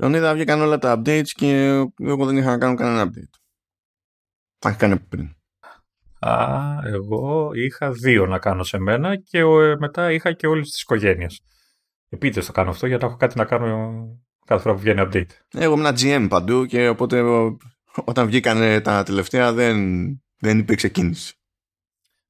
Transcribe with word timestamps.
Λεωνίδα 0.00 0.34
βγήκαν 0.34 0.60
όλα 0.60 0.78
τα 0.78 0.98
updates 0.98 1.28
και 1.28 1.64
εγώ 1.98 2.26
δεν 2.26 2.36
είχα 2.36 2.50
να 2.50 2.58
κάνω 2.58 2.74
κανένα 2.74 3.10
update. 3.10 3.38
Τα 4.58 4.68
είχα 4.68 4.78
κάνει 4.78 4.98
πριν. 4.98 5.34
Α, 6.18 6.78
εγώ 6.84 7.50
είχα 7.54 7.92
δύο 7.92 8.26
να 8.26 8.38
κάνω 8.38 8.62
σε 8.62 8.78
μένα 8.78 9.16
και 9.16 9.38
ε, 9.38 9.76
μετά 9.78 10.12
είχα 10.12 10.32
και 10.32 10.46
όλες 10.46 10.70
τις 10.70 10.82
οικογένειες. 10.82 11.40
Επίτες 12.08 12.46
το 12.46 12.52
κάνω 12.52 12.70
αυτό 12.70 12.86
για 12.86 12.96
να 12.96 13.06
έχω 13.06 13.16
κάτι 13.16 13.38
να 13.38 13.44
κάνω 13.44 14.02
κάθε 14.46 14.62
φορά 14.62 14.74
που 14.74 14.80
βγαίνει 14.80 15.02
update. 15.04 15.30
Εγώ 15.54 15.74
ήμουν 15.74 15.94
GM 15.98 16.26
παντού 16.28 16.66
και 16.66 16.88
οπότε 16.88 17.22
όταν 18.04 18.26
βγήκαν 18.26 18.82
τα 18.82 19.02
τελευταία 19.02 19.52
δεν, 19.52 19.76
δεν 20.38 20.58
υπήρξε 20.58 20.88
κίνηση. 20.88 21.34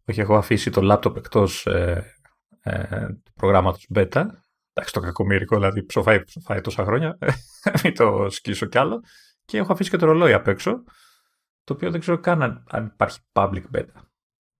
Όχι, 0.04 0.20
έχω 0.20 0.36
αφήσει 0.36 0.70
το 0.70 0.80
λάπτοπ 0.80 1.16
εκτός 1.16 1.66
ε, 1.66 2.14
ε, 2.62 3.06
του 3.06 3.32
προγράμματος 3.34 3.86
beta. 3.94 4.26
Εντάξει, 4.72 4.94
το 4.94 5.00
κακομοιρικό, 5.00 5.56
δηλαδή 5.56 5.84
ψοφάει, 5.84 6.24
ψοφάει 6.24 6.60
τόσα 6.60 6.84
χρόνια. 6.84 7.18
Μην 7.84 7.94
το 7.94 8.26
σκίσω 8.30 8.66
κι 8.66 8.78
άλλο. 8.78 9.02
Και 9.44 9.58
έχω 9.58 9.72
αφήσει 9.72 9.90
και 9.90 9.96
το 9.96 10.06
ρολόι 10.06 10.32
απ' 10.32 10.48
έξω 10.48 10.82
το 11.70 11.76
οποίο 11.76 11.90
δεν 11.90 12.00
ξέρω 12.00 12.18
καν 12.18 12.64
αν, 12.70 12.86
υπάρχει 12.92 13.18
public 13.32 13.62
beta. 13.74 14.00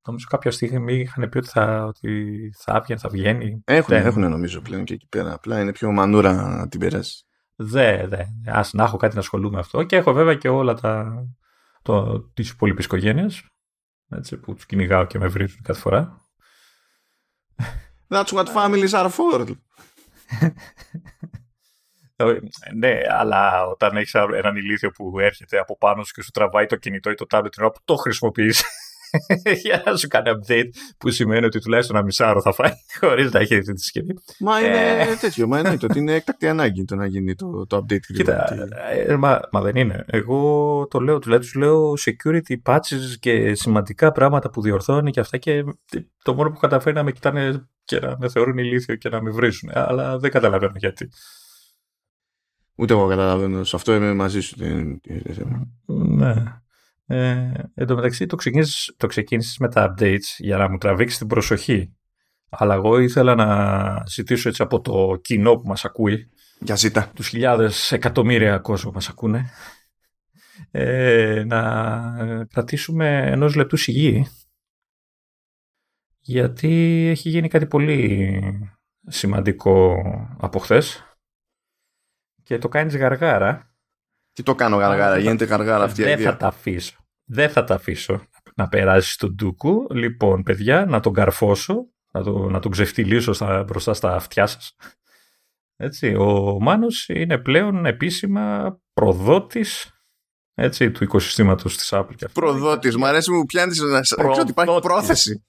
Νομίζω 0.06 0.26
κάποια 0.28 0.50
στιγμή 0.50 0.94
είχαν 0.94 1.28
πει 1.28 1.38
ότι 1.38 1.48
θα, 1.48 1.84
ότι 1.84 2.52
θα 2.58 2.72
άβγαινε, 2.74 3.00
θα 3.00 3.08
βγαίνει. 3.08 3.62
Έχουν, 3.64 3.94
έχουν 3.94 4.30
νομίζω 4.30 4.60
πλέον 4.60 4.84
και 4.84 4.94
εκεί 4.94 5.06
πέρα. 5.08 5.34
Απλά 5.34 5.60
είναι 5.60 5.72
πιο 5.72 5.92
μανούρα 5.92 6.32
να 6.32 6.68
την 6.68 6.80
περάσει. 6.80 7.24
Δε, 7.56 8.06
δε. 8.06 8.24
Ας 8.46 8.72
να 8.72 8.84
έχω 8.84 8.96
κάτι 8.96 9.14
να 9.14 9.20
ασχολούμαι 9.20 9.54
με 9.54 9.60
αυτό. 9.60 9.82
Και 9.82 9.96
έχω 9.96 10.12
βέβαια 10.12 10.34
και 10.34 10.48
όλα 10.48 10.74
τα, 10.74 11.24
το, 11.82 12.20
τις 12.20 12.50
υπόλοιπες 12.50 12.84
οικογένειες 12.84 13.42
έτσι, 14.08 14.36
που 14.36 14.54
τους 14.54 14.66
κυνηγάω 14.66 15.04
και 15.06 15.18
με 15.18 15.26
βρίζουν 15.26 15.62
κάθε 15.62 15.80
φορά. 15.80 16.28
That's 18.08 18.32
what 18.32 18.46
families 18.46 18.90
are 18.90 19.10
for. 19.10 19.54
Ε, 22.16 22.38
ναι, 22.74 23.00
αλλά 23.08 23.66
όταν 23.66 23.96
έχεις 23.96 24.14
έναν 24.14 24.56
ηλίθιο 24.56 24.90
που 24.90 25.18
έρχεται 25.18 25.58
από 25.58 25.78
πάνω 25.78 26.04
σου 26.04 26.12
και 26.12 26.22
σου 26.22 26.30
τραβάει 26.30 26.66
το 26.66 26.76
κινητό 26.76 27.10
ή 27.10 27.14
το 27.14 27.26
tablet 27.30 27.48
την 27.50 27.62
ώρα 27.62 27.72
που 27.72 27.80
το 27.84 27.94
χρησιμοποιείς 27.94 28.64
για 29.62 29.82
να 29.86 29.96
σου 29.96 30.08
κάνει 30.08 30.30
update, 30.34 30.68
που 30.98 31.10
σημαίνει 31.10 31.44
ότι 31.44 31.60
τουλάχιστον 31.60 31.96
ένα 31.96 32.04
μισάρο 32.04 32.40
θα 32.40 32.52
φάει 32.52 32.72
χωρίς 33.00 33.32
να 33.32 33.40
έχει 33.40 33.56
αυτή 33.56 33.72
τη 33.72 33.80
συσκευή. 33.80 34.14
Μα 34.38 34.60
είναι 34.60 35.02
ε... 35.10 35.14
τέτοιο. 35.20 35.46
Μα 35.46 35.58
εννοείται 35.58 35.86
ότι 35.86 35.98
είναι 35.98 36.14
έκτακτη 36.14 36.48
ανάγκη 36.48 36.84
το 36.84 36.94
να 36.94 37.06
γίνει 37.06 37.34
το, 37.34 37.66
το 37.66 37.76
update. 37.76 38.00
Κοίτα, 38.14 38.68
ε, 39.06 39.16
μα, 39.16 39.40
μα, 39.52 39.60
δεν 39.60 39.76
είναι. 39.76 40.04
Εγώ 40.06 40.86
το 40.90 41.00
λέω, 41.00 41.18
δηλαδή 41.18 41.42
τους 41.42 41.54
λέω 41.54 41.92
security 41.92 42.56
patches 42.66 43.16
και 43.20 43.54
σημαντικά 43.54 44.12
πράγματα 44.12 44.50
που 44.50 44.62
διορθώνει 44.62 45.10
και 45.10 45.20
αυτά 45.20 45.36
και 45.36 45.64
το 46.22 46.34
μόνο 46.34 46.50
που 46.50 46.58
καταφέρει 46.58 46.96
να 46.96 47.02
με 47.02 47.12
κοιτάνε 47.12 47.68
και 47.84 47.98
να 47.98 48.16
με 48.18 48.28
θεωρούν 48.28 48.58
ηλίθιο 48.58 48.94
και 48.94 49.08
να 49.08 49.22
με 49.22 49.30
βρίσουν. 49.30 49.70
Αλλά 49.72 50.18
δεν 50.18 50.30
καταλαβαίνω 50.30 50.72
γιατί. 50.76 51.10
Ούτε 52.74 52.92
εγώ 52.92 53.08
καταλαβαίνω. 53.08 53.64
Σε 53.64 53.76
αυτό 53.76 53.94
είμαι 53.94 54.14
μαζί 54.14 54.40
σου. 54.40 54.56
Ναι. 55.86 56.34
Ε, 57.10 57.52
εν 57.74 57.86
τω 57.86 57.94
μεταξύ 57.94 58.26
το 58.26 58.36
ξεκίνησες, 58.36 58.94
το 58.96 59.06
ξεκίνησες 59.06 59.58
με 59.58 59.68
τα 59.68 59.94
updates 59.94 60.36
για 60.38 60.56
να 60.56 60.70
μου 60.70 60.78
τραβήξεις 60.78 61.18
την 61.18 61.26
προσοχή. 61.26 61.96
Αλλά 62.48 62.74
εγώ 62.74 62.98
ήθελα 62.98 63.34
να 63.34 64.02
ζητήσω 64.06 64.48
έτσι 64.48 64.62
από 64.62 64.80
το 64.80 65.18
κοινό 65.22 65.56
που 65.56 65.68
μας 65.68 65.84
ακούει. 65.84 66.30
Για 66.60 66.74
ζήτα. 66.74 67.10
Τους 67.14 67.28
χιλιάδες 67.28 67.92
εκατομμύρια 67.92 68.58
κόσμο 68.58 68.90
που 68.90 68.96
μας 68.96 69.08
ακούνε. 69.08 69.50
Ε, 70.70 71.44
να 71.46 72.46
κρατήσουμε 72.50 73.26
ενός 73.26 73.54
λεπτού 73.54 73.76
σιγή. 73.76 74.26
Γιατί 76.18 77.06
έχει 77.10 77.28
γίνει 77.28 77.48
κάτι 77.48 77.66
πολύ 77.66 78.40
σημαντικό 79.06 80.02
από 80.38 80.58
χθες 80.58 81.04
και 82.42 82.58
το 82.58 82.68
κάνεις 82.68 82.96
γαργάρα. 82.96 83.74
Τι 84.32 84.42
το 84.42 84.54
κάνω 84.54 84.76
γαργάρα, 84.76 85.18
γίνεται 85.18 85.44
γαργάρα 85.44 85.84
αυτή 85.84 86.00
η 86.00 86.04
Δεν 86.04 86.18
θα 86.18 86.36
τα 86.36 86.46
αφήσω. 86.46 86.99
Δεν 87.32 87.50
θα 87.50 87.64
τα 87.64 87.74
αφήσω 87.74 88.26
να 88.54 88.68
περάσει 88.68 89.18
τον 89.18 89.34
ντούκου. 89.34 89.86
Λοιπόν, 89.90 90.42
παιδιά, 90.42 90.86
να 90.86 91.00
τον 91.00 91.12
καρφώσω, 91.12 91.74
να, 92.10 92.22
το, 92.22 92.48
να 92.48 92.58
τον 92.58 92.70
ξεφτυλίσω 92.70 93.32
στα, 93.32 93.62
μπροστά 93.62 93.94
στα 93.94 94.14
αυτιά 94.14 94.46
σας. 94.46 94.76
Έτσι, 95.76 96.14
ο 96.14 96.58
Μάνος 96.60 97.08
είναι 97.08 97.38
πλέον 97.38 97.86
επίσημα 97.86 98.76
προδότης 98.92 99.90
έτσι, 100.54 100.90
του 100.90 101.04
οικοσυστήματος 101.04 101.76
της 101.76 101.92
Apple. 101.92 102.14
Προδότης, 102.32 102.96
μου 102.96 103.06
αρέσει 103.06 103.30
που 103.30 103.44
πιάνεις 103.46 103.80
να 103.80 104.00
ότι 104.40 104.50
υπάρχει 104.50 104.80
πρόθεση. 104.80 105.44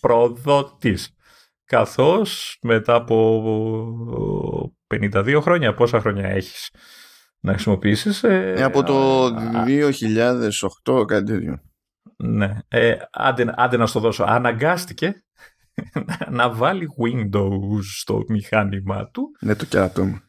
Προδότης. 0.00 1.16
Καθώς 1.64 2.58
μετά 2.62 2.94
από 2.94 3.42
52 4.86 5.38
χρόνια, 5.42 5.74
πόσα 5.74 6.00
χρόνια 6.00 6.28
έχεις; 6.28 6.70
Να 7.42 7.52
χρησιμοποιήσεις. 7.52 8.22
Ε, 8.22 8.52
ε 8.56 8.62
από 8.62 8.82
το 8.82 9.26
2008 10.86 11.06
κάτι 11.06 11.24
τέτοιο. 11.24 11.62
Ναι. 12.16 12.58
Ε, 12.68 12.96
άντε, 13.12 13.52
άντε 13.56 13.76
να 13.76 13.86
στο 13.86 14.00
δώσω. 14.00 14.24
Αναγκάστηκε 14.24 15.24
να 16.30 16.52
βάλει 16.52 16.88
Windows 17.04 17.82
στο 17.98 18.24
μηχάνημά 18.28 19.08
του. 19.08 19.30
Ναι, 19.40 19.54
το 19.54 19.64
κερατό 19.64 20.04
μου. 20.04 20.20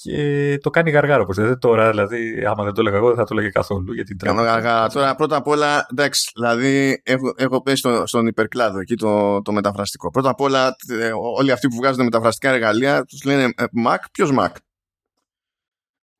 Και 0.00 0.58
το 0.62 0.70
κάνει 0.70 0.90
γαργάρο 0.90 1.22
όπως 1.22 1.36
δεν 1.36 1.58
τώρα, 1.58 1.90
δηλαδή 1.90 2.44
άμα 2.46 2.64
δεν 2.64 2.72
το 2.72 2.80
έλεγα 2.80 2.96
εγώ 2.96 3.06
δεν 3.06 3.16
θα 3.16 3.24
το 3.24 3.34
έλεγε 3.34 3.48
καθόλου 3.48 3.92
για 3.92 4.04
την 4.04 4.18
Κάνω 4.18 4.42
γαργάρα. 4.42 4.88
Τώρα 4.88 5.14
πρώτα 5.14 5.36
απ' 5.36 5.46
όλα, 5.46 5.86
εντάξει, 5.90 6.30
δηλαδή 6.34 7.02
έχω, 7.04 7.34
έχω 7.36 7.62
πέσει 7.62 7.76
στο, 7.76 8.06
στον 8.06 8.26
υπερκλάδο 8.26 8.78
εκεί 8.78 8.94
το, 8.94 9.42
το 9.42 9.52
μεταφραστικό. 9.52 10.10
Πρώτα 10.10 10.30
απ' 10.30 10.40
όλα 10.40 10.76
ε, 11.00 11.10
όλοι 11.36 11.52
αυτοί 11.52 11.68
που 11.68 11.76
βγάζουν 11.76 12.04
μεταφραστικά 12.04 12.52
εργαλεία 12.52 13.04
τους 13.04 13.24
λένε 13.24 13.42
ε, 13.56 13.64
Mac, 13.86 13.98
ποιος 14.12 14.32
Mac; 14.38 14.50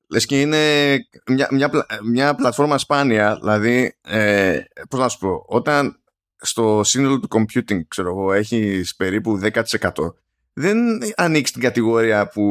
Λες 0.08 0.26
και 0.26 0.40
είναι 0.40 0.94
μια, 1.26 1.48
μια, 1.50 1.86
μια 2.04 2.34
πλατφόρμα 2.34 2.78
σπάνια, 2.78 3.36
δηλαδή, 3.36 3.98
ε, 4.00 4.60
πώς 4.88 5.00
να 5.00 5.08
σου 5.08 5.18
πω, 5.18 5.44
όταν 5.46 6.00
στο 6.36 6.80
σύνολο 6.84 7.20
του 7.20 7.28
computing, 7.30 7.80
ξέρω 7.88 8.08
εγώ, 8.08 8.32
έχεις 8.32 8.96
περίπου 8.96 9.40
10% 9.42 9.52
δεν 10.58 10.78
ανοίξεις 11.16 11.52
την 11.52 11.62
κατηγορία 11.62 12.28
που 12.28 12.42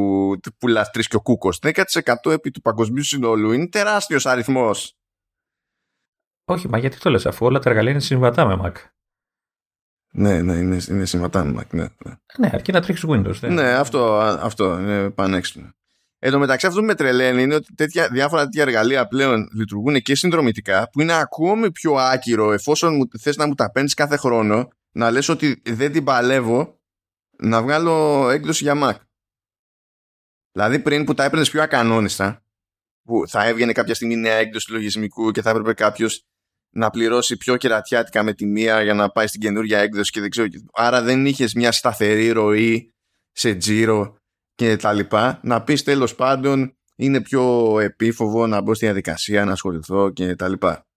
πουλάς 0.57 0.91
τρεις 0.91 1.07
και 1.07 1.15
ο 1.15 1.21
κούκος. 1.21 1.59
10% 1.61 2.31
επί 2.31 2.51
του 2.51 2.61
παγκοσμίου 2.61 3.03
συνόλου 3.03 3.51
είναι 3.51 3.67
τεράστιος 3.67 4.25
αριθμός. 4.25 4.97
Όχι, 6.45 6.69
μα 6.69 6.77
γιατί 6.77 6.97
το 6.97 7.09
λες 7.09 7.25
αφού 7.25 7.45
όλα 7.45 7.59
τα 7.59 7.69
εργαλεία 7.69 7.91
είναι 7.91 7.99
συμβατά 7.99 8.45
με 8.45 8.59
Mac. 8.63 8.73
Ναι, 10.11 10.41
ναι, 10.41 10.53
είναι, 10.53 10.79
είναι 10.89 11.05
συμβατά 11.05 11.43
με 11.43 11.61
Mac. 11.61 11.67
Ναι, 11.69 11.83
ναι. 11.83 12.17
ναι 12.37 12.49
αρκεί 12.53 12.71
να 12.71 12.81
τρέξεις 12.81 13.09
Windows. 13.09 13.35
Δεν. 13.39 13.53
Ναι, 13.53 13.73
αυτό, 13.73 14.17
αυτό 14.19 14.79
είναι 14.79 15.09
πανέξυπνο. 15.09 15.73
Εν 16.25 16.31
τω 16.31 16.39
μεταξύ, 16.39 16.65
αυτό 16.67 16.79
που 16.79 16.85
με 16.85 16.95
τρελαίνει 16.95 17.41
είναι 17.41 17.55
ότι 17.55 17.73
τέτοια, 17.73 18.07
διάφορα 18.09 18.43
τέτοια 18.43 18.61
εργαλεία 18.61 19.07
πλέον 19.07 19.49
λειτουργούν 19.53 20.01
και 20.01 20.15
συνδρομητικά, 20.15 20.89
που 20.89 21.01
είναι 21.01 21.13
ακόμη 21.13 21.71
πιο 21.71 21.93
άκυρο 21.93 22.51
εφόσον 22.51 23.09
θες 23.19 23.35
να 23.35 23.47
μου 23.47 23.53
τα 23.53 23.71
παίρνεις 23.71 23.93
κάθε 23.93 24.17
χρόνο, 24.17 24.67
να 24.91 25.11
λες 25.11 25.29
ότι 25.29 25.61
δεν 25.65 25.91
την 25.91 26.03
παλεύω 26.03 26.79
να 27.37 27.61
βγάλω 27.61 28.29
έκδοση 28.29 28.63
για 28.63 28.73
Mac. 28.83 28.95
Δηλαδή 30.51 30.79
πριν 30.79 31.05
που 31.05 31.13
τα 31.13 31.23
έπαιρνες 31.23 31.49
πιο 31.49 31.61
ακανόνιστα, 31.61 32.43
που 33.03 33.27
θα 33.27 33.45
έβγαινε 33.45 33.71
κάποια 33.71 33.95
στιγμή 33.95 34.15
νέα 34.15 34.35
έκδοση 34.35 34.71
λογισμικού 34.71 35.31
και 35.31 35.41
θα 35.41 35.49
έπρεπε 35.49 35.73
κάποιος 35.73 36.25
να 36.69 36.89
πληρώσει 36.89 37.37
πιο 37.37 37.57
κερατιάτικα 37.57 38.23
με 38.23 38.33
τη 38.33 38.45
μία 38.45 38.83
για 38.83 38.93
να 38.93 39.09
πάει 39.09 39.27
στην 39.27 39.41
καινούργια 39.41 39.79
έκδοση 39.79 40.11
και 40.11 40.21
δεν 40.21 40.29
ξέρω. 40.29 40.47
Άρα 40.73 41.01
δεν 41.01 41.25
είχες 41.25 41.53
μια 41.53 41.71
σταθερή 41.71 42.29
ροή 42.29 42.93
σε 43.31 43.55
τζίρο 43.55 44.17
και 44.55 44.75
τα 44.75 44.93
λοιπά. 44.93 45.39
Να 45.43 45.63
πεις 45.63 45.83
τέλος 45.83 46.15
πάντων 46.15 46.77
είναι 46.95 47.21
πιο 47.21 47.79
επίφοβο 47.79 48.47
να 48.47 48.61
μπω 48.61 48.73
στη 48.73 48.85
διαδικασία, 48.85 49.45
να 49.45 49.51
ασχοληθώ 49.51 50.09
και 50.09 50.35
τα 50.35 50.47
λοιπά. 50.47 50.87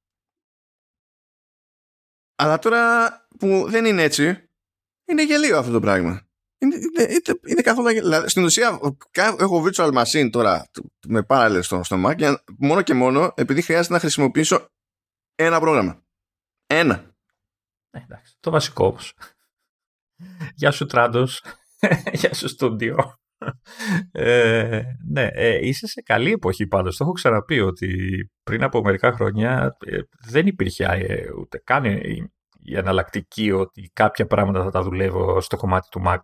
Αλλά 2.34 2.58
τώρα 2.58 3.10
που 3.38 3.64
δεν 3.68 3.84
είναι 3.84 4.02
έτσι, 4.02 4.50
είναι 5.04 5.24
γελίο 5.24 5.58
αυτό 5.58 5.72
το 5.72 5.80
πράγμα. 5.80 6.28
Είναι, 6.58 6.76
είναι, 6.76 7.38
είναι 7.46 7.62
καθόλου. 7.62 7.88
Δηλαδή, 7.88 8.28
στην 8.28 8.44
ουσία, 8.44 8.80
έχω 9.16 9.64
virtual 9.66 10.02
machine 10.02 10.28
τώρα 10.32 10.70
με 11.06 11.26
parallel 11.28 11.60
στο, 11.62 11.82
στο 11.84 11.96
Mac 12.06 12.36
μόνο 12.58 12.82
και 12.82 12.94
μόνο 12.94 13.32
επειδή 13.36 13.62
χρειάζεται 13.62 13.94
να 13.94 14.00
χρησιμοποιήσω 14.00 14.68
ένα 15.34 15.60
πρόγραμμα. 15.60 16.02
Ένα. 16.66 17.16
Ε, 17.90 17.98
εντάξει, 17.98 18.36
το 18.40 18.50
βασικό 18.50 18.86
όμως. 18.86 19.14
Γεια 20.54 20.70
σου 20.70 20.86
Τράντος. 20.86 21.44
Γεια 22.20 22.34
σου 22.34 22.48
Στούντιο. 22.48 23.18
Ε, 24.12 24.82
ναι, 25.10 25.28
ε, 25.32 25.66
είσαι 25.66 25.86
σε 25.86 26.02
καλή 26.02 26.32
εποχή 26.32 26.66
πάντως. 26.66 26.96
Το 26.96 27.04
έχω 27.04 27.12
ξαναπεί 27.12 27.60
ότι 27.60 27.90
πριν 28.42 28.62
από 28.62 28.82
μερικά 28.82 29.12
χρόνια 29.12 29.76
ε, 29.86 29.98
δεν 30.30 30.46
υπήρχε 30.46 30.84
ε, 30.84 31.26
ούτε 31.40 31.60
καν 31.64 31.84
η 31.84 32.76
εναλλακτική 32.76 33.52
ότι 33.52 33.90
κάποια 33.92 34.26
πράγματα 34.26 34.62
θα 34.62 34.70
τα 34.70 34.82
δουλεύω 34.82 35.40
στο 35.40 35.56
κομμάτι 35.56 35.88
του 35.90 36.02
Mac. 36.06 36.18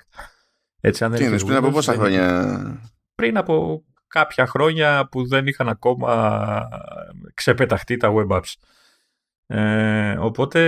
Έτσι, 0.80 1.04
αν 1.04 1.12
Τι 1.12 1.24
είναι, 1.24 1.38
πριν 1.38 1.56
από 1.56 1.70
πόσα 1.70 1.92
χρόνια; 1.92 2.56
Πριν 3.14 3.36
από 3.36 3.84
κάποια 4.06 4.46
χρόνια 4.46 5.08
που 5.10 5.26
δεν 5.26 5.46
είχαν 5.46 5.68
ακόμα 5.68 6.68
ξεπεταχτεί 7.34 7.96
τα 7.96 8.12
web 8.14 8.36
apps. 8.36 8.52
Ε, 9.46 10.16
οπότε, 10.18 10.60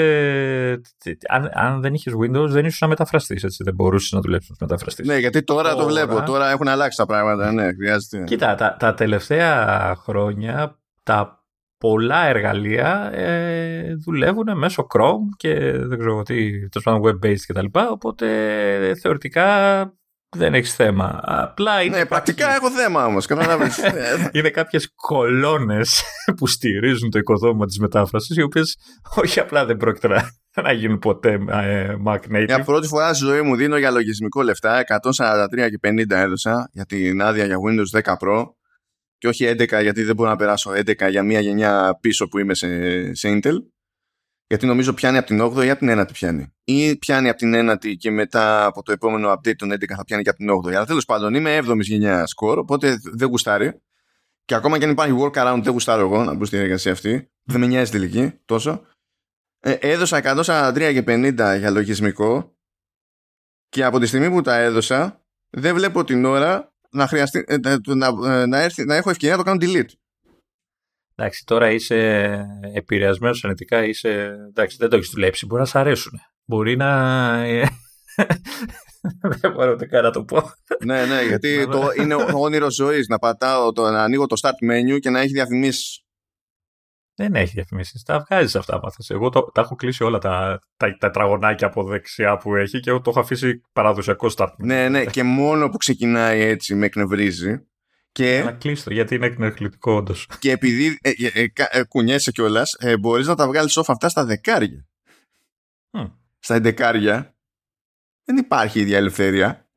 αν, 1.28 1.50
αν 1.52 1.80
δεν 1.80 1.94
είχες 1.94 2.12
Windows, 2.20 2.48
δεν 2.48 2.64
ήσουν 2.64 2.78
να 2.80 2.88
μεταφραστείς. 2.88 3.56
Δεν 3.64 3.74
μπορούσες 3.74 4.12
να 4.12 4.20
δουλέψεις 4.20 4.50
να 4.50 4.56
μεταφραστή. 4.60 5.06
Ναι, 5.06 5.16
γιατί 5.16 5.42
τώρα, 5.42 5.74
το 5.74 5.86
βλέπω. 5.86 6.22
Τώρα 6.22 6.50
έχουν 6.50 6.68
αλλάξει 6.68 6.96
τα 6.96 7.06
πράγματα. 7.06 7.52
Ναι, 7.52 7.72
χρειάζεται. 7.72 8.24
Κοίτα, 8.24 8.54
τα, 8.54 8.76
τα 8.78 8.94
τελευταία 8.94 9.94
χρόνια 9.96 10.78
τα 11.02 11.44
πολλά 11.78 12.26
εργαλεία 12.26 13.10
ε, 13.14 13.94
δουλεύουν 13.94 14.58
μέσω 14.58 14.86
Chrome 14.94 15.28
και 15.36 15.78
δεν 15.78 15.98
ξέρω 15.98 16.22
τι, 16.22 16.68
τόσο 16.68 17.00
web-based 17.04 17.44
κτλ. 17.46 17.66
Οπότε 17.90 18.26
θεωρητικά 19.02 19.44
δεν 20.28 20.54
έχεις 20.54 20.74
θέμα. 20.74 21.20
Απλά 21.22 21.82
είναι. 21.82 21.96
Ναι, 21.96 22.06
πρακτικά 22.06 22.54
έχω 22.54 22.70
θέμα 22.70 23.06
όμως. 23.06 23.26
είναι 24.32 24.50
κάποιες 24.50 24.92
κολόνες 24.94 26.02
που 26.36 26.46
στηρίζουν 26.46 27.10
το 27.10 27.18
οικοδόμημα 27.18 27.66
της 27.66 27.78
μετάφρασης, 27.78 28.36
οι 28.36 28.42
οποίες 28.42 28.76
όχι 29.16 29.40
απλά 29.40 29.64
δεν 29.64 29.76
πρόκειται 29.76 30.08
να, 30.62 30.72
γίνουν 30.72 30.98
ποτέ 30.98 31.32
ε, 31.48 31.96
Mac 32.06 32.18
Native. 32.18 32.44
Για 32.46 32.64
πρώτη 32.64 32.86
φορά 32.86 33.14
στη 33.14 33.24
ζωή 33.24 33.42
μου 33.42 33.56
δίνω 33.56 33.76
για 33.76 33.90
λογισμικό 33.90 34.42
λεφτά 34.42 34.84
143 35.16 35.48
και 35.52 35.88
50 35.88 36.10
έδωσα 36.10 36.70
για 36.72 36.84
την 36.84 37.22
άδεια 37.22 37.44
για 37.44 37.56
Windows 37.56 38.00
10 38.00 38.14
Pro 38.20 38.44
και 39.18 39.28
όχι 39.28 39.54
11 39.58 39.82
γιατί 39.82 40.02
δεν 40.02 40.14
μπορώ 40.14 40.30
να 40.30 40.36
περάσω 40.36 40.70
11 40.70 41.10
για 41.10 41.22
μία 41.22 41.40
γενιά 41.40 41.98
πίσω 42.00 42.28
που 42.28 42.38
είμαι 42.38 42.54
σε, 42.54 42.68
σε 43.14 43.28
Intel 43.28 43.54
γιατί 44.46 44.66
νομίζω 44.66 44.92
πιάνει 44.92 45.16
από 45.16 45.26
την 45.26 45.42
8η 45.42 45.64
ή 45.64 45.70
από 45.70 45.86
την 45.86 46.00
9η 46.00 46.12
πιάνει. 46.12 46.52
Ή 46.64 46.96
πιάνει 46.96 47.28
από 47.28 47.38
την 47.38 47.70
9η 47.70 47.96
και 47.96 48.10
μετά 48.10 48.64
από 48.64 48.82
το 48.82 48.92
επόμενο 48.92 49.32
update 49.32 49.56
των 49.56 49.72
11 49.72 49.84
θα 49.96 50.04
πιάνει 50.04 50.22
και 50.22 50.28
από 50.28 50.38
την 50.38 50.48
8η. 50.50 50.74
Αλλά 50.74 50.86
τέλος 50.86 51.04
πάντων 51.04 51.34
είμαι 51.34 51.58
7η 51.58 51.80
γενιά 51.80 52.24
score, 52.24 52.56
οπότε 52.56 52.98
δεν 53.02 53.28
γουστάρει. 53.28 53.80
Και 54.44 54.54
ακόμα 54.54 54.78
και 54.78 54.84
αν 54.84 54.90
υπάρχει 54.90 55.16
workaround, 55.20 55.60
δεν 55.62 55.72
γουστάρω 55.72 56.00
εγώ 56.00 56.24
να 56.24 56.34
μπω 56.34 56.44
στη 56.44 56.56
διαδικασία 56.56 56.92
αυτή. 56.92 57.30
Δεν 57.42 57.60
με 57.60 57.66
νοιάζει 57.66 57.90
τελική 57.90 58.32
τόσο. 58.44 58.86
Ε, 59.60 59.72
έδωσα 59.72 60.20
143 60.24 60.74
και 60.92 61.04
50 61.06 61.56
για 61.58 61.70
λογισμικό 61.70 62.56
και 63.68 63.84
από 63.84 63.98
τη 63.98 64.06
στιγμή 64.06 64.30
που 64.30 64.40
τα 64.40 64.56
έδωσα 64.56 65.24
δεν 65.50 65.74
βλέπω 65.74 66.04
την 66.04 66.24
ώρα 66.24 66.72
να, 66.90 67.06
χρειαστεί, 67.06 67.44
ε, 67.46 67.56
να, 67.86 68.06
ε, 68.06 68.46
να, 68.46 68.60
έρθει, 68.60 68.84
να 68.84 68.94
έχω 68.94 69.10
ευκαιρία 69.10 69.36
να 69.36 69.42
το 69.42 69.50
κάνω 69.50 69.58
delete. 69.62 69.92
Εντάξει, 71.18 71.44
τώρα 71.44 71.70
είσαι 71.70 72.40
επηρεασμένος 72.74 73.44
αρνητικά, 73.44 73.84
είσαι. 73.84 74.36
Εντάξει, 74.48 74.76
δεν 74.76 74.88
το 74.88 74.96
έχεις 74.96 75.10
δουλέψει. 75.10 75.46
Μπορεί 75.46 75.60
να 75.60 75.66
σ' 75.66 75.74
αρέσουν. 75.74 76.12
Μπορεί 76.44 76.76
να. 76.76 77.36
δεν 79.40 79.52
μπορώ 79.52 79.72
ούτε 79.72 79.86
καν 79.86 80.02
να 80.02 80.10
το 80.10 80.24
πω. 80.24 80.52
ναι, 80.84 81.04
ναι, 81.06 81.22
γιατί 81.22 81.68
το 81.68 81.88
είναι 81.98 82.14
όνειρο 82.34 82.70
ζωής 82.70 83.06
να 83.06 83.18
πατάω, 83.18 83.72
το, 83.72 83.90
να 83.90 84.02
ανοίγω 84.02 84.26
το 84.26 84.40
start 84.42 84.70
menu 84.72 84.98
και 85.00 85.10
να 85.10 85.20
έχει 85.20 85.32
διαφημίσεις. 85.32 86.00
Δεν 87.18 87.34
έχει 87.34 87.52
διαφημίσεις. 87.52 88.02
Τα 88.02 88.24
βγάζεις 88.28 88.56
αυτά 88.56 88.80
μάθα. 88.82 89.04
Εγώ 89.08 89.28
το, 89.28 89.42
τα 89.42 89.60
έχω 89.60 89.74
κλείσει 89.74 90.04
όλα 90.04 90.18
τα, 90.18 90.58
τα, 90.76 90.96
τα 90.98 91.10
τραγωνάκια 91.10 91.66
από 91.66 91.84
δεξιά 91.84 92.36
που 92.36 92.54
έχει 92.54 92.80
και 92.80 92.90
εγώ 92.90 93.00
το 93.00 93.10
έχω 93.10 93.20
αφήσει 93.20 93.60
παραδοσιακό 93.72 94.30
start. 94.36 94.54
Ναι, 94.56 94.88
ναι, 94.88 95.04
και 95.04 95.22
μόνο 95.22 95.68
που 95.68 95.76
ξεκινάει 95.76 96.40
έτσι 96.40 96.74
με 96.74 96.86
εκνευρίζει. 96.86 97.66
Και... 98.16 98.42
Να 98.44 98.52
κλείσω, 98.52 98.92
γιατί 98.92 99.14
είναι 99.14 99.26
εκνευριστικό 99.26 99.92
όντως. 99.92 100.28
Και 100.38 100.50
επειδή 100.50 100.98
ε, 101.02 101.10
ε, 101.10 101.42
ε, 101.42 101.52
ε 101.70 101.84
κουνιέσαι 101.84 102.30
κιόλας, 102.30 102.76
ε, 102.78 102.96
μπορείς 102.96 103.26
να 103.26 103.34
τα 103.34 103.46
βγάλεις 103.46 103.78
off 103.78 103.84
αυτά 103.86 104.08
στα 104.08 104.24
δεκάρια. 104.24 104.86
Mm. 105.90 106.10
Στα 106.38 106.60
δεκάρια 106.60 107.36
δεν 108.24 108.36
υπάρχει 108.36 108.80
ίδια 108.80 108.96
ελευθερία. 108.96 109.68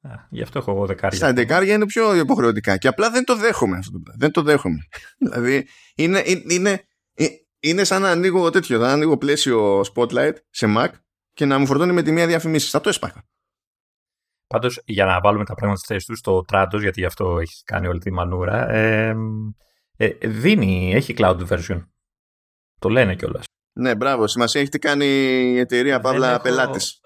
Α, 0.00 0.10
γι' 0.30 0.42
αυτό 0.42 0.58
έχω 0.58 0.70
εγώ 0.70 0.86
δεκάρια. 0.86 1.18
Στα 1.18 1.32
δεκάρια 1.32 1.74
είναι 1.74 1.86
πιο 1.86 2.14
υποχρεωτικά. 2.14 2.76
Και 2.76 2.88
απλά 2.88 3.10
δεν 3.10 3.24
το 3.24 3.36
δέχομαι 3.36 3.76
αυτό 3.76 3.92
το 3.92 3.98
πράγμα. 3.98 4.20
Δεν 4.20 4.30
το 4.30 4.42
δέχομαι. 4.42 4.78
δηλαδή 5.22 5.68
είναι, 5.94 6.22
είναι, 6.48 6.84
είναι, 7.60 7.84
σαν 7.84 8.02
να 8.02 8.10
ανοίγω 8.10 8.50
τέτοιο. 8.50 8.78
Να 8.78 8.92
ανοίγω 8.92 9.18
πλαίσιο 9.18 9.80
spotlight 9.94 10.34
σε 10.50 10.74
Mac 10.76 10.88
και 11.32 11.44
να 11.44 11.58
μου 11.58 11.66
φορτώνει 11.66 11.92
με 11.92 12.02
τη 12.02 12.12
μία 12.12 12.26
διαφημίση. 12.26 12.70
Θα 12.70 12.80
το 12.80 12.88
έσπαχα. 12.88 13.24
Πάντως, 14.46 14.82
για 14.84 15.04
να 15.04 15.20
βάλουμε 15.20 15.44
τα 15.44 15.54
πράγματα 15.54 15.78
στη 15.78 15.92
θέση 15.92 16.06
τους, 16.06 16.20
το 16.20 16.44
Trados, 16.52 16.80
γιατί 16.80 17.00
γι' 17.00 17.06
αυτό 17.06 17.38
έχεις 17.38 17.62
κάνει 17.64 17.86
όλη 17.86 17.98
τη 17.98 18.12
μανούρα, 18.12 18.70
ε, 18.70 19.16
ε, 19.96 20.08
δίνει, 20.22 20.92
έχει 20.94 21.14
cloud 21.18 21.46
version. 21.48 21.86
Το 22.78 22.88
λένε 22.88 23.14
κιόλας. 23.14 23.44
Ναι, 23.72 23.94
μπράβο. 23.94 24.26
Σημασία 24.26 24.60
έχει 24.60 24.70
τι 24.70 24.78
κάνει 24.78 25.06
η 25.06 25.58
εταιρεία 25.58 26.00
Παύλα 26.00 26.40
πελάτης. 26.40 27.00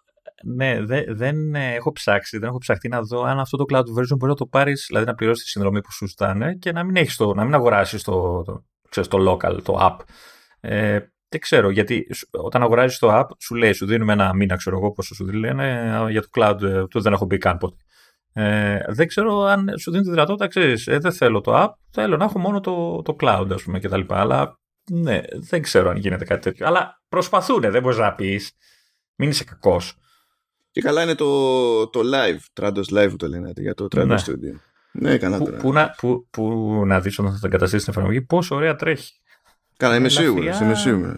Ναι, 0.45 0.85
δε, 0.85 1.05
δεν 1.09 1.55
έχω 1.55 1.93
ψάξει, 1.93 2.39
δεν 2.39 2.49
έχω 2.49 2.59
ψαχτεί 2.59 2.89
να 2.89 3.03
δω 3.03 3.23
αν 3.23 3.39
αυτό 3.39 3.57
το 3.57 3.65
cloud 3.69 3.99
version 3.99 4.17
μπορεί 4.17 4.31
να 4.31 4.35
το 4.35 4.47
πάρεις, 4.47 4.85
δηλαδή 4.89 5.07
να 5.07 5.15
πληρώσεις 5.15 5.45
τη 5.45 5.51
συνδρομή 5.51 5.81
που 5.81 5.93
σου 5.93 6.07
ζητάνε 6.07 6.55
και 6.55 6.73
να 6.73 6.85
μην, 6.85 6.97
έχεις 6.97 7.17
το, 7.17 7.35
να 7.35 7.45
μην 7.45 7.55
αγοράσεις 7.55 8.03
το, 8.03 8.43
το, 8.91 9.09
το 9.09 9.31
local, 9.33 9.63
το 9.63 9.79
app. 9.81 9.97
Ε, 10.61 10.99
δεν 11.31 11.41
ξέρω, 11.41 11.71
γιατί 11.71 12.07
όταν 12.31 12.63
αγοράζεις 12.63 12.99
το 12.99 13.19
app, 13.21 13.27
σου 13.39 13.55
λέει, 13.55 13.73
σου 13.73 13.87
δίνουμε 13.87 14.13
ένα 14.13 14.35
μήνα, 14.35 14.57
ξέρω 14.57 14.77
εγώ 14.77 14.93
πόσο 14.93 15.15
σου 15.15 15.27
λένε, 15.27 15.91
για 16.11 16.21
το 16.21 16.29
cloud, 16.35 16.63
ε, 16.63 16.87
το 16.87 17.01
δεν 17.01 17.13
έχω 17.13 17.25
μπει 17.25 17.39
καν 17.39 17.59
ποτέ. 17.59 17.77
Ε, 18.33 18.79
δεν 18.89 19.07
ξέρω 19.07 19.43
αν 19.43 19.79
σου 19.79 19.91
δίνει 19.91 20.03
τη 20.03 20.11
δυνατότητα, 20.11 20.47
ξέρεις, 20.47 20.87
ε, 20.87 20.99
δεν 20.99 21.13
θέλω 21.13 21.41
το 21.41 21.63
app, 21.63 21.71
θέλω 21.91 22.17
να 22.17 22.25
έχω 22.25 22.39
μόνο 22.39 22.61
το, 22.61 23.03
το 23.03 23.17
cloud, 23.21 23.47
ας 23.53 23.63
πούμε, 23.63 23.79
κτλ. 23.79 24.01
Αλλά 24.09 24.59
ναι, 24.91 25.21
δεν 25.35 25.63
ξέρω 25.63 25.91
αν 25.91 25.97
γίνεται 25.97 26.25
κάτι 26.25 26.41
τέτοιο. 26.41 26.67
Αλλά 26.67 27.03
προσπαθούν, 27.09 27.61
δεν 27.61 27.83
μπορείς 27.83 27.99
να 27.99 28.15
πεις. 28.15 28.53
Μην 29.15 29.29
είσαι 29.29 29.45
κακός. 29.45 29.95
Και 30.71 30.81
καλά 30.81 31.03
είναι 31.03 31.15
το, 31.15 31.89
το 31.89 32.01
live, 32.15 32.63
Trados 32.63 32.99
Live 32.99 33.13
το 33.17 33.29
λένε 33.29 33.53
για 33.57 33.75
το 33.75 33.85
Trados 33.85 34.07
ναι. 34.07 34.17
Studio. 34.27 34.61
Ναι, 34.93 35.19
καλά 35.19 35.39
που, 35.39 35.57
που, 35.61 35.73
να, 35.73 35.95
που, 35.99 36.27
που 36.31 36.73
να 36.87 37.01
δεις 37.01 37.19
όταν 37.19 37.33
θα 37.33 37.39
το 37.39 37.47
εγκαταστήσεις 37.47 37.85
την 37.85 37.93
εφαρμογή, 37.93 38.23
πόσο 38.23 38.55
ωραία 38.55 38.77
τρέχει. 38.77 39.20
Καλά, 39.81 39.97
είμαι 39.97 40.09
σίγουρος. 40.09 40.61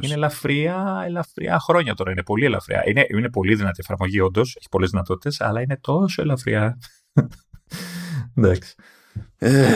Είναι 0.01 0.15
ελαφριά, 0.15 1.03
ελαφριά 1.07 1.59
χρόνια 1.61 1.95
τώρα. 1.95 2.11
Είναι 2.11 2.23
πολύ 2.23 2.45
ελαφριά. 2.45 2.83
Είναι, 2.87 3.07
είναι 3.09 3.31
πολύ 3.31 3.55
δυνατή 3.55 3.81
εφαρμογή, 3.83 4.21
όντως. 4.21 4.57
Έχει 4.59 4.69
πολλές 4.71 4.91
δυνατότητες, 4.91 5.41
αλλά 5.41 5.61
είναι 5.61 5.79
τόσο 5.81 6.23
ελαφριά. 6.23 6.79
Εντάξει. 8.37 8.75
Ε. 9.39 9.69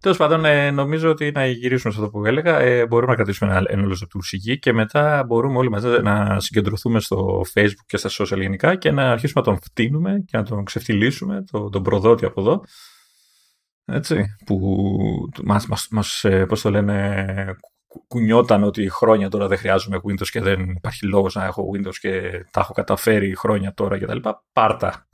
Τέλος 0.00 0.16
πάντων, 0.16 0.44
ε, 0.44 0.70
νομίζω 0.70 1.10
ότι 1.10 1.30
να 1.34 1.46
γυρίσουμε 1.46 1.92
σε 1.92 1.98
αυτό 2.00 2.10
που 2.10 2.26
έλεγα. 2.26 2.58
Ε, 2.58 2.86
μπορούμε 2.86 3.10
να 3.10 3.16
κρατήσουμε 3.16 3.50
ένα, 3.50 3.64
ένα 3.68 3.94
του 4.08 4.22
σιγή 4.22 4.58
και 4.58 4.72
μετά 4.72 5.24
μπορούμε 5.26 5.58
όλοι 5.58 5.70
μαζί 5.70 5.88
να 6.02 6.40
συγκεντρωθούμε 6.40 7.00
στο 7.00 7.42
Facebook 7.54 7.86
και 7.86 7.96
στα 7.96 8.10
social 8.12 8.38
γενικά 8.40 8.76
και 8.76 8.90
να 8.90 9.10
αρχίσουμε 9.10 9.42
να 9.46 9.52
τον 9.52 9.62
φτύνουμε 9.62 10.22
και 10.26 10.36
να 10.36 10.42
τον 10.42 10.64
ξεφτυλίσουμε, 10.64 11.44
τον, 11.50 11.70
τον 11.70 11.82
προδότη 11.82 12.24
από 12.24 12.40
εδώ 12.40 12.62
έτσι, 13.90 14.24
που 14.46 14.58
μας, 15.44 15.66
μας, 15.66 15.88
μας 15.90 16.24
ε, 16.24 16.46
πώς 16.46 16.60
το 16.60 16.70
λένε, 16.70 17.26
κουνιόταν 18.08 18.62
ότι 18.62 18.90
χρόνια 18.90 19.28
τώρα 19.28 19.46
δεν 19.46 19.58
χρειάζομαι 19.58 20.00
Windows 20.08 20.28
και 20.30 20.40
δεν 20.40 20.70
υπάρχει 20.70 21.06
λόγος 21.06 21.34
να 21.34 21.44
έχω 21.44 21.70
Windows 21.74 21.94
και 22.00 22.44
τα 22.50 22.60
έχω 22.60 22.72
καταφέρει 22.72 23.36
χρόνια 23.36 23.74
τώρα 23.74 23.98
και 23.98 24.06
τα 24.06 24.14
λοιπά, 24.14 24.44
πάρτα. 24.52 25.08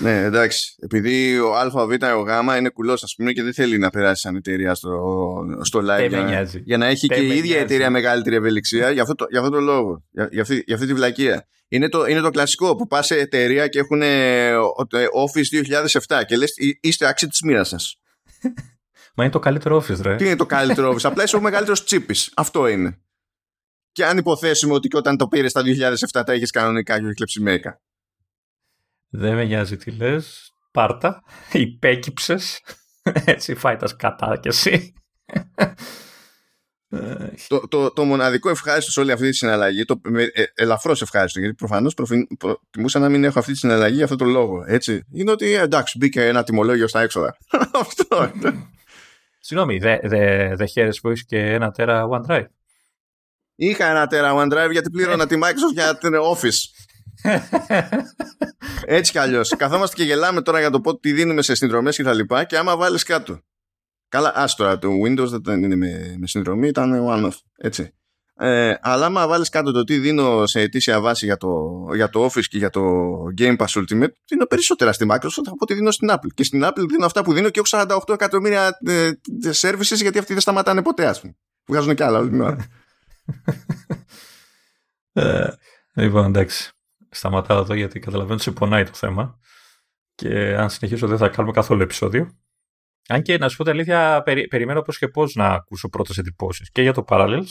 Ναι, 0.00 0.22
εντάξει. 0.22 0.74
Επειδή 0.78 1.38
ο 1.38 1.54
Α, 1.56 1.70
ο 1.72 1.86
Β, 1.86 1.90
ο 1.90 2.20
Γ 2.20 2.56
είναι 2.58 2.68
κουλός, 2.68 3.02
ας 3.02 3.14
πούμε, 3.16 3.32
και 3.32 3.42
δεν 3.42 3.54
θέλει 3.54 3.78
να 3.78 3.90
περάσει 3.90 4.20
σαν 4.20 4.36
εταιρεία 4.36 4.74
στο, 4.74 5.00
στο 5.62 5.80
live. 5.80 6.08
Για, 6.08 6.48
για, 6.64 6.78
να 6.78 6.86
έχει 6.86 7.06
και 7.06 7.20
η 7.20 7.36
ίδια 7.36 7.58
εταιρεία 7.58 7.90
μεγαλύτερη 7.90 8.36
ευελιξία 8.36 8.90
για 8.90 9.02
αυτό 9.02 9.14
το, 9.14 9.26
για 9.30 9.38
αυτό 9.38 9.50
το 9.50 9.60
λόγο. 9.60 10.04
Για, 10.10 10.28
για, 10.32 10.42
αυτή, 10.42 10.62
για 10.66 10.74
αυτή 10.74 10.86
τη 10.86 10.94
βλακεία. 10.94 11.46
Είναι 11.68 11.88
το, 11.88 12.06
είναι 12.06 12.20
το 12.20 12.30
κλασικό 12.30 12.76
που 12.76 12.86
πας 12.86 13.06
σε 13.06 13.16
εταιρεία 13.16 13.68
και 13.68 13.78
έχουν 13.78 14.02
ε, 14.02 14.52
Office 15.26 15.76
2007 16.08 16.22
και 16.26 16.36
λες 16.36 16.54
είστε 16.80 17.06
άξιοι 17.06 17.26
της 17.26 17.42
μοίρας 17.42 17.68
σας. 17.68 17.96
Μα 19.16 19.24
είναι 19.24 19.32
το 19.32 19.38
καλύτερο 19.38 19.76
Office, 19.76 20.00
ρε. 20.02 20.16
Τι 20.16 20.24
είναι 20.24 20.36
το 20.36 20.46
καλύτερο 20.46 20.92
Office; 20.92 21.02
Απλά 21.02 21.22
είσαι 21.22 21.36
ο 21.36 21.40
μεγαλύτερος 21.40 21.84
τσίπης. 21.84 22.32
Αυτό 22.36 22.68
είναι. 22.68 22.98
Και 23.92 24.04
αν 24.04 24.18
υποθέσουμε 24.18 24.74
ότι 24.74 24.88
και 24.88 24.96
όταν 24.96 25.16
το 25.16 25.28
πήρες 25.28 25.50
στα 25.50 25.62
2007 26.12 26.22
τα 26.26 26.34
είχες 26.34 26.50
κανονικά 26.50 26.98
και 26.98 27.04
όχι 27.04 27.14
κλεψιμέικα. 27.14 27.80
Δεν 29.16 29.34
με 29.34 29.44
νοιάζει 29.44 29.76
τι 29.76 29.90
λες. 29.90 30.52
Πάρτα. 30.70 31.22
Υπέκυψες. 31.52 32.60
Έτσι 33.24 33.54
φάει 33.54 33.76
τα 33.76 33.86
σκατά 33.86 34.38
κι 34.40 34.48
εσύ. 34.48 34.92
το, 37.48 37.68
το, 37.68 37.90
το 37.92 38.04
μοναδικό 38.04 38.50
ευχάριστο 38.50 38.90
σε 38.90 39.00
όλη 39.00 39.12
αυτή 39.12 39.28
τη 39.28 39.36
συναλλαγή, 39.36 39.84
το 39.84 40.00
ε, 40.14 40.42
ελαφρώς 40.54 41.02
ευχάριστο, 41.02 41.38
γιατί 41.40 41.54
προφανώς 41.54 41.94
προτιμούσα 41.94 42.98
να 42.98 43.08
μην 43.08 43.24
έχω 43.24 43.38
αυτή 43.38 43.52
τη 43.52 43.58
συναλλαγή 43.58 43.94
για 43.94 44.04
αυτό 44.04 44.16
το 44.16 44.24
λόγο. 44.24 44.64
Έτσι. 44.66 45.04
Είναι 45.12 45.30
ότι 45.30 45.52
εντάξει, 45.52 45.98
μπήκε 45.98 46.26
ένα 46.26 46.42
τιμολόγιο 46.44 46.88
στα 46.88 47.00
έξοδα. 47.00 47.36
αυτό. 47.80 48.32
Συγγνώμη, 49.40 49.78
δεν 49.78 49.98
δε, 50.02 50.54
δε 50.56 50.66
χαίρεσαι 50.66 51.00
που 51.00 51.08
έχεις 51.08 51.24
και 51.24 51.38
ένα 51.38 51.70
τέρα 51.70 52.04
OneDrive. 52.10 52.46
Είχα 53.54 53.86
ένα 53.86 54.06
τέρα 54.06 54.34
OneDrive 54.34 54.70
γιατί 54.70 54.90
πλήρωνα 54.90 55.26
τη 55.26 55.38
Microsoft 55.42 55.72
για 55.72 55.98
την 55.98 56.12
Office. 56.34 56.83
Έτσι 58.86 59.12
κι 59.12 59.18
αλλιώς. 59.18 59.56
Καθόμαστε 59.56 59.96
και 59.96 60.04
γελάμε 60.04 60.42
τώρα 60.42 60.60
για 60.60 60.70
το 60.70 60.80
πότε 60.80 60.98
τι 61.00 61.12
δίνουμε 61.12 61.42
σε 61.42 61.54
συνδρομές 61.54 61.96
και 61.96 62.02
τα 62.02 62.12
λοιπά 62.12 62.44
και 62.44 62.58
άμα 62.58 62.76
βάλεις 62.76 63.02
κάτω. 63.02 63.40
Καλά, 64.08 64.32
άστορα 64.34 64.78
το 64.78 64.88
Windows 65.06 65.28
δεν 65.42 65.62
είναι 65.62 65.76
με, 65.76 66.14
με 66.18 66.26
συνδρομή, 66.26 66.68
ήταν 66.68 67.06
one-off. 67.08 67.38
Έτσι. 67.56 67.94
Ε, 68.36 68.74
αλλά 68.80 69.06
άμα 69.06 69.26
βάλεις 69.26 69.48
κάτω 69.48 69.72
το 69.72 69.84
τι 69.84 69.98
δίνω 69.98 70.46
σε 70.46 70.60
ετήσια 70.60 71.00
βάση 71.00 71.24
για 71.24 71.36
το, 71.36 71.50
για 71.94 72.08
το 72.08 72.24
Office 72.24 72.44
και 72.44 72.58
για 72.58 72.70
το 72.70 72.80
Game 73.38 73.56
Pass 73.56 73.66
Ultimate, 73.66 74.12
δίνω 74.28 74.46
περισσότερα 74.48 74.92
στη 74.92 75.06
Microsoft 75.10 75.46
από 75.46 75.56
ό,τι 75.58 75.74
δίνω 75.74 75.90
στην 75.90 76.08
Apple. 76.10 76.32
Και 76.34 76.44
στην 76.44 76.64
Apple 76.64 76.86
δίνω 76.88 77.06
αυτά 77.06 77.24
που 77.24 77.32
δίνω 77.32 77.50
και 77.50 77.60
έχω 77.64 77.86
48 78.06 78.14
εκατομμύρια 78.14 78.78
ε, 78.86 79.10
services 79.60 79.96
γιατί 79.96 80.18
αυτοί 80.18 80.32
δεν 80.32 80.42
σταματάνε 80.42 80.82
ποτέ, 80.82 81.06
ας 81.06 81.20
πούμε. 81.20 81.36
Βγάζουν 81.66 81.94
και 81.94 82.04
άλλα 82.04 82.18
όλη 82.18 82.28
την 82.28 82.40
ώρα. 82.40 82.66
ε, 85.12 85.48
λοιπόν, 85.94 86.24
εντάξει. 86.24 86.72
Σταματάω 87.14 87.60
εδώ 87.60 87.74
γιατί 87.74 87.98
καταλαβαίνω 87.98 88.34
ότι 88.34 88.42
σε 88.42 88.50
πονάει 88.50 88.84
το 88.84 88.94
θέμα. 88.94 89.38
Και 90.14 90.56
αν 90.56 90.70
συνεχίσω 90.70 91.06
δεν 91.06 91.18
θα 91.18 91.28
κάνουμε 91.28 91.52
καθόλου 91.52 91.82
επεισόδιο. 91.82 92.38
Αν 93.08 93.22
και 93.22 93.38
να 93.38 93.48
σου 93.48 93.56
πω 93.56 93.62
την 93.64 93.72
αλήθεια, 93.72 94.22
περιμένω 94.48 94.82
πώς 94.82 94.98
και 94.98 95.08
πώς 95.08 95.34
να 95.34 95.46
ακούσω 95.46 95.88
πρώτες 95.88 96.18
εντυπώσεις 96.18 96.70
και 96.70 96.82
για 96.82 96.92
το 96.92 97.04
Parallels 97.08 97.48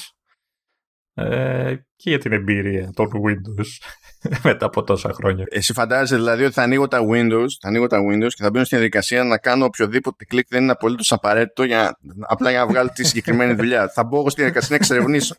ε, 1.16 1.76
και 1.96 2.10
για 2.10 2.20
την 2.20 2.32
εμπειρία 2.32 2.92
των 2.96 3.08
Windows 3.08 3.68
μετά 4.44 4.66
από 4.66 4.84
τόσα 4.84 5.14
χρόνια. 5.14 5.46
Εσύ 5.50 5.74
φαντάζεσαι 5.74 6.16
δηλαδή 6.16 6.44
ότι 6.44 6.54
θα 6.54 6.62
ανοίγω 6.62 6.88
τα 6.88 7.00
Windows, 7.12 7.48
θα 7.62 7.68
ανοίγω 7.68 7.88
τα 7.88 7.98
Windows 8.00 8.30
και 8.30 8.44
θα 8.44 8.50
μπαίνω 8.50 8.66
στην 8.66 8.78
διαδικασία 8.78 9.24
να 9.24 9.38
κάνω 9.38 9.66
οποιοδήποτε 9.66 10.26
κλικ 10.26 10.48
δεν 10.50 10.62
είναι 10.62 10.72
απολύτως 10.72 11.12
απαραίτητο 11.12 11.64
για, 11.64 11.98
απλά 12.20 12.50
για 12.50 12.60
να 12.60 12.68
βγάλω 12.68 12.90
τη 12.94 13.04
συγκεκριμένη 13.04 13.54
δουλειά. 13.54 13.90
θα 13.90 14.04
μπω 14.04 14.20
εγώ 14.20 14.30
στη 14.30 14.42
διαδικασία 14.42 14.70
να 14.70 14.76
εξερευνήσω. 14.76 15.36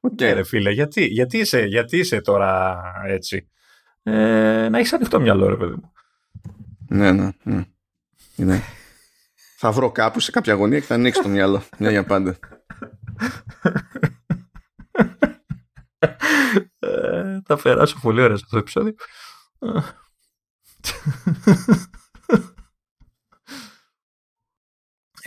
Okay. 0.00 0.20
Ναι, 0.20 0.32
ρε 0.32 0.42
φίλε, 0.42 0.70
γιατί, 0.70 1.04
γιατί, 1.04 1.38
είσαι, 1.38 1.64
γιατί 1.64 1.98
είσαι 1.98 2.20
τώρα 2.20 2.82
έτσι; 3.06 3.48
Ε, 4.02 4.68
να 4.70 4.78
έχεις 4.78 4.92
ανοιχτό 4.92 5.20
μυαλό, 5.20 5.48
ρε 5.48 5.56
παιδί 5.56 5.74
μου. 5.74 5.92
Ναι, 6.88 7.12
ναι. 7.12 7.30
ναι. 7.42 7.64
ναι. 8.36 8.62
θα 9.56 9.72
βρω 9.72 9.92
κάπου 9.92 10.20
σε 10.20 10.30
κάποια 10.30 10.54
γωνία 10.54 10.78
και 10.78 10.86
θα 10.86 10.94
ανοίξει 10.94 11.22
το 11.22 11.28
μυαλό. 11.28 11.62
Μια 11.78 11.90
για 11.90 12.04
πάντα. 12.04 12.36
ε, 16.78 17.38
θα 17.46 17.56
περάσω 17.62 17.98
πολύ 18.02 18.22
ωραία 18.22 18.36
σε 18.36 18.42
αυτό 18.44 18.56
το 18.56 18.58
επεισόδιο. 18.58 18.94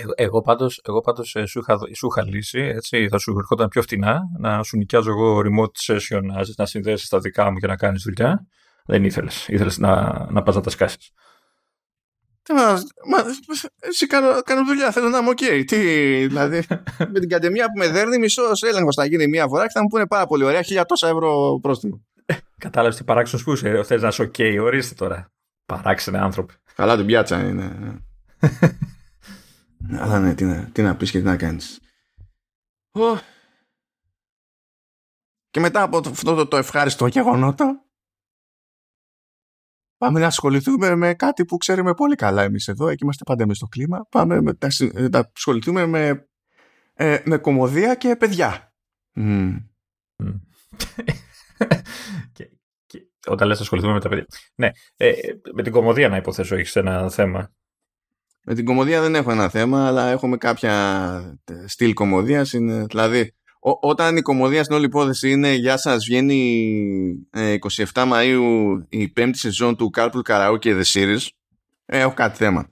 Εγώ, 0.03 0.13
εγώ 0.15 0.41
πάντως, 0.41 0.81
εγώ 0.83 1.01
πάντως 1.01 1.35
ε, 1.35 1.45
σου, 1.45 1.59
είχα, 1.59 1.77
σου 1.95 2.07
είχα 2.07 2.23
λύσει, 2.25 2.59
έτσι, 2.59 3.07
θα 3.09 3.17
σου 3.17 3.35
ερχόταν 3.37 3.67
πιο 3.67 3.81
φτηνά, 3.81 4.19
να 4.39 4.63
σου 4.63 4.77
νοικιάζω 4.77 5.11
εγώ 5.11 5.39
remote 5.39 5.93
session, 5.93 6.21
να, 6.23 6.41
να 6.57 6.65
συνδέσεις 6.65 7.09
τα 7.09 7.19
δικά 7.19 7.51
μου 7.51 7.57
και 7.57 7.67
να 7.67 7.75
κάνεις 7.75 8.03
δουλειά. 8.03 8.47
Δεν 8.85 9.03
ήθελες, 9.03 9.47
ήθελες 9.47 9.77
να, 9.77 10.25
να 10.31 10.43
πας 10.43 10.55
να 10.55 10.61
τα 10.61 10.69
σκάσεις. 10.69 11.11
Μα, 12.55 13.23
εσύ 13.79 14.07
κάνω, 14.07 14.41
κάνω 14.41 14.65
δουλειά, 14.65 14.91
θέλω 14.91 15.09
να 15.09 15.17
είμαι 15.17 15.29
οκ. 15.29 15.37
Okay. 15.41 15.63
Τι, 15.67 15.77
δηλαδή, 16.27 16.63
με 17.13 17.19
την 17.19 17.29
γκαντεμιά 17.29 17.65
που 17.65 17.77
με 17.77 17.87
δέρνει, 17.87 18.17
με 18.17 18.25
το 18.25 18.32
που 18.32 18.43
έλεγχος 18.67 18.95
θα 18.95 19.05
γίνει 19.05 19.27
μία 19.27 19.47
φορά 19.47 19.63
και 19.63 19.71
θα 19.73 19.81
μου 19.81 19.87
πούνε 19.87 20.07
πάρα 20.07 20.25
πολύ 20.25 20.43
ωραία, 20.43 20.61
χίλια 20.61 20.85
τόσα 20.85 21.07
ευρώ 21.07 21.59
πρόστιμο. 21.61 22.05
Κατάλαβες 22.57 22.97
τι 22.97 23.03
παράξενος 23.03 23.43
που 23.43 23.53
είσαι. 23.53 23.83
Θες 23.83 24.01
να 24.01 24.07
είσαι 24.07 24.21
οκ, 24.21 24.33
okay. 24.37 24.57
ορίστε 24.61 24.95
τώρα. 24.95 25.31
Παράξενε 25.65 26.19
άνθρωποι. 26.19 26.53
Καλά 26.75 26.95
την 26.95 27.05
πιάτσα 27.05 27.47
είναι. 27.47 27.97
Ναι. 29.87 30.01
Αλλά 30.01 30.19
ναι, 30.19 30.35
τι 30.35 30.45
να, 30.45 30.69
τι 30.71 30.81
να 30.81 30.95
πεις 30.95 31.11
και 31.11 31.19
τι 31.19 31.25
να 31.25 31.37
κάνεις. 31.37 31.79
Και 35.49 35.59
μετά 35.59 35.81
από 35.81 35.97
αυτό 35.97 36.35
το, 36.35 36.47
το 36.47 36.57
ευχάριστο 36.57 37.07
γεγονότο, 37.07 37.83
Πάμε 40.03 40.19
να 40.19 40.25
ασχοληθούμε 40.25 40.95
με 40.95 41.13
κάτι 41.13 41.45
που 41.45 41.57
ξέρουμε 41.57 41.93
πολύ 41.93 42.15
καλά 42.15 42.43
εμείς 42.43 42.67
εδώ, 42.67 42.87
εκεί 42.87 43.03
είμαστε 43.03 43.23
πάντα 43.23 43.43
εμείς 43.43 43.57
στο 43.57 43.67
κλίμα. 43.67 44.07
Πάμε 44.09 44.41
να, 44.41 44.55
να 45.09 45.29
ασχοληθούμε 45.35 45.85
με, 45.85 46.27
ε, 46.93 47.21
με 47.25 47.37
κομμωδία 47.37 47.95
και 47.95 48.15
παιδιά. 48.15 48.73
Mm. 49.15 49.63
και, 52.33 52.49
και, 52.85 53.07
όταν 53.27 53.47
λες 53.47 53.59
ασχοληθούμε 53.59 53.93
με 53.93 53.99
τα 53.99 54.09
παιδιά. 54.09 54.25
Ναι, 54.55 54.69
ε, 54.95 55.13
με 55.53 55.63
την 55.63 55.71
κομμωδία 55.71 56.09
να 56.09 56.17
υποθέσω 56.17 56.55
έχεις 56.55 56.75
ένα 56.75 57.09
θέμα. 57.09 57.53
Με 58.45 58.53
την 58.55 58.65
κομμωδία 58.65 59.01
δεν 59.01 59.15
έχω 59.15 59.31
ένα 59.31 59.49
θέμα, 59.49 59.87
αλλά 59.87 60.09
έχουμε 60.09 60.37
κάποια 60.37 61.39
στυλ 61.65 61.93
κομμωδίας. 61.93 62.49
δηλαδή, 62.89 63.33
όταν 63.81 64.17
η 64.17 64.21
κομμωδία 64.21 64.63
στην 64.63 64.75
όλη 64.75 64.85
υπόθεση 64.85 65.31
είναι 65.31 65.53
«Γεια 65.53 65.77
σας, 65.77 66.05
βγαίνει 66.05 67.27
27 67.31 67.39
ε, 67.39 67.57
Μαΐου 67.93 68.41
η 68.89 69.07
πέμπτη 69.07 69.37
σεζόν 69.37 69.75
του 69.75 69.91
Carpool 69.97 70.21
Karaoke 70.27 70.81
The 70.81 70.83
Series», 70.93 71.27
ε, 71.85 71.99
έχω 71.99 72.13
κάτι 72.13 72.37
θέμα. 72.37 72.69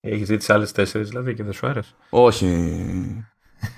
Έχεις 0.00 0.28
δει 0.28 0.36
τις 0.36 0.50
άλλες 0.50 0.72
τέσσερις 0.72 1.08
δηλαδή 1.08 1.34
και 1.34 1.42
δεν 1.42 1.52
σου 1.52 1.66
άρεσε; 1.66 1.94
Όχι. 2.10 3.24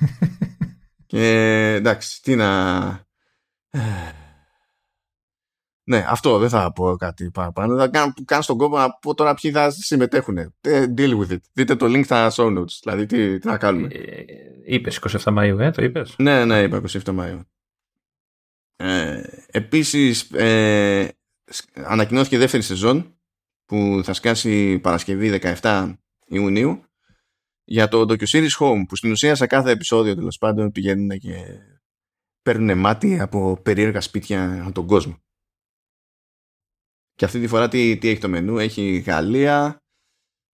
και 1.06 1.26
εντάξει, 1.74 2.22
τι 2.22 2.36
να... 2.36 2.48
Ναι, 5.92 6.04
αυτό 6.08 6.38
δεν 6.38 6.48
θα 6.48 6.72
πω 6.72 6.96
κάτι 6.96 7.30
παραπάνω. 7.30 7.76
Θα 7.76 7.88
κάνω, 7.88 8.12
κάνω 8.24 8.42
στον 8.42 8.56
κόπο 8.58 8.76
να 8.76 8.90
πω 8.90 9.14
τώρα 9.14 9.34
ποιοι 9.34 9.50
θα 9.50 9.70
συμμετέχουν. 9.70 10.36
Ε, 10.36 10.52
deal 10.96 11.18
with 11.18 11.32
it. 11.32 11.38
Δείτε 11.52 11.76
το 11.76 11.86
link 11.86 12.04
στα 12.04 12.32
show 12.34 12.58
notes. 12.58 12.78
Δηλαδή, 12.82 13.06
τι, 13.06 13.38
τι 13.38 13.46
να 13.46 13.58
κάνουμε. 13.58 13.88
Ε, 13.92 14.24
είπες 14.64 15.00
27 15.24 15.38
Μαΐου, 15.38 15.58
ε, 15.58 15.70
το 15.70 15.82
είπες. 15.82 16.14
Ναι, 16.18 16.44
ναι, 16.44 16.62
είπα 16.62 16.82
27 16.92 17.00
Μαΐου. 17.04 17.40
Ε, 18.76 19.22
επίσης, 19.46 20.30
ε, 20.32 21.08
ανακοινώθηκε 21.74 22.38
δεύτερη 22.38 22.62
σεζόν 22.62 23.16
που 23.64 24.00
θα 24.04 24.12
σκάσει 24.12 24.78
Παρασκευή 24.78 25.40
17 25.60 25.92
Ιουνίου 26.26 26.82
για 27.64 27.88
το 27.88 28.00
docu-series 28.00 28.56
Home 28.58 28.82
που 28.88 28.96
στην 28.96 29.10
ουσία 29.10 29.34
σε 29.34 29.46
κάθε 29.46 29.70
επεισόδιο 29.70 30.14
τέλος 30.14 30.38
πάντων 30.38 30.72
πηγαίνουν 30.72 31.18
και 31.18 31.34
παίρνουν 32.42 32.78
μάτι 32.78 33.20
από 33.20 33.60
περίεργα 33.62 34.00
σπίτια 34.00 34.62
από 34.62 34.72
τον 34.72 34.86
κόσμο. 34.86 35.22
Και 37.14 37.24
αυτή 37.24 37.40
τη 37.40 37.46
φορά 37.46 37.68
τι, 37.68 37.96
τι 37.96 38.08
έχει 38.08 38.20
το 38.20 38.28
μενού. 38.28 38.58
Έχει 38.58 38.98
Γαλλία, 38.98 39.82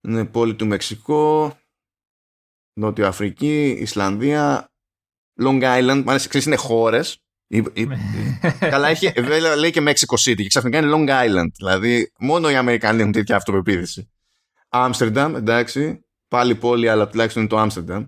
είναι 0.00 0.24
πόλη 0.24 0.54
του 0.54 0.66
Μεξικό, 0.66 1.58
Νότιο 2.72 3.06
Αφρική, 3.06 3.68
Ισλανδία, 3.68 4.70
Long 5.42 5.62
Island. 5.62 6.02
Μ' 6.04 6.08
αρέσει, 6.08 6.28
ξέρεις, 6.28 6.46
είναι 6.46 6.56
χώρες. 6.56 7.22
Ναι. 7.48 7.96
Καλά, 8.70 8.88
έχει, 8.88 9.12
λέει 9.58 9.70
και 9.70 9.82
Mexico 9.86 10.30
City 10.30 10.36
και 10.36 10.48
ξαφνικά 10.48 10.78
είναι 10.78 10.90
Long 10.94 11.08
Island. 11.08 11.50
Δηλαδή, 11.56 12.12
μόνο 12.18 12.50
οι 12.50 12.56
Αμερικανοί 12.56 13.00
έχουν 13.00 13.12
τέτοια 13.12 13.36
αυτοπεποίθηση. 13.36 14.10
Άμστερνταμ, 14.68 15.36
εντάξει. 15.36 16.02
Πάλι 16.28 16.54
πόλη, 16.54 16.88
αλλά 16.88 17.08
τουλάχιστον 17.08 17.42
είναι 17.42 17.50
το 17.50 17.58
Άμστερνταμ. 17.58 18.06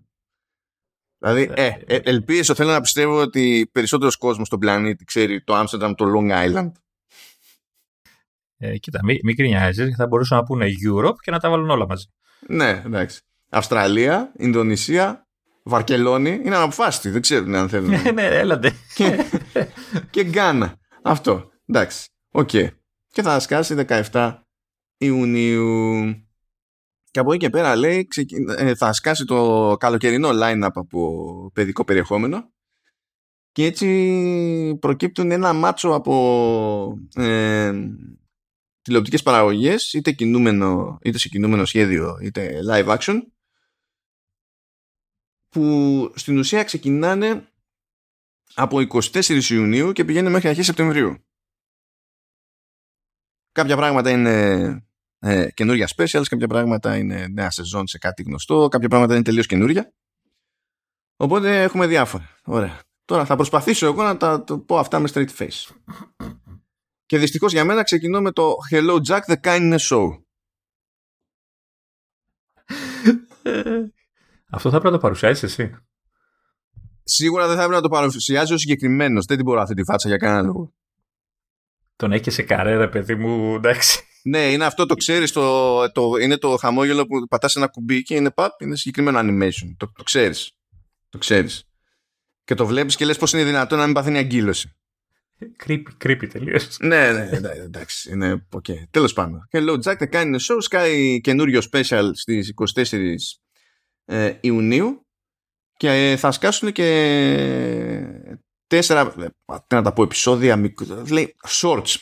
Δηλαδή, 1.19 1.51
ε, 1.55 1.71
ε, 1.87 1.97
ελπίζω, 1.97 2.55
θέλω 2.55 2.71
να 2.71 2.81
πιστεύω 2.81 3.21
ότι 3.21 3.69
περισσότερος 3.73 4.17
κόσμος 4.17 4.47
στον 4.47 4.59
πλανήτη 4.59 5.05
ξέρει 5.05 5.43
το 5.43 5.55
Άμστερνταμ, 5.55 5.95
το 5.95 6.05
Long 6.17 6.31
Island. 6.31 6.71
Ε, 8.63 8.79
κοίτα, 8.79 9.01
μην, 9.05 9.19
μην 9.23 9.37
γκρινιάζεις, 9.37 9.93
θα 9.93 10.07
μπορούσαν 10.07 10.39
να 10.39 10.45
πούνε 10.45 10.67
Europe 10.89 11.17
και 11.21 11.31
να 11.31 11.39
τα 11.39 11.51
βάλουν 11.51 11.71
όλα 11.71 11.87
μαζί. 11.87 12.07
Ναι, 12.47 12.83
εντάξει. 12.87 13.21
Αυστραλία, 13.49 14.33
Ινδονησία, 14.37 15.27
Βαρκελόνη 15.63 16.41
είναι 16.45 16.57
αναποφάσιστη. 16.57 17.11
Δεν 17.11 17.21
ξέρουν 17.21 17.55
αν 17.55 17.69
θέλουν. 17.69 17.91
ναι, 18.03 18.11
ναι, 18.11 18.23
ελάτε. 18.23 18.73
και, 18.95 19.25
και 20.11 20.25
Γκάνα. 20.25 20.77
Αυτό. 21.03 21.51
Εντάξει. 21.67 22.09
Οκ. 22.31 22.49
Okay. 22.53 22.69
Και 23.13 23.23
θα 23.23 23.41
σκάσει 23.41 23.85
17 24.13 24.35
Ιουνίου. 24.99 26.15
Και 27.11 27.21
από 27.21 27.33
εκεί 27.33 27.45
και 27.45 27.51
πέρα 27.51 27.77
λέει 27.77 28.09
ε, 28.57 28.75
θα 28.75 28.93
σκάσει 28.93 29.25
το 29.25 29.75
καλοκαιρινό 29.79 30.29
line-up 30.33 30.71
από 30.75 31.51
παιδικό 31.55 31.85
περιεχόμενο 31.85 32.51
και 33.53 33.65
έτσι 33.65 34.77
προκύπτουν 34.81 35.31
ένα 35.31 35.53
μάτσο 35.53 35.89
από 35.89 36.99
ε, 37.15 37.73
τηλεοπτικές 38.83 39.23
παραγωγές 39.23 39.93
είτε, 39.93 40.13
κινούμενο, 40.13 40.99
είτε 41.03 41.19
σε 41.19 41.29
κινούμενο 41.29 41.65
σχέδιο 41.65 42.19
είτε 42.23 42.61
live 42.71 42.99
action 42.99 43.21
που 45.49 46.13
στην 46.15 46.39
ουσία 46.39 46.65
ξεκινάνε 46.65 47.49
από 48.55 48.79
24 48.93 49.51
Ιουνίου 49.51 49.93
και 49.93 50.05
πηγαίνουν 50.05 50.33
μέχρι 50.33 50.49
αρχές 50.49 50.65
Σεπτεμβρίου. 50.65 51.25
Κάποια 53.53 53.77
πράγματα 53.77 54.11
είναι 54.11 54.85
ε, 55.19 55.51
καινούργια 55.51 55.89
specials, 55.97 56.25
κάποια 56.29 56.49
πράγματα 56.49 56.97
είναι 56.97 57.27
νέα 57.27 57.51
σεζόν 57.51 57.87
σε 57.87 57.99
κάτι 57.99 58.23
γνωστό, 58.23 58.69
κάποια 58.69 58.89
πράγματα 58.89 59.15
είναι 59.15 59.23
τελείως 59.23 59.47
καινούργια. 59.47 59.93
Οπότε 61.17 61.63
έχουμε 61.63 61.87
διάφορα. 61.87 62.37
Ωραία. 62.45 62.81
Τώρα 63.05 63.25
θα 63.25 63.37
προσπαθήσω 63.37 63.87
εγώ 63.87 64.03
να 64.03 64.17
τα 64.17 64.45
το 64.45 64.59
πω 64.59 64.79
αυτά 64.79 64.99
με 64.99 65.09
straight 65.13 65.37
face. 65.39 65.75
Και 67.11 67.19
δυστυχώς 67.19 67.53
για 67.53 67.65
μένα 67.65 67.83
ξεκινώ 67.83 68.21
με 68.21 68.33
το 68.33 68.55
Hello 68.71 68.99
Jack, 69.09 69.21
the 69.27 69.37
kindness 69.43 69.79
show. 69.79 70.09
Αυτό 74.51 74.71
θα 74.71 74.79
πρέπει 74.79 74.85
να 74.85 74.91
το 74.91 74.99
παρουσιάσεις 74.99 75.43
εσύ. 75.43 75.75
Σίγουρα 77.03 77.47
δεν 77.47 77.57
θα 77.57 77.63
έπρεπε 77.63 77.81
να 77.81 77.89
το 77.89 77.89
παρουσιάζει 77.89 78.53
ο 78.53 78.59
συγκεκριμένος. 78.59 79.25
Δεν 79.25 79.37
την 79.37 79.47
μπορώ 79.47 79.61
αυτή 79.61 79.75
τη 79.75 79.85
φάτσα 79.85 80.09
για 80.09 80.17
κανένα 80.17 80.43
λόγο. 80.43 80.73
Τον 81.97 82.13
έχει 82.13 82.31
σε 82.31 82.43
καρέρα, 82.43 82.89
παιδί 82.89 83.15
μου, 83.15 83.55
εντάξει. 83.55 84.01
Ναι, 84.23 84.53
είναι 84.53 84.65
αυτό 84.65 84.87
το 84.87 84.95
ξέρεις. 84.95 85.33
Το, 85.33 85.93
το, 85.93 86.17
είναι 86.21 86.37
το 86.37 86.57
χαμόγελο 86.57 87.07
που 87.07 87.27
πατάς 87.29 87.57
ένα 87.57 87.67
κουμπί 87.67 88.03
και 88.03 88.15
είναι, 88.15 88.31
παπ, 88.31 88.61
είναι 88.61 88.77
συγκεκριμένο 88.77 89.19
animation. 89.23 89.75
Το, 89.77 89.93
το 89.97 90.03
ξέρεις. 90.03 90.53
Το 91.09 91.19
ξέρεις. 91.19 91.65
Και 92.45 92.55
το 92.55 92.67
βλέπεις 92.67 92.97
και 92.97 93.05
λες 93.05 93.19
πώς 93.19 93.33
είναι 93.33 93.45
δυνατόν 93.45 93.79
να 93.79 93.85
μην 93.85 93.95
παθαίνει 93.95 94.19
αγκύλωση. 94.19 94.75
Creepy, 95.65 95.83
creepy 96.05 96.29
τελείως. 96.33 96.79
ναι, 96.81 97.13
ναι, 97.13 97.49
εντάξει, 97.49 98.13
είναι 98.13 98.47
okay. 98.57 98.83
Τέλος 98.91 99.13
πάντων. 99.13 99.47
Και 99.51 99.61
λέω, 99.61 99.79
Τζακ 99.79 99.97
θα 99.99 100.07
κάνει 100.07 100.39
show, 100.41 100.57
σκάει 100.59 101.21
καινούριο 101.21 101.61
special 101.73 102.11
στις 102.13 102.55
24 102.75 103.15
ε, 104.05 104.33
Ιουνίου 104.41 105.07
και 105.77 106.17
θα 106.19 106.31
σκάσουν 106.31 106.73
και 106.73 106.87
τέσσερα, 108.67 109.13
τι 109.67 109.75
να 109.75 109.83
τα 109.83 109.93
πω, 109.93 110.03
επεισόδια, 110.03 110.73
λέει 111.11 111.37
shorts, 111.49 111.97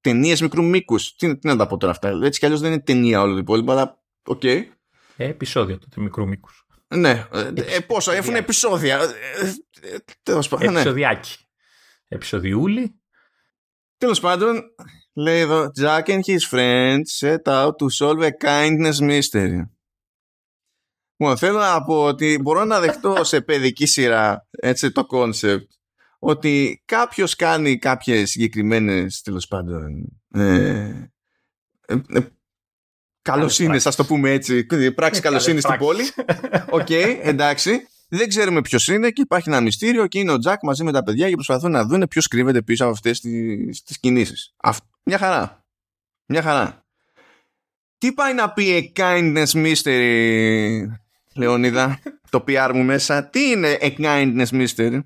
ταινίες 0.00 0.40
μικρού 0.40 0.64
μήκους. 0.64 1.16
Τι, 1.16 1.38
τι, 1.38 1.46
να 1.46 1.56
τα 1.56 1.66
πω 1.66 1.76
τώρα 1.76 1.92
αυτά. 1.92 2.18
Έτσι 2.22 2.38
κι 2.38 2.44
αλλιώς 2.44 2.60
δεν 2.60 2.72
είναι 2.72 2.80
ταινία 2.80 3.20
όλο 3.20 3.32
το 3.32 3.38
υπόλοιπο, 3.38 3.72
αλλά 3.72 4.02
οκ. 4.24 4.40
Okay. 4.42 4.62
Ε, 5.16 5.28
επεισόδια 5.28 5.78
τότε 5.78 6.00
μικρού 6.00 6.28
μήκους. 6.28 6.66
Ναι, 6.88 7.26
ε, 7.54 7.78
πόσα, 7.86 8.14
έχουν 8.14 8.34
επεισόδια. 8.34 9.00
Τέλος 10.22 10.48
πάντων. 10.48 10.72
Ναι. 10.72 10.80
Επεισοδιάκι. 10.80 11.36
Επεισοδιούλη. 12.14 13.00
Τέλος 13.96 14.20
πάντων, 14.20 14.62
λέει 15.14 15.40
εδώ, 15.40 15.70
Jack 15.80 16.02
and 16.04 16.20
his 16.26 16.48
friends 16.50 17.02
set 17.20 17.42
out 17.44 17.72
to 17.78 17.88
solve 17.98 18.22
a 18.22 18.30
kindness 18.44 18.98
mystery. 19.00 19.60
Λοιπόν, 21.16 21.36
θέλω 21.36 21.58
να 21.58 21.84
πω 21.84 22.04
ότι 22.04 22.38
μπορώ 22.42 22.64
να 22.64 22.80
δεχτώ 22.80 23.24
σε 23.24 23.40
παιδική 23.40 23.86
σειρά 23.86 24.48
έτσι, 24.50 24.92
το 24.92 25.06
κόνσεπτ 25.06 25.70
ότι 26.18 26.82
κάποιος 26.84 27.36
κάνει 27.36 27.78
κάποιες 27.78 28.30
συγκεκριμένες 28.30 29.20
τέλος 29.22 29.48
πάντων 29.48 30.08
ε, 30.34 31.10
ε, 31.86 31.96
ε, 32.08 32.20
καλοσύνη, 33.22 33.76
ας 33.84 33.96
το 33.96 34.04
πούμε 34.04 34.30
έτσι, 34.30 34.66
πράξη 34.94 35.20
καλοσύνης 35.20 35.62
στην 35.62 35.78
πόλη. 35.78 36.02
Οκ, 36.70 36.86
okay, 36.88 37.18
εντάξει. 37.22 37.86
Δεν 38.08 38.28
ξέρουμε 38.28 38.60
ποιος 38.60 38.88
είναι 38.88 39.10
και 39.10 39.20
υπάρχει 39.22 39.48
ένα 39.48 39.60
μυστήριο 39.60 40.06
και 40.06 40.18
είναι 40.18 40.32
ο 40.32 40.38
Τζακ 40.38 40.62
μαζί 40.62 40.84
με 40.84 40.92
τα 40.92 41.02
παιδιά 41.02 41.28
και 41.28 41.34
προσπαθούν 41.34 41.70
να 41.70 41.84
δουν 41.84 42.06
ποιος 42.10 42.28
κρύβεται 42.28 42.62
πίσω 42.62 42.84
από 42.84 42.92
αυτές 42.92 43.20
τις 43.84 43.98
κινήσεις. 44.00 44.54
Μια 45.04 45.18
χαρά. 45.18 45.64
Μια 46.26 46.42
χαρά. 46.42 46.84
Τι 47.98 48.12
πάει 48.12 48.34
να 48.34 48.52
πει 48.52 48.92
a 48.94 49.00
kindness 49.00 49.46
mystery, 49.46 50.86
Λεωνίδα, 51.34 51.98
το 52.30 52.44
PR 52.48 52.70
μου 52.74 52.82
μέσα; 52.82 53.28
Τι 53.28 53.50
είναι 53.50 53.78
a 53.80 53.94
kindness 53.96 54.46
mystery; 54.46 55.00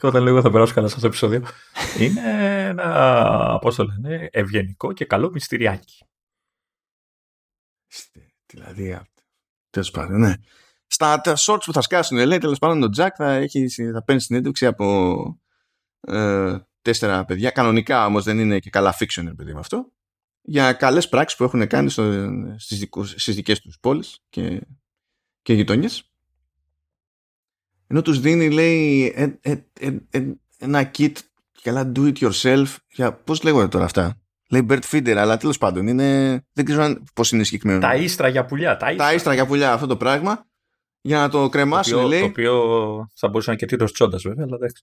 Όταν 0.00 0.22
λέω 0.22 0.40
θα 0.40 0.50
περάσω 0.50 0.74
καλά 0.74 0.88
σε 0.88 0.94
αυτό 0.94 1.00
το 1.00 1.06
επεισόδιο. 1.06 1.42
Είναι 1.98 2.20
ένα, 2.68 3.58
πώς 3.60 3.74
το 3.74 3.84
λένε, 3.84 4.28
ευγενικό 4.32 4.92
και 4.92 5.04
καλό 5.04 5.30
μυστηριάκι. 5.30 6.04
Δηλαδή, 8.46 9.00
τέλος 9.70 9.90
πάντων, 9.90 10.20
ναι. 10.20 10.34
Στα 10.86 11.22
shorts 11.24 11.62
που 11.64 11.72
θα 11.72 11.80
σκάσουν, 11.80 12.26
λέει 12.26 12.38
τέλος 12.38 12.58
πάντων 12.58 12.82
ο 12.82 12.88
Τζακ 12.88 13.14
θα, 13.16 13.32
έχει, 13.32 13.68
θα 13.68 14.04
παίρνει 14.04 14.20
συνέντευξη 14.20 14.66
από 14.66 15.40
ε, 16.00 16.56
τέσσερα 16.82 17.24
παιδιά. 17.24 17.50
Κανονικά 17.50 18.06
όμως 18.06 18.24
δεν 18.24 18.38
είναι 18.38 18.58
και 18.58 18.70
καλά 18.70 18.96
fiction, 18.98 19.32
παιδί 19.36 19.52
με 19.52 19.58
αυτό. 19.58 19.92
Για 20.42 20.72
καλές 20.72 21.08
πράξεις 21.08 21.38
που 21.38 21.44
έχουν 21.44 21.66
κάνει 21.66 21.90
στις 23.16 23.34
δικές 23.34 23.60
τους 23.60 23.78
πόλεις 23.80 24.18
και, 24.28 24.66
και 25.42 25.52
γειτονιές. 25.52 26.12
Ενώ 27.86 28.02
τους 28.02 28.20
δίνει, 28.20 28.50
λέει, 28.50 29.12
ε, 29.16 29.54
ε, 30.10 30.32
ένα 30.58 30.90
kit 30.98 31.12
καλά 31.62 31.92
do 31.94 32.12
it 32.14 32.30
yourself. 32.30 32.66
Για, 32.88 33.14
πώς 33.14 33.42
λέγονται 33.42 33.68
τώρα 33.68 33.84
αυτά; 33.84 34.19
Λέει 34.50 34.66
bird 34.70 34.80
feeder, 34.90 35.14
αλλά 35.16 35.36
τέλος 35.36 35.58
πάντων 35.58 35.86
είναι. 35.86 36.40
Δεν 36.52 36.64
ξέρω 36.64 36.96
πώς 37.14 37.32
είναι 37.32 37.44
συγκεκριμένο. 37.44 37.80
Τα 37.80 37.94
ίστρα 37.94 38.28
για 38.28 38.44
πουλιά. 38.44 38.76
Τα 38.76 38.90
ίστρα, 38.90 39.06
τα 39.06 39.14
ίστρα 39.14 39.34
για 39.34 39.46
πουλιά 39.46 39.72
αυτό 39.72 39.86
το 39.86 39.96
πράγμα. 39.96 40.46
Για 41.00 41.18
να 41.18 41.28
το 41.28 41.48
κρεμάσουν, 41.48 41.92
το 41.92 41.98
οποίο, 41.98 42.08
λέει. 42.08 42.20
Το 42.20 42.26
οποίο 42.26 42.54
θα 43.14 43.28
μπορούσε 43.28 43.50
να 43.50 43.56
είναι 43.56 43.66
και 43.66 43.66
τίτλος 43.66 43.92
τσόντας, 43.92 44.22
βέβαια, 44.22 44.44
αλλά 44.46 44.56
εντάξει. 44.56 44.82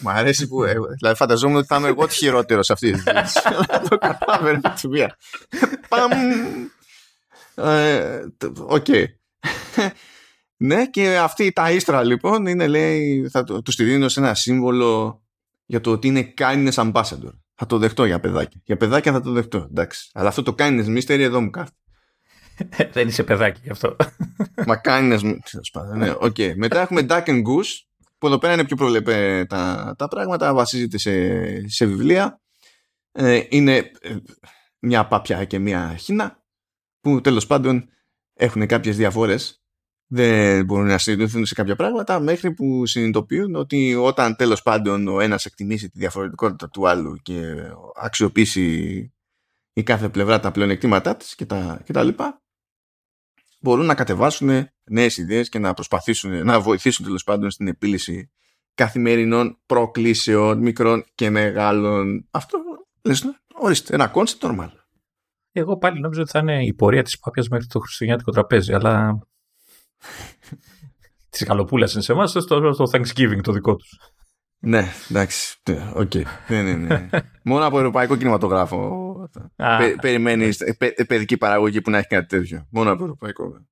Μ' 0.00 0.08
αρέσει 0.08 0.48
που. 0.48 0.64
Ε, 0.64 0.74
δηλαδή, 0.98 1.16
φανταζόμουν 1.16 1.56
ότι 1.56 1.66
θα 1.66 1.76
είμαι 1.76 1.88
εγώ 1.88 2.08
χειρότερος 2.08 2.66
σε 2.66 2.72
αυτή 2.72 2.92
τη 2.92 2.98
συζήτηση. 2.98 3.40
το 3.88 3.98
κατάφερε 3.98 4.60
τη 4.80 4.88
μία. 4.88 5.16
Παμ. 5.88 6.10
Ε, 7.54 8.20
οκ. 8.66 8.86
Ναι, 10.56 10.86
και 10.86 11.16
αυτή 11.16 11.52
τα 11.52 11.70
ίστρα 11.70 12.04
λοιπόν 12.04 12.46
είναι, 12.46 12.66
λέει, 12.66 13.28
θα 13.30 13.44
τους 13.44 13.76
τη 13.76 13.84
δίνω 13.84 14.08
σε 14.08 14.20
ένα 14.20 14.34
σύμβολο 14.34 15.22
για 15.66 15.80
το 15.80 15.90
ότι 15.90 16.08
είναι 16.08 16.34
kindness 16.38 16.72
ambassador. 16.72 17.32
Θα 17.62 17.68
το 17.68 17.78
δεχτώ 17.78 18.04
για 18.04 18.20
παιδάκια. 18.20 18.60
Για 18.64 18.76
παιδάκια 18.76 19.12
θα 19.12 19.20
το 19.20 19.30
δεχτώ, 19.30 19.66
εντάξει. 19.70 20.10
Αλλά 20.12 20.28
αυτό 20.28 20.42
το 20.42 20.54
kindness 20.58 20.86
mystery 20.86 21.18
εδώ 21.18 21.40
μου 21.40 21.50
κάθεται. 21.50 21.76
Δεν 22.92 23.08
είσαι 23.08 23.24
παιδάκι 23.24 23.60
γι' 23.64 23.70
αυτό. 23.70 23.96
Μα 24.66 24.80
kindness 24.84 25.36
ναι, 25.96 26.14
okay. 26.20 26.54
Μετά 26.56 26.80
έχουμε 26.80 27.06
Duck 27.08 27.24
and 27.24 27.42
Goose, 27.42 27.84
που 28.18 28.26
εδώ 28.26 28.38
πέρα 28.38 28.52
είναι 28.52 28.64
πιο 28.64 28.76
προλεπέ 28.76 29.46
τα, 29.48 29.94
τα 29.98 30.08
πράγματα, 30.08 30.54
βασίζεται 30.54 30.98
σε, 30.98 31.68
σε 31.68 31.86
βιβλία. 31.86 32.40
Ε, 33.12 33.42
είναι 33.48 33.76
ε, 34.00 34.16
μια 34.78 35.06
πάπια 35.06 35.44
και 35.44 35.58
μια 35.58 35.96
χίνα, 35.96 36.42
που 37.00 37.20
τέλος 37.20 37.46
πάντων 37.46 37.88
έχουν 38.34 38.66
κάποιες 38.66 38.96
διαφορές 38.96 39.61
δεν 40.14 40.64
μπορούν 40.64 40.86
να 40.86 40.98
συνειδητοποιηθούν 40.98 41.46
σε 41.46 41.54
κάποια 41.54 41.76
πράγματα 41.76 42.20
μέχρι 42.20 42.52
που 42.52 42.86
συνειδητοποιούν 42.86 43.54
ότι 43.54 43.94
όταν 43.94 44.36
τέλος 44.36 44.62
πάντων 44.62 45.08
ο 45.08 45.20
ένας 45.20 45.44
εκτιμήσει 45.44 45.90
τη 45.90 45.98
διαφορετικότητα 45.98 46.68
του 46.68 46.88
άλλου 46.88 47.16
και 47.22 47.54
αξιοποιήσει 47.94 49.12
η 49.72 49.82
κάθε 49.82 50.08
πλευρά 50.08 50.40
τα 50.40 50.50
πλεονεκτήματά 50.50 51.16
της 51.16 51.34
και 51.34 51.46
τα, 51.46 51.80
και 51.84 51.92
τα 51.92 52.02
λοιπά 52.02 52.42
μπορούν 53.60 53.86
να 53.86 53.94
κατεβάσουν 53.94 54.68
νέες 54.84 55.16
ιδέες 55.16 55.48
και 55.48 55.58
να 55.58 55.74
προσπαθήσουν 55.74 56.44
να 56.44 56.60
βοηθήσουν 56.60 57.04
τέλος 57.04 57.24
πάντων 57.24 57.50
στην 57.50 57.66
επίλυση 57.66 58.30
καθημερινών 58.74 59.58
προκλήσεων 59.66 60.58
μικρών 60.58 61.04
και 61.14 61.30
μεγάλων. 61.30 62.28
Αυτό 62.30 62.58
λες, 63.02 63.40
ορίστε 63.54 63.94
ένα 63.94 64.12
concept 64.14 64.38
normal. 64.38 64.70
Εγώ 65.52 65.76
πάλι 65.76 66.00
νόμιζα 66.00 66.20
ότι 66.20 66.30
θα 66.30 66.38
είναι 66.38 66.64
η 66.64 66.74
πορεία 66.74 67.02
της 67.02 67.18
πάπιας 67.18 67.48
μέχρι 67.48 67.66
το 67.66 67.78
χριστουγεννιάτικο 67.78 68.32
τραπέζι 68.32 68.72
αλλά 68.72 69.22
Τη 71.30 71.44
καλοπούλα 71.44 71.88
είναι 71.92 72.02
σε 72.02 72.12
εμάς, 72.12 72.30
στο, 72.30 72.72
στο 72.72 72.84
Thanksgiving 72.92 73.40
το 73.42 73.52
δικό 73.52 73.76
τους. 73.76 73.98
Ναι, 74.64 74.88
εντάξει. 75.10 75.56
Οκ. 75.94 76.14
Ναι, 76.48 76.62
ναι, 76.62 76.72
ναι. 76.72 77.08
Μόνο 77.44 77.66
από 77.66 77.78
ευρωπαϊκό 77.78 78.16
κινηματογράφο 78.16 79.30
περιμένεις 80.00 80.58
παιδική 81.06 81.36
παραγωγή 81.36 81.80
που 81.80 81.90
να 81.90 81.98
έχει 81.98 82.06
κάτι 82.06 82.26
τέτοιο. 82.26 82.66
Μόνο 82.70 82.90
από 82.92 83.02
ευρωπαϊκό. 83.02 83.66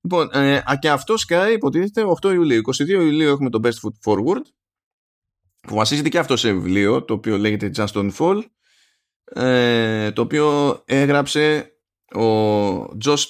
Λοιπόν, 0.00 0.30
ε, 0.32 0.62
και 0.78 0.90
αυτό 0.90 1.16
σκάει 1.16 1.52
υποτίθεται 1.52 2.02
8 2.22 2.32
Ιουλίου. 2.32 2.60
22 2.76 2.88
Ιουλίου 2.88 3.28
έχουμε 3.28 3.50
το 3.50 3.60
Best 3.62 3.68
Foot 3.68 4.12
Forward 4.12 4.42
που 5.60 5.74
βασίζεται 5.74 6.08
και 6.08 6.18
αυτό 6.18 6.36
σε 6.36 6.52
βιβλίο 6.52 7.04
το 7.04 7.14
οποίο 7.14 7.38
λέγεται 7.38 7.70
Just 7.76 7.86
Don't 7.86 8.12
Fall 8.12 8.42
ε, 9.24 10.12
το 10.12 10.22
οποίο 10.22 10.82
έγραψε 10.84 11.72
ο 12.14 12.26
Josh 13.04 13.24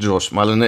Josh, 0.00 0.28
μάλλον 0.30 0.62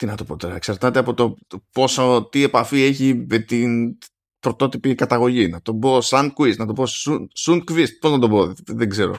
τι 0.00 0.06
να 0.06 0.14
το 0.14 0.24
πω 0.24 0.36
τώρα, 0.36 0.54
εξαρτάται 0.54 0.98
από 0.98 1.14
το, 1.14 1.36
πόσο, 1.72 2.28
τι 2.30 2.42
επαφή 2.42 2.82
έχει 2.82 3.24
με 3.28 3.38
την 3.38 3.98
πρωτότυπη 4.40 4.94
καταγωγή. 4.94 5.48
Να 5.48 5.62
το 5.62 5.74
πω 5.74 6.00
σαν 6.00 6.32
quiz, 6.36 6.56
να 6.56 6.66
το 6.66 6.72
πω 6.72 6.84
sun 7.44 7.58
quiz, 7.70 7.86
πώς 8.00 8.10
να 8.10 8.18
το 8.18 8.28
πω, 8.28 8.52
δεν 8.66 8.88
ξέρω. 8.88 9.14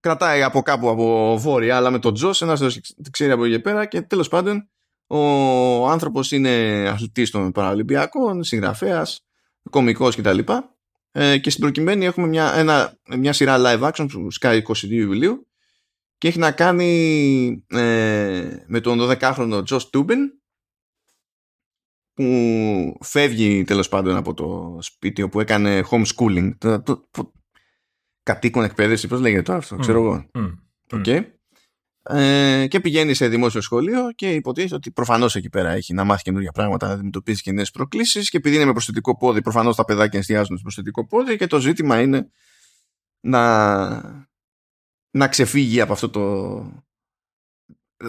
Κρατάει 0.00 0.42
από 0.42 0.62
κάπου 0.62 0.88
από 0.88 1.36
βόρεια, 1.38 1.76
αλλά 1.76 1.90
με 1.90 1.98
τον 1.98 2.14
Τζος, 2.14 2.42
ένας 2.42 2.60
δεν 2.60 3.10
ξέρει 3.10 3.30
από 3.30 3.44
εκεί 3.44 3.60
πέρα 3.60 3.86
και 3.86 4.02
τέλος 4.02 4.28
πάντων 4.28 4.68
ο 5.06 5.88
άνθρωπος 5.88 6.32
είναι 6.32 6.84
αθλητής 6.88 7.30
των 7.30 7.52
Παραλυμπιακών, 7.52 8.44
συγγραφέας, 8.44 9.26
κομικός 9.70 10.16
κτλ. 10.16 10.38
Ε, 11.12 11.38
και 11.38 11.50
στην 11.50 11.62
προκειμένη 11.62 12.04
έχουμε 12.04 12.26
μια, 12.26 12.54
ένα, 12.54 12.98
μια 13.16 13.32
σειρά 13.32 13.56
live 13.58 13.90
action 13.90 14.06
που 14.12 14.30
σκάει 14.30 14.62
22 14.66 14.90
Ιουλίου 14.90 15.46
και 16.18 16.28
έχει 16.28 16.38
να 16.38 16.52
κάνει 16.52 17.64
ε, 17.66 18.56
με 18.66 18.80
τον 18.80 18.98
12χρονο 19.00 19.62
Τζος 19.64 19.90
Τούμπεν 19.90 20.40
που 22.12 22.98
φεύγει 23.00 23.64
τέλος 23.64 23.88
πάντων 23.88 24.16
από 24.16 24.34
το 24.34 24.78
σπίτι 24.80 25.22
όπου 25.22 25.40
έκανε 25.40 25.82
homeschooling. 25.90 26.50
Το, 26.58 26.82
το, 26.82 27.08
το, 27.10 27.32
κατοίκον 28.22 28.64
εκπαίδευση 28.64 29.08
πώς 29.08 29.20
λέγεται 29.20 29.42
τώρα 29.42 29.58
αυτό, 29.58 29.76
ξέρω 29.76 29.98
εγώ. 29.98 30.30
Okay. 30.90 31.24
ε, 32.02 32.66
και 32.66 32.80
πηγαίνει 32.80 33.14
σε 33.14 33.28
δημόσιο 33.28 33.60
σχολείο 33.60 34.12
και 34.14 34.30
υποτίθεται 34.30 34.74
ότι 34.74 34.90
προφανώς 34.90 35.34
εκεί 35.34 35.48
πέρα 35.48 35.70
έχει 35.70 35.94
να 35.94 36.04
μάθει 36.04 36.22
καινούργια 36.22 36.52
πράγματα 36.52 36.86
να 36.86 36.92
αντιμετωπίσει 36.92 37.42
και 37.42 37.52
νέες 37.52 37.70
προκλήσεις 37.70 38.30
και 38.30 38.36
επειδή 38.36 38.56
είναι 38.56 38.64
με 38.64 38.72
προσθετικό 38.72 39.16
πόδι 39.16 39.42
προφανώς 39.42 39.76
τα 39.76 39.84
παιδάκια 39.84 40.18
εστιάζουν 40.18 40.56
στο 40.56 40.62
προσθετικό 40.62 41.06
πόδι 41.06 41.36
και 41.36 41.46
το 41.46 41.60
ζήτημα 41.60 42.00
είναι 42.00 42.30
να 43.20 44.26
να 45.16 45.28
ξεφύγει 45.28 45.80
από 45.80 45.92
αυτό 45.92 46.10
το 46.10 46.22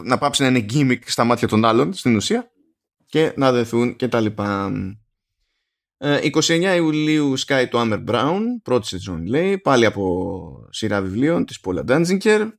να 0.03 0.17
πάψει 0.17 0.41
να 0.41 0.47
είναι 0.47 0.65
gimmick 0.73 1.01
στα 1.05 1.23
μάτια 1.23 1.47
των 1.47 1.65
άλλων 1.65 1.93
στην 1.93 2.15
ουσία 2.15 2.51
και 3.05 3.33
να 3.35 3.51
δεθούν 3.51 3.95
και 3.95 4.07
τα 4.07 4.19
λοιπά. 4.19 4.71
29 5.99 6.61
ε, 6.61 6.75
Ιουλίου 6.75 7.37
σκάει 7.37 7.67
το 7.67 7.81
Amber 7.81 8.05
Brown, 8.05 8.41
πρώτη 8.63 8.87
σεζόν 8.87 9.25
λέει, 9.25 9.57
πάλι 9.57 9.85
από 9.85 10.67
σειρά 10.69 11.01
βιβλίων 11.01 11.45
της 11.45 11.59
Paula 11.63 11.85
Danzinger. 11.85 12.51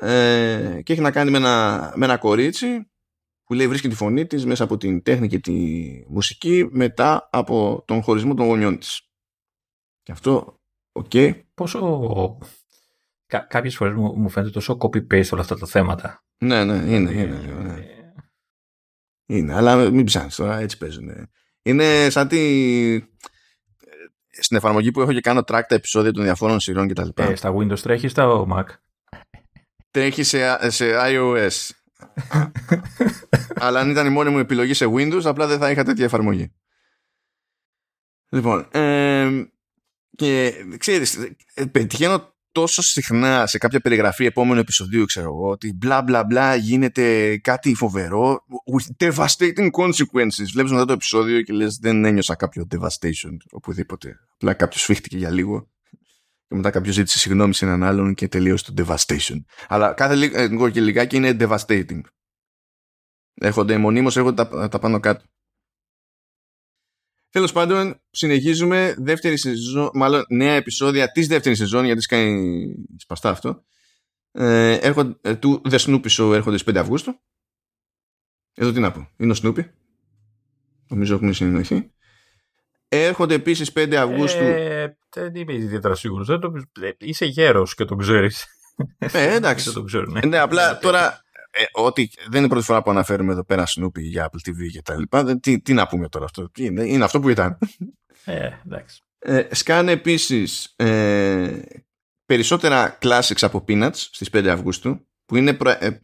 ε, 0.00 0.80
και 0.82 0.92
έχει 0.92 1.02
να 1.02 1.10
κάνει 1.10 1.30
με 1.30 1.36
ένα, 1.36 1.92
με 1.96 2.04
ένα 2.04 2.16
κορίτσι 2.16 2.90
που 3.44 3.54
λέει 3.54 3.68
βρίσκει 3.68 3.88
τη 3.88 3.94
φωνή 3.94 4.26
της 4.26 4.46
μέσα 4.46 4.64
από 4.64 4.76
την 4.76 5.02
τέχνη 5.02 5.28
και 5.28 5.38
τη 5.38 5.52
μουσική 6.08 6.68
μετά 6.70 7.28
από 7.32 7.84
τον 7.86 8.02
χωρισμό 8.02 8.34
των 8.34 8.46
γονιών 8.46 8.78
της. 8.78 9.10
Και 10.02 10.12
αυτό, 10.12 10.60
οκ. 10.92 11.10
Okay. 11.12 11.40
Πόσο... 11.54 12.38
Κά- 13.28 13.46
κάποιες 13.48 13.76
φορές 13.76 13.94
μου, 13.94 14.16
μου 14.16 14.28
φαίνεται 14.28 14.52
τόσο 14.52 14.78
copy-paste 14.80 15.28
όλα 15.30 15.40
αυτά 15.42 15.58
τα 15.58 15.66
θέματα. 15.66 16.24
Ναι, 16.38 16.64
ναι, 16.64 16.94
είναι, 16.94 17.10
είναι. 17.10 17.36
ναι. 17.62 17.86
Είναι, 19.26 19.54
αλλά 19.54 19.90
μην 19.90 20.04
ψάχνεις 20.04 20.34
τώρα, 20.34 20.58
έτσι 20.58 20.78
παίζουν. 20.78 21.28
Είναι 21.62 22.10
σαν 22.10 22.28
τη... 22.28 22.38
Στην 24.40 24.56
εφαρμογή 24.56 24.90
που 24.90 25.00
έχω 25.00 25.12
και 25.12 25.20
κάνω 25.20 25.40
track 25.40 25.62
τα 25.68 25.74
επεισόδια 25.74 26.12
των 26.12 26.22
διαφόρων 26.22 26.60
σειρών 26.60 26.88
κτλ. 26.88 27.08
Ε, 27.14 27.34
στα 27.34 27.54
Windows 27.54 27.78
τρέχεις 27.78 28.10
στα 28.10 28.46
Mac. 28.50 28.64
Τρέχει 29.90 30.22
σε, 30.22 30.70
σε 30.70 30.84
iOS. 30.98 31.70
αλλά 33.64 33.80
αν 33.80 33.90
ήταν 33.90 34.06
η 34.06 34.10
μόνη 34.10 34.30
μου 34.30 34.38
επιλογή 34.38 34.74
σε 34.74 34.86
Windows, 34.88 35.24
απλά 35.24 35.46
δεν 35.46 35.58
θα 35.58 35.70
είχα 35.70 35.84
τέτοια 35.84 36.04
εφαρμογή. 36.04 36.52
Λοιπόν, 38.28 38.68
ε, 38.70 39.44
και 40.16 40.52
ξέρεις, 40.78 41.18
πετυχαίνω 41.72 42.36
τόσο 42.60 42.82
συχνά 42.82 43.46
σε 43.46 43.58
κάποια 43.58 43.80
περιγραφή 43.80 44.24
επόμενου 44.24 44.60
επεισοδίου, 44.60 45.04
ξέρω 45.04 45.26
εγώ, 45.26 45.48
ότι 45.48 45.72
μπλα 45.72 46.02
μπλα 46.02 46.24
μπλα 46.24 46.54
γίνεται 46.54 47.36
κάτι 47.36 47.74
φοβερό 47.74 48.44
with 48.74 49.06
devastating 49.06 49.70
consequences. 49.70 50.46
Βλέπεις 50.52 50.72
μετά 50.72 50.84
το 50.84 50.92
επεισόδιο 50.92 51.42
και 51.42 51.52
λες 51.52 51.76
δεν 51.76 52.04
ένιωσα 52.04 52.34
κάποιο 52.34 52.66
devastation 52.70 53.36
οπουδήποτε. 53.50 54.18
Απλά 54.34 54.54
κάποιος 54.54 54.82
σφίχτηκε 54.82 55.16
για 55.16 55.30
λίγο 55.30 55.68
και 56.48 56.54
μετά 56.54 56.70
κάποιος 56.70 56.94
ζήτησε 56.94 57.18
συγγνώμη 57.18 57.54
σε 57.54 57.64
έναν 57.64 57.82
άλλον 57.82 58.14
και 58.14 58.28
τελείωσε 58.28 58.72
το 58.72 58.84
devastation. 58.86 59.36
Αλλά 59.68 59.92
κάθε 59.92 60.14
λίγο 60.14 60.70
και 60.70 60.80
λιγάκι 60.80 61.16
είναι 61.16 61.36
devastating. 61.40 62.00
Έρχονται 63.34 63.76
μονίμως, 63.76 64.16
έρχονται 64.16 64.44
τα, 64.44 64.68
τα 64.68 64.78
πάνω 64.78 65.00
κάτω. 65.00 65.24
Τέλος 67.30 67.52
πάντων, 67.52 68.00
συνεχίζουμε 68.10 68.94
δεύτερη 68.98 69.36
σεζόν, 69.36 69.90
μάλλον 69.94 70.24
νέα 70.28 70.54
επεισόδια 70.54 71.12
της 71.12 71.26
δεύτερης 71.26 71.58
σεζόν, 71.58 71.84
γιατί 71.84 72.00
σκάει 72.00 72.36
σπαστά 72.96 73.30
αυτό. 73.30 73.64
Ε, 74.32 74.72
έρχονται, 74.72 75.16
ε, 75.20 75.34
του 75.34 75.62
The 75.70 75.78
Snoopy 75.78 76.08
Show 76.08 76.32
έρχονται 76.32 76.58
στις 76.58 76.74
5 76.74 76.78
Αυγούστου. 76.78 77.20
Εδώ 78.54 78.72
τι 78.72 78.80
να 78.80 78.90
πω, 78.92 79.08
είναι 79.16 79.32
ο 79.32 79.36
Snoopy. 79.42 79.64
Νομίζω 80.88 81.14
έχουμε 81.14 81.32
συνεννοηθεί. 81.32 81.90
Έρχονται 82.88 83.34
επίσης 83.34 83.72
5 83.72 83.94
Αυγούστου. 83.94 84.44
Ε, 84.44 84.98
δεν 85.14 85.34
είμαι 85.34 85.54
ιδιαίτερα 85.54 85.94
σίγουρος. 85.94 86.28
Είσαι 86.98 87.24
γέρος 87.24 87.74
και 87.74 87.84
τον 87.84 87.98
ξέρεις. 87.98 88.46
Ε, 88.98 89.34
εντάξει. 89.34 89.72
το 89.72 89.82
ξέρω, 89.82 90.10
ναι. 90.10 90.20
ναι, 90.26 90.38
απλά 90.38 90.78
τώρα 90.78 91.22
ε, 91.58 91.64
ότι 91.72 92.10
δεν 92.28 92.40
είναι 92.40 92.48
πρώτη 92.48 92.64
φορά 92.64 92.82
που 92.82 92.90
αναφέρουμε 92.90 93.32
εδώ 93.32 93.44
πέρα 93.44 93.64
Snoopy 93.66 94.00
για 94.00 94.30
Apple 94.30 94.48
TV 94.50 94.70
και 94.72 94.82
τα 94.82 94.98
λοιπά. 94.98 95.40
Τι, 95.40 95.60
τι 95.60 95.72
να 95.72 95.86
πούμε 95.86 96.08
τώρα 96.08 96.24
αυτό; 96.24 96.50
Τι 96.50 96.64
είναι, 96.64 96.84
είναι 96.84 97.04
αυτό 97.04 97.20
που 97.20 97.28
ήταν. 97.28 97.58
Ε, 98.24 98.50
εντάξει. 98.66 99.02
Ε, 99.18 99.54
σκάνε 99.54 99.92
επίσης 99.92 100.72
ε, 100.76 101.62
περισσότερα 102.24 102.98
classics 103.02 103.40
από 103.40 103.64
Peanuts 103.68 103.94
στις 103.94 104.28
5 104.32 104.46
Αυγούστου 104.46 105.06
που 105.24 105.36
είναι 105.36 105.54
προ, 105.54 105.70
ε, 105.70 106.00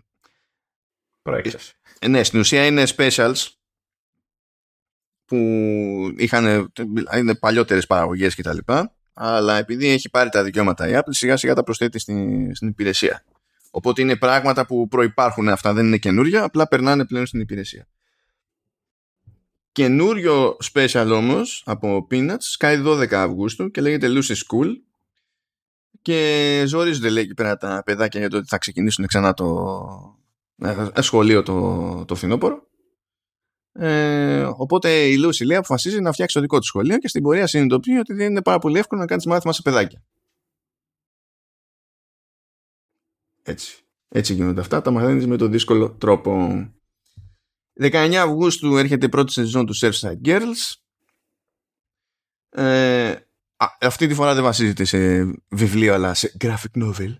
Προέξεση. 1.22 1.72
ε, 1.98 2.08
ναι, 2.08 2.24
στην 2.24 2.40
ουσία 2.40 2.66
είναι 2.66 2.84
specials 2.96 3.48
που 5.24 5.36
είχαν 6.16 6.72
είναι 7.16 7.34
παλιότερες 7.34 7.86
παραγωγές 7.86 8.34
και 8.34 8.42
τα 8.42 8.54
λοιπά 8.54 8.96
αλλά 9.12 9.56
επειδή 9.56 9.88
έχει 9.88 10.10
πάρει 10.10 10.28
τα 10.28 10.44
δικαιώματα 10.44 10.88
η 10.88 10.92
Apple 10.94 11.10
σιγά 11.10 11.36
σιγά 11.36 11.54
τα 11.54 11.62
προσθέτει 11.62 11.98
στην, 11.98 12.54
στην 12.54 12.68
υπηρεσία 12.68 13.24
Οπότε 13.76 14.02
είναι 14.02 14.16
πράγματα 14.16 14.66
που 14.66 14.88
προϋπάρχουν 14.88 15.48
αυτά, 15.48 15.72
δεν 15.72 15.86
είναι 15.86 15.96
καινούρια, 15.96 16.42
απλά 16.42 16.68
περνάνε 16.68 17.04
πλέον 17.06 17.26
στην 17.26 17.40
υπηρεσία. 17.40 17.86
Καινούριο 19.72 20.56
special 20.72 21.10
όμως 21.12 21.62
από 21.66 22.06
Peanuts 22.10 22.36
σκάει 22.38 22.82
12 22.86 23.12
Αυγούστου 23.12 23.70
και 23.70 23.80
λέγεται 23.80 24.08
Lucy 24.10 24.32
School 24.32 24.68
και 26.02 26.62
ζορίζονται 26.66 27.08
λέει 27.08 27.22
εκεί 27.22 27.34
πέρα 27.34 27.56
τα 27.56 27.82
παιδάκια 27.84 28.20
για 28.20 28.30
το 28.30 28.36
ότι 28.36 28.46
θα 28.48 28.58
ξεκινήσουν 28.58 29.06
ξανά 29.06 29.34
το 29.34 30.18
ε, 30.94 31.00
σχολείο 31.00 31.42
το, 31.42 32.04
το 32.04 32.14
φθινόπωρο. 32.14 32.66
Ε, 33.72 34.44
οπότε 34.56 35.06
η 35.06 35.16
Lucy 35.24 35.46
λέει 35.46 35.56
αποφασίζει 35.56 36.00
να 36.00 36.12
φτιάξει 36.12 36.34
το 36.34 36.40
δικό 36.40 36.58
του 36.58 36.66
σχολείο 36.66 36.98
και 36.98 37.08
στην 37.08 37.22
πορεία 37.22 37.46
συνειδητοποιεί 37.46 37.96
ότι 38.00 38.14
δεν 38.14 38.30
είναι 38.30 38.42
πάρα 38.42 38.58
πολύ 38.58 38.78
εύκολο 38.78 39.00
να 39.00 39.06
κάνεις 39.06 39.26
μάθημα 39.26 39.52
σε 39.52 39.62
παιδάκια. 39.62 40.02
Έτσι. 43.44 43.84
Έτσι 44.08 44.34
γίνονται 44.34 44.60
αυτά. 44.60 44.82
Τα 44.82 44.90
μαθαίνεις 44.90 45.26
με 45.26 45.36
τον 45.36 45.50
δύσκολο 45.50 45.90
τρόπο. 45.90 46.48
19 47.80 48.14
Αυγούστου 48.14 48.76
έρχεται 48.76 49.06
η 49.06 49.08
πρώτη 49.08 49.32
σεζόν 49.32 49.66
του 49.66 49.76
Surfside 49.76 50.20
Girls. 50.24 50.74
Ε, 52.48 53.10
α, 53.56 53.66
αυτή 53.80 54.06
τη 54.06 54.14
φορά 54.14 54.34
δεν 54.34 54.42
βασίζεται 54.42 54.84
σε 54.84 55.24
βιβλίο 55.48 55.94
αλλά 55.94 56.14
σε 56.14 56.36
graphic 56.40 56.82
novel. 56.82 57.16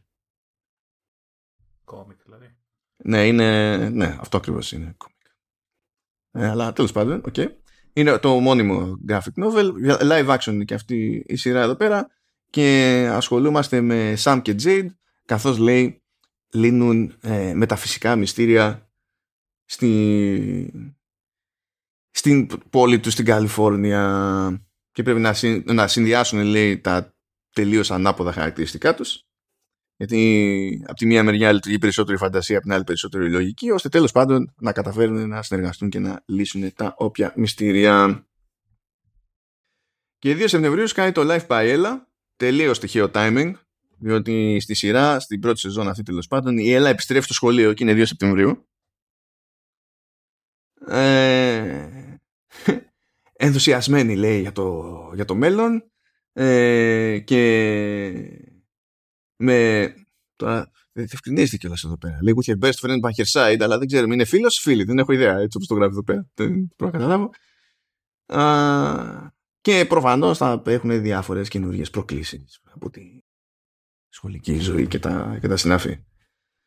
Κόμικ 1.84 2.22
δηλαδή. 2.24 2.56
Ναι, 2.96 3.26
είναι, 3.26 3.76
ναι 3.88 4.16
αυτό 4.20 4.36
ακριβώς 4.36 4.72
είναι 4.72 4.94
κόμικ. 4.96 5.26
Ε, 6.30 6.48
αλλά 6.48 6.72
τέλος 6.72 6.92
πάντων, 6.92 7.22
okay. 7.32 7.46
Είναι 7.92 8.18
το 8.18 8.40
μόνιμο 8.40 8.98
graphic 9.08 9.44
novel. 9.44 9.70
Live 10.00 10.38
action 10.38 10.52
είναι 10.52 10.64
και 10.64 10.74
αυτή 10.74 11.24
η 11.26 11.36
σειρά 11.36 11.62
εδώ 11.62 11.76
πέρα. 11.76 12.08
Και 12.50 13.08
ασχολούμαστε 13.12 13.80
με 13.80 14.14
Sam 14.18 14.40
και 14.42 14.54
Jade 14.62 14.86
καθώς 15.24 15.58
λέει 15.58 16.03
λύνουν 16.54 17.14
ε, 17.20 17.54
μεταφυσικά 17.54 18.16
μυστήρια 18.16 18.90
στη, 19.64 20.92
στην 22.10 22.48
πόλη 22.70 23.00
τους 23.00 23.12
στην 23.12 23.24
Καλιφόρνια. 23.24 24.66
Και 24.90 25.02
πρέπει 25.02 25.20
να, 25.20 25.34
να 25.64 25.88
συνδυάσουν 25.88 26.42
λέει 26.42 26.78
τα 26.78 27.14
τελείως 27.52 27.90
ανάποδα 27.90 28.32
χαρακτηριστικά 28.32 28.94
τους. 28.94 29.24
Γιατί 29.96 30.84
από 30.86 30.94
τη 30.94 31.06
μία 31.06 31.22
μεριά 31.22 31.52
λειτουργεί 31.52 31.78
περισσότερο 31.78 32.16
η 32.16 32.18
φαντασία 32.18 32.56
από 32.56 32.64
την 32.64 32.74
άλλη 32.74 32.84
περισσότερο 32.84 33.24
η 33.24 33.30
λογική 33.30 33.70
ώστε 33.70 33.88
τέλος 33.88 34.12
πάντων 34.12 34.54
να 34.56 34.72
καταφέρουν 34.72 35.28
να 35.28 35.42
συνεργαστούν 35.42 35.88
και 35.88 35.98
να 35.98 36.22
λύσουν 36.26 36.74
τα 36.74 36.94
όποια 36.96 37.32
μυστήρια. 37.36 38.26
Και 40.18 40.36
2 40.36 40.44
Σεπτεμβρίου 40.46 40.86
κάνει 40.94 41.12
το 41.12 41.22
Live 41.24 41.46
Paella 41.46 41.96
τελείως 42.36 42.78
τυχαίο 42.78 43.10
timing 43.14 43.52
διότι 44.04 44.60
στη 44.60 44.74
σειρά, 44.74 45.20
στην 45.20 45.40
πρώτη 45.40 45.58
σεζόν 45.58 45.88
αυτή 45.88 46.02
τέλος 46.02 46.26
πάντων, 46.26 46.58
η 46.58 46.70
Έλα 46.70 46.88
επιστρέφει 46.88 47.24
στο 47.24 47.34
σχολείο 47.34 47.72
και 47.72 47.84
είναι 47.84 48.02
2 48.02 48.06
Σεπτεμβρίου. 48.06 48.68
Ε, 50.86 52.18
ενθουσιασμένη 53.46 54.16
λέει 54.16 54.40
για 54.40 54.52
το, 54.52 55.10
για 55.14 55.24
το 55.24 55.34
μέλλον 55.34 55.90
ε, 56.32 57.18
και 57.18 57.42
με 59.36 59.88
τώρα 60.36 60.70
δεν 60.92 61.04
ευκρινίζεται 61.04 61.56
κιόλας 61.56 61.84
εδώ 61.84 61.98
πέρα. 61.98 62.18
Λέει 62.22 62.34
with 62.36 62.50
your 62.50 62.68
best 62.68 62.78
friend 62.80 63.00
by 63.00 63.10
her 63.16 63.26
side, 63.32 63.58
αλλά 63.60 63.78
δεν 63.78 63.86
ξέρουμε. 63.86 64.14
Είναι 64.14 64.24
φίλος 64.24 64.58
ή 64.58 64.60
φίλη. 64.60 64.84
Δεν 64.84 64.98
έχω 64.98 65.12
ιδέα 65.12 65.38
έτσι 65.38 65.56
όπως 65.56 65.66
το 65.66 65.74
γράφει 65.74 65.90
εδώ 65.90 66.02
πέρα. 66.02 66.26
Δεν 66.34 66.72
μπορώ 66.76 66.92
να 66.92 66.98
καταλάβω. 66.98 67.30
Α, 68.26 69.32
και 69.60 69.84
προφανώς 69.84 70.38
θα 70.38 70.62
έχουν 70.66 71.02
διάφορες 71.02 71.48
καινούργιε 71.48 71.84
προκλήσεις 71.92 72.60
από 72.74 72.90
τη 72.90 73.23
σχολική 74.14 74.58
ζωή 74.58 74.86
και 74.86 74.98
τα, 74.98 75.38
και 75.40 75.48
τα 75.48 75.56
συνάφη. 75.56 75.98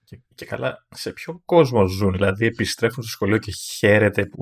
Και, 0.04 0.20
και 0.36 0.46
καλά, 0.46 0.88
σε 0.90 1.12
ποιο 1.12 1.42
κόσμο 1.46 1.88
ζουν, 1.88 2.12
δηλαδή 2.12 2.46
επιστρέφουν 2.46 3.04
στο 3.04 3.12
σχολείο 3.12 3.38
και 3.38 3.52
χαίρεται 3.52 4.26
που. 4.26 4.40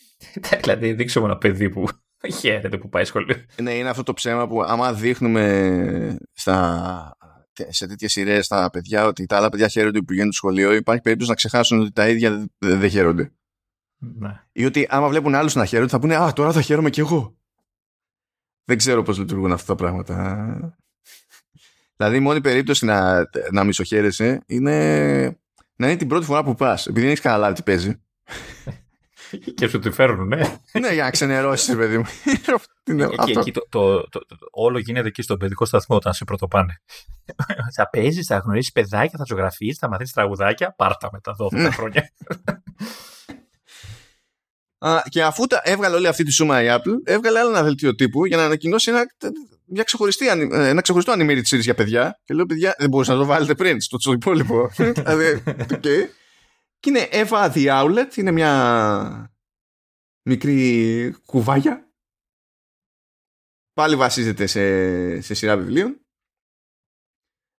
δηλαδή, 0.62 0.92
δείξε 0.92 1.18
μου 1.18 1.24
ένα 1.24 1.38
παιδί 1.38 1.70
που 1.70 1.84
χαίρεται 2.40 2.78
που 2.78 2.88
πάει 2.88 3.04
σχολείο. 3.04 3.36
Ναι, 3.62 3.74
είναι 3.74 3.88
αυτό 3.88 4.02
το 4.02 4.12
ψέμα 4.12 4.48
που 4.48 4.62
άμα 4.62 4.92
δείχνουμε 4.94 6.18
στα, 6.32 7.16
σε 7.68 7.86
τέτοιες 7.86 8.12
σειρές 8.12 8.44
στα 8.44 8.70
παιδιά 8.70 9.06
ότι 9.06 9.26
τα 9.26 9.36
άλλα 9.36 9.48
παιδιά 9.48 9.68
χαίρονται 9.68 9.98
που 9.98 10.04
πηγαίνουν 10.04 10.32
στο 10.32 10.46
σχολείο, 10.46 10.72
υπάρχει 10.72 11.02
περίπτωση 11.02 11.30
να 11.30 11.36
ξεχάσουν 11.36 11.80
ότι 11.80 11.92
τα 11.92 12.08
ίδια 12.08 12.46
δεν 12.58 12.90
χαίρονται. 12.90 13.32
Ναι. 13.98 14.42
Ή 14.52 14.64
ότι 14.64 14.86
άμα 14.90 15.08
βλέπουν 15.08 15.34
άλλους 15.34 15.54
να 15.54 15.64
χαίρονται, 15.64 15.90
θα 15.90 15.98
πούνε 15.98 16.16
Α, 16.16 16.32
τώρα 16.32 16.52
θα 16.52 16.60
χαίρομαι 16.60 16.90
κι 16.90 17.00
εγώ. 17.00 17.36
Δεν 18.64 18.76
ξέρω 18.76 19.02
πώς 19.02 19.18
λειτουργούν 19.18 19.52
αυτά 19.52 19.66
τα 19.66 19.74
πράγματα. 19.74 20.76
Δηλαδή, 22.02 22.20
η 22.20 22.26
μόνη 22.26 22.40
περίπτωση 22.40 22.84
να, 22.84 23.28
να 23.50 23.64
μισοχαίρεσαι 23.64 24.42
είναι 24.46 25.36
να 25.76 25.86
είναι 25.86 25.96
την 25.96 26.08
πρώτη 26.08 26.24
φορά 26.24 26.44
που 26.44 26.54
πας, 26.54 26.86
επειδή 26.86 27.00
δεν 27.00 27.08
έχεις 27.10 27.22
καταλάβει 27.22 27.54
τι 27.54 27.62
παίζει. 27.62 28.00
και 29.54 29.68
σου 29.68 29.78
τη 29.78 29.90
φέρνουν, 29.90 30.28
ναι. 30.28 30.40
ναι, 30.80 30.92
για 30.92 31.02
να 31.02 31.10
ξενερώσεις, 31.10 31.76
παιδί 31.76 31.98
μου. 31.98 32.04
εκεί, 33.12 33.30
εκεί 33.30 33.52
το, 33.52 33.66
το, 33.68 34.08
το, 34.08 34.20
όλο 34.50 34.78
γίνεται 34.78 35.08
εκεί 35.08 35.22
στον 35.22 35.38
παιδικό 35.38 35.64
σταθμό 35.64 35.96
όταν 35.96 36.12
σε 36.12 36.24
πρωτοπάνε. 36.24 36.82
θα 37.76 37.88
παίζεις, 37.90 38.26
θα 38.26 38.36
γνωρίσει 38.36 38.72
παιδάκια, 38.72 39.18
θα 39.18 39.24
ζωγραφεί, 39.26 39.74
θα 39.74 39.88
μαθαίνεις 39.88 40.12
τραγουδάκια. 40.12 40.74
Πάρτα 40.76 41.08
μετά 41.12 41.36
12 41.38 41.68
χρόνια. 41.72 42.12
και 45.08 45.22
αφού 45.22 45.46
τα 45.46 45.60
έβγαλε 45.64 45.96
όλη 45.96 46.06
αυτή 46.06 46.24
τη 46.24 46.32
σούμα 46.32 46.62
η 46.62 46.66
Apple, 46.68 46.94
έβγαλε 47.04 47.38
άλλο 47.38 47.50
ένα 47.50 47.62
δελτίο 47.62 47.94
τύπου 47.94 48.24
για 48.26 48.36
να 48.36 48.44
ανακοινώσει 48.44 48.90
ένα 48.90 49.02
μια 49.72 49.82
ξεχωριστή, 49.82 50.26
ε, 50.26 50.68
ένα 50.68 50.80
ξεχωριστό 50.80 51.12
animated 51.16 51.42
series 51.42 51.60
για 51.60 51.74
παιδιά. 51.74 52.20
Και 52.24 52.34
λέω, 52.34 52.46
παιδιά, 52.46 52.74
δεν 52.78 52.88
μπορούσα 52.88 53.12
να 53.12 53.18
το 53.18 53.24
βάλετε 53.24 53.54
πριν 53.54 53.80
στο, 53.80 53.98
στο 53.98 54.12
υπόλοιπο. 54.12 54.70
δηλαδή, 54.96 55.42
okay. 55.46 56.08
Και 56.80 56.90
είναι 56.90 57.08
Eva 57.10 57.52
the 57.52 57.66
Outlet, 57.66 58.16
είναι 58.16 58.30
μια 58.30 59.34
μικρή 60.22 61.16
κουβάγια. 61.24 61.92
Πάλι 63.72 63.96
βασίζεται 63.96 64.46
σε, 64.46 65.20
σε 65.20 65.34
σειρά 65.34 65.56
βιβλίων. 65.56 66.00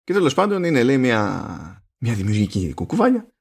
Και 0.04 0.14
τέλος 0.14 0.34
πάντων 0.34 0.64
είναι, 0.64 0.84
λέει, 0.84 0.98
μια, 0.98 1.86
μια 1.98 2.14
δημιουργική 2.14 2.74
κουκουβάγια 2.74 3.34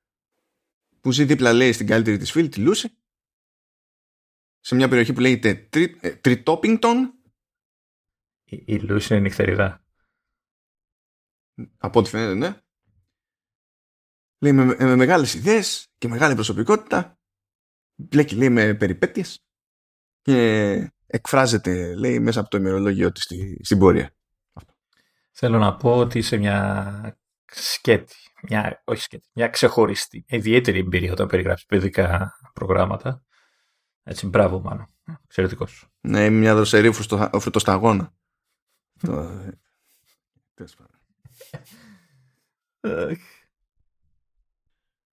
που 1.00 1.12
ζει 1.12 1.24
δίπλα, 1.24 1.52
λέει, 1.52 1.72
στην 1.72 1.86
καλύτερη 1.86 2.16
της 2.16 2.30
φίλη, 2.30 2.48
τη 2.48 2.60
Λούση 2.60 2.96
σε 4.64 4.74
μια 4.74 4.88
περιοχή 4.88 5.12
που 5.12 5.20
λέγεται 5.20 5.68
Τριτόπινγκτον. 6.20 7.14
Η, 8.52 8.64
η 8.66 8.78
Λούση 8.78 9.14
είναι 9.14 9.22
νυχτεριδά. 9.22 9.84
Από 11.78 11.98
ό,τι 11.98 12.08
φαίνεται, 12.08 12.34
ναι. 12.34 12.60
Λέει 14.38 14.52
με, 14.52 14.64
με 14.64 14.96
μεγάλες 14.96 15.34
ιδέες 15.34 15.88
και 15.98 16.08
μεγάλη 16.08 16.34
προσωπικότητα. 16.34 17.18
Μπλέκει, 17.94 18.34
λέει, 18.34 18.50
με 18.50 18.74
περιπέτειες. 18.74 19.46
Και 20.20 20.92
εκφράζεται, 21.06 21.94
λέει, 21.94 22.20
μέσα 22.20 22.40
από 22.40 22.48
το 22.48 22.56
ημερολόγιο 22.56 23.12
της 23.12 23.22
στη, 23.22 23.60
στην 23.64 23.78
πορεία. 23.78 24.14
Θέλω 25.30 25.58
να 25.58 25.76
πω 25.76 25.96
ότι 25.96 26.18
είσαι 26.18 26.36
μια 26.36 27.18
σκέτη, 27.46 28.14
μια, 28.42 28.82
όχι 28.84 29.02
σκέτη, 29.02 29.28
μια 29.32 29.48
ξεχωριστή, 29.48 30.24
ιδιαίτερη 30.28 30.78
εμπειρία 30.78 31.12
όταν 31.12 31.26
περιγράψεις 31.26 31.66
παιδικά 31.66 32.32
προγράμματα. 32.52 33.24
Έτσι, 34.02 34.26
μπράβο, 34.26 34.60
μάλλον. 34.60 34.94
Εξαιρετικός. 35.24 35.88
Ναι, 36.00 36.24
είμαι 36.24 36.38
μια 36.38 36.54
δροσερή 36.54 36.92
φρουτοσταγόνα. 37.38 38.14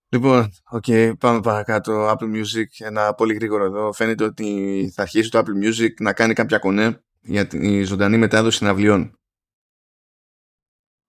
Λοιπόν, 0.09 0.51
οκ, 0.69 0.83
okay, 0.87 1.13
πάμε 1.19 1.39
παρακάτω. 1.41 2.09
Apple 2.11 2.35
Music, 2.35 2.65
ένα 2.77 3.13
πολύ 3.13 3.33
γρήγορο 3.33 3.65
εδώ. 3.65 3.93
Φαίνεται 3.93 4.23
ότι 4.23 4.91
θα 4.93 5.01
αρχίσει 5.01 5.29
το 5.29 5.39
Apple 5.39 5.65
Music 5.65 5.93
να 5.99 6.13
κάνει 6.13 6.33
κάποια 6.33 6.57
κονέ 6.57 7.03
για 7.21 7.47
τη 7.47 7.83
ζωντανή 7.83 8.17
μετάδοση 8.17 8.57
συναυλιών. 8.57 9.01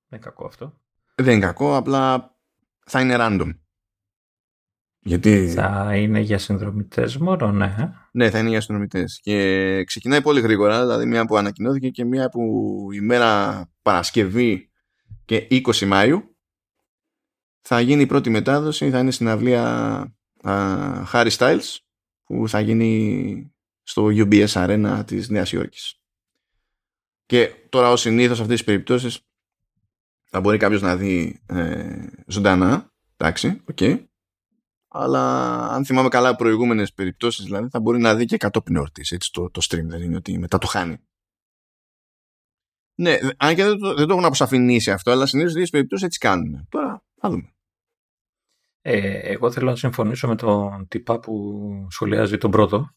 Δεν 0.09 0.19
είναι 0.19 0.21
κακό 0.21 0.47
αυτό. 0.47 0.81
Δεν 1.15 1.35
είναι 1.35 1.47
κακό, 1.47 1.77
απλά 1.77 2.35
θα 2.87 3.01
είναι 3.01 3.17
random. 3.19 3.51
Γιατί... 5.07 5.49
Θα 5.49 5.97
είναι 5.97 6.21
για 6.21 6.39
συνδρομητές 6.39 7.17
μόνο, 7.17 7.53
ναι. 7.53 7.93
Ναι, 8.13 8.31
θα 8.31 8.39
είναι 8.39 8.49
για 8.49 8.61
συνδρομητές. 8.61 9.21
Και 9.23 9.85
ξεκινάει 9.85 10.23
πολύ 10.23 10.41
γρήγορα, 10.41 10.81
δηλαδή 10.81 11.07
μια 11.07 11.27
που 11.27 11.37
ανακοινώθηκε 11.37 11.91
και 11.91 12.05
μια 12.05 12.29
που 12.29 12.43
η 12.93 13.01
μέρα 13.01 13.63
Παρασκευή 13.83 14.71
και 15.25 15.47
20 15.51 15.87
Μάιου 15.87 16.37
θα 17.61 17.81
γίνει 17.81 18.03
η 18.03 18.07
πρώτη 18.07 18.31
μετάδοση, 18.31 18.91
θα 18.91 18.99
είναι 18.99 19.11
στην 19.11 19.29
αυλία 19.29 20.17
uh, 20.43 21.05
Harry 21.13 21.31
Styles 21.31 21.77
που 22.25 22.49
θα 22.49 22.61
γίνει 22.61 23.55
στο 23.83 24.07
UBS 24.07 24.49
Arena 24.49 25.03
της 25.07 25.29
Νέας 25.29 25.53
Υόρκης. 25.53 26.01
Και 27.27 27.51
τώρα 27.69 27.91
ως 27.91 28.01
συνήθως 28.01 28.41
αυτές 28.41 28.57
τις 28.57 28.65
περιπτώσεις 28.65 29.21
θα 30.25 30.41
μπορεί 30.41 30.59
κάποιος 30.59 30.83
να 30.83 30.97
δει 30.97 31.41
ε, 31.47 32.07
ζωντανά, 32.27 32.93
εντάξει, 33.17 33.61
οκ. 33.65 33.77
Okay 33.81 34.05
αλλά 34.99 35.53
αν 35.69 35.85
θυμάμαι 35.85 36.09
καλά 36.09 36.37
προηγούμενες 36.37 36.93
περιπτώσεις 36.93 37.45
δηλαδή 37.45 37.69
θα 37.69 37.81
μπορεί 37.81 37.99
να 37.99 38.15
δει 38.15 38.25
και 38.25 38.37
κατόπιν 38.37 38.77
εορτής 38.77 39.11
έτσι 39.11 39.31
το, 39.33 39.51
το 39.51 39.61
stream 39.65 39.85
δεν 39.85 40.03
είναι 40.03 40.17
ότι 40.17 40.39
μετά 40.39 40.59
το 40.59 40.67
χάνει. 40.67 40.97
Ναι, 42.99 43.19
αν 43.37 43.55
και 43.55 43.65
δεν 43.65 43.79
το, 43.79 43.95
δεν 43.95 44.07
το 44.07 44.13
έχουν 44.13 44.25
αποσαφηνίσει 44.25 44.91
αυτό 44.91 45.11
αλλά 45.11 45.27
συνήθως 45.27 45.53
δύο 45.53 45.67
περιπτώσεις 45.71 46.07
έτσι 46.07 46.19
κάνουν. 46.19 46.67
Τώρα 46.69 47.05
θα 47.21 47.31
δούμε. 47.31 47.51
Ε, 48.81 49.19
εγώ 49.19 49.51
θέλω 49.51 49.71
να 49.71 49.77
συμφωνήσω 49.77 50.29
με 50.29 50.37
τον 50.37 50.89
τυπά 50.89 51.19
που 51.19 51.87
σχολιάζει 51.91 52.39
τον 52.39 52.51
πρώτο 52.51 52.91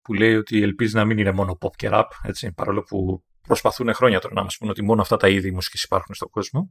που 0.00 0.14
λέει 0.14 0.34
ότι 0.34 0.62
ελπίζει 0.62 0.94
να 0.94 1.04
μην 1.04 1.18
είναι 1.18 1.32
μόνο 1.32 1.58
pop 1.60 1.70
και 1.76 1.88
rap 1.92 2.04
έτσι, 2.22 2.52
παρόλο 2.52 2.82
που 2.82 3.24
προσπαθούν 3.40 3.94
χρόνια 3.94 4.20
τώρα 4.20 4.34
να 4.34 4.42
μας 4.42 4.56
πούνε 4.56 4.70
ότι 4.70 4.82
μόνο 4.82 5.00
αυτά 5.00 5.16
τα 5.16 5.28
είδη 5.28 5.50
μουσικής 5.50 5.82
υπάρχουν 5.82 6.14
στον 6.14 6.30
κόσμο 6.30 6.70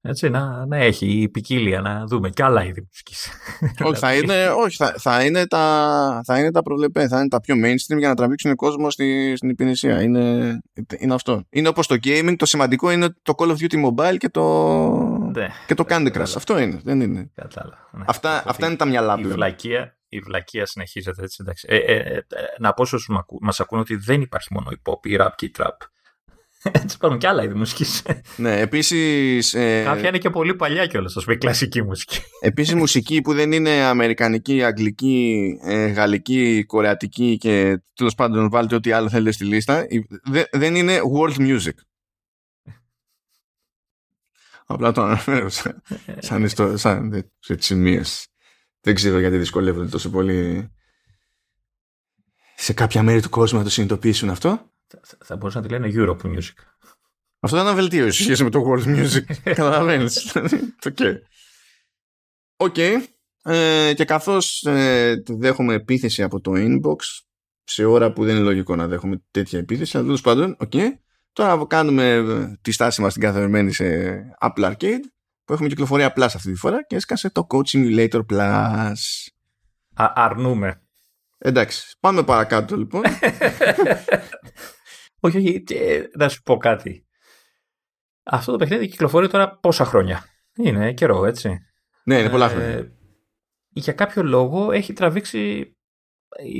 έτσι, 0.00 0.28
να, 0.28 0.66
να 0.66 0.76
έχει 0.76 1.06
η 1.06 1.28
ποικίλια, 1.28 1.80
να 1.80 2.04
δούμε 2.06 2.30
και 2.30 2.42
άλλα 2.42 2.64
είδη 2.64 2.80
μουσικής. 2.80 3.30
όχι, 3.88 3.98
θα 3.98 4.14
είναι, 4.14 4.48
όχι 4.48 4.76
θα, 4.76 4.94
θα, 4.98 5.24
είναι 5.24 5.46
τα, 5.46 6.20
θα 6.24 6.38
είναι 6.38 6.50
τα 6.50 6.62
προβλεπέ, 6.62 7.08
θα 7.08 7.18
είναι 7.18 7.28
τα 7.28 7.40
πιο 7.40 7.54
mainstream 7.54 7.98
για 7.98 8.08
να 8.08 8.14
τραβήξουν 8.14 8.54
κόσμο 8.54 8.90
στη, 8.90 9.32
στην 9.36 9.48
υπηρεσία. 9.48 10.02
Είναι, 10.02 10.58
είναι 10.98 11.14
αυτό. 11.14 11.44
Είναι 11.50 11.68
όπως 11.68 11.86
το 11.86 11.96
gaming, 12.04 12.34
το 12.36 12.46
σημαντικό 12.46 12.90
είναι 12.90 13.08
το 13.22 13.34
Call 13.38 13.48
of 13.48 13.56
Duty 13.56 13.84
Mobile 13.84 14.16
και 14.18 14.28
το, 14.28 14.42
ναι, 15.34 15.48
και 15.66 15.74
το 15.74 15.84
Candy 15.88 16.12
Crush. 16.12 16.32
Αυτό 16.36 16.58
είναι. 16.58 16.80
Δεν 16.84 17.00
είναι. 17.00 17.30
Ναι. 17.92 18.04
Αυτά, 18.06 18.42
αυτά 18.46 18.66
είναι 18.66 18.76
τα 18.76 18.84
μυαλά 18.84 19.16
του. 19.16 19.28
Η 19.28 19.32
βλακεία, 19.32 19.96
η 20.08 20.18
βλακεία 20.18 20.66
συνεχίζεται 20.66 21.22
έτσι. 21.22 21.38
Εντάξει. 21.40 21.66
Ε, 21.70 21.76
ε, 21.76 21.96
ε, 21.96 22.24
να 22.58 22.72
πω 22.72 22.84
στου 22.84 22.98
μας 23.40 23.60
ακούνε 23.60 23.80
ότι 23.80 23.96
δεν 23.96 24.20
υπάρχει 24.20 24.48
μόνο 24.52 24.70
η 24.70 24.80
pop, 24.84 25.06
η 25.06 25.16
rap 25.20 25.30
και 25.36 25.46
η 25.46 25.52
trap. 25.58 25.76
Έτσι 26.62 26.96
υπάρχουν 26.96 27.18
και 27.18 27.28
άλλα 27.28 27.42
είδη 27.42 27.54
μουσικής. 27.54 28.02
Ναι, 28.36 28.60
επίσης. 28.60 29.54
Ε... 29.54 29.82
Κάποια 29.84 30.08
είναι 30.08 30.18
και 30.18 30.30
πολύ 30.30 30.54
παλιά 30.54 30.86
κιόλας, 30.86 31.16
ας 31.16 31.24
πούμε, 31.24 31.36
κλασική 31.36 31.82
μουσική. 31.82 32.20
Επίσης, 32.40 32.74
μουσική 32.74 33.20
που 33.20 33.34
δεν 33.34 33.52
είναι 33.52 33.70
αμερικανική, 33.70 34.62
αγγλική, 34.64 35.50
ε, 35.62 35.86
γαλλική, 35.86 36.64
κορεατική 36.64 37.36
και 37.38 37.82
τέλος 37.94 38.14
πάντων 38.14 38.50
βάλτε 38.50 38.74
ό,τι 38.74 38.92
άλλο 38.92 39.08
θέλετε 39.08 39.32
στη 39.32 39.44
λίστα, 39.44 39.86
δεν 40.50 40.74
είναι 40.74 41.00
world 41.16 41.36
music. 41.36 41.74
Απλά 44.66 44.92
το 44.92 45.02
αναφέρω 45.02 45.48
σαν, 46.18 46.44
ιστο, 46.44 46.76
σαν 46.76 47.30
σημείωση. 47.58 48.26
Δεν 48.80 48.94
ξέρω 48.94 49.18
γιατί 49.18 49.36
δυσκολεύονται 49.36 49.88
τόσο 49.88 50.10
πολύ 50.10 50.70
σε 52.56 52.72
κάποια 52.72 53.02
μέρη 53.02 53.22
του 53.22 53.28
κόσμου 53.28 53.58
να 53.58 53.64
το 53.64 53.70
συνειδητοποιήσουν 53.70 54.30
αυτό 54.30 54.70
θα, 54.88 55.00
θα 55.24 55.36
μπορούσαν 55.36 55.62
να 55.62 55.68
τη 55.68 55.74
λένε 55.74 55.92
Europe 55.94 56.26
Music. 56.26 56.54
Αυτό 57.40 57.56
ήταν 57.56 57.74
βελτίωση 57.74 58.22
σχέση 58.22 58.44
με 58.44 58.50
το 58.50 58.62
World 58.66 58.84
Music. 58.84 59.24
Καταλαβαίνεις. 59.42 60.36
Οκ. 60.88 60.98
Οκ. 62.56 62.76
Ε, 63.42 63.92
και 63.94 64.04
καθώς 64.04 64.62
ε, 64.62 65.22
δέχομαι 65.26 65.74
επίθεση 65.74 66.22
από 66.22 66.40
το 66.40 66.52
inbox 66.54 66.96
σε 67.64 67.84
ώρα 67.84 68.12
που 68.12 68.24
δεν 68.24 68.34
είναι 68.34 68.44
λογικό 68.44 68.76
να 68.76 68.86
δέχομαι 68.86 69.22
τέτοια 69.30 69.58
επίθεση, 69.58 69.96
αλλά 69.96 70.06
τέλος 70.06 70.20
πάντων, 70.20 70.56
οκ. 70.58 70.72
Τώρα 71.32 71.66
κάνουμε 71.66 72.10
ε, 72.10 72.58
τη 72.60 72.72
στάση 72.72 73.00
μας 73.00 73.12
την 73.12 73.22
καθορισμένη 73.22 73.72
σε 73.72 73.84
Apple 74.40 74.72
Arcade 74.72 75.00
που 75.44 75.52
έχουμε 75.52 75.68
κυκλοφορία 75.68 76.12
Plus 76.16 76.20
αυτή 76.20 76.52
τη 76.52 76.58
φορά 76.58 76.84
και 76.86 76.96
έσκασε 76.96 77.30
το 77.30 77.46
Code 77.50 77.66
Simulator 77.72 78.20
Plus. 78.32 78.92
Α, 79.94 80.12
αρνούμε. 80.14 80.82
Εντάξει, 81.38 81.96
πάμε 82.00 82.22
παρακάτω 82.22 82.76
λοιπόν. 82.76 83.02
Όχι, 85.20 85.36
όχι, 85.36 85.64
να 86.16 86.28
σου 86.28 86.42
πω 86.42 86.56
κάτι. 86.56 87.06
Αυτό 88.22 88.52
το 88.52 88.58
παιχνίδι 88.58 88.88
κυκλοφορεί 88.88 89.28
τώρα 89.28 89.58
πόσα 89.58 89.84
χρόνια; 89.84 90.24
Είναι 90.56 90.92
καιρό, 90.92 91.24
έτσι. 91.24 91.58
Ναι, 92.04 92.18
είναι 92.18 92.30
πολλά 92.30 92.46
ε, 92.46 92.48
χρόνια. 92.48 92.92
για 93.68 93.92
κάποιο 93.92 94.22
λόγο 94.22 94.72
έχει 94.72 94.92
τραβήξει 94.92 95.72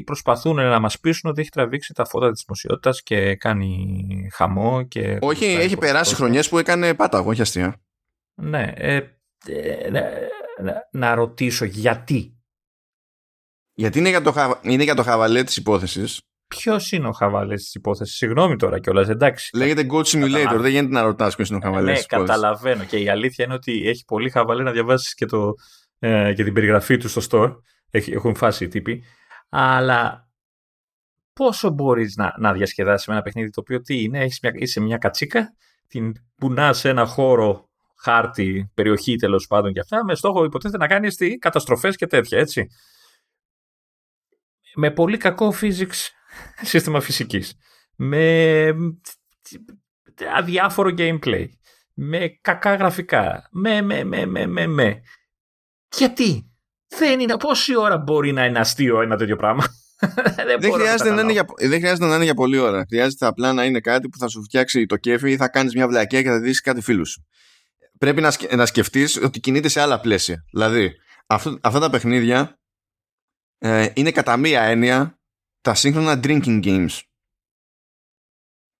προσπαθούν 0.05 0.55
να 0.55 0.81
μας 0.81 1.01
πείσουν 1.01 1.31
ότι 1.31 1.41
έχει 1.41 1.51
τραβήξει 1.51 1.95
τα 1.95 2.05
φώτα 2.05 2.31
της 2.31 2.43
δημοσιότητας 2.47 3.03
και 3.03 3.37
κάνει 3.37 4.29
χαμό 4.33 4.83
και... 4.83 5.19
Όχι, 5.21 5.45
έχει 5.45 5.77
περάσει 5.77 6.15
χρονιές 6.15 6.49
που 6.49 6.59
έκανε 6.59 6.95
πάταγο, 6.95 7.31
όχι 7.31 7.41
αστεία. 7.41 7.81
Ναι, 8.35 8.73
ε, 8.77 9.01
ε, 9.47 9.91
να 10.91 11.15
ρωτήσω 11.15 11.65
γιατί. 11.65 12.33
Γιατί 13.75 13.99
είναι 13.99 14.09
για 14.09 14.23
το, 14.23 14.61
είναι 14.63 14.83
για 14.83 14.95
το 14.95 15.03
χαβαλέ 15.03 15.45
της 15.45 15.57
υπόθεσης 15.57 16.21
Ποιος 16.49 16.93
είναι 16.93 17.09
ο 17.09 17.13
χαβαλέ 17.13 17.55
της 17.55 17.75
υπόθεσης, 17.75 18.17
συγγνώμη 18.17 18.57
τώρα 18.57 18.79
κιόλας, 18.79 19.09
εντάξει. 19.09 19.57
Λέγεται 19.57 19.87
Goat 19.93 20.05
Simulator, 20.05 20.57
δεν 20.57 20.71
γίνεται 20.71 20.93
να 20.93 21.03
ρωτάς 21.03 21.35
ποιος 21.35 21.49
είναι 21.49 21.59
ο 21.59 21.61
χαβαλέ 21.61 21.93
ναι, 21.93 22.03
καταλαβαίνω. 22.03 22.85
Και 22.85 22.97
η 22.97 23.09
αλήθεια 23.09 23.45
είναι 23.45 23.55
ότι 23.55 23.89
έχει 23.89 24.05
πολύ 24.05 24.31
χαβαλέ 24.31 24.63
να 24.63 24.71
διαβάσεις 24.71 25.15
και, 25.15 25.27
ε, 25.99 26.33
και 26.33 26.45
την 26.45 26.53
περιγραφή 26.53 26.97
του 26.97 27.09
στο 27.09 27.23
store. 27.31 27.57
Έχουν 27.91 28.35
φάσει 28.35 28.65
οι 28.65 28.69
τύποι. 28.69 29.05
Αλλά 29.49 30.29
πόσο 31.33 31.71
μπορείς 31.71 32.17
να, 32.17 32.35
να 32.39 32.53
διασκεδάσεις 32.53 33.07
με 33.07 33.15
ένα 33.15 33.23
παιχνίδι 33.23 33.51
το 33.51 33.61
οποίο 33.61 33.81
τι 33.81 34.03
είναι, 34.03 34.19
έχεις 34.19 34.39
μια, 34.43 34.53
είσαι 34.55 34.81
μια 34.81 34.97
κατσίκα, 34.97 35.55
την 35.89 36.13
πουνά 36.37 36.73
σε 36.73 36.89
ένα 36.89 37.07
χώρο, 37.07 37.69
χάρτη, 37.99 38.71
περιοχή 38.75 39.17
τέλος 39.17 39.47
πάντων 39.47 39.73
και 39.73 39.81
αυτά, 39.81 40.05
με 40.05 40.15
στόχο 40.15 40.45
υποτίθεται 40.45 40.79
να 40.79 40.87
κάνεις 40.87 41.17
καταστροφές 41.39 41.97
και 41.97 42.07
τέτοια, 42.07 42.39
έτσι. 42.39 42.67
Με 44.75 44.91
πολύ 44.91 45.17
κακό 45.17 45.55
physics 45.61 46.18
σύστημα 46.63 47.01
φυσικής, 47.01 47.57
με 47.97 48.75
αδιάφορο 50.37 50.95
gameplay, 50.99 51.47
με 51.95 52.39
κακά 52.41 52.75
γραφικά, 52.75 53.49
με, 53.51 53.83
με, 53.83 54.05
με, 54.05 54.27
με, 54.27 54.47
με, 54.47 54.67
με. 54.67 55.01
Γιατί; 55.97 56.53
Δεν 56.99 57.21
είναι, 57.21 57.37
πόση 57.37 57.77
ώρα 57.77 57.99
μπορεί 57.99 58.33
να 58.33 58.45
είναι 58.45 58.59
αστείο 58.59 59.01
ένα 59.01 59.17
τέτοιο 59.17 59.37
πράγμα; 59.37 59.65
δεν, 60.61 60.73
χρειάζεται 60.73 61.11
να 61.11 61.21
είναι 61.21 61.33
για, 61.33 61.45
δεν 61.59 61.79
χρειάζεται 61.79 62.07
να 62.07 62.15
είναι 62.15 62.25
για 62.25 62.35
πολλή 62.35 62.59
ώρα. 62.59 62.85
Χρειάζεται 62.89 63.27
απλά 63.27 63.53
να 63.53 63.65
είναι 63.65 63.81
κάτι 63.81 64.09
που 64.09 64.19
θα 64.19 64.29
σου 64.29 64.43
φτιάξει 64.43 64.87
το 64.87 64.97
κέφι 64.97 65.31
ή 65.31 65.37
θα 65.37 65.49
κάνεις 65.49 65.75
μια 65.75 65.89
βλακία 65.89 66.23
και 66.23 66.29
θα 66.29 66.41
δεις 66.41 66.61
κάτι 66.61 66.81
φίλους 66.81 67.11
σου. 67.11 67.27
Πρέπει 67.99 68.21
να, 68.21 68.31
σκε, 68.31 68.57
να 68.57 68.67
σκεφτείς 68.67 69.17
ότι 69.23 69.41
κινείται 69.41 69.69
σε 69.69 69.81
άλλα 69.81 70.01
πλαίσια. 70.01 70.45
Δηλαδή, 70.53 70.93
αυτό, 71.27 71.59
αυτά 71.61 71.79
τα 71.79 71.91
παιχνίδια 71.91 72.59
ε, 73.59 73.89
είναι 73.95 74.11
κατά 74.11 74.37
μία 74.37 74.63
έννοια 74.63 75.18
τα 75.61 75.75
σύγχρονα 75.75 76.21
drinking 76.23 76.65
games. 76.65 77.01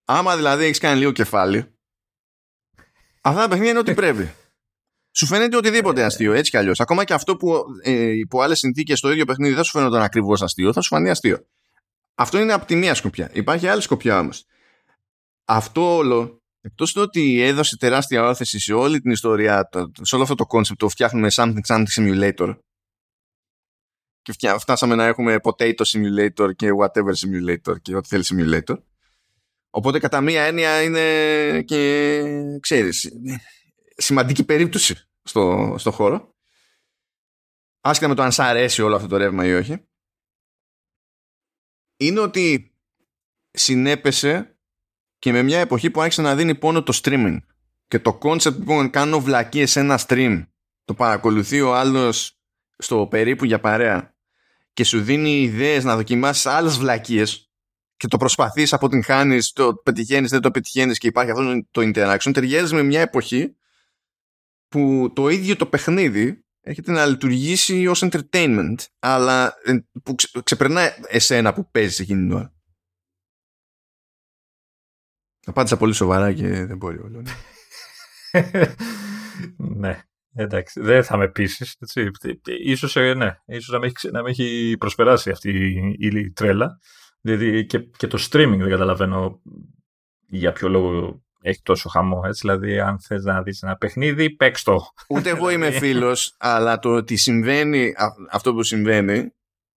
Άμα 0.05 0.37
δηλαδή 0.37 0.65
έχεις 0.65 0.79
κάνει 0.79 0.99
λίγο 0.99 1.13
κεφάλι, 1.13 1.79
αυτά 3.21 3.41
τα 3.41 3.49
παιχνίδια 3.49 3.71
είναι 3.71 3.79
ό,τι 3.79 3.95
πρέπει. 3.95 4.35
Σου 5.13 5.27
φαίνεται 5.27 5.57
οτιδήποτε 5.57 6.05
αστείο, 6.05 6.33
έτσι 6.33 6.51
κι 6.51 6.57
αλλιώς. 6.57 6.81
Ακόμα 6.81 7.05
και 7.05 7.15
αυτό 7.15 7.37
που 7.37 7.65
ε, 7.83 8.11
υπό 8.11 8.41
άλλες 8.41 8.59
συνθήκες 8.59 8.99
στο 8.99 9.11
ίδιο 9.11 9.25
παιχνίδι 9.25 9.55
δεν 9.55 9.65
σου 9.65 9.71
φαίνονταν 9.71 10.03
ακριβώς 10.03 10.43
αστείο, 10.43 10.73
θα 10.73 10.81
σου 10.81 10.89
φανεί 10.89 11.11
αστείο. 11.11 11.47
Αυτό 12.15 12.39
είναι 12.39 12.53
από 12.53 12.67
τη 12.67 12.75
μία 12.75 12.95
σκοπιά. 12.95 13.31
Υπάρχει 13.33 13.69
άλλη 13.69 13.83
σκοπιά 13.83 14.19
όμως. 14.19 14.45
Αυτό 15.45 15.97
όλο, 15.97 16.43
εκτός 16.61 16.93
του 16.93 17.03
ότι 17.03 17.41
έδωσε 17.41 17.77
τεράστια 17.77 18.29
ώθηση 18.29 18.59
σε 18.59 18.73
όλη 18.73 19.01
την 19.01 19.11
ιστορία, 19.11 19.69
σε 20.01 20.15
όλο 20.15 20.25
αυτό 20.25 20.35
το 20.35 20.47
concept, 20.47 20.79
το 20.79 20.89
φτιάχνουμε 20.89 21.29
something 21.31 21.61
something 21.67 21.85
simulator. 21.97 22.59
Και 24.37 24.55
φτάσαμε 24.59 24.95
να 24.95 25.07
έχουμε 25.07 25.37
potato 25.43 25.83
simulator 25.87 26.57
και 26.57 26.69
whatever 26.81 27.13
simulator 27.13 27.81
και 27.83 27.97
ό,τι 27.97 28.09
θέλεις 28.09 28.33
simulator. 28.35 28.77
Οπότε 29.71 29.99
κατά 29.99 30.21
μία 30.21 30.43
έννοια 30.43 30.83
είναι 30.83 31.63
και 31.63 32.23
ξέρεις 32.61 33.13
σημαντική 33.97 34.45
περίπτωση 34.45 35.09
στο, 35.23 35.75
στο 35.79 35.91
χώρο. 35.91 36.35
Άσχετα 37.81 38.09
με 38.09 38.15
το 38.15 38.23
αν 38.23 38.33
σ' 38.33 38.39
αρέσει 38.39 38.83
όλο 38.83 38.97
αυτό 38.97 39.09
το 39.09 39.17
ρεύμα 39.17 39.47
ή 39.47 39.55
όχι. 39.55 39.89
Είναι 41.97 42.21
ότι 42.21 42.75
συνέπεσε 43.51 44.59
και 45.19 45.33
με 45.33 45.43
μια 45.43 45.59
εποχή 45.59 45.91
που 45.91 46.01
άρχισε 46.01 46.23
να 46.23 46.37
δίνει 46.37 46.55
πόνο 46.55 46.83
το 46.83 47.01
streaming. 47.03 47.39
Και 47.87 47.99
το 47.99 48.19
concept 48.23 48.65
που 48.65 48.89
κάνω 48.93 49.21
βλακίες 49.21 49.71
σε 49.71 49.81
ένα 49.81 50.01
stream 50.07 50.47
το 50.85 50.95
παρακολουθεί 50.95 51.61
ο 51.61 51.75
άλλος 51.75 52.41
στο 52.79 53.07
περίπου 53.07 53.45
για 53.45 53.61
παρέα 53.61 54.18
και 54.79 54.85
σου 54.85 55.03
δίνει 55.03 55.41
ιδέες 55.41 55.85
να 55.85 55.97
δοκιμάσεις 55.97 56.47
άλλες 56.47 56.79
βλακίες 56.79 57.51
και 57.97 58.09
το 58.09 58.17
προσπαθείς, 58.17 58.73
αποτυγχάνεις, 58.73 59.53
το 59.53 59.75
πετυχαίνεις, 59.75 60.31
δεν 60.31 60.41
το 60.41 60.51
πετυχαίνεις 60.51 60.99
και 60.99 61.07
υπάρχει 61.07 61.31
αυτό 61.31 61.67
το 61.71 61.81
interaction, 61.81 62.31
ταιριάζει 62.33 62.75
με 62.75 62.83
μια 62.83 63.01
εποχή 63.01 63.57
που 64.69 65.13
το 65.15 65.29
ίδιο 65.29 65.57
το 65.57 65.67
παιχνίδι 65.67 66.45
έχετε 66.61 66.93
να 66.93 67.07
λειτουργήσει 67.07 67.87
ως 67.87 68.05
entertainment 68.05 68.75
αλλά 68.99 69.55
ε, 69.65 69.79
που 70.03 70.15
ξεπερνά 70.43 70.95
εσένα 71.09 71.55
που 71.55 71.71
παίζεις 71.71 72.01
εκείνη 72.01 72.21
την 72.21 72.33
ώρα. 72.33 72.55
Απάντησα 75.47 75.77
πολύ 75.77 75.95
σοβαρά 75.95 76.33
και 76.33 76.65
δεν 76.65 76.77
μπορεί 76.77 76.99
όλο. 76.99 77.23
Ναι. 79.57 80.03
ναι. 80.39 80.45
Εντάξει, 80.45 80.81
δεν 80.81 81.05
θα 81.05 81.17
με 81.17 81.29
πείσεις. 81.29 81.77
Ίσως, 82.65 82.97
ε, 82.97 83.15
ναι, 83.15 83.37
ίσως 83.47 83.69
να, 83.69 83.79
με 83.79 83.87
έχει, 83.87 84.11
να 84.11 84.23
με 84.23 84.31
έχει 84.31 84.77
προσπεράσει 84.79 85.31
αυτή 85.31 85.51
η 85.99 86.33
τρέλα. 86.33 86.79
Δηλαδή 87.21 87.67
και, 87.67 87.79
και 87.79 88.07
το 88.07 88.19
streaming 88.31 88.59
δεν 88.59 88.69
καταλαβαίνω 88.69 89.41
για 90.29 90.53
ποιο 90.53 90.69
λόγο 90.69 91.23
έχει 91.41 91.61
τόσο 91.63 91.89
χαμό. 91.89 92.23
Έτσι, 92.25 92.41
δηλαδή, 92.41 92.81
αν 92.81 93.01
θες 93.01 93.25
να 93.25 93.43
δεις 93.43 93.63
ένα 93.63 93.77
παιχνίδι, 93.77 94.31
παίξ 94.31 94.63
το. 94.63 94.81
Ούτε 95.09 95.31
εγώ 95.31 95.51
είμαι 95.51 95.71
φίλος, 95.81 96.35
αλλά 96.39 96.79
το 96.79 96.95
ότι 96.95 97.17
συμβαίνει 97.17 97.95
αυτό 98.31 98.55
που 98.55 98.63
συμβαίνει 98.63 99.33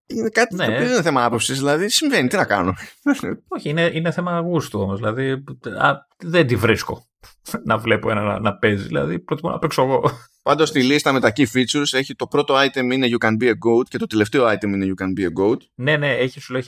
είναι 0.06 0.28
κάτι 0.28 0.54
ναι. 0.54 0.64
το 0.64 0.70
οποίο 0.70 0.84
δεν 0.84 0.92
είναι 0.92 1.02
θέμα 1.02 1.24
άποψης. 1.24 1.58
Δηλαδή, 1.58 1.88
συμβαίνει. 1.88 2.28
Τι 2.28 2.36
να 2.36 2.44
κάνω. 2.44 2.74
Όχι, 3.56 3.68
είναι, 3.68 3.90
είναι 3.94 4.10
θέμα 4.10 4.38
γούστου 4.38 4.80
όμως. 4.80 4.96
Δηλαδή, 4.96 5.44
α, 5.78 6.06
δεν 6.16 6.46
τη 6.46 6.56
βρίσκω 6.56 7.06
να 7.68 7.78
βλέπω 7.78 8.10
ένα 8.10 8.22
να, 8.22 8.40
να 8.40 8.56
παίζει. 8.56 8.86
Δηλαδή, 8.86 9.18
προτιμώ 9.18 9.50
να 9.50 9.58
παίξω 9.58 9.82
εγώ. 9.82 10.10
Πάντως 10.42 10.68
στη 10.68 10.82
λίστα 10.82 11.12
με 11.12 11.20
τα 11.20 11.32
key 11.36 11.46
features 11.54 11.92
έχει 11.92 12.14
το 12.14 12.26
πρώτο 12.26 12.54
item 12.54 12.92
είναι 12.92 13.08
You 13.10 13.26
can 13.26 13.42
be 13.42 13.46
a 13.46 13.52
goat 13.52 13.88
και 13.88 13.98
το 13.98 14.06
τελευταίο 14.06 14.46
item 14.46 14.64
είναι 14.66 14.86
You 14.86 15.02
can 15.02 15.20
be 15.20 15.24
a 15.24 15.42
goat. 15.42 15.58
Ναι, 15.74 15.96
ναι, 15.96 16.12
έχει, 16.12 16.40
σου 16.40 16.52
λέει, 16.52 16.64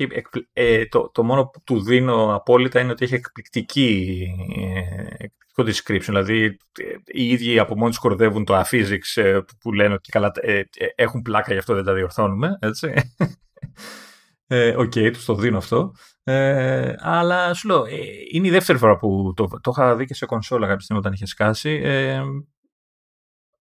ε, 0.52 0.86
το, 0.86 1.10
το 1.14 1.24
μόνο 1.24 1.44
που 1.44 1.60
του 1.64 1.82
δίνω 1.82 2.34
απόλυτα 2.34 2.80
είναι 2.80 2.90
ότι 2.90 3.04
έχει 3.04 3.14
εκπληκτική, 3.14 4.26
ε, 4.56 5.24
εκπληκτικό 5.24 5.62
description. 5.62 6.06
Δηλαδή 6.06 6.44
ε, 6.78 6.94
οι 7.04 7.28
ίδιοι 7.28 7.58
από 7.58 7.76
μόνοι 7.76 7.90
τους 7.90 7.98
κορδεύουν 7.98 8.44
το 8.44 8.60
aphysics 8.60 9.22
ε, 9.22 9.38
που 9.60 9.72
λένε 9.72 9.94
ότι 9.94 10.10
καλά, 10.10 10.32
ε, 10.34 10.62
έχουν 10.94 11.22
πλάκα 11.22 11.52
γι' 11.52 11.58
αυτό 11.58 11.74
δεν 11.74 11.84
τα 11.84 11.94
διορθώνουμε. 11.94 12.58
Έτσι. 12.60 12.92
Οκ, 14.76 14.92
okay, 14.96 15.10
τους 15.12 15.24
το 15.24 15.34
δίνω 15.34 15.56
αυτό. 15.56 15.94
Ε, 16.24 16.94
αλλά 16.98 17.54
σου 17.54 17.68
λέω, 17.68 17.84
είναι 18.32 18.46
η 18.46 18.50
δεύτερη 18.50 18.78
φορά 18.78 18.96
που 18.96 19.32
το, 19.36 19.48
το 19.60 19.70
είχα 19.70 19.96
δει 19.96 20.04
και 20.04 20.14
σε 20.14 20.26
κονσόλα 20.26 20.66
κάποια 20.66 20.80
στιγμή 20.80 21.02
όταν 21.02 21.12
είχε 21.12 21.26
σκάσει. 21.26 21.80
Ε, 21.84 22.22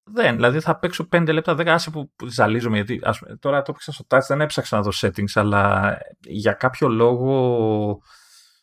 δεν, 0.05 0.35
δηλαδή 0.35 0.59
θα 0.59 0.79
παίξω 0.79 1.07
5 1.11 1.29
λεπτά, 1.31 1.53
10 1.53 1.67
άσε 1.67 1.89
που, 1.89 2.11
που 2.15 2.27
ζαλίζομαι 2.27 2.75
γιατί 2.75 2.99
ας, 3.03 3.19
τώρα 3.39 3.61
το 3.61 3.65
έπαιξα 3.69 3.91
στο 3.91 4.05
touch, 4.07 4.21
δεν 4.27 4.41
έψαξα 4.41 4.75
να 4.75 4.81
δω 4.81 4.91
settings, 4.93 5.31
αλλά 5.33 5.97
για 6.19 6.53
κάποιο 6.53 6.87
λόγο 6.87 8.01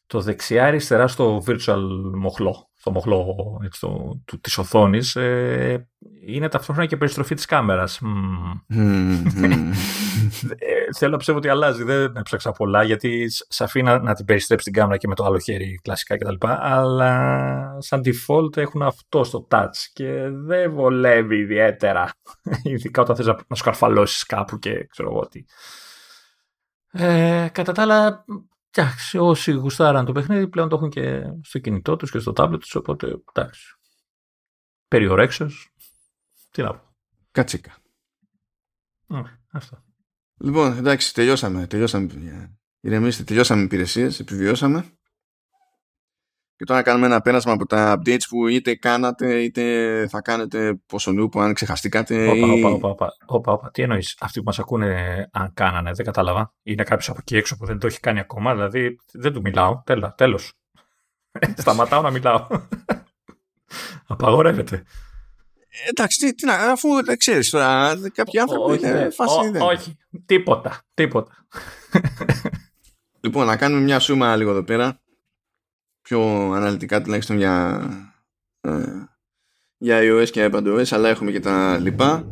το 0.07 0.21
δεξιά-αριστερά 0.21 1.07
στο 1.07 1.43
virtual 1.47 1.81
μοχλό, 2.15 2.70
στο 2.81 2.91
μοχλό 2.91 3.37
έτσι, 3.65 3.81
το, 3.81 4.21
του, 4.25 4.41
της 4.41 4.59
οθόνης, 4.59 5.17
ε, 5.17 5.89
είναι 6.27 6.49
ταυτόχρονα 6.49 6.89
και 6.89 6.97
περιστροφή 6.97 7.35
της 7.35 7.45
κάμερας. 7.45 8.01
Ε, 10.59 10.93
θέλω 10.97 11.11
να 11.11 11.17
πιστεύω 11.17 11.39
ότι 11.39 11.49
αλλάζει, 11.49 11.83
δεν 11.83 12.17
έψαξα 12.17 12.53
πολλά, 12.53 12.83
γιατί 12.83 13.27
σε 13.29 13.65
αφήνει 13.65 13.85
να, 13.85 13.99
να 13.99 14.15
την 14.15 14.25
περιστρέψει 14.25 14.65
την 14.65 14.81
κάμερα 14.81 14.97
και 14.97 15.09
με 15.09 15.15
το 15.15 15.25
άλλο 15.25 15.39
χέρι 15.39 15.81
κλασικά 15.83 16.17
κτλ. 16.17 16.35
Αλλά 16.47 17.77
σαν 17.79 18.03
default 18.05 18.57
έχουν 18.57 18.83
αυτό 18.83 19.25
στο 19.25 19.47
touch 19.51 19.77
και 19.93 20.29
δεν 20.31 20.73
βολεύει 20.73 21.37
ιδιαίτερα. 21.37 22.11
Ειδικά 22.63 23.03
όταν 23.03 23.17
θες 23.17 23.27
να, 23.27 23.37
να 23.47 23.57
σκαρφαλώσεις 23.57 24.25
κάπου 24.25 24.59
και 24.59 24.87
ξέρω 24.87 25.11
εγώ 25.11 25.29
τι. 25.29 25.45
Ε, 26.93 27.49
κατά 27.53 27.73
τα 27.73 27.83
άλλα, 27.83 28.25
εντάξει, 28.71 29.19
όσοι 29.19 29.53
γουστάραν 29.53 30.05
το 30.05 30.13
παιχνίδι 30.13 30.49
πλέον 30.49 30.69
το 30.69 30.77
έχουν 30.77 30.91
και 30.91 31.23
στο 31.43 31.59
κινητό 31.59 31.97
τους 31.97 32.11
και 32.11 32.19
στο 32.19 32.33
tablet 32.37 32.59
τους, 32.61 32.75
οπότε 32.75 33.17
εντάξει. 33.35 33.75
Περιορέξεως, 34.89 35.75
τι 36.51 36.63
να 36.63 36.75
πω. 36.75 36.95
Κατσίκα. 37.31 37.77
Mm, 39.09 39.25
αυτό. 39.51 39.85
Λοιπόν, 40.41 40.77
εντάξει, 40.77 41.15
τελειώσαμε. 41.15 41.67
τελειώσαμε 41.67 42.09
ηρεμήστε, 42.81 43.25
τελειώσαμε 43.25 43.63
υπηρεσίες, 43.63 44.21
επιβιώσαμε. 44.21 44.99
Και 46.61 46.67
τώρα 46.67 46.83
κάνουμε 46.83 47.07
ένα 47.07 47.21
πέρασμα 47.21 47.53
από 47.53 47.67
τα 47.67 47.99
updates 47.99 48.23
που 48.29 48.47
είτε 48.47 48.75
κάνατε 48.75 49.43
είτε 49.43 50.07
θα 50.11 50.21
κάνετε 50.21 50.81
πόσο 50.87 51.13
νου 51.13 51.29
που 51.29 51.41
αν 51.41 51.55
ξεχαστήκατε. 51.55 52.29
Όπα, 52.29 52.69
όπα, 52.69 52.89
όπα, 52.89 53.53
όπα, 53.53 53.71
Τι 53.71 53.83
εννοείς, 53.83 54.17
αυτοί 54.21 54.39
που 54.39 54.45
μας 54.45 54.59
ακούνε 54.59 55.29
αν 55.33 55.51
κάνανε, 55.55 55.93
δεν 55.93 56.05
κατάλαβα. 56.05 56.55
Είναι 56.63 56.83
κάποιος 56.83 57.09
από 57.09 57.19
εκεί 57.21 57.37
έξω 57.37 57.57
που 57.57 57.67
δεν 57.67 57.79
το 57.79 57.87
έχει 57.87 58.01
κάνει 58.01 58.21
ακόμα, 58.21 58.53
δηλαδή 58.53 58.99
δεν 59.13 59.33
του 59.33 59.41
μιλάω. 59.41 59.83
Τέλος. 60.17 60.53
Σταματάω 61.57 62.03
να 62.03 62.11
μιλάω. 62.11 62.47
Απαγορεύεται. 64.07 64.83
Εντάξει, 65.89 66.19
τι, 66.19 66.35
τι 66.35 66.47
να, 66.47 66.55
αφού 66.55 67.05
δεν 67.05 67.17
ξέρεις 67.17 67.51
τώρα, 67.51 67.95
κάποιοι 68.15 68.41
άνθρωποι 68.41 68.73
όχι, 68.73 68.87
είναι 68.87 69.11
φάση. 69.11 69.39
Ό, 69.61 69.65
όχι, 69.65 69.97
τίποτα, 70.27 70.83
τίποτα. 70.95 71.47
Λοιπόν, 73.21 73.47
να 73.47 73.57
κάνουμε 73.57 73.81
μια 73.81 73.99
σούμα 73.99 74.37
λίγο 74.37 74.51
εδώ 74.51 74.65
πέρα. 74.65 75.01
Πιο 76.11 76.53
αναλυτικά 76.53 77.03
τουλάχιστον 77.03 77.37
για, 77.37 77.83
ε, 78.61 78.71
για 79.77 79.99
iOS 80.03 80.31
και 80.31 80.49
iPadOS, 80.53 80.85
αλλά 80.91 81.09
έχουμε 81.09 81.31
και 81.31 81.41
τα 81.41 81.79
λοιπά. 81.79 82.29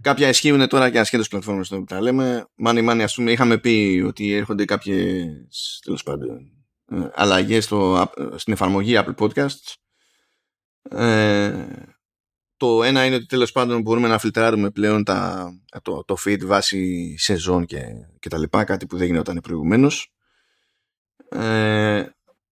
Κάποια 0.00 0.28
ισχύουν 0.28 0.68
τώρα 0.68 0.90
και 0.90 0.98
ασχέτω 0.98 1.24
πλατφόρμε 1.30 1.64
που 1.68 1.84
τα 1.84 2.00
λέμε. 2.00 2.46
Μάνι, 2.54 2.82
μάνι, 2.82 3.02
ας 3.02 3.14
πούμε, 3.14 3.32
είχαμε 3.32 3.58
πει 3.58 4.04
ότι 4.06 4.32
έρχονται 4.32 4.64
κάποιες 4.64 5.80
τέλος 5.84 6.02
πάντων 6.02 6.50
ε, 6.90 7.08
αλλαγές 7.14 7.64
στην 8.34 8.52
εφαρμογή 8.52 8.94
Apple 8.96 9.14
Podcasts. 9.14 9.74
Ε, 10.90 11.66
το 12.56 12.82
ένα 12.82 13.04
είναι 13.04 13.14
ότι 13.14 13.26
τέλος 13.26 13.52
πάντων 13.52 13.80
μπορούμε 13.80 14.08
να 14.08 14.18
φιλτράρουμε 14.18 14.70
πλέον 14.70 15.04
τα, 15.04 15.50
το, 15.82 16.04
το 16.04 16.16
feed 16.24 16.44
βάσει 16.44 17.14
σεζόν 17.18 17.64
και, 17.66 17.82
και 18.18 18.28
τα 18.28 18.38
λοιπά, 18.38 18.64
κάτι 18.64 18.86
που 18.86 18.96
δεν 18.96 19.06
γινόταν 19.06 19.40
προηγουμένως. 19.42 20.12
Ε, 21.28 22.06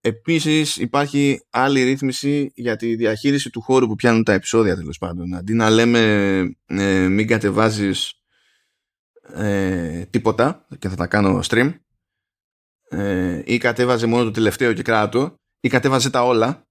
επίσης 0.07 0.77
υπάρχει 0.77 1.41
άλλη 1.51 1.83
ρύθμιση 1.83 2.51
για 2.55 2.77
τη 2.77 2.95
διαχείριση 2.95 3.51
του 3.51 3.61
χώρου 3.61 3.87
που 3.87 3.95
πιάνουν 3.95 4.25
τα 4.25 4.33
επεισόδια 4.33 4.77
τέλος 4.77 4.99
πάντων. 4.99 5.35
Αντί 5.35 5.55
να 5.55 5.71
λέμε 5.71 6.01
ε, 6.67 7.09
μην 7.09 7.27
κατεβάζεις 7.27 8.13
ε, 9.35 10.05
τίποτα 10.05 10.67
και 10.79 10.89
θα 10.89 10.97
τα 10.97 11.07
κάνω 11.07 11.41
stream 11.49 11.75
ε, 12.89 13.43
ή 13.45 13.59
κατέβαζε 13.59 14.07
μόνο 14.07 14.25
το 14.25 14.31
τελευταίο 14.31 14.73
και 14.73 14.83
κράτο 14.83 15.35
ή 15.61 15.69
κατέβαζε 15.69 16.11
τα 16.11 16.25
όλα 16.25 16.69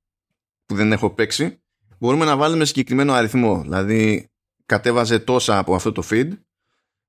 που 0.65 0.75
δεν 0.75 0.91
έχω 0.91 1.09
παίξει 1.09 1.59
μπορούμε 1.99 2.25
να 2.25 2.37
βάλουμε 2.37 2.65
συγκεκριμένο 2.65 3.13
αριθμό. 3.13 3.61
Δηλαδή, 3.61 4.29
κατέβαζε 4.65 5.19
τόσα 5.19 5.57
από 5.57 5.75
αυτό 5.75 5.91
το 5.91 6.03
feed 6.09 6.29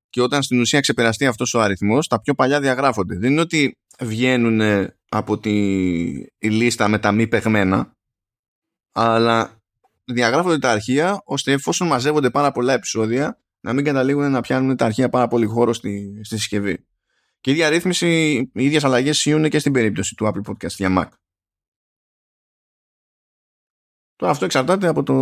και 0.09 0.21
όταν 0.21 0.43
στην 0.43 0.59
ουσία 0.59 0.79
ξεπεραστεί 0.79 1.25
αυτός 1.25 1.53
ο 1.53 1.61
αριθμός 1.61 2.07
τα 2.07 2.21
πιο 2.21 2.33
παλιά 2.33 2.59
διαγράφονται. 2.59 3.17
Δεν 3.17 3.31
είναι 3.31 3.41
ότι 3.41 3.77
βγαίνουν 3.99 4.89
από 5.09 5.39
τη 5.39 5.51
η 6.37 6.49
λίστα 6.49 6.87
με 6.87 6.99
τα 6.99 7.11
μη 7.11 7.27
παιγμένα 7.27 7.95
αλλά 8.91 9.61
διαγράφονται 10.03 10.59
τα 10.59 10.71
αρχεία 10.71 11.21
ώστε 11.25 11.51
εφόσον 11.51 11.87
μαζεύονται 11.87 12.29
πάρα 12.29 12.51
πολλά 12.51 12.73
επεισόδια 12.73 13.41
να 13.59 13.73
μην 13.73 13.83
καταλήγουν 13.83 14.31
να 14.31 14.41
πιάνουν 14.41 14.75
τα 14.75 14.85
αρχεία 14.85 15.09
πάρα 15.09 15.27
πολύ 15.27 15.45
χώρο 15.45 15.73
στη, 15.73 16.21
στη 16.23 16.37
συσκευή. 16.37 16.85
Και 17.41 17.49
η 17.49 17.53
ίδια 17.53 17.69
ρύθμιση, 17.69 18.35
οι 18.53 18.63
ίδιες 18.63 18.83
αλλαγές 18.83 19.17
σιούν 19.17 19.49
και 19.49 19.59
στην 19.59 19.71
περίπτωση 19.71 20.15
του 20.15 20.25
Apple 20.25 20.51
Podcast 20.51 20.69
για 20.69 20.89
Mac. 20.97 21.09
Τώρα 24.15 24.31
αυτό 24.31 24.45
εξαρτάται 24.45 24.87
από 24.87 25.03
το 25.03 25.15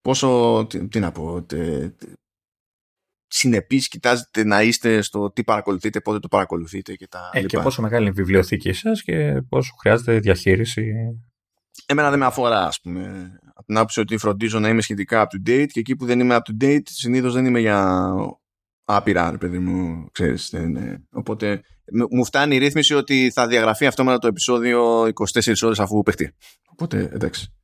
πόσο, 0.00 0.66
τι, 0.68 0.88
τι 0.88 0.98
να 1.00 1.12
πω, 1.12 1.42
τε, 1.42 1.90
συνεπείς 3.36 3.88
κοιτάζετε 3.88 4.44
να 4.44 4.62
είστε 4.62 5.02
στο 5.02 5.30
τι 5.32 5.44
παρακολουθείτε, 5.44 6.00
πότε 6.00 6.18
το 6.18 6.28
παρακολουθείτε 6.28 6.94
και 6.94 7.08
τα 7.08 7.30
ε, 7.32 7.42
Και 7.42 7.58
πόσο 7.58 7.82
μεγάλη 7.82 8.02
είναι 8.02 8.10
η 8.10 8.22
βιβλιοθήκη 8.22 8.72
σας 8.72 9.02
και 9.02 9.42
πόσο 9.48 9.74
χρειάζεται 9.80 10.18
διαχείριση. 10.18 10.92
Εμένα 11.86 12.10
δεν 12.10 12.18
με 12.18 12.24
αφορά, 12.24 12.66
ας 12.66 12.80
πούμε, 12.80 13.30
από 13.54 13.66
την 13.66 13.76
άποψη 13.76 14.00
ότι 14.00 14.16
φροντίζω 14.16 14.58
να 14.58 14.68
είμαι 14.68 14.80
σχετικά 14.80 15.26
up 15.26 15.36
to 15.36 15.50
date 15.50 15.66
και 15.66 15.80
εκεί 15.80 15.96
που 15.96 16.04
δεν 16.06 16.20
είμαι 16.20 16.36
up 16.36 16.38
to 16.38 16.64
date 16.64 16.82
συνήθως 16.84 17.34
δεν 17.34 17.46
είμαι 17.46 17.60
για 17.60 18.10
άπειρα, 18.84 19.30
ρε 19.30 19.38
παιδί 19.38 19.58
μου, 19.58 20.08
ξέρεις. 20.12 20.54
Οπότε 21.10 21.60
μου 22.10 22.24
φτάνει 22.24 22.54
η 22.54 22.58
ρύθμιση 22.58 22.94
ότι 22.94 23.30
θα 23.34 23.46
διαγραφεί 23.46 23.86
αυτόματα 23.86 24.18
το 24.18 24.26
επεισόδιο 24.26 25.02
24 25.02 25.62
ώρες 25.62 25.80
αφού 25.80 26.02
παιχτεί. 26.02 26.34
Οπότε, 26.70 27.10
εντάξει. 27.12 27.54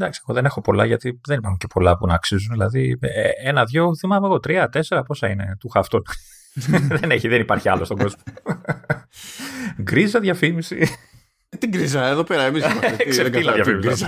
Εντάξει, 0.00 0.20
εγώ 0.24 0.34
δεν 0.34 0.44
έχω 0.44 0.60
πολλά 0.60 0.84
γιατί 0.84 1.20
δεν 1.26 1.38
υπάρχουν 1.38 1.58
και 1.58 1.66
πολλά 1.66 1.96
που 1.96 2.06
να 2.06 2.14
αξίζουν. 2.14 2.52
Δηλαδή, 2.52 2.98
ε, 3.00 3.48
ένα-δυο, 3.48 3.96
θυμάμαι 3.96 4.26
εγώ, 4.26 4.40
τρία, 4.40 4.68
τέσσερα, 4.68 5.02
πόσα 5.02 5.28
είναι 5.28 5.56
του 5.60 5.68
χαυτών. 5.68 6.02
δεν, 7.00 7.10
έχει, 7.10 7.28
δεν 7.28 7.40
υπάρχει 7.40 7.68
άλλο 7.68 7.84
στον 7.84 7.96
κόσμο. 7.96 8.22
Γκρίζα 9.82 10.20
διαφήμιση. 10.20 10.88
Ε, 11.48 11.56
την 11.56 11.70
γκρίζα, 11.70 12.06
εδώ 12.06 12.24
πέρα 12.24 12.42
εμείς 12.42 12.64
Ξεφτύλα 13.10 13.52
διαφήμιση. 13.52 14.06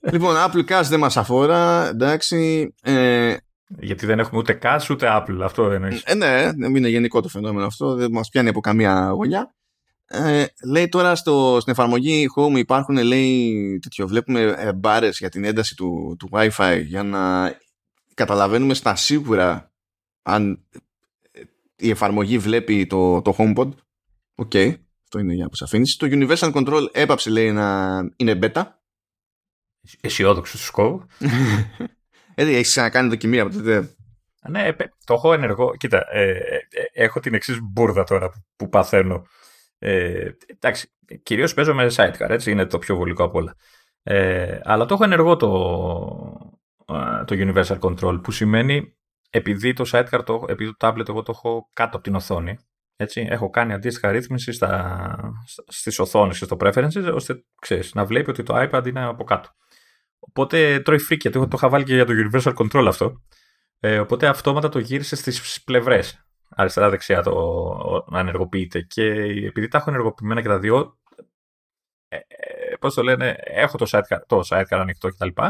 λοιπόν, 0.00 0.34
Apple 0.36 0.64
Cash 0.70 0.84
δεν 0.88 0.98
μας 0.98 1.16
αφορά, 1.16 1.88
εντάξει. 1.88 2.74
Ε, 2.82 3.36
γιατί 3.78 4.06
δεν 4.06 4.18
έχουμε 4.18 4.38
ούτε 4.38 4.58
cash 4.62 4.90
ούτε 4.90 5.06
Apple, 5.10 5.38
αυτό 5.42 5.70
εννοείς. 5.70 6.02
Ε, 6.06 6.14
ναι, 6.14 6.50
είναι 6.76 6.88
γενικό 6.88 7.20
το 7.20 7.28
φαινόμενο 7.28 7.66
αυτό, 7.66 7.94
δεν 7.94 8.10
μας 8.10 8.28
πιάνει 8.28 8.48
από 8.48 8.60
καμία 8.60 9.10
γωνιά. 9.10 9.54
Ε, 10.10 10.44
λέει 10.64 10.88
τώρα 10.88 11.14
στο, 11.14 11.56
στην 11.60 11.72
εφαρμογή 11.72 12.26
Home 12.36 12.58
υπάρχουν 12.58 12.96
λέει 12.96 13.78
τέτοιο, 13.82 14.08
βλέπουμε 14.08 14.40
ε, 14.40 14.72
μπάρες 14.72 15.18
για 15.18 15.28
την 15.28 15.44
ένταση 15.44 15.74
του, 15.74 16.16
του 16.18 16.28
Wi-Fi 16.32 16.82
για 16.84 17.02
να 17.02 17.54
καταλαβαίνουμε 18.14 18.74
στα 18.74 18.96
σίγουρα 18.96 19.72
αν 20.22 20.64
ε, 21.30 21.40
η 21.76 21.90
εφαρμογή 21.90 22.38
βλέπει 22.38 22.86
το, 22.86 23.22
το 23.22 23.34
HomePod. 23.38 23.68
Οκ, 24.34 24.50
okay, 24.54 24.74
αυτό 25.02 25.18
είναι 25.18 25.34
για 25.34 25.46
αποσαφήνιση. 25.46 25.98
Το 25.98 26.06
Universal 26.10 26.52
Control 26.52 26.86
έπαψε 26.92 27.30
λέει 27.30 27.52
να 27.52 27.98
είναι 28.16 28.38
beta. 28.42 28.62
Αισιόδοξο 30.00 30.58
σκόβο. 30.58 31.06
Έτσι, 32.34 32.52
έχεις 32.52 32.68
ξανακάνει 32.68 33.08
δοκιμή 33.08 33.40
από 33.40 33.54
τότε. 33.54 33.96
Ναι, 34.48 34.72
το 35.04 35.14
έχω 35.14 35.32
ενεργό. 35.32 35.76
Κοίτα, 35.76 36.04
ε, 36.12 36.30
ε, 36.30 37.04
έχω 37.04 37.20
την 37.20 37.34
εξής 37.34 37.58
μπουρδα 37.62 38.04
τώρα 38.04 38.28
που, 38.30 38.44
που 38.56 38.68
παθαίνω. 38.68 39.26
Ε, 39.78 40.30
εντάξει, 40.46 40.92
κυρίως 41.22 41.54
παίζω 41.54 41.74
με 41.74 41.86
sidecar, 41.96 42.28
έτσι, 42.28 42.50
είναι 42.50 42.66
το 42.66 42.78
πιο 42.78 42.96
βολικό 42.96 43.24
από 43.24 43.38
όλα. 43.38 43.56
Ε, 44.02 44.60
αλλά 44.62 44.84
το 44.84 44.94
έχω 44.94 45.04
ενεργό 45.04 45.36
το, 45.36 45.48
το 47.24 47.26
Universal 47.28 47.78
Control, 47.78 48.20
που 48.22 48.30
σημαίνει 48.30 48.96
επειδή 49.30 49.72
το 49.72 49.84
sidecar, 49.92 50.20
το, 50.24 50.44
επειδή 50.48 50.76
το 50.76 50.88
tablet 50.88 51.08
εγώ 51.08 51.22
το 51.22 51.32
έχω 51.34 51.70
κάτω 51.72 51.96
από 51.96 52.04
την 52.04 52.14
οθόνη, 52.14 52.58
έτσι, 52.96 53.26
έχω 53.30 53.50
κάνει 53.50 53.72
αντίστοιχα 53.72 54.10
ρύθμιση 54.10 54.52
στα, 54.52 55.16
στις 55.66 55.98
οθόνες 55.98 56.38
και 56.38 56.44
στο 56.44 56.56
preferences, 56.60 57.12
ώστε 57.14 57.44
ξέρεις, 57.60 57.94
να 57.94 58.04
βλέπει 58.04 58.30
ότι 58.30 58.42
το 58.42 58.54
iPad 58.56 58.86
είναι 58.86 59.04
από 59.04 59.24
κάτω. 59.24 59.48
Οπότε 60.18 60.80
τρώει 60.80 60.98
φρίκια, 60.98 61.30
το, 61.30 61.40
το 61.40 61.56
είχα 61.56 61.68
βάλει 61.68 61.84
και 61.84 61.94
για 61.94 62.06
το 62.06 62.12
Universal 62.16 62.54
Control 62.54 62.84
αυτό. 62.88 63.22
Ε, 63.80 63.98
οπότε 63.98 64.26
αυτόματα 64.26 64.68
το 64.68 64.78
γύρισε 64.78 65.16
στις 65.16 65.62
πλευρές 65.64 66.27
αριστερά-δεξιά 66.58 67.22
το 67.22 68.04
να 68.08 68.18
ενεργοποιείται. 68.18 68.80
Και 68.80 69.02
επειδή 69.46 69.68
τα 69.68 69.78
έχω 69.78 69.90
ενεργοποιημένα 69.90 70.42
και 70.42 70.48
τα 70.48 70.58
δύο, 70.58 70.98
ε, 72.08 72.16
ε, 72.16 72.76
πώς 72.80 72.94
το 72.94 73.02
λένε, 73.02 73.36
έχω 73.38 73.76
το 73.78 73.86
sidecar, 73.90 74.18
το 74.26 74.40
sidecar 74.50 74.78
ανοιχτό 74.78 75.08
κτλ. 75.08 75.26
Και, 75.26 75.42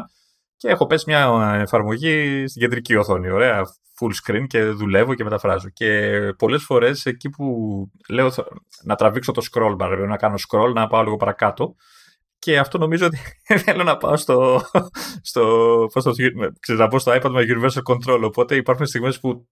και 0.57 0.69
έχω 0.69 0.87
πέσει 0.87 1.05
μια 1.07 1.55
εφαρμογή 1.61 2.45
στην 2.47 2.63
κεντρική 2.63 2.97
οθόνη, 2.97 3.31
ωραία, 3.31 3.63
full 4.01 4.11
screen 4.25 4.47
και 4.47 4.65
δουλεύω 4.65 5.15
και 5.15 5.25
μεταφράζω. 5.25 5.69
Και 5.69 6.19
πολλές 6.39 6.63
φορές 6.65 7.07
εκεί 7.07 7.31
που 7.31 7.47
λέω 8.09 8.31
να 8.83 8.95
τραβήξω 8.95 9.33
το 9.33 9.43
scroll 9.53 9.77
bar, 9.77 10.05
να 10.09 10.17
κάνω 10.17 10.37
scroll, 10.49 10.73
να 10.75 10.87
πάω 10.87 11.03
λίγο 11.03 11.17
παρακάτω, 11.17 11.75
και 12.39 12.59
αυτό 12.59 12.79
νομίζω 12.79 13.07
ότι 13.07 13.19
θέλω 13.65 13.83
να 13.83 13.97
πάω 13.97 14.17
στο, 14.17 14.61
στο, 15.23 15.43
πώς 15.93 16.05
το, 16.05 16.13
ξέρω, 16.61 16.79
να 16.79 16.89
πω 16.89 16.99
στο 16.99 17.13
iPad 17.13 17.31
με 17.31 17.45
Universal 17.49 17.95
Control. 17.95 18.21
Οπότε 18.25 18.57
υπάρχουν 18.57 18.87
στιγμές 18.87 19.21
που 19.21 19.49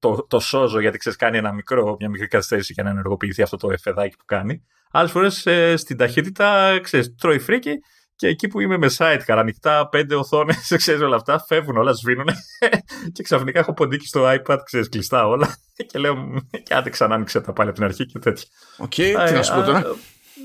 το, 0.00 0.26
το 0.28 0.40
σώζω 0.40 0.80
γιατί 0.80 0.98
ξέρεις, 0.98 1.18
κάνει 1.18 1.38
ένα 1.38 1.52
μικρό, 1.52 1.96
μια 1.98 2.08
μικρή 2.08 2.26
καθυστέρηση 2.26 2.72
για 2.72 2.82
να 2.82 2.90
ενεργοποιηθεί 2.90 3.42
αυτό 3.42 3.56
το 3.56 3.70
εφεδάκι 3.70 4.16
που 4.16 4.24
κάνει. 4.24 4.66
Άλλες 4.90 5.10
φορές 5.10 5.46
ε, 5.46 5.76
στην 5.76 5.96
ταχύτητα 5.96 6.78
ξέρεις, 6.82 7.14
τρώει 7.14 7.38
φρίκι 7.38 7.78
και 8.20 8.26
εκεί 8.26 8.48
που 8.48 8.60
είμαι 8.60 8.78
με 8.78 8.90
sidecar, 8.98 9.36
ανοιχτά, 9.36 9.88
πέντε 9.88 10.14
οθόνες, 10.14 10.72
ξέρεις 10.76 11.00
όλα 11.00 11.16
αυτά, 11.16 11.44
φεύγουν 11.46 11.76
όλα, 11.76 11.92
σβήνουν. 11.92 12.28
και 13.14 13.22
ξαφνικά 13.22 13.58
έχω 13.58 13.72
ποντίκι 13.72 14.06
στο 14.06 14.24
iPad, 14.24 14.58
ξέρεις, 14.64 14.88
κλειστά 14.88 15.26
όλα. 15.26 15.56
και 15.90 15.98
λέω, 15.98 16.14
και 16.62 16.74
άντε 16.74 16.90
ξανά 16.90 17.14
άνοιξε 17.14 17.40
τα 17.40 17.52
πάλι 17.52 17.68
από 17.68 17.78
την 17.78 17.86
αρχή 17.86 18.06
και 18.06 18.18
τέτοια. 18.18 18.44
Οκ, 18.78 18.92
okay, 18.96 19.24
τι 19.26 19.32
να 19.32 19.42
σου 19.42 19.54
πω 19.54 19.62
τώρα. 19.62 19.84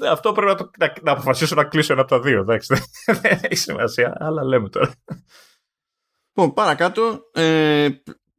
Αυτό 0.09 0.31
πρέπει 0.31 0.51
να, 0.51 0.55
το, 0.55 0.69
να, 0.79 0.93
να 1.01 1.11
αποφασίσω 1.11 1.55
να 1.55 1.63
κλείσω 1.63 1.93
ένα 1.93 2.01
από 2.01 2.09
τα 2.15 2.19
δύο. 2.19 2.39
Εντάξει, 2.39 2.75
δεν 3.05 3.39
έχει 3.41 3.55
σημασία, 3.55 4.17
αλλά 4.19 4.43
λέμε 4.43 4.69
τώρα. 4.69 4.91
Λοιπόν, 6.33 6.53
παρακάτω, 6.53 7.19
ε, 7.33 7.87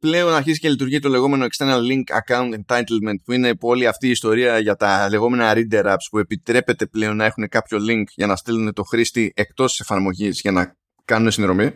πλέον 0.07 0.33
αρχίζει 0.33 0.59
και 0.59 0.69
λειτουργεί 0.69 0.99
το 0.99 1.09
λεγόμενο 1.09 1.45
External 1.45 1.79
Link 1.79 2.03
Account 2.21 2.53
Entitlement 2.65 3.15
που 3.23 3.31
είναι 3.31 3.53
όλη 3.59 3.87
αυτή 3.87 4.07
η 4.07 4.09
ιστορία 4.09 4.59
για 4.59 4.75
τα 4.75 5.09
λεγόμενα 5.09 5.53
reader 5.55 5.85
apps 5.85 6.07
που 6.09 6.17
επιτρέπεται 6.17 6.85
πλέον 6.85 7.15
να 7.15 7.25
έχουν 7.25 7.47
κάποιο 7.47 7.77
link 7.89 8.03
για 8.15 8.27
να 8.27 8.35
στείλουν 8.35 8.73
το 8.73 8.83
χρήστη 8.83 9.31
εκτός 9.35 9.71
της 9.71 9.79
εφαρμογής 9.79 10.39
για 10.41 10.51
να 10.51 10.75
κάνουν 11.05 11.31
συνδρομή. 11.31 11.71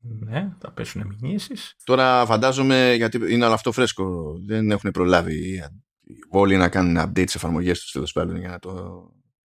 Ναι, 0.00 0.52
θα 0.60 0.72
πέσουν 0.72 1.16
μηνύσεις. 1.20 1.74
Τώρα 1.84 2.26
φαντάζομαι, 2.26 2.94
γιατί 2.94 3.32
είναι 3.32 3.44
όλο 3.44 3.54
αυτό 3.54 3.72
φρέσκο, 3.72 4.34
δεν 4.46 4.70
έχουν 4.70 4.90
προλάβει 4.90 5.62
όλοι 6.28 6.56
να 6.56 6.68
κάνουν 6.68 6.96
update 6.98 7.28
σε 7.28 7.36
εφαρμογές 7.36 7.80
τους 7.80 7.90
τέλος 7.90 8.12
πάντων 8.12 8.36
για 8.36 8.48
να 8.48 8.58
το 8.58 8.72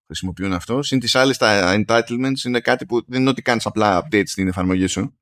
χρησιμοποιούν 0.06 0.52
αυτό. 0.52 0.82
Συν 0.82 0.98
τις 0.98 1.14
άλλες 1.14 1.36
τα 1.36 1.74
entitlements 1.86 2.44
είναι 2.46 2.60
κάτι 2.60 2.86
που 2.86 3.04
δεν 3.06 3.20
είναι 3.20 3.30
ότι 3.30 3.42
κάνεις 3.42 3.66
απλά 3.66 4.02
update 4.02 4.26
στην 4.26 4.48
εφαρμογή 4.48 4.86
σου 4.86 5.17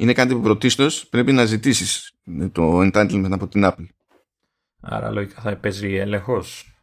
είναι 0.00 0.12
κάτι 0.12 0.34
που 0.34 0.40
πρωτίστως 0.40 1.08
πρέπει 1.08 1.32
να 1.32 1.44
ζητήσεις 1.44 2.12
το 2.52 2.80
entitlement 2.80 3.30
από 3.30 3.48
την 3.48 3.62
Apple. 3.64 3.86
Άρα 4.80 5.10
λογικά 5.10 5.40
θα 5.40 5.56
παίζει 5.56 5.94
έλεγχος. 5.94 6.74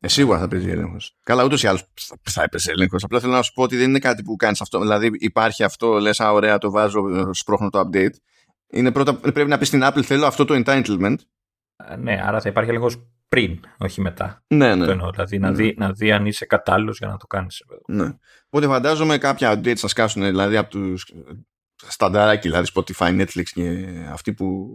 Ε, 0.00 0.08
σίγουρα 0.08 0.38
θα 0.38 0.48
παίζει 0.48 0.70
έλεγχος. 0.70 1.16
Καλά, 1.22 1.44
ούτως 1.44 1.62
ή 1.62 1.66
άλλως 1.66 1.84
θα 2.22 2.42
έπαιζε 2.42 2.70
έλεγχος. 2.70 3.04
Απλά 3.04 3.20
θέλω 3.20 3.32
να 3.32 3.42
σου 3.42 3.52
πω 3.52 3.62
ότι 3.62 3.76
δεν 3.76 3.88
είναι 3.88 3.98
κάτι 3.98 4.22
που 4.22 4.36
κάνεις 4.36 4.60
αυτό. 4.60 4.80
Δηλαδή, 4.80 5.10
υπάρχει 5.12 5.64
αυτό, 5.64 5.98
λες, 5.98 6.20
α, 6.20 6.32
ωραία, 6.32 6.58
το 6.58 6.70
βάζω, 6.70 7.02
σπρώχνω 7.34 7.70
το 7.70 7.80
update. 7.80 8.14
Είναι 8.70 8.92
πρώτα, 8.92 9.14
πρέπει 9.14 9.48
να 9.48 9.58
πεις 9.58 9.68
στην 9.68 9.80
Apple, 9.84 10.02
θέλω 10.02 10.26
αυτό 10.26 10.44
το 10.44 10.62
entitlement. 10.64 11.16
ναι, 11.98 12.22
άρα 12.24 12.40
θα 12.40 12.48
υπάρχει 12.48 12.70
έλεγχος 12.70 13.06
πριν, 13.28 13.60
όχι 13.78 14.00
μετά. 14.00 14.44
Ναι, 14.46 14.74
ναι. 14.74 14.84
Το 14.84 14.90
εννοώ, 14.90 15.10
δηλαδή 15.10 15.38
να, 15.38 15.50
ναι. 15.50 15.56
δει, 15.56 15.74
να 15.78 15.92
δει 15.92 16.12
αν 16.12 16.26
είσαι 16.26 16.44
κατάλληλος 16.44 16.98
για 16.98 17.06
να 17.06 17.16
το 17.16 17.26
κάνεις. 17.26 17.64
Ναι. 17.86 18.16
Οπότε 18.46 18.66
φαντάζομαι 18.66 19.18
κάποια 19.18 19.58
updates 19.58 19.76
θα 19.76 19.88
σκάσουν 19.88 20.22
δηλαδή 20.22 20.56
από 20.56 20.70
τους 20.70 21.12
στανταράκι, 21.88 22.48
δηλαδή 22.48 22.68
Spotify, 22.74 23.20
Netflix 23.20 23.42
και 23.42 23.86
αυτοί 24.10 24.32
που... 24.32 24.70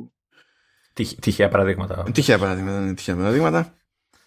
Τυχαία 0.93 1.49
παραδείγματα. 1.49 2.03
Τυχαία 2.11 2.39
παραδείγματα, 2.39 2.79
ναι, 2.79 2.93
τυχαία 2.93 3.15
παραδείγματα. 3.15 3.73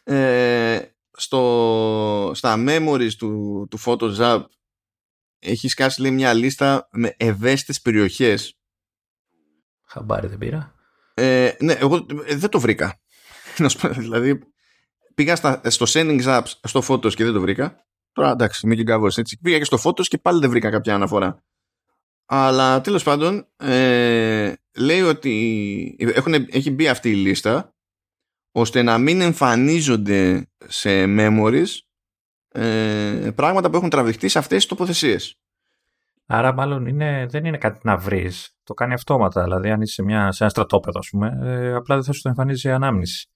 Ε, 0.05 0.81
στο, 1.13 2.31
στα 2.35 2.65
memories 2.67 3.13
του, 3.19 3.67
του 3.71 3.79
Photoshop 3.85 4.43
έχει 5.39 5.69
σκάσει 5.69 6.01
λέει, 6.01 6.11
μια 6.11 6.33
λίστα 6.33 6.89
με 6.93 7.15
ευαίσθητες 7.17 7.81
περιοχές. 7.81 8.59
Χαμπάρι 9.87 10.27
δεν 10.27 10.39
πήρα. 10.39 10.75
Ε, 11.15 11.53
ναι, 11.61 11.73
εγώ 11.73 12.07
ε, 12.27 12.37
δεν 12.37 12.51
το 12.51 12.61
βρήκα. 12.61 13.01
δηλαδή, 13.99 14.39
πήγα 15.15 15.37
στα, 15.37 15.61
στο 15.65 15.87
settings 15.89 16.25
apps 16.25 16.53
στο 16.63 16.83
Photos 16.89 17.15
και 17.15 17.25
δεν 17.25 17.33
το 17.33 17.41
βρήκα. 17.41 17.87
Τώρα 18.13 18.31
εντάξει, 18.31 18.61
είμαι 18.65 18.75
και 18.75 18.83
γκάβος 18.83 19.19
έτσι. 19.19 19.39
Πήγα 19.43 19.59
και 19.59 19.65
στο 19.65 19.79
Photos 19.85 20.07
και 20.07 20.19
πάλι 20.19 20.41
δεν 20.41 20.51
βρήκα 20.51 20.71
κάποια 20.71 20.95
αναφορά. 20.95 21.43
Αλλά 22.33 22.81
τέλος 22.81 23.03
πάντων 23.03 23.47
ε, 23.57 24.53
λέει 24.77 25.01
ότι 25.01 25.97
έχουν, 25.99 26.35
έχει 26.35 26.71
μπει 26.71 26.89
αυτή 26.89 27.11
η 27.11 27.15
λίστα 27.15 27.75
ώστε 28.53 28.83
να 28.83 28.99
μην 28.99 29.21
εμφανίζονται 29.21 30.51
σε 30.67 31.05
memories 31.07 31.67
ε, 32.49 33.31
πράγματα 33.35 33.71
που 33.71 33.77
έχουν 33.77 33.89
τραβηχτεί 33.89 34.29
σε 34.29 34.39
αυτές 34.39 34.57
τις 34.57 34.67
τοποθεσίες. 34.67 35.39
Άρα, 36.27 36.53
μάλλον 36.53 36.87
είναι, 36.87 37.27
δεν 37.31 37.45
είναι 37.45 37.59
κάτι 37.59 37.81
να 37.83 37.97
βρεις. 37.97 38.57
Το 38.63 38.75
κάνει 38.75 38.93
αυτόματα. 38.93 39.43
Δηλαδή, 39.43 39.71
αν 39.71 39.81
είσαι 39.81 39.93
σε, 39.93 40.03
μια, 40.03 40.33
σε 40.33 40.43
ένα 40.43 40.53
στρατόπεδο, 40.53 40.99
ας 40.99 41.09
πούμε, 41.09 41.39
ε, 41.43 41.73
απλά 41.73 41.95
δεν 41.95 42.05
θα 42.05 42.13
σου 42.13 42.23
το 42.23 42.29
εμφανίζει 42.29 42.69
η 42.69 42.71
ανάμνηση. 42.71 43.29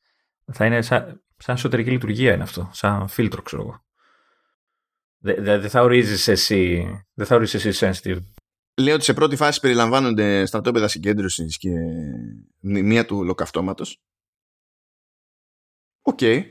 Θα 0.52 0.66
είναι 0.66 0.82
σαν, 0.82 1.22
σαν 1.36 1.54
εσωτερική 1.54 1.90
λειτουργία 1.90 2.34
είναι 2.34 2.42
αυτό. 2.42 2.70
Σαν 2.72 3.08
φίλτρο, 3.08 3.42
ξέρω 3.42 3.62
εγώ. 3.62 3.84
Δεν 5.18 5.60
δε, 5.60 5.68
θα 5.68 5.82
ορίζεις 5.82 6.28
εσύ, 6.28 6.86
δεν 7.14 7.26
θα 7.26 7.34
ορίζεις 7.34 7.64
εσύ 7.64 7.90
sensitive. 7.92 8.33
Λέω 8.80 8.94
ότι 8.94 9.04
σε 9.04 9.14
πρώτη 9.14 9.36
φάση 9.36 9.60
περιλαμβάνονται 9.60 10.46
στρατόπεδα 10.46 10.88
συγκέντρωσης 10.88 11.58
και 11.58 11.70
μία 12.60 13.06
του 13.06 13.24
λοκαυτώματο. 13.24 13.84
Οκ. 16.02 16.18
Okay. 16.20 16.42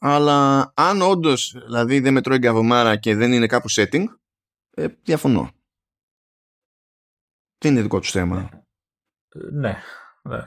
Αλλά 0.00 0.72
αν 0.76 1.02
όντως 1.02 1.52
δηλαδή 1.64 2.00
δεν 2.00 2.12
με 2.12 2.19
τρώει 2.19 2.38
γκαβομάρα 2.38 2.96
και 2.96 3.14
δεν 3.14 3.32
είναι 3.32 3.46
κάπου 3.46 3.66
setting, 3.70 4.04
ε, 4.70 4.88
διαφωνώ. 5.02 5.52
Τι 7.58 7.68
είναι 7.68 7.82
δικό 7.82 8.00
τους 8.00 8.10
θέμα; 8.10 8.66
Ναι. 9.52 9.82
Ε, 10.22 10.44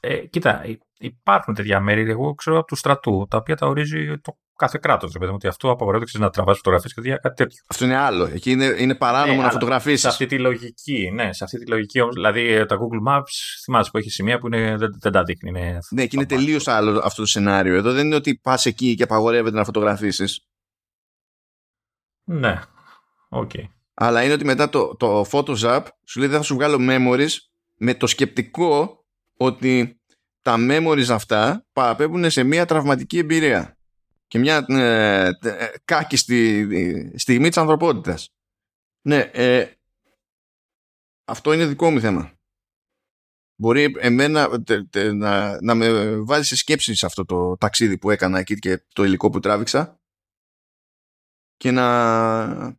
ε, 0.00 0.26
κοίτα, 0.26 0.64
υπάρχουν 0.98 1.54
τέτοια 1.54 1.80
μέρη, 1.80 2.10
εγώ 2.10 2.34
ξέρω 2.34 2.58
από 2.58 2.66
του 2.66 2.76
στρατού, 2.76 3.26
τα 3.30 3.36
οποία 3.36 3.56
τα 3.56 3.66
ορίζει 3.66 4.18
το 4.20 4.38
κάθε 4.62 4.78
κράτος. 4.82 5.12
Δηλαδή 5.12 5.34
ότι 5.34 5.46
αυτό 5.46 5.70
απαγορεύεται 5.70 6.18
να 6.18 6.30
τραβάς 6.30 6.56
φωτογραφίες 6.56 6.94
και 6.94 7.00
κάτι 7.10 7.34
τέτοιο. 7.34 7.62
Αυτό 7.66 7.84
είναι 7.84 7.96
άλλο. 7.96 8.24
Εκεί 8.24 8.50
είναι, 8.50 8.64
είναι 8.78 8.94
παράνομο 8.94 9.38
ναι, 9.38 9.42
να 9.42 9.50
φωτογραφίσεις. 9.50 10.00
Σε 10.00 10.08
αυτή 10.08 10.26
τη 10.26 10.38
λογική, 10.38 11.10
ναι, 11.14 11.32
σε 11.32 11.44
αυτή 11.44 11.58
τη 11.58 11.66
λογική 11.66 12.00
όμως. 12.00 12.14
Δηλαδή 12.14 12.46
ε, 12.46 12.66
τα 12.66 12.76
Google 12.76 13.12
Maps, 13.12 13.32
θυμάσαι 13.64 13.90
που 13.90 13.98
έχει 13.98 14.10
σημεία 14.10 14.38
που 14.38 14.46
είναι, 14.46 14.76
δεν, 14.76 14.96
δεν 15.00 15.12
τα 15.12 15.22
δείχνει. 15.22 15.48
Είναι 15.48 15.78
ναι, 15.90 16.06
και 16.06 16.16
είναι 16.16 16.26
τελείως 16.26 16.68
άλλο 16.68 17.00
αυτό 17.04 17.22
το 17.22 17.28
σενάριο. 17.28 17.74
Εδώ 17.76 17.92
δεν 17.92 18.06
είναι 18.06 18.14
ότι 18.14 18.38
πας 18.42 18.66
εκεί 18.66 18.94
και 18.94 19.02
απαγορεύεται 19.02 19.56
να 19.56 19.64
φωτογραφίσεις. 19.64 20.46
Ναι, 22.24 22.60
οκ. 23.28 23.50
Okay. 23.54 23.64
Αλλά 23.94 24.22
είναι 24.22 24.32
ότι 24.32 24.44
μετά 24.44 24.68
το, 24.68 24.96
το 24.96 25.26
Photos 25.30 25.58
App 25.58 25.84
σου 26.04 26.18
λέει 26.18 26.28
δεν 26.28 26.38
θα 26.38 26.44
σου 26.44 26.54
βγάλω 26.54 26.78
memories 26.80 27.34
με 27.76 27.94
το 27.94 28.06
σκεπτικό 28.06 29.04
ότι 29.36 30.00
τα 30.42 30.56
memories 30.58 31.08
αυτά 31.10 31.66
παραπέμπουν 31.72 32.30
σε 32.30 32.42
μια 32.42 32.66
τραυματική 32.66 33.18
εμπειρία 33.18 33.76
και 34.32 34.38
μια 34.38 34.64
ε, 34.68 35.28
ε, 35.42 35.72
κάκιστη 35.84 37.18
στιγμή 37.18 37.48
της 37.48 37.56
ανθρωπότητας. 37.56 38.34
Ναι, 39.06 39.30
ε, 39.32 39.72
αυτό 41.24 41.52
είναι 41.52 41.66
δικό 41.66 41.90
μου 41.90 42.00
θέμα. 42.00 42.32
Μπορεί 43.60 43.94
εμένα 43.98 44.48
να, 45.14 45.62
να 45.62 45.74
με 45.74 46.16
βάζει 46.16 46.46
σε 46.46 46.56
σκέψη 46.56 46.94
σε 46.94 47.06
αυτό 47.06 47.24
το 47.24 47.56
ταξίδι 47.56 47.98
που 47.98 48.10
έκανα 48.10 48.38
εκεί 48.38 48.58
και 48.58 48.84
το 48.92 49.04
υλικό 49.04 49.30
που 49.30 49.40
τράβηξα 49.40 50.00
και 51.56 51.70
να, 51.70 52.76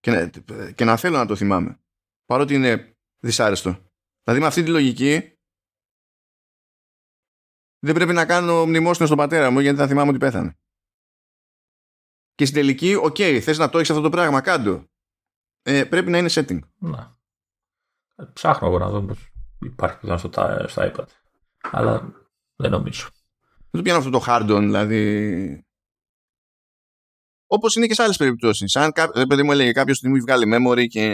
και 0.00 0.10
να, 0.10 0.30
και 0.74 0.84
να 0.84 0.96
θέλω 0.96 1.16
να 1.16 1.26
το 1.26 1.36
θυμάμαι. 1.36 1.80
Παρότι 2.24 2.54
είναι 2.54 2.96
δυσάρεστο. 3.18 3.90
Δηλαδή 4.22 4.40
με 4.40 4.46
αυτή 4.46 4.62
τη 4.62 4.70
λογική 4.70 5.38
δεν 7.78 7.94
πρέπει 7.94 8.12
να 8.12 8.26
κάνω 8.26 8.66
μνημόσυνο 8.66 9.06
στον 9.06 9.18
πατέρα 9.18 9.50
μου 9.50 9.60
γιατί 9.60 9.78
θα 9.78 9.86
θυμάμαι 9.86 10.10
ότι 10.10 10.18
πέθανε. 10.18 10.58
Και 12.34 12.44
στην 12.44 12.60
τελική, 12.60 12.94
οκ, 12.94 13.16
okay, 13.18 13.38
θες 13.42 13.58
να 13.58 13.70
το 13.70 13.78
έχεις 13.78 13.90
αυτό 13.90 14.02
το 14.02 14.08
πράγμα, 14.08 14.40
κάν' 14.40 14.65
το. 14.65 14.84
Ε, 15.62 15.84
πρέπει 15.84 16.10
να 16.10 16.18
είναι 16.18 16.30
setting. 16.30 16.58
Να. 16.78 17.18
Ψάχνω 18.32 18.68
εγώ 18.68 18.78
να 18.78 18.88
δω 18.88 19.02
πως 19.02 19.32
υπάρχει 19.60 19.98
πιθανό 19.98 20.18
στο, 20.18 20.30
στο 20.66 20.92
iPad. 20.92 21.06
Αλλά 21.70 22.12
δεν 22.56 22.70
νομίζω. 22.70 23.08
Δεν 23.56 23.70
το 23.70 23.82
πιάνω 23.82 23.98
αυτό 23.98 24.10
το 24.10 24.24
hard 24.26 24.56
on, 24.56 24.60
δηλαδή. 24.60 25.64
Όπως 27.46 27.74
είναι 27.74 27.86
και 27.86 27.94
σε 27.94 28.02
άλλες 28.02 28.16
περιπτώσεις. 28.16 28.76
Αν 28.76 28.92
κάποιο, 28.92 29.26
παιδί 29.26 29.42
μου 29.42 29.52
έλεγε 29.52 29.72
κάποιος 29.72 29.98
ότι 29.98 30.08
μου 30.08 30.14
έχει 30.14 30.24
βγάλει 30.24 30.54
memory 30.56 30.86
και 30.86 31.04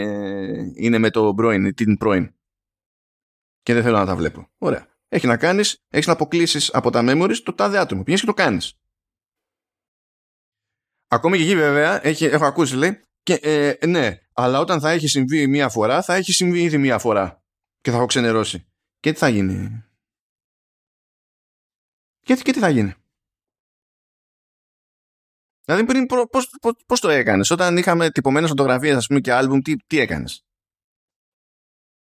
είναι 0.75 0.97
με 0.97 1.09
το 1.09 1.33
πρώην, 1.33 1.73
την 1.73 1.97
πρώην. 1.97 2.33
Και 3.61 3.73
δεν 3.73 3.83
θέλω 3.83 3.97
να 3.97 4.05
τα 4.05 4.15
βλέπω. 4.15 4.47
Ωραία. 4.57 4.87
Έχει 5.07 5.27
να 5.27 5.37
κάνεις, 5.37 5.83
έχεις 5.89 6.07
να 6.07 6.13
αποκλείσεις 6.13 6.73
από 6.73 6.89
τα 6.89 7.01
memories 7.03 7.37
το 7.43 7.53
τάδε 7.53 7.77
άτομο. 7.77 8.03
Πηγαίνεις 8.03 8.21
και 8.21 8.27
το 8.27 8.33
κάνεις. 8.33 8.80
Ακόμη 11.13 11.37
και 11.37 11.43
εκεί 11.43 11.55
βέβαια 11.55 12.05
έχει, 12.05 12.25
έχω 12.25 12.45
ακούσει 12.45 12.75
λέει 12.75 13.03
και, 13.23 13.33
ε, 13.33 13.85
ναι, 13.85 14.19
αλλά 14.33 14.59
όταν 14.59 14.79
θα 14.79 14.89
έχει 14.89 15.07
συμβεί 15.07 15.47
μία 15.47 15.69
φορά 15.69 16.01
θα 16.01 16.13
έχει 16.13 16.31
συμβεί 16.31 16.61
ήδη 16.63 16.77
μία 16.77 16.99
φορά 16.99 17.43
και 17.81 17.91
θα 17.91 17.97
έχω 17.97 18.05
ξενερώσει. 18.05 18.67
Και 18.99 19.11
τι 19.11 19.17
θα 19.17 19.29
γίνει; 19.29 19.83
Και, 22.19 22.35
και 22.35 22.51
τι 22.51 22.59
θα 22.59 22.69
γίνει; 22.69 22.93
Δηλαδή 25.65 25.85
πριν 25.85 26.05
πώς, 26.05 26.49
πώς, 26.61 26.75
πώς 26.85 26.99
το 26.99 27.09
έκανες; 27.09 27.49
Όταν 27.49 27.77
είχαμε 27.77 28.11
τυπωμένες 28.11 28.49
φωτογραφίες 28.49 28.95
ας 28.95 29.07
πούμε 29.07 29.19
και 29.19 29.33
άλμπουμ 29.33 29.59
τι, 29.59 29.75
τι 29.87 29.99
έκανες; 29.99 30.45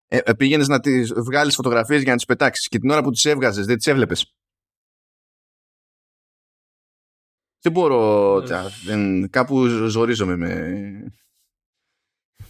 Ε, 0.07 0.17
ε 0.23 0.33
πήγαινες 0.33 0.67
να 0.67 0.79
τις 0.79 1.13
βγάλεις 1.13 1.55
φωτογραφίες 1.55 2.01
για 2.01 2.11
να 2.11 2.15
τις 2.17 2.25
πετάξεις 2.25 2.67
και 2.67 2.79
την 2.79 2.89
ώρα 2.89 3.03
που 3.03 3.11
τις 3.11 3.25
έβγαζες 3.25 3.65
δεν 3.65 3.77
τις 3.77 3.87
έβλεπες; 3.87 4.34
Δεν 7.65 7.73
μπορώ. 7.73 8.41
Δεν, 8.85 9.29
κάπου 9.29 9.65
ζορίζομαι 9.67 10.35
με, 10.35 10.49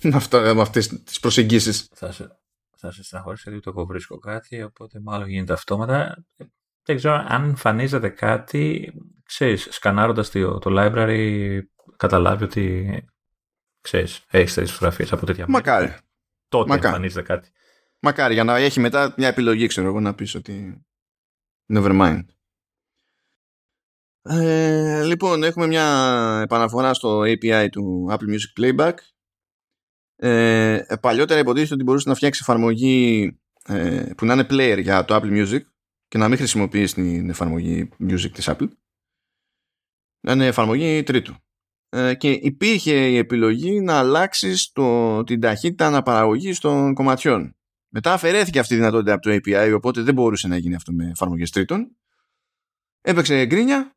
με, 0.02 0.16
αυτά, 0.16 0.54
με 0.54 0.62
αυτές 0.62 0.88
τις 0.88 1.20
προσεγγίσεις. 1.20 1.90
Θα 1.94 2.12
σε, 2.12 2.40
θα 2.78 2.92
σε 2.92 3.04
στεναχωρήσω 3.04 3.50
γιατί 3.50 3.72
το 3.72 3.86
βρίσκω 3.86 4.18
κάτι, 4.18 4.64
οπότε 4.64 5.00
μάλλον 5.00 5.28
γίνεται 5.28 5.54
αυτόματα. 5.54 6.26
Δεν 6.84 6.96
ξέρω 6.96 7.24
αν 7.28 7.44
εμφανίζεται 7.44 8.10
κάτι, 8.10 8.94
ξέρεις, 9.24 9.68
σκανάροντας 9.72 10.30
το, 10.30 10.58
το 10.58 10.72
library, 10.74 11.60
καταλάβει 11.96 12.44
ότι, 12.44 13.06
ξέρεις, 13.82 14.26
έχεις 14.30 14.54
τέτοιες 14.54 14.72
φωτογραφίες 14.72 15.12
από 15.12 15.26
τέτοια 15.26 15.46
Μακάρι. 15.48 15.96
Τότε 16.48 16.70
Μακάρι. 16.70 16.88
εμφανίζεται 16.88 17.22
κάτι. 17.22 17.50
Μακάρι, 18.00 18.34
για 18.34 18.44
να 18.44 18.58
έχει 18.58 18.80
μετά 18.80 19.14
μια 19.18 19.28
επιλογή, 19.28 19.68
ξέρω 19.68 19.88
εγώ, 19.88 20.00
να 20.00 20.16
πεις 20.16 20.36
ότι 20.36 20.86
never 21.74 22.02
mind. 22.02 22.26
Ε, 24.30 25.04
λοιπόν, 25.04 25.44
έχουμε 25.44 25.68
μια 25.68 26.40
επαναφορά 26.44 26.94
στο 26.94 27.20
API 27.20 27.68
του 27.72 28.08
Apple 28.12 28.36
Music 28.36 28.62
Playback. 28.62 28.94
Ε, 30.16 30.84
παλιότερα 31.02 31.40
υποτίθεται 31.40 31.74
ότι 31.74 31.84
μπορούσε 31.84 32.10
να 32.10 32.16
φτιάξει 32.16 32.40
εφαρμογή 32.44 33.38
ε, 33.66 34.12
που 34.18 34.26
να 34.26 34.34
είναι 34.34 34.46
player 34.50 34.80
για 34.82 35.06
το 35.06 35.16
Apple 35.16 35.46
Music 35.46 35.60
και 36.08 36.18
να 36.18 36.28
μην 36.28 36.38
χρησιμοποιείς 36.38 36.94
την 36.94 37.30
εφαρμογή 37.30 37.90
Music 38.00 38.32
της 38.32 38.50
Apple. 38.50 38.68
Να 40.20 40.32
είναι 40.32 40.46
εφαρμογή 40.46 41.04
τρίτου. 41.04 41.36
Ε, 41.90 42.16
και 42.16 42.32
υπήρχε 42.32 43.10
η 43.10 43.18
επιλογή 43.18 43.82
να 43.82 44.00
αλλάξεις 44.00 44.72
την 45.26 45.40
ταχύτητα 45.40 45.88
αναπαραγωγής 45.88 46.60
των 46.60 46.94
κομματιών. 46.94 47.56
Μετά 47.90 48.14
αφαιρέθηκε 48.14 48.60
αυτή 48.60 48.74
η 48.74 48.78
δυνατότητα 48.78 49.14
από 49.14 49.22
το 49.22 49.32
API, 49.32 49.74
οπότε 49.76 50.02
δεν 50.02 50.14
μπορούσε 50.14 50.48
να 50.48 50.58
γίνει 50.58 50.76
αυτό 50.76 50.92
με 50.92 51.10
εφαρμογές 51.10 51.50
τρίτων. 51.50 51.96
Έπαιξε 53.02 53.46
γκρίνια 53.46 53.95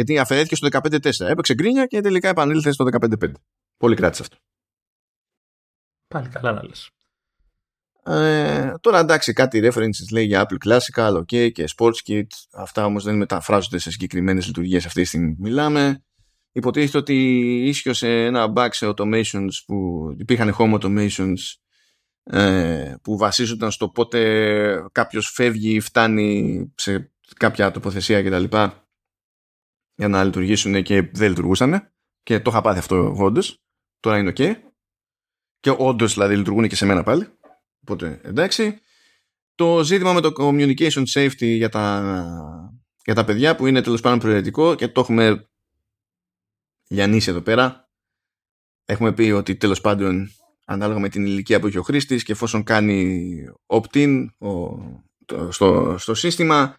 γιατί 0.00 0.18
αφαιρέθηκε 0.18 0.54
στο 0.54 0.68
15-4. 0.70 1.20
Έπαιξε 1.20 1.54
γκρίνια 1.54 1.86
και 1.86 2.00
τελικά 2.00 2.28
επανήλθε 2.28 2.72
στο 2.72 2.86
15-5. 3.00 3.32
Πολύ 3.76 3.96
κράτησε 3.96 4.22
αυτό. 4.22 4.36
Πάλι 6.08 6.28
καλά 6.28 6.52
να 6.52 6.64
λες. 6.64 6.90
Ε, 8.04 8.74
τώρα 8.80 8.98
εντάξει 8.98 9.32
κάτι 9.32 9.60
references 9.64 10.12
λέει 10.12 10.24
για 10.24 10.46
Apple 10.46 10.68
Classical 10.68 11.16
ok 11.16 11.52
και 11.52 11.64
Sportskit 11.76 12.26
αυτά 12.52 12.84
όμως 12.84 13.04
δεν 13.04 13.16
μεταφράζονται 13.16 13.78
σε 13.78 13.90
συγκεκριμένες 13.90 14.46
λειτουργίες 14.46 14.86
αυτή 14.86 15.00
τη 15.00 15.06
στιγμή 15.06 15.36
μιλάμε 15.38 16.04
υποτίθεται 16.52 16.98
ότι 16.98 17.14
ίσχυσε 17.66 18.24
ένα 18.24 18.52
bug 18.56 18.68
σε 18.70 18.92
automations 18.94 19.50
που 19.66 20.08
υπήρχαν 20.18 20.54
home 20.58 20.80
automations 20.80 21.38
ε, 22.22 22.94
που 23.02 23.16
βασίζονταν 23.16 23.70
στο 23.70 23.88
πότε 23.88 24.88
κάποιος 24.92 25.30
φεύγει 25.34 25.80
φτάνει 25.80 26.72
σε 26.76 27.12
κάποια 27.36 27.70
τοποθεσία 27.70 28.22
κτλ 28.22 28.56
για 30.00 30.08
να 30.08 30.24
λειτουργήσουν 30.24 30.82
και 30.82 31.10
δεν 31.12 31.28
λειτουργούσαν. 31.28 31.92
Και 32.22 32.40
το 32.40 32.50
είχα 32.50 32.60
πάθει 32.60 32.78
αυτό 32.78 33.14
όντως. 33.16 33.58
Τώρα 34.00 34.18
είναι 34.18 34.32
OK. 34.36 34.54
Και 35.60 35.74
όντως 35.78 36.14
δηλαδή 36.14 36.36
λειτουργούν 36.36 36.68
και 36.68 36.76
σε 36.76 36.86
μένα 36.86 37.02
πάλι. 37.02 37.26
Οπότε 37.80 38.20
εντάξει. 38.22 38.80
Το 39.54 39.84
ζήτημα 39.84 40.12
με 40.12 40.20
το 40.20 40.32
communication 40.38 41.04
safety 41.12 41.56
για 41.56 41.68
τα, 41.68 42.02
για 43.04 43.14
τα 43.14 43.24
παιδιά 43.24 43.56
που 43.56 43.66
είναι 43.66 43.80
τέλος 43.80 44.00
πάντων 44.00 44.18
προαιρετικό 44.18 44.74
και 44.74 44.88
το 44.88 45.00
έχουμε 45.00 45.48
λιανίσει 46.88 47.30
εδώ 47.30 47.40
πέρα. 47.40 47.90
Έχουμε 48.84 49.12
πει 49.12 49.30
ότι 49.30 49.56
τέλος 49.56 49.80
πάντων 49.80 50.28
ανάλογα 50.64 50.98
με 50.98 51.08
την 51.08 51.26
ηλικία 51.26 51.60
που 51.60 51.66
έχει 51.66 51.78
ο 51.78 51.82
χρήστης 51.82 52.22
και 52.22 52.32
εφόσον 52.32 52.62
κάνει 52.62 53.32
opt-in 53.66 54.26
στο, 55.48 55.94
στο 55.98 56.14
σύστημα 56.14 56.76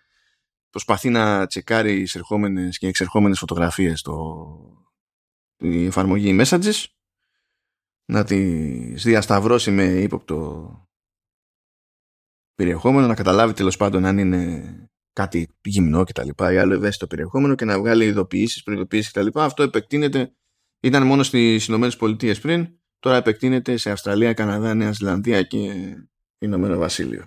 προσπαθεί 0.72 1.10
να 1.10 1.48
τσεκάρει 1.48 2.02
εισερχόμενες 2.02 2.78
και 2.78 2.88
εξερχόμενες 2.88 3.40
φωτογραφίες 3.40 4.00
στο 4.00 4.58
η 5.58 5.86
εφαρμογή 5.86 6.38
Messages 6.42 6.86
να 8.06 8.24
τις 8.24 9.04
διασταυρώσει 9.04 9.72
με 9.72 9.84
ύποπτο 9.84 10.70
περιεχόμενο 12.56 13.08
να 13.08 13.16
καταλάβει 13.16 13.54
τέλος 13.54 13.78
πάντων 13.78 14.06
αν 14.06 14.18
είναι 14.18 14.64
κάτι 15.14 15.56
γυμνό 15.62 16.04
κτλ. 16.04 16.28
ή 16.28 16.58
άλλο 16.58 16.74
ευαίσθητο 16.74 17.08
περιεχόμενο 17.08 17.56
και 17.56 17.66
να 17.66 17.80
βγάλει 17.80 18.06
ειδοποιήσεις, 18.06 18.64
προειδοποιήσεις 18.64 19.12
κτλ. 19.12 19.28
Αυτό 19.34 19.64
επεκτείνεται, 19.64 20.36
ήταν 20.80 21.06
μόνο 21.06 21.24
στις 21.24 21.68
Ηνωμένες 21.68 21.98
Πολιτείες 21.98 22.40
πριν, 22.40 22.80
τώρα 23.00 23.18
επεκτείνεται 23.18 23.78
σε 23.78 23.92
Αυστραλία, 23.92 24.34
Καναδά, 24.34 24.74
Νέα 24.74 24.92
Ζηλανδία 24.92 25.44
και 25.44 25.58
Ηνωμένο 26.38 26.78
Βασίλειο. 26.78 27.26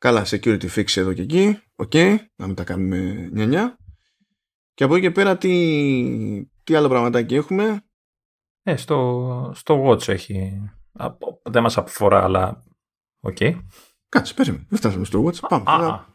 Καλά, 0.00 0.26
security 0.26 0.68
fix 0.76 0.96
εδώ 0.96 1.12
και 1.12 1.22
εκεί. 1.22 1.58
Οκ, 1.76 1.90
okay, 1.92 2.16
να 2.36 2.46
μην 2.46 2.54
τα 2.54 2.64
κάνουμε 2.64 3.28
νιανιά. 3.32 3.78
Και 4.74 4.84
από 4.84 4.94
εκεί 4.94 5.06
και 5.06 5.10
πέρα 5.10 5.38
τι, 5.38 6.46
τι 6.64 6.74
άλλο 6.74 6.88
πραγματάκι 6.88 7.34
έχουμε; 7.34 7.84
Ε, 8.62 8.76
στο, 8.76 9.52
στο 9.54 9.84
Watch 9.86 10.08
έχει. 10.08 10.62
Δεν 11.42 11.62
μας 11.62 11.78
αφορά, 11.78 12.22
αλλά 12.24 12.64
οκ. 13.20 13.36
Okay. 13.40 13.60
Κάτσε, 14.08 14.34
περίμενε. 14.34 14.66
Δεν 14.68 14.78
φτάσαμε 14.78 15.04
στο 15.04 15.24
Watch. 15.24 15.48
Πάμε, 15.48 15.64
α, 15.66 16.06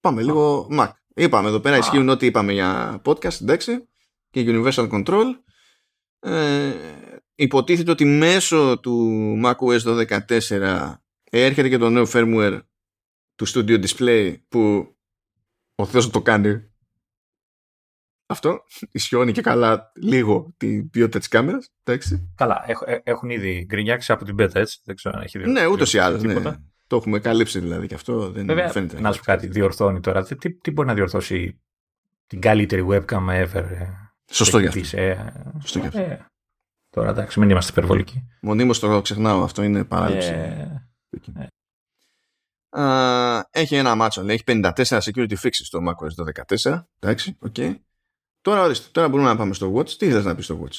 πάμε 0.00 0.22
λίγο 0.22 0.68
Mac. 0.70 0.90
Είπαμε 1.14 1.48
εδώ 1.48 1.60
πέρα, 1.60 1.76
ισχύουν 1.76 2.08
ό,τι 2.08 2.26
είπαμε 2.26 2.52
για 2.52 3.02
podcast, 3.04 3.40
εντάξει, 3.40 3.88
και 4.30 4.44
Universal 4.46 4.90
Control. 4.90 5.24
Ε, 6.18 6.72
υποτίθεται 7.34 7.90
ότι 7.90 8.04
μέσω 8.04 8.80
του 8.80 9.18
macOS 9.44 10.06
12.14 10.08 10.94
έρχεται 11.30 11.68
και 11.68 11.78
το 11.78 11.90
νέο 11.90 12.06
firmware 12.12 12.60
του 13.34 13.48
Studio 13.48 13.84
Display 13.86 14.36
που 14.48 14.94
ο 15.74 15.86
Θεός 15.86 16.10
το 16.10 16.22
κάνει 16.22 16.74
αυτό 18.26 18.64
ισιώνει 18.92 19.32
και 19.32 19.40
καλά 19.40 19.92
λίγο 19.94 20.54
την 20.56 20.90
ποιότητα 20.90 21.18
της 21.18 21.28
κάμερας. 21.28 21.72
Καλά, 22.34 22.64
ε, 22.86 22.98
έχουν 23.02 23.30
ήδη 23.30 23.64
γκρινιάξει 23.66 24.12
από 24.12 24.24
την 24.24 24.36
beta, 24.38 24.54
έτσι. 24.54 24.80
Δεν 24.84 24.96
ξέρω 24.96 25.16
αν 25.16 25.22
έχει 25.22 25.38
δει. 25.38 25.50
Ναι, 25.50 25.66
ούτως 25.66 25.94
ή 25.94 25.98
άλλως. 25.98 26.22
Ναι. 26.22 26.40
Το 26.86 26.96
έχουμε 26.96 27.18
καλύψει 27.18 27.60
δηλαδή 27.60 27.86
και 27.86 27.94
αυτό. 27.94 28.30
Δεν 28.30 28.46
Βέβαια, 28.46 28.68
φαίνεται. 28.70 29.00
Να 29.00 29.12
σου 29.12 29.18
πω 29.18 29.24
κάτι, 29.24 29.46
διορθώνει 29.46 30.00
τώρα. 30.00 30.24
Τι, 30.24 30.54
τι 30.54 30.70
μπορεί 30.70 30.88
να 30.88 30.94
διορθώσει 30.94 31.60
την 32.26 32.40
καλύτερη 32.40 32.86
webcam 32.88 33.28
ever. 33.28 33.54
Ε, 33.54 33.86
Σωστό 34.30 34.58
γι' 34.58 34.66
αυτό. 34.66 34.96
Ε, 34.96 35.32
Σωστό 35.60 35.78
γι 35.78 35.86
αυτό. 35.86 35.98
Ε, 35.98 36.26
τώρα 36.90 37.10
εντάξει, 37.10 37.40
μην 37.40 37.50
είμαστε 37.50 37.70
υπερβολικοί. 37.70 38.28
Μονίμως 38.40 38.78
το 38.78 39.00
ξεχνάω, 39.00 39.42
αυτό 39.42 39.62
είναι 39.62 39.84
παράληψη. 39.84 40.34
Ε, 42.74 42.80
Uh, 42.80 43.40
έχει 43.50 43.74
ένα 43.74 43.94
μάτσο, 43.94 44.22
λέει, 44.22 44.34
έχει 44.34 44.60
54 44.62 44.72
security 44.84 45.34
fixes 45.42 45.50
στο 45.50 45.78
macOS 45.88 46.24
12.14. 46.64 46.82
Εντάξει, 46.98 47.36
OK. 47.40 47.54
Okay. 47.56 47.74
Τώρα 48.40 48.62
ορίστε, 48.62 48.88
τώρα 48.92 49.08
μπορούμε 49.08 49.28
να 49.28 49.36
πάμε 49.36 49.54
στο 49.54 49.74
Watch. 49.74 49.90
Τι 49.90 50.06
ήθελες 50.06 50.24
να 50.24 50.34
πεις 50.34 50.44
στο 50.44 50.62
Watch; 50.62 50.76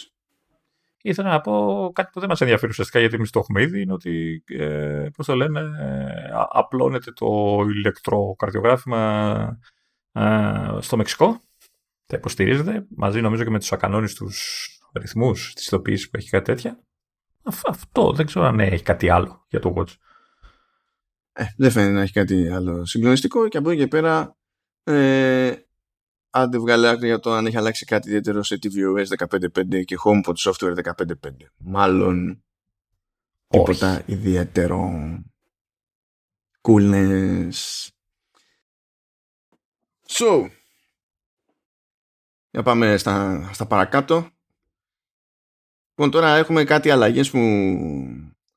Ήθελα 1.01 1.29
να 1.29 1.41
πω 1.41 1.91
κάτι 1.93 2.09
που 2.13 2.19
δεν 2.19 2.29
μας 2.29 2.41
ενδιαφέρει 2.41 2.71
ουσιαστικά 2.71 2.99
γιατί 2.99 3.15
εμείς 3.15 3.29
το 3.29 3.39
έχουμε 3.39 3.61
ήδη, 3.61 3.81
είναι 3.81 3.93
ότι, 3.93 4.43
ε, 4.45 5.07
πώς 5.15 5.25
το 5.25 5.35
λένε, 5.35 5.59
ε, 5.59 6.29
απλώνεται 6.49 7.11
το 7.11 7.59
ηλεκτροκαρδιογράφημα 7.69 9.59
ε, 10.11 10.77
στο 10.79 10.97
Μεξικό. 10.97 11.41
Τα 12.05 12.17
υποστηρίζεται, 12.17 12.85
μαζί 12.95 13.21
νομίζω 13.21 13.43
και 13.43 13.49
με 13.49 13.59
τους 13.59 13.71
ακανόνιστους 13.71 14.67
ρυθμούς 14.93 15.53
της 15.53 15.67
ειδοποίησης 15.67 16.09
που 16.09 16.17
έχει 16.17 16.29
κάτι 16.29 16.45
τέτοια. 16.45 16.79
Αυτό 17.65 18.11
δεν 18.11 18.25
ξέρω 18.25 18.45
αν 18.45 18.59
έχει 18.59 18.83
κάτι 18.83 19.09
άλλο 19.09 19.45
για 19.47 19.59
το 19.59 19.73
Watch. 19.77 19.93
Ε, 21.37 21.45
δεν 21.57 21.71
φαίνεται 21.71 21.93
να 21.93 22.01
έχει 22.01 22.13
κάτι 22.13 22.49
άλλο 22.49 22.85
συγκλονιστικό 22.85 23.47
και 23.47 23.57
από 23.57 23.69
εκεί 23.69 23.79
και 23.79 23.87
πέρα 23.87 24.37
ε, 24.83 25.53
άντε 26.29 26.57
βγάλε 26.59 26.89
άκρη 26.89 27.07
για 27.07 27.19
το 27.19 27.33
αν 27.33 27.45
έχει 27.45 27.57
αλλάξει 27.57 27.85
κάτι 27.85 28.07
ιδιαίτερο 28.07 28.43
σε 28.43 28.59
tvOS 28.61 29.27
15.5 29.27 29.85
και 29.85 29.97
HomePod 30.03 30.33
Software 30.35 30.75
15.5. 30.83 31.13
Μάλλον 31.57 32.43
τίποτα 33.47 34.01
ιδιαίτερο. 34.05 34.91
Coolness. 36.61 37.87
So, 40.07 40.49
για 42.49 42.63
πάμε 42.63 42.97
στα, 42.97 43.49
στα 43.53 43.65
παρακάτω. 43.65 44.29
Λοιπόν, 45.89 46.11
τώρα 46.11 46.35
έχουμε 46.35 46.63
κάτι 46.63 46.89
αλλαγές 46.89 47.29
που 47.29 47.39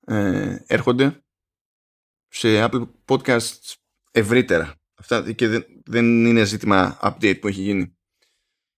ε, 0.04 0.56
έρχονται 0.66 1.22
σε 2.28 2.64
Apple 2.64 2.88
Podcasts 3.04 3.74
ευρύτερα. 4.10 4.74
Αυτά 4.98 5.32
και 5.32 5.48
δεν, 5.48 5.64
δεν 5.84 6.26
είναι 6.26 6.44
ζήτημα 6.44 6.98
update 7.02 7.40
που 7.40 7.48
έχει 7.48 7.60
γίνει. 7.60 7.96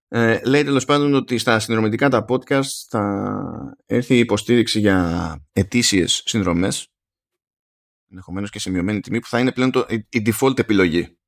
Ε, 0.09 0.41
λέει 0.45 0.65
τέλος 0.65 0.85
πάντων 0.85 1.15
ότι 1.15 1.39
στα 1.39 1.61
συνδρομητικά 1.61 2.09
τα 2.09 2.25
podcast 2.29 2.71
θα 2.89 3.77
έρθει 3.87 4.15
η 4.15 4.19
υποστήριξη 4.19 4.81
για 4.81 5.39
ετήσιες 5.53 6.23
συνδρομές. 6.25 6.89
Ενδεχομένως 8.11 8.51
και 8.51 8.59
σε 8.59 8.71
μειωμένη 8.71 9.01
τιμή 9.01 9.21
που 9.21 9.29
θα 9.29 9.41
είναι 9.41 9.53
πλέον 9.53 9.71
το, 9.71 9.87
η, 9.89 10.23
default 10.27 10.59
επιλογή. 10.59 11.19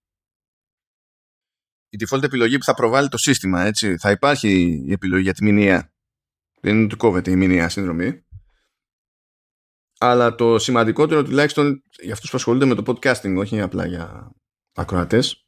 Η 1.88 1.98
default 2.04 2.22
επιλογή 2.22 2.58
που 2.58 2.64
θα 2.64 2.74
προβάλλει 2.74 3.08
το 3.08 3.16
σύστημα. 3.16 3.62
Έτσι. 3.64 3.96
Θα 3.96 4.10
υπάρχει 4.10 4.82
η 4.86 4.92
επιλογή 4.92 5.22
για 5.22 5.32
τη 5.32 5.44
μηνύα. 5.44 5.92
Δεν 6.60 6.74
είναι 6.74 6.84
ότι 6.84 6.96
κόβεται 6.96 7.30
η 7.30 7.36
μηνύα 7.36 7.68
συνδρομή. 7.68 8.24
Αλλά 10.04 10.34
το 10.34 10.58
σημαντικότερο 10.58 11.22
τουλάχιστον 11.22 11.82
για 12.02 12.12
αυτούς 12.12 12.30
που 12.30 12.36
ασχολούνται 12.36 12.64
με 12.64 12.74
το 12.74 12.82
podcasting, 12.86 13.34
όχι 13.36 13.60
απλά 13.60 13.86
για 13.86 14.32
ακροατές 14.74 15.46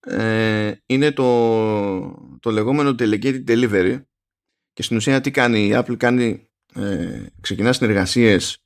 ε, 0.00 0.72
είναι 0.86 1.12
το, 1.12 2.38
το 2.40 2.50
λεγόμενο 2.50 2.90
delegated 2.98 3.44
delivery. 3.48 4.02
Και 4.72 4.82
στην 4.82 4.96
ουσία 4.96 5.20
τι 5.20 5.30
κάνει 5.30 5.66
η 5.66 5.70
Apple 5.74 5.96
κάνει 5.96 6.50
ε, 6.74 7.26
ξεκινά 7.40 7.72
συνεργασίες 7.72 8.62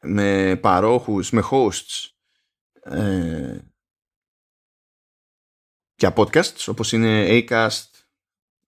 με 0.00 0.56
παρόχους, 0.56 1.30
με 1.30 1.42
hosts 1.50 2.08
ε, 2.82 3.58
για 5.94 6.12
podcasts 6.16 6.64
όπως 6.66 6.92
είναι 6.92 7.26
Acast 7.28 7.90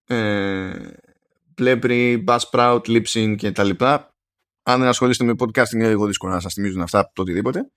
ε, 0.07 0.91
Blabry, 1.59 2.25
Buzzsprout, 2.25 2.81
Lipsync 2.87 3.35
και 3.39 3.53
τα 3.53 3.65
λοιπά 3.65 4.16
αν 4.69 4.81
δεν 4.81 4.89
ασχολείστε 4.89 5.25
με 5.25 5.33
podcasting 5.39 5.73
είναι 5.73 5.89
λίγο 5.89 6.07
δύσκολο 6.07 6.33
να 6.33 6.41
σας 6.41 6.55
θυμίζουν 6.55 6.81
αυτά 6.81 7.11
το 7.15 7.23
οτιδήποτε 7.23 7.71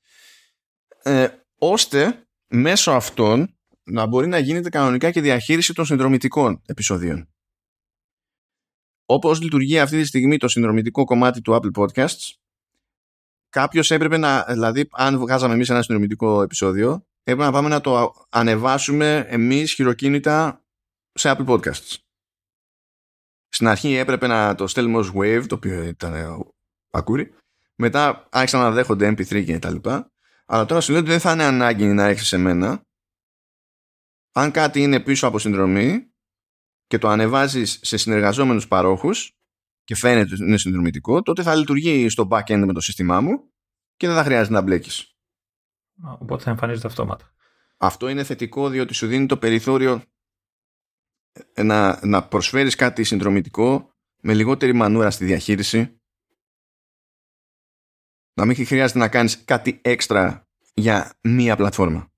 ε, 1.04 1.28
ώστε 1.58 2.28
μέσω 2.48 2.92
αυτών 2.92 3.58
να 3.84 4.06
μπορεί 4.06 4.28
να 4.28 4.38
γίνεται 4.38 4.70
κανονικά 4.70 5.12
και 5.12 5.22
διαχείριση 5.22 5.74
των 5.74 5.86
συνδρομητικών 5.86 6.62
επεισοδίων. 6.66 7.30
Όπως 9.06 9.42
λειτουργεί 9.42 9.80
αυτή 9.80 9.98
τη 10.02 10.06
στιγμή 10.06 10.38
το 10.38 10.48
συνδρομητικό 10.48 11.04
κομμάτι 11.04 11.42
του 11.42 11.60
Apple 11.62 11.82
Podcasts, 11.82 12.34
κάποιος 13.50 13.92
έπρεπε 13.92 14.18
να, 14.18 14.44
δηλαδή 14.44 14.90
αν 14.92 15.20
βγάζαμε 15.20 15.54
εμείς 15.54 15.70
ένα 15.70 15.82
συνδρομητικό 15.82 16.42
επεισόδιο, 16.42 17.06
έπρεπε 17.24 17.44
να 17.44 17.52
πάμε 17.52 17.70
να 17.70 17.82
το 17.82 18.14
ανεβάσουμε 18.30 19.26
εμείς 19.30 19.74
χειροκίνητα 19.74 20.66
σε 21.12 21.36
Apple 21.36 21.48
Podcasts. 21.48 21.98
Στην 23.48 23.68
αρχή 23.68 23.94
έπρεπε 23.94 24.28
να 24.28 24.56
το 24.56 24.68
στέλνουμε 24.68 24.98
ως 24.98 25.12
Wave, 25.16 25.44
το 25.48 25.56
οποίο 25.56 25.84
ήταν 25.84 26.14
ε, 26.92 26.98
ακούρι. 26.98 27.34
Μετά 27.76 28.28
άρχισαν 28.32 28.60
να 28.60 28.72
δέχονται 28.72 29.10
MP3 29.10 29.46
και 29.46 29.60
τα 29.60 29.72
λοιπά. 29.72 30.12
Αλλά 30.46 30.66
τώρα 30.66 30.82
σου 30.82 30.92
λέω 30.92 31.02
ότι 31.02 31.10
δεν 31.10 31.20
θα 31.20 31.32
είναι 31.32 31.44
ανάγκη 31.44 31.86
να 31.86 32.06
έχει 32.06 32.24
σε 32.24 32.38
μένα. 32.38 32.84
Αν 34.32 34.52
κάτι 34.52 34.82
είναι 34.82 35.00
πίσω 35.00 35.28
από 35.28 35.40
συνδρομή 35.40 36.14
και 36.88 36.98
το 36.98 37.08
ανεβάζεις 37.08 37.80
σε 37.82 37.98
συνεργαζόμενους 37.98 38.68
παρόχους 38.68 39.38
και 39.84 39.96
φαίνεται 39.96 40.34
ότι 40.34 40.44
είναι 40.44 40.58
συνδρομητικό, 40.58 41.22
τότε 41.22 41.44
θα 41.44 41.56
λειτουργεί 41.56 42.10
στο 42.10 42.28
back-end 42.32 42.64
με 42.66 42.74
το 42.74 42.80
σύστημά 42.80 43.22
μου 43.22 43.52
και 43.96 44.08
δεν 44.08 44.16
θα 44.16 44.24
χρειάζεται 44.24 44.54
να 44.54 44.62
μπλέκεις. 44.62 45.18
Οπότε 46.20 46.44
θα 46.44 46.50
εμφανίζεται 46.50 46.88
αυτόματα. 46.88 47.34
Αυτό 47.78 48.08
είναι 48.08 48.24
θετικό 48.24 48.70
διότι 48.70 48.94
σου 48.94 49.08
δίνει 49.08 49.26
το 49.26 49.38
περιθώριο 49.38 50.04
να, 51.56 52.06
να 52.06 52.28
προσφέρεις 52.28 52.76
κάτι 52.76 53.04
συνδρομητικό 53.04 53.94
με 54.22 54.34
λιγότερη 54.34 54.74
μανούρα 54.74 55.12
στη 55.12 55.26
διαχείριση 55.26 55.99
να 58.34 58.46
μην 58.46 58.66
χρειάζεται 58.66 59.00
να 59.00 59.08
κάνεις 59.08 59.44
κάτι 59.44 59.80
έξτρα 59.84 60.48
για 60.74 61.18
μία 61.22 61.56
πλατφόρμα. 61.56 62.12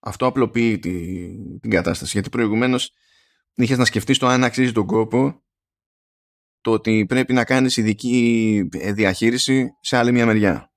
Αυτό 0.00 0.26
απλοποιεί 0.26 0.78
τη, 0.78 1.28
την 1.58 1.70
κατάσταση. 1.70 2.10
Γιατί 2.12 2.28
προηγουμένως 2.28 2.92
είχες 3.54 3.78
να 3.78 3.84
σκεφτείς 3.84 4.18
το 4.18 4.26
αν 4.26 4.44
αξίζει 4.44 4.72
τον 4.72 4.86
κόπο 4.86 5.42
το 6.60 6.70
ότι 6.70 7.06
πρέπει 7.06 7.32
να 7.32 7.44
κάνεις 7.44 7.76
ειδική 7.76 8.68
διαχείριση 8.70 9.70
σε 9.80 9.96
άλλη 9.96 10.12
μια 10.12 10.26
μεριά. 10.26 10.72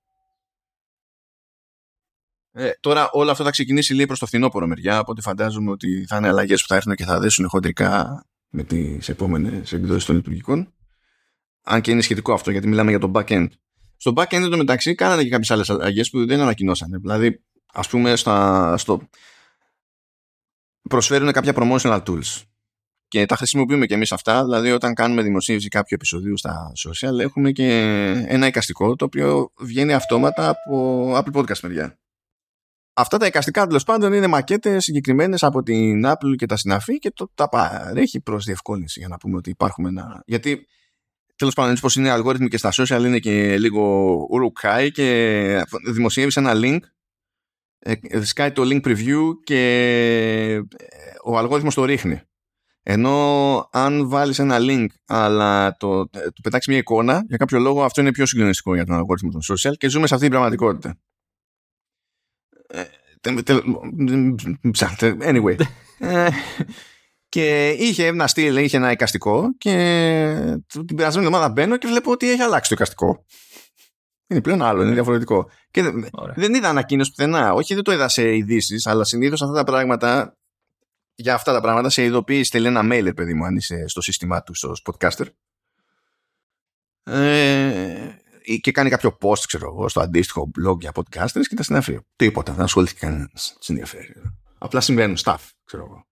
Ε, 2.52 2.70
τώρα 2.80 3.10
όλο 3.10 3.30
αυτό 3.30 3.44
θα 3.44 3.50
ξεκινήσει 3.50 3.94
λίγο 3.94 4.06
προς 4.06 4.18
το 4.18 4.26
φθινόπωρο 4.26 4.66
μεριά, 4.66 5.00
οπότε 5.00 5.20
φαντάζομαι 5.20 5.70
ότι 5.70 6.06
θα 6.06 6.16
είναι 6.16 6.28
αλλαγές 6.28 6.60
που 6.60 6.66
θα 6.68 6.76
έρθουν 6.76 6.94
και 6.94 7.04
θα 7.04 7.20
δέσουν 7.20 7.48
χοντρικά 7.48 8.24
με 8.48 8.64
τις 8.64 9.08
επόμενες 9.08 9.72
εκδόσεις 9.72 10.04
των 10.04 10.16
λειτουργικών. 10.16 10.74
Αν 11.62 11.80
και 11.80 11.90
είναι 11.90 12.00
σχετικό 12.00 12.32
αυτό, 12.32 12.50
γιατί 12.50 12.68
μιλάμε 12.68 12.90
για 12.90 12.98
το 12.98 13.10
back-end. 13.14 13.48
Στο 13.96 14.12
back-end 14.16 14.32
εντωμεταξύ 14.32 14.56
μεταξύ 14.56 14.94
κάνανε 14.94 15.22
και 15.22 15.28
κάποιες 15.28 15.50
άλλες 15.50 15.70
αλλαγές 15.70 16.10
που 16.10 16.26
δεν 16.26 16.40
ανακοινώσανε. 16.40 16.98
Δηλαδή, 16.98 17.44
ας 17.72 17.88
πούμε, 17.88 18.16
στα, 18.16 18.76
στο... 18.76 19.08
προσφέρουν 20.88 21.32
κάποια 21.32 21.52
promotional 21.56 22.02
tools. 22.02 22.42
Και 23.08 23.26
τα 23.26 23.36
χρησιμοποιούμε 23.36 23.86
και 23.86 23.94
εμείς 23.94 24.12
αυτά. 24.12 24.44
Δηλαδή, 24.44 24.70
όταν 24.70 24.94
κάνουμε 24.94 25.22
δημοσίευση 25.22 25.68
κάποιου 25.68 25.94
επεισοδίου 25.94 26.36
στα 26.36 26.72
social, 26.86 27.18
έχουμε 27.18 27.50
και 27.52 27.68
ένα 28.26 28.46
εικαστικό 28.46 28.96
το 28.96 29.04
οποίο 29.04 29.52
βγαίνει 29.58 29.92
αυτόματα 29.92 30.48
από 30.48 31.12
Apple 31.16 31.36
Podcast 31.36 31.60
μεριά. 31.62 31.98
αυτά 32.92 33.18
τα 33.18 33.26
εικαστικά 33.26 33.66
τέλος 33.66 33.84
πάντων 33.84 34.12
είναι 34.12 34.26
μακέτες 34.26 34.84
συγκεκριμένες 34.84 35.42
από 35.42 35.62
την 35.62 36.06
Apple 36.06 36.36
και 36.36 36.46
τα 36.46 36.56
συναφή 36.56 36.98
και 36.98 37.10
το, 37.10 37.30
τα 37.34 37.48
παρέχει 37.48 38.20
προς 38.20 38.44
διευκόλυνση 38.44 38.98
για 38.98 39.08
να 39.08 39.16
πούμε 39.16 39.36
ότι 39.36 39.50
υπάρχουμε 39.50 39.88
ένα. 39.88 40.22
Γιατί 40.26 40.66
τέλο 41.36 41.50
πάντων, 41.54 41.70
έτσι 41.70 41.82
πω 41.82 42.00
είναι 42.00 42.10
αλγόριθμοι 42.10 42.48
και 42.48 42.56
στα 42.56 42.72
social 42.72 43.04
είναι 43.04 43.18
και 43.18 43.58
λίγο 43.58 43.82
ουρουκάι 44.30 44.90
και 44.90 45.64
δημοσιεύει 45.92 46.32
ένα 46.34 46.52
link. 46.54 46.78
Ε, 47.78 48.24
σκάει 48.24 48.52
το 48.52 48.62
link 48.64 48.80
preview 48.86 49.22
και 49.44 49.60
ε, 50.52 50.60
ο 51.24 51.38
αλγόριθμος 51.38 51.74
το 51.74 51.84
ρίχνει. 51.84 52.20
Ενώ 52.82 53.68
αν 53.72 54.08
βάλεις 54.08 54.38
ένα 54.38 54.56
link 54.60 54.86
αλλά 55.06 55.76
το, 55.76 56.08
το 56.08 56.40
πετάξει 56.42 56.70
μια 56.70 56.78
εικόνα, 56.78 57.24
για 57.28 57.36
κάποιο 57.36 57.58
λόγο 57.58 57.84
αυτό 57.84 58.00
είναι 58.00 58.10
πιο 58.10 58.26
συγκλονιστικό 58.26 58.74
για 58.74 58.84
τον 58.84 58.94
αλγόριθμο 58.94 59.30
των 59.30 59.40
social 59.40 59.76
και 59.76 59.88
ζούμε 59.88 60.06
σε 60.06 60.14
αυτή 60.14 60.26
την 60.26 60.34
πραγματικότητα. 60.36 60.98
Ε, 62.66 62.84
anyway. 65.20 65.56
Ε, 67.28 67.38
και 67.38 67.68
είχε 67.68 68.06
ένα 68.06 68.26
στυλ, 68.26 68.56
είχε 68.56 68.76
ένα 68.76 68.90
εικαστικό 68.90 69.56
και 69.58 69.72
την 70.86 70.96
περασμένη 70.96 71.26
εβδομάδα 71.26 71.52
μπαίνω 71.52 71.76
και 71.76 71.86
βλέπω 71.86 72.10
ότι 72.10 72.30
έχει 72.30 72.42
αλλάξει 72.42 72.68
το 72.68 72.74
εικαστικό. 72.74 73.24
Είναι 74.26 74.40
πλέον 74.40 74.62
άλλο, 74.62 74.82
είναι 74.82 74.92
διαφορετικό. 74.92 75.50
Και 75.70 75.82
δεν 76.34 76.54
είδα 76.54 76.68
ανακοίνωση 76.68 77.10
πουθενά. 77.10 77.52
Όχι, 77.52 77.74
δεν 77.74 77.82
το 77.82 77.92
είδα 77.92 78.08
σε 78.08 78.36
ειδήσεις, 78.36 78.86
αλλά 78.86 79.04
συνήθως 79.04 79.42
αυτά 79.42 79.54
τα 79.54 79.64
πράγματα 79.64 80.36
για 81.14 81.34
αυτά 81.34 81.52
τα 81.52 81.60
πράγματα 81.60 81.88
σε 81.88 82.04
ειδοποιείς, 82.04 82.46
στέλνει 82.46 82.68
ένα 82.68 82.80
mail, 82.82 83.14
παιδί 83.16 83.34
μου, 83.34 83.44
αν 83.44 83.56
είσαι 83.56 83.88
στο 83.88 84.00
σύστημά 84.00 84.42
του, 84.42 84.54
στο 84.54 84.72
Spotcaster. 84.84 85.26
Ε, 87.02 88.10
και 88.60 88.72
κάνει 88.72 88.90
κάποιο 88.90 89.18
post, 89.20 89.38
ξέρω 89.46 89.66
εγώ, 89.66 89.88
στο 89.88 90.00
αντίστοιχο 90.00 90.50
blog 90.60 90.80
για 90.80 90.92
podcasters 90.94 91.42
και 91.48 91.54
τα 91.54 91.62
συναφεί. 91.62 91.98
Τίποτα, 92.16 92.52
δεν 92.52 92.64
ασχολήθηκε 92.64 93.06
κανένας. 93.06 93.56
ενδιαφέρει. 93.66 94.14
Απλά 94.58 94.80
συμβαίνουν 94.80 95.16
stuff, 95.24 95.48
ξέρω 95.64 95.84
εγώ. 95.84 96.05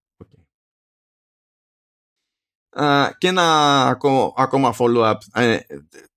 Uh, 2.76 3.10
και 3.18 3.28
ένα 3.28 3.86
ακόμα 4.36 4.74
follow-up 4.78 5.16
ε, 5.34 5.58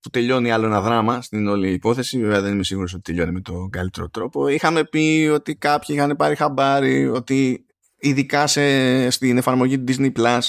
που 0.00 0.10
τελειώνει 0.10 0.50
άλλο 0.50 0.66
ένα 0.66 0.80
δράμα 0.80 1.22
στην 1.22 1.48
όλη 1.48 1.72
υπόθεση. 1.72 2.20
Βέβαια 2.20 2.40
δεν 2.40 2.52
είμαι 2.52 2.64
σίγουρος 2.64 2.94
ότι 2.94 3.02
τελειώνει 3.02 3.32
με 3.32 3.40
τον 3.40 3.70
καλύτερο 3.70 4.08
τρόπο. 4.08 4.48
Είχαμε 4.48 4.84
πει 4.84 5.30
ότι 5.32 5.56
κάποιοι 5.56 5.96
είχαν 5.98 6.16
πάρει 6.16 6.34
χαμπάρι 6.34 7.08
ότι 7.08 7.66
ειδικά 7.98 8.46
σε, 8.46 9.10
στην 9.10 9.36
εφαρμογή 9.36 9.78
του 9.78 9.92
Disney 9.92 10.12
Plus 10.12 10.40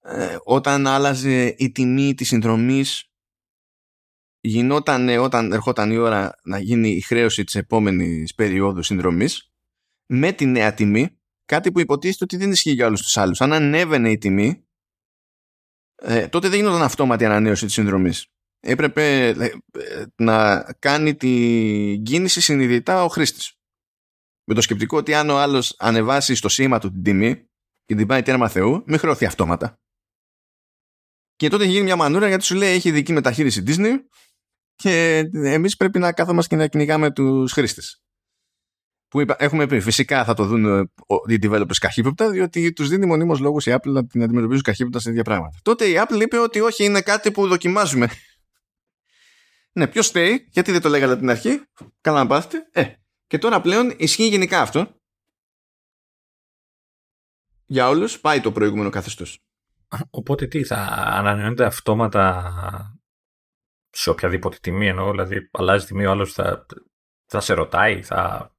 ε, 0.00 0.36
όταν 0.44 0.86
άλλαζε 0.86 1.54
η 1.58 1.72
τιμή 1.72 2.14
της 2.14 2.28
συνδρομής 2.28 3.10
γινόταν 4.40 5.08
όταν 5.08 5.52
ερχόταν 5.52 5.90
η 5.90 5.96
ώρα 5.96 6.38
να 6.42 6.58
γίνει 6.58 6.88
η 6.88 7.00
χρέωση 7.00 7.44
της 7.44 7.54
επόμενης 7.54 8.34
περίοδου 8.34 8.82
συνδρομής 8.82 9.52
με 10.06 10.32
τη 10.32 10.46
νέα 10.46 10.74
τιμή 10.74 11.15
κάτι 11.46 11.72
που 11.72 11.80
υποτίθεται 11.80 12.24
ότι 12.24 12.36
δεν 12.36 12.50
ισχύει 12.50 12.70
για 12.70 12.86
όλους 12.86 13.02
τους 13.02 13.16
άλλους 13.16 13.40
αν 13.40 13.52
ανέβαινε 13.52 14.10
η 14.10 14.18
τιμή 14.18 14.66
ε, 15.94 16.28
τότε 16.28 16.48
δεν 16.48 16.58
γινόταν 16.58 16.82
αυτόματη 16.82 17.24
ανανέωση 17.24 17.64
της 17.64 17.74
συνδρομής 17.74 18.26
έπρεπε 18.60 19.26
ε, 19.28 19.50
να 20.16 20.62
κάνει 20.78 21.14
την 21.14 22.02
κίνηση 22.02 22.40
συνειδητά 22.40 23.04
ο 23.04 23.08
χρήστης 23.08 23.56
με 24.48 24.54
το 24.54 24.60
σκεπτικό 24.60 24.96
ότι 24.96 25.14
αν 25.14 25.30
ο 25.30 25.38
άλλος 25.38 25.74
ανεβάσει 25.78 26.34
στο 26.34 26.48
σήμα 26.48 26.78
του 26.78 26.90
την 26.90 27.02
τιμή 27.02 27.48
και 27.84 27.94
την 27.94 28.06
πάει 28.06 28.22
τέρμα 28.22 28.48
Θεού, 28.48 28.82
μην 28.86 28.98
χρεωθεί 28.98 29.24
αυτόματα. 29.24 29.80
Και 31.34 31.48
τότε 31.48 31.64
γίνει 31.64 31.82
μια 31.82 31.96
μανούρα 31.96 32.28
γιατί 32.28 32.44
σου 32.44 32.54
λέει 32.54 32.74
έχει 32.74 32.88
ειδική 32.88 33.12
μεταχείριση 33.12 33.62
Disney 33.66 33.94
και 34.74 35.18
εμείς 35.32 35.76
πρέπει 35.76 35.98
να 35.98 36.12
κάθομαστε 36.12 36.54
και 36.54 36.62
να 36.62 36.68
κυνηγάμε 36.68 37.12
τους 37.12 37.52
χρήστες. 37.52 38.02
Που 39.24 39.34
έχουμε 39.38 39.66
πει, 39.66 39.80
φυσικά 39.80 40.24
θα 40.24 40.34
το 40.34 40.44
δουν 40.44 40.64
ε, 40.64 40.90
οι 41.26 41.38
developers 41.42 41.76
καχύποπτα, 41.80 42.30
διότι 42.30 42.72
τους 42.72 42.88
δίνει 42.88 43.06
μονίμως 43.06 43.40
λόγου 43.40 43.58
η 43.58 43.70
Apple 43.70 43.90
να 43.92 44.06
την 44.06 44.22
αντιμετωπίζουν 44.22 44.62
καχύποπτα 44.62 44.98
σε 44.98 45.10
ίδια 45.10 45.22
πράγματα. 45.22 45.58
Τότε 45.62 45.88
η 45.88 45.94
Apple 45.96 46.20
είπε 46.20 46.38
ότι 46.38 46.60
όχι, 46.60 46.84
είναι 46.84 47.00
κάτι 47.00 47.30
που 47.30 47.48
δοκιμάζουμε. 47.48 48.08
ναι, 49.72 49.86
ποιος 49.86 50.06
στέει, 50.06 50.48
γιατί 50.50 50.72
δεν 50.72 50.80
το 50.80 50.88
λέγατε 50.88 51.12
από 51.12 51.20
την 51.20 51.30
αρχή. 51.30 51.60
Καλά 52.00 52.18
να 52.18 52.26
πάθετε. 52.26 52.68
Ε, 52.72 52.92
και 53.26 53.38
τώρα 53.38 53.60
πλέον 53.60 53.94
ισχύει 53.96 54.28
γενικά 54.28 54.60
αυτό. 54.60 55.00
Για 57.66 57.88
όλους 57.88 58.20
πάει 58.20 58.40
το 58.40 58.52
προηγούμενο 58.52 58.90
καθεστώς. 58.90 59.38
Οπότε 60.10 60.46
τι, 60.46 60.64
θα 60.64 60.76
ανανεώνεται 60.90 61.64
αυτόματα 61.64 62.52
σε 63.90 64.10
οποιαδήποτε 64.10 64.56
τιμή 64.60 64.88
εννοώ, 64.88 65.10
δηλαδή 65.10 65.48
αλλάζει 65.52 65.86
τιμή 65.86 66.06
ο 66.06 66.10
άλλος 66.10 66.32
θα, 66.32 66.66
θα 67.26 67.40
σε 67.40 67.52
ρωτάει, 67.52 68.02
θα 68.02 68.50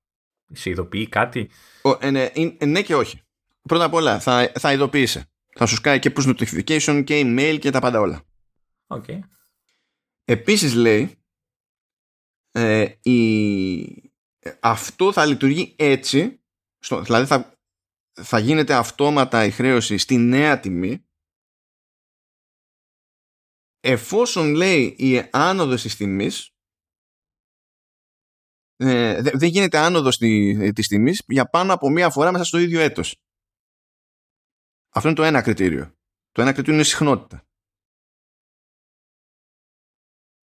σε 0.53 0.69
ειδοποιεί 0.69 1.07
κάτι; 1.07 1.49
Ο, 1.81 1.97
ε, 1.99 2.09
ναι, 2.09 2.31
ε, 2.57 2.65
ναι, 2.65 2.81
και 2.81 2.95
όχι. 2.95 3.21
Πρώτα 3.61 3.83
απ' 3.83 3.93
όλα 3.93 4.19
θα, 4.19 4.51
θα 4.59 4.73
ειδοποιήσει. 4.73 5.23
Θα 5.55 5.65
σου 5.65 5.75
σκάει 5.75 5.99
και 5.99 6.13
push 6.15 6.35
notification 6.35 7.03
και 7.05 7.21
email 7.25 7.57
και 7.59 7.69
τα 7.69 7.79
πάντα 7.79 7.99
όλα. 7.99 8.23
Okay. 8.87 9.19
Επίσης 10.23 10.73
λέει 10.73 11.17
ε, 12.51 12.95
η, 13.01 14.11
αυτό 14.59 15.13
θα 15.13 15.25
λειτουργεί 15.25 15.75
έτσι, 15.77 16.43
στο, 16.79 17.01
δηλαδή 17.01 17.25
θα, 17.25 17.59
θα 18.11 18.39
γίνεται 18.39 18.73
αυτόματα 18.73 19.45
η 19.45 19.51
χρέωση 19.51 19.97
στη 19.97 20.17
νέα 20.17 20.59
τιμή, 20.59 21.05
εφόσον 23.79 24.53
λέει 24.53 24.95
η 24.97 25.29
άνοδος 25.31 25.81
της 25.81 25.95
τιμής, 25.95 26.56
ε, 28.77 29.21
δεν 29.21 29.49
γίνεται 29.49 29.77
άνοδος 29.77 30.17
τη, 30.17 30.73
της 30.73 30.87
τιμής 30.87 31.23
για 31.27 31.49
πάνω 31.49 31.73
από 31.73 31.89
μία 31.89 32.09
φορά 32.09 32.31
μέσα 32.31 32.43
στο 32.43 32.57
ίδιο 32.57 32.79
έτος. 32.79 33.21
Αυτό 34.89 35.07
είναι 35.07 35.17
το 35.17 35.23
ένα 35.23 35.41
κριτήριο. 35.41 35.95
Το 36.31 36.41
ένα 36.41 36.51
κριτήριο 36.51 36.73
είναι 36.73 36.83
συχνότητα. 36.83 37.47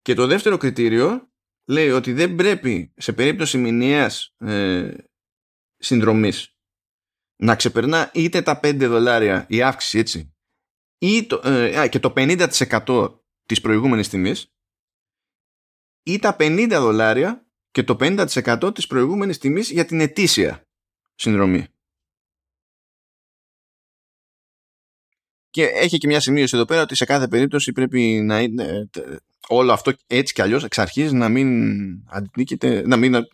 Και 0.01 0.15
το 0.15 0.27
δεύτερο 0.27 0.57
κριτήριο 0.57 1.33
λέει 1.65 1.91
ότι 1.91 2.13
δεν 2.13 2.35
πρέπει 2.35 2.93
σε 2.97 3.13
περίπτωση 3.13 3.59
μηνιαίας 3.59 4.35
ε, 4.39 4.95
συνδρομής 5.77 6.55
να 7.37 7.57
ξεπερνά 7.57 8.11
είτε 8.15 8.43
τα 8.43 8.61
5 8.63 8.79
δολάρια 8.79 9.47
η 9.49 9.63
αύξηση 9.63 9.99
έτσι 9.99 10.35
ή 10.99 11.27
το, 11.27 11.41
ε, 11.45 11.89
και 11.89 11.99
το 11.99 12.13
50% 12.17 13.21
της 13.45 13.61
προηγούμενης 13.61 14.09
τιμής 14.09 14.55
ή 16.03 16.19
τα 16.19 16.37
50 16.39 16.69
δολάρια 16.71 17.50
και 17.71 17.83
το 17.83 17.97
50% 18.01 18.75
της 18.75 18.87
προηγούμενης 18.87 19.39
τιμής 19.39 19.71
για 19.71 19.85
την 19.85 20.01
ετήσια 20.01 20.67
συνδρομή. 21.15 21.67
Και 25.51 25.65
έχει 25.65 25.99
και 25.99 26.07
μια 26.07 26.21
σημείωση 26.21 26.57
εδώ 26.57 26.65
πέρα 26.65 26.83
ότι 26.83 26.95
σε 26.95 27.05
κάθε 27.05 27.29
περίπτωση 27.29 27.73
πρέπει 27.73 28.01
να 28.25 28.41
είναι 28.41 28.89
ε, 28.97 29.17
όλο 29.49 29.73
αυτό 29.73 29.93
έτσι 30.07 30.35
κι 30.35 30.43
αλλιώς 30.43 30.65
εξ 30.65 30.79
αρχής 30.79 31.13
να 31.13 31.29
μην 31.29 31.49
αντίκειται, 32.07 32.83
να 32.87 32.97
μην 32.97 33.15
ε, 33.15 33.29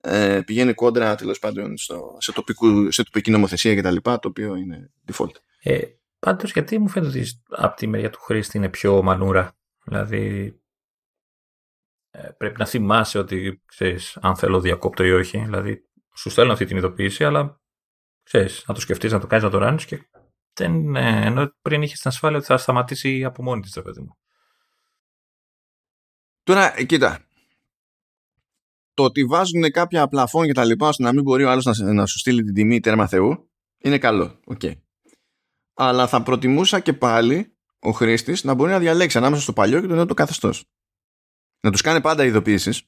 ε, 0.00 0.40
πηγαίνει 0.40 0.74
κόντρα 0.74 1.14
τέλος 1.14 1.38
πάντων 1.38 1.76
στο, 1.76 2.16
σε, 2.18 2.32
τοπικού, 2.32 2.90
σε 2.90 3.04
τοπική 3.04 3.30
νομοθεσία 3.30 3.76
κτλ. 3.76 3.96
Το 4.02 4.20
οποίο 4.22 4.54
είναι 4.54 4.90
default. 5.12 5.34
Ε, 5.62 5.80
πάντως 6.18 6.52
γιατί 6.52 6.78
μου 6.78 6.88
φαίνεται 6.88 7.18
ότι 7.18 7.42
από 7.48 7.76
τη 7.76 7.86
μεριά 7.86 8.10
του 8.10 8.20
χρήστη 8.20 8.56
είναι 8.56 8.68
πιο 8.68 9.02
μανούρα. 9.02 9.56
Δηλαδή 9.84 10.44
ε, 10.46 10.63
πρέπει 12.36 12.58
να 12.58 12.66
θυμάσαι 12.66 13.18
ότι 13.18 13.62
ξέρεις 13.66 14.18
αν 14.20 14.36
θέλω 14.36 14.60
διακόπτω 14.60 15.04
ή 15.04 15.12
όχι. 15.12 15.38
Δηλαδή 15.38 15.88
σου 16.16 16.30
στέλνω 16.30 16.52
αυτή 16.52 16.64
την 16.64 16.76
ειδοποίηση 16.76 17.24
αλλά 17.24 17.60
ξέρεις 18.22 18.64
να 18.66 18.74
το 18.74 18.80
σκεφτείς, 18.80 19.12
να 19.12 19.20
το 19.20 19.26
κάνεις, 19.26 19.44
να 19.44 19.50
το 19.50 19.58
ράνεις 19.58 19.84
και 19.84 20.08
δεν, 20.54 20.96
ε, 20.96 21.26
ενώ 21.26 21.54
πριν 21.62 21.82
είχες 21.82 22.00
την 22.00 22.10
ασφάλεια 22.10 22.38
ότι 22.38 22.46
θα 22.46 22.56
σταματήσει 22.56 23.24
από 23.24 23.42
μόνη 23.42 23.60
της, 23.60 23.72
παιδί 23.72 24.00
μου. 24.00 24.16
Τώρα, 26.42 26.84
κοίτα. 26.84 27.26
Το 28.94 29.04
ότι 29.04 29.24
βάζουν 29.24 29.70
κάποια 29.70 30.08
πλαφόν 30.08 30.46
και 30.46 30.52
τα 30.52 30.64
λοιπά 30.64 30.88
ώστε 30.88 31.02
να 31.02 31.12
μην 31.12 31.22
μπορεί 31.22 31.44
ο 31.44 31.50
άλλος 31.50 31.64
να, 31.64 31.92
να 31.92 32.06
σου 32.06 32.18
στείλει 32.18 32.42
την 32.42 32.54
τιμή 32.54 32.80
τέρμα 32.80 33.06
Θεού 33.06 33.50
είναι 33.78 33.98
καλό. 33.98 34.40
Okay. 34.54 34.72
Αλλά 35.74 36.06
θα 36.06 36.22
προτιμούσα 36.22 36.80
και 36.80 36.92
πάλι 36.92 37.56
ο 37.78 37.90
χρήστης 37.90 38.44
να 38.44 38.54
μπορεί 38.54 38.70
να 38.70 38.78
διαλέξει 38.78 39.18
ανάμεσα 39.18 39.42
στο 39.42 39.52
παλιό 39.52 39.80
και 39.80 39.86
το 39.86 39.94
νέο 39.94 40.06
το 40.06 40.14
καθεστώς. 40.14 40.64
Να 41.64 41.70
τους 41.70 41.80
κάνει 41.80 42.00
πάντα 42.00 42.24
ειδοποιήσεις 42.24 42.82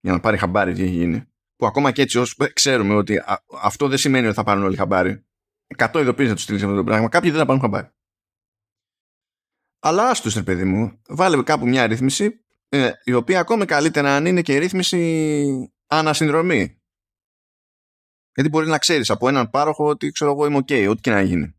για 0.00 0.12
να 0.12 0.20
πάρει 0.20 0.38
χαμπάρι 0.38 0.74
τι 0.74 0.82
έχει 0.82 0.90
γίνει. 0.90 1.28
Που 1.56 1.66
ακόμα 1.66 1.92
και 1.92 2.02
έτσι 2.02 2.18
όσο 2.18 2.34
ξέρουμε 2.52 2.94
ότι 2.94 3.22
αυτό 3.60 3.88
δεν 3.88 3.98
σημαίνει 3.98 4.26
ότι 4.26 4.34
θα 4.34 4.42
πάρουν 4.44 4.62
όλοι 4.62 4.76
χαμπάρι. 4.76 5.24
100 5.76 6.00
ειδοποιήσεις 6.00 6.28
να 6.28 6.34
τους 6.34 6.42
στείλεις 6.42 6.62
αυτό 6.62 6.74
το 6.74 6.84
πράγμα. 6.84 7.08
Κάποιοι 7.08 7.30
δεν 7.30 7.38
θα 7.38 7.46
πάρουν 7.46 7.60
χαμπάρι. 7.60 7.88
Αλλά 9.78 10.08
άστο, 10.08 10.30
ρε 10.34 10.42
παιδί 10.42 10.64
μου, 10.64 11.00
βάλε 11.08 11.42
κάπου 11.42 11.66
μια 11.68 11.86
ρύθμιση 11.86 12.44
ε, 12.68 12.90
η 13.04 13.12
οποία 13.12 13.40
ακόμη 13.40 13.64
καλύτερα 13.64 14.16
αν 14.16 14.26
είναι 14.26 14.42
και 14.42 14.58
ρύθμιση 14.58 15.72
ανασυνδρομή. 15.86 16.82
Γιατί 18.34 18.50
μπορεί 18.50 18.66
να 18.66 18.78
ξέρεις 18.78 19.10
από 19.10 19.28
έναν 19.28 19.50
πάροχο 19.50 19.86
ότι 19.86 20.10
ξέρω 20.10 20.30
εγώ 20.30 20.46
είμαι 20.46 20.58
OK, 20.58 20.88
ό,τι 20.90 21.00
και 21.00 21.10
να 21.10 21.22
γίνει. 21.22 21.54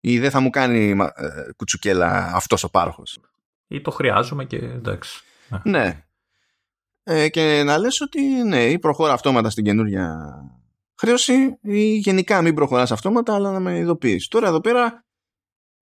Ή 0.00 0.18
δεν 0.18 0.30
θα 0.30 0.40
μου 0.40 0.50
κάνει 0.50 0.90
ε, 1.14 1.52
κουτσουκέλα 1.56 2.34
αυτός 2.34 2.64
ο 2.64 2.70
πάροχος. 2.70 3.29
Ή 3.72 3.80
το 3.80 3.90
χρειάζομαι 3.90 4.44
και 4.44 4.56
εντάξει. 4.56 5.24
Ναι. 5.62 6.04
ε, 7.02 7.28
και 7.28 7.62
να 7.62 7.78
λες 7.78 8.00
ότι 8.00 8.20
ναι, 8.20 8.64
ή 8.64 8.78
προχώρα 8.78 9.12
αυτόματα 9.12 9.50
στην 9.50 9.64
καινούρια 9.64 10.32
χρέωση 11.00 11.58
ή 11.62 11.96
γενικά 11.96 12.42
μην 12.42 12.54
προχωράς 12.54 12.92
αυτόματα 12.92 13.34
αλλά 13.34 13.52
να 13.52 13.60
με 13.60 13.78
ειδοποιείς. 13.78 14.28
Τώρα 14.28 14.48
εδώ 14.48 14.60
πέρα 14.60 15.04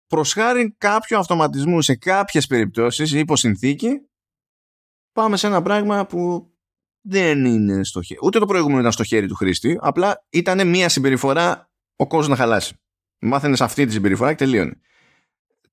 προσχάρει 0.07 0.75
κάποιο 0.79 1.19
αυτοματισμού 1.19 1.83
σε 1.83 1.97
κάποιες 1.97 2.47
περιπτώσεις 2.47 3.13
ή 3.13 3.19
υπό 3.19 3.37
συνθήκη 3.37 3.89
πάμε 5.13 5.37
σε 5.37 5.47
ένα 5.47 5.63
πράγμα 5.63 6.07
που 6.07 6.53
δεν 7.01 7.45
είναι 7.45 7.85
στο 7.85 8.03
χέρι. 8.03 8.21
Ούτε 8.23 8.39
το 8.39 8.47
προηγούμενο 8.47 8.81
ήταν 8.81 8.93
στο 8.93 9.05
χέρι 9.05 9.27
του 9.27 9.35
χρήστη, 9.35 9.79
απλά 9.81 10.27
ήταν 10.31 10.69
μία 10.69 10.89
συμπεριφορά 10.89 11.71
ο 11.97 12.07
κόσμος 12.07 12.29
να 12.29 12.37
χαλάσει. 12.37 12.79
Μάθαινες 13.19 13.61
αυτή 13.61 13.87
τη 13.87 13.93
συμπεριφορά 13.93 14.31
και 14.31 14.45
τελείωνε. 14.45 14.81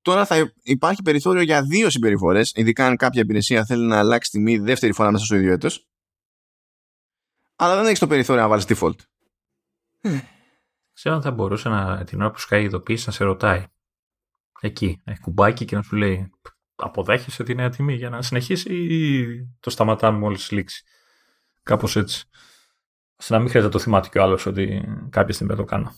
Τώρα 0.02 0.26
θα 0.26 0.54
υπάρχει 0.62 1.02
περιθώριο 1.02 1.42
για 1.42 1.64
δύο 1.64 1.90
συμπεριφορές, 1.90 2.52
ειδικά 2.56 2.86
αν 2.86 2.96
κάποια 2.96 3.22
υπηρεσία 3.22 3.66
θέλει 3.66 3.86
να 3.86 3.98
αλλάξει 3.98 4.32
τιμή 4.32 4.58
δεύτερη 4.58 4.94
φορά 4.94 5.12
μέσα 5.12 5.26
στο 5.26 5.36
ίδιο 5.36 5.52
έτος. 5.52 5.88
Αλλά 7.56 7.76
δεν 7.76 7.86
έχεις 7.86 8.00
το 8.00 8.08
περιθώριο 8.08 8.42
να 8.42 8.48
βάλεις 8.48 8.66
default. 8.68 8.96
Ξέρω 10.94 11.16
αν 11.16 11.22
θα 11.22 11.32
μπορούσε 11.32 11.70
να, 11.70 12.04
την 12.04 12.22
ώρα 12.22 12.32
που 12.32 12.40
σκάει 12.40 12.62
η 12.62 12.66
ειδοποίηση 12.66 13.04
να 13.06 13.14
σε 13.14 13.24
ρωτάει. 13.24 13.66
Εκεί, 14.62 15.02
έχει 15.04 15.20
κουμπάκι 15.20 15.66
και 15.66 15.76
να 15.76 15.82
σου 15.82 15.96
λέει 15.96 16.32
αποδέχεσαι 16.76 17.44
τη 17.44 17.56
νέα 17.56 17.70
τιμή 17.70 17.94
για 17.94 18.10
να 18.10 18.22
συνεχίσει 18.22 18.76
ή 18.76 19.26
το 19.60 19.70
σταματάμε 19.70 20.18
μόλις 20.18 20.52
λήξει. 20.52 20.84
Κάπως 21.64 21.96
έτσι. 21.96 22.26
ώστε 23.16 23.34
να 23.34 23.40
μην 23.40 23.50
χρειάζεται 23.50 23.74
το 23.74 23.80
θυμάται 23.80 24.10
κι 24.10 24.18
ο 24.18 24.24
άλλος 24.24 24.46
ότι 24.46 24.84
κάποια 25.10 25.34
στιγμή 25.34 25.56
το 25.56 25.64
κάνω. 25.64 25.96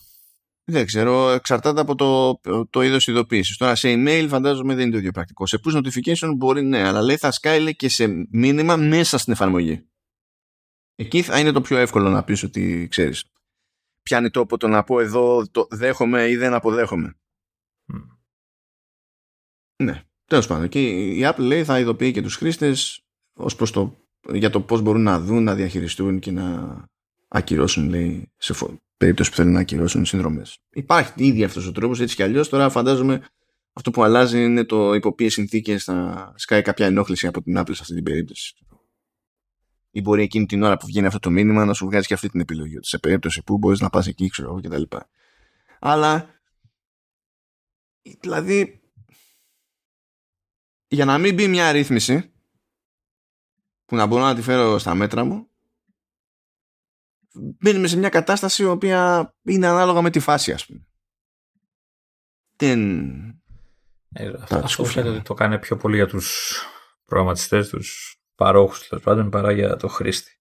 Δεν 0.66 0.86
ξέρω, 0.86 1.30
εξαρτάται 1.30 1.80
από 1.80 1.94
το, 1.94 2.40
το 2.70 2.82
είδος 2.82 3.06
ειδοποίησης. 3.06 3.56
Τώρα 3.56 3.74
σε 3.74 3.92
email 3.92 4.26
φαντάζομαι 4.28 4.74
δεν 4.74 4.82
είναι 4.82 4.92
το 4.92 4.98
ίδιο 4.98 5.12
πρακτικό. 5.12 5.46
Σε 5.46 5.60
push 5.64 5.82
notification 5.82 6.32
μπορεί 6.36 6.62
ναι, 6.62 6.86
αλλά 6.86 7.02
λέει 7.02 7.16
θα 7.16 7.30
σκάει 7.30 7.76
και 7.76 7.88
σε 7.88 8.26
μήνυμα 8.30 8.76
μέσα 8.76 9.18
στην 9.18 9.32
εφαρμογή. 9.32 9.86
Εκεί 10.94 11.22
θα 11.22 11.38
είναι 11.38 11.52
το 11.52 11.60
πιο 11.60 11.76
εύκολο 11.76 12.10
να 12.10 12.24
πεις 12.24 12.42
ότι 12.42 12.88
ξέρεις. 12.90 13.24
Πιάνει 14.02 14.30
τόπο 14.30 14.56
το 14.56 14.68
να 14.68 14.84
πω 14.84 15.00
εδώ 15.00 15.46
το 15.50 15.66
δέχομαι 15.70 16.28
ή 16.28 16.36
δεν 16.36 16.54
αποδέχομαι. 16.54 17.16
Mm. 17.92 18.06
Ναι, 19.82 20.02
τέλος 20.24 20.46
πάντων. 20.46 20.68
Και 20.68 20.88
η 20.90 21.20
Apple 21.24 21.38
λέει 21.38 21.64
θα 21.64 21.80
ειδοποιεί 21.80 22.12
και 22.12 22.22
τους 22.22 22.36
χρήστες 22.36 23.04
ως 23.36 23.56
προς 23.56 23.70
το 23.70 24.04
για 24.32 24.50
το 24.50 24.60
πώς 24.60 24.80
μπορούν 24.80 25.02
να 25.02 25.20
δουν, 25.20 25.42
να 25.42 25.54
διαχειριστούν 25.54 26.18
και 26.18 26.30
να 26.30 26.76
ακυρώσουν, 27.28 27.88
λέει, 27.88 28.32
σε 28.36 28.54
περίπτωση 29.04 29.30
που 29.30 29.36
θέλουν 29.36 29.52
να 29.52 29.60
ακυρώσουν 29.60 30.04
συνδρομές. 30.04 30.58
Υπάρχει 30.70 31.12
ήδη 31.16 31.44
αυτός 31.44 31.66
ο 31.66 31.72
τρόπος, 31.72 32.00
έτσι 32.00 32.14
κι 32.14 32.22
αλλιώς. 32.22 32.48
Τώρα 32.48 32.70
φαντάζομαι 32.70 33.26
αυτό 33.72 33.90
που 33.90 34.02
αλλάζει 34.02 34.44
είναι 34.44 34.64
το 34.64 34.94
υπό 34.94 35.14
ποιες 35.14 35.32
συνθήκες 35.32 35.84
θα 35.84 36.32
σκάει 36.36 36.62
κάποια 36.62 36.86
ενόχληση 36.86 37.26
από 37.26 37.42
την 37.42 37.58
Apple 37.58 37.72
σε 37.72 37.78
αυτή 37.80 37.94
την 37.94 38.02
περίπτωση. 38.02 38.54
Ή 39.90 40.00
μπορεί 40.00 40.22
εκείνη 40.22 40.46
την 40.46 40.62
ώρα 40.62 40.76
που 40.76 40.86
βγαίνει 40.86 41.06
αυτό 41.06 41.18
το 41.18 41.30
μήνυμα 41.30 41.64
να 41.64 41.72
σου 41.72 41.86
βγάζει 41.86 42.06
και 42.06 42.14
αυτή 42.14 42.28
την 42.28 42.40
επιλογή. 42.40 42.76
Ότι 42.76 42.86
σε 42.86 42.98
περίπτωση 42.98 43.42
που 43.42 43.58
μπορείς 43.58 43.80
να 43.80 43.90
πας 43.90 44.06
εκεί, 44.06 44.28
ξέρω 44.28 44.48
εγώ 44.48 44.60
κτλ. 44.60 44.96
Αλλά. 45.80 46.40
Δηλαδή. 48.20 48.80
Για 50.88 51.04
να 51.04 51.18
μην 51.18 51.34
μπει 51.34 51.48
μια 51.48 51.72
ρύθμιση 51.72 52.32
που 53.84 53.96
να 53.96 54.06
μπορώ 54.06 54.22
να 54.22 54.34
τη 54.34 54.42
φέρω 54.42 54.78
στα 54.78 54.94
μέτρα 54.94 55.24
μου 55.24 55.48
μπαίνουμε 57.34 57.86
σε 57.86 57.96
μια 57.96 58.08
κατάσταση 58.08 58.62
η 58.62 58.66
οποία 58.66 59.32
είναι 59.42 59.66
ανάλογα 59.66 60.02
με 60.02 60.10
τη 60.10 60.18
φάση 60.18 60.52
ας 60.52 60.66
πούμε. 60.66 60.86
Δεν... 62.56 63.10
Ε, 64.12 64.32
αυτό 64.48 64.84
φαίνεται 64.84 65.14
ότι 65.14 65.22
το 65.22 65.34
κάνει 65.34 65.58
πιο 65.58 65.76
πολύ 65.76 65.96
για 65.96 66.06
τους 66.06 66.58
προγραμματιστές, 67.04 67.68
τους 67.68 68.16
παρόχους 68.34 68.88
τέλος 68.88 69.04
πάντων 69.04 69.30
παρά 69.30 69.52
για 69.52 69.76
το 69.76 69.88
χρήστη. 69.88 70.38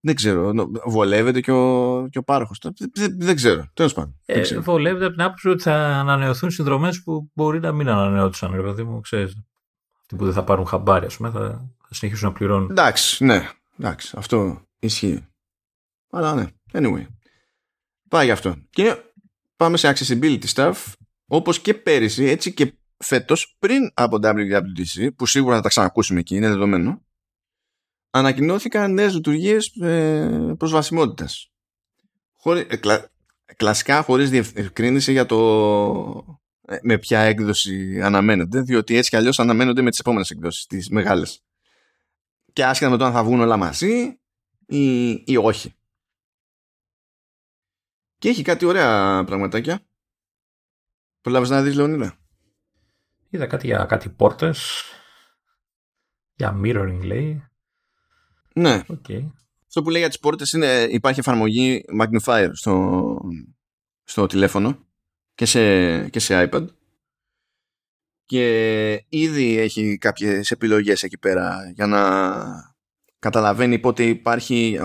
Δεν 0.00 0.14
ξέρω. 0.14 0.52
Βολεύεται 0.84 1.40
και 1.40 1.52
ο, 1.52 2.08
και 2.10 2.18
ο 2.18 2.22
πάροχος. 2.22 2.58
Δεν, 2.92 3.16
δεν 3.18 3.36
ξέρω. 3.36 3.70
Τέλος 3.74 3.92
πάντων. 3.92 4.20
Ε, 4.24 4.58
βολεύεται 4.58 5.04
από 5.04 5.14
την 5.14 5.22
άποψη 5.22 5.48
ότι 5.48 5.62
θα 5.62 5.74
ανανεωθούν 5.74 6.50
συνδρομές 6.50 7.02
που 7.02 7.30
μπορεί 7.34 7.60
να 7.60 7.72
μην 7.72 7.88
ανανεώθησαν. 7.88 8.52
Δηλαδή 8.52 8.82
μου, 8.82 9.00
ξέρεις, 9.00 9.36
αυτοί 10.00 10.16
που 10.16 10.24
δεν 10.24 10.32
θα 10.32 10.44
πάρουν 10.44 10.66
χαμπάρι, 10.66 11.06
ας 11.06 11.16
πούμε, 11.16 11.30
θα, 11.30 11.40
θα 11.78 11.94
συνεχίσουν 11.94 12.28
να 12.28 12.34
πληρώνουν. 12.34 12.70
Εντάξει, 12.70 13.24
ναι. 13.24 13.50
Εντάξει, 13.78 14.14
αυτό 14.16 14.68
Ισχύει. 14.80 15.26
Αλλά 16.10 16.34
ναι. 16.34 16.46
Anyway. 16.72 17.06
Πάει 18.08 18.24
γι' 18.24 18.30
αυτό. 18.30 18.56
Και 18.70 18.96
πάμε 19.56 19.76
σε 19.76 19.92
accessibility 19.94 20.44
stuff. 20.54 20.74
Όπως 21.26 21.60
και 21.60 21.74
πέρυσι, 21.74 22.24
έτσι 22.24 22.54
και 22.54 22.74
φέτος, 22.96 23.56
πριν 23.58 23.90
από 23.94 24.18
WWDC, 24.22 25.08
που 25.16 25.26
σίγουρα 25.26 25.56
θα 25.56 25.62
τα 25.62 25.68
ξανακούσουμε 25.68 26.20
εκεί, 26.20 26.36
είναι 26.36 26.48
δεδομένο, 26.48 27.04
ανακοινώθηκαν 28.10 28.92
νέες 28.92 29.14
λειτουργίες 29.14 29.66
ε, 29.66 30.54
προσβασιμότητας. 30.58 31.50
Χωρί, 32.36 32.66
ε, 32.70 32.76
κλα, 32.76 33.10
κλασικά 33.56 34.02
χωρίς 34.02 34.30
διευκρίνηση 34.30 35.12
για 35.12 35.26
το 35.26 35.38
ε, 36.66 36.78
με 36.82 36.98
ποια 36.98 37.20
έκδοση 37.20 38.00
αναμένονται, 38.02 38.60
διότι 38.60 38.96
έτσι 38.96 39.10
κι 39.10 39.16
αλλιώς 39.16 39.38
αναμένονται 39.38 39.82
με 39.82 39.90
τις 39.90 39.98
επόμενες 39.98 40.30
εκδόσεις, 40.30 40.66
τις 40.66 40.88
μεγάλες. 40.88 41.42
Και 42.52 42.64
άσχετα 42.64 42.90
με 42.90 42.96
το 42.96 43.04
αν 43.04 43.12
θα 43.12 43.24
βγουν 43.24 43.40
όλα 43.40 43.56
μαζί, 43.56 44.19
ή, 44.70 45.10
ή 45.26 45.36
όχι. 45.36 45.74
Και 48.18 48.28
έχει 48.28 48.42
κάτι 48.42 48.64
ωραία 48.64 49.24
πραγματάκια. 49.24 49.80
Προλάβεις 51.20 51.48
να 51.50 51.62
δεις 51.62 51.74
Λεωνίδα. 51.74 52.18
Είδα 53.28 53.46
κάτι 53.46 53.66
για 53.66 53.84
κάτι 53.84 54.08
πόρτες. 54.08 54.82
Για 56.34 56.60
mirroring 56.62 57.00
λέει. 57.02 57.44
Ναι. 58.54 58.82
Okay. 58.88 59.30
Αυτό 59.66 59.82
που 59.82 59.90
λέει 59.90 60.00
για 60.00 60.08
τις 60.08 60.18
πόρτες 60.18 60.52
είναι 60.52 60.86
υπάρχει 60.90 61.20
εφαρμογή 61.20 61.84
magnifier 62.00 62.50
στο, 62.52 63.16
στο 64.04 64.26
τηλέφωνο 64.26 64.86
και 65.34 65.44
σε, 65.44 66.08
και 66.08 66.18
σε 66.18 66.48
iPad 66.52 66.66
και 68.24 69.04
ήδη 69.08 69.58
έχει 69.58 69.98
κάποιες 69.98 70.50
επιλογές 70.50 71.02
εκεί 71.02 71.18
πέρα 71.18 71.70
για 71.74 71.86
να 71.86 72.69
καταλαβαίνει 73.20 73.78
πότε 73.78 74.04
υπάρχει 74.04 74.78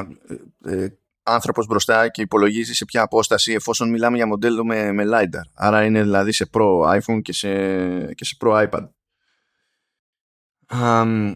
ε, 0.63 0.83
ε, 0.83 0.87
άνθρωπος 1.23 1.65
μπροστά 1.65 2.09
και 2.09 2.21
υπολογίζει 2.21 2.73
σε 2.73 2.85
ποια 2.85 3.01
απόσταση 3.01 3.53
εφόσον 3.53 3.89
μιλάμε 3.89 4.15
για 4.15 4.27
μοντέλο 4.27 4.65
με, 4.65 4.91
με 4.91 5.03
LiDAR. 5.07 5.49
Άρα 5.53 5.85
είναι 5.85 6.01
δηλαδή 6.01 6.31
σε 6.31 6.49
Pro 6.51 6.99
iPhone 6.99 7.21
και 7.21 7.33
σε, 7.33 7.49
και 8.13 8.25
σε 8.25 8.35
Pro 8.39 8.69
iPad. 8.69 8.89
Um, 10.69 11.35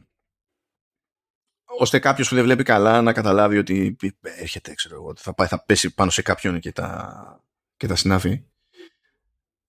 ώστε 1.66 2.00
κάποιος 2.00 2.30
που 2.30 2.36
δεν 2.36 2.44
βλέπει 2.44 2.64
καλά 2.64 3.02
να 3.02 3.14
καταλάβει 3.14 3.58
ότι 3.58 3.96
έρχεται, 4.22 4.74
ξέρω 4.74 4.96
εγώ, 4.96 5.14
θα, 5.18 5.34
πάει, 5.34 5.48
θα 5.48 5.64
πέσει 5.64 5.94
πάνω 5.94 6.10
σε 6.10 6.22
κάποιον 6.22 6.60
και 6.60 6.72
τα, 6.72 7.44
και 7.78 7.88
τα 7.88 7.96
συνάφη. 7.96 8.44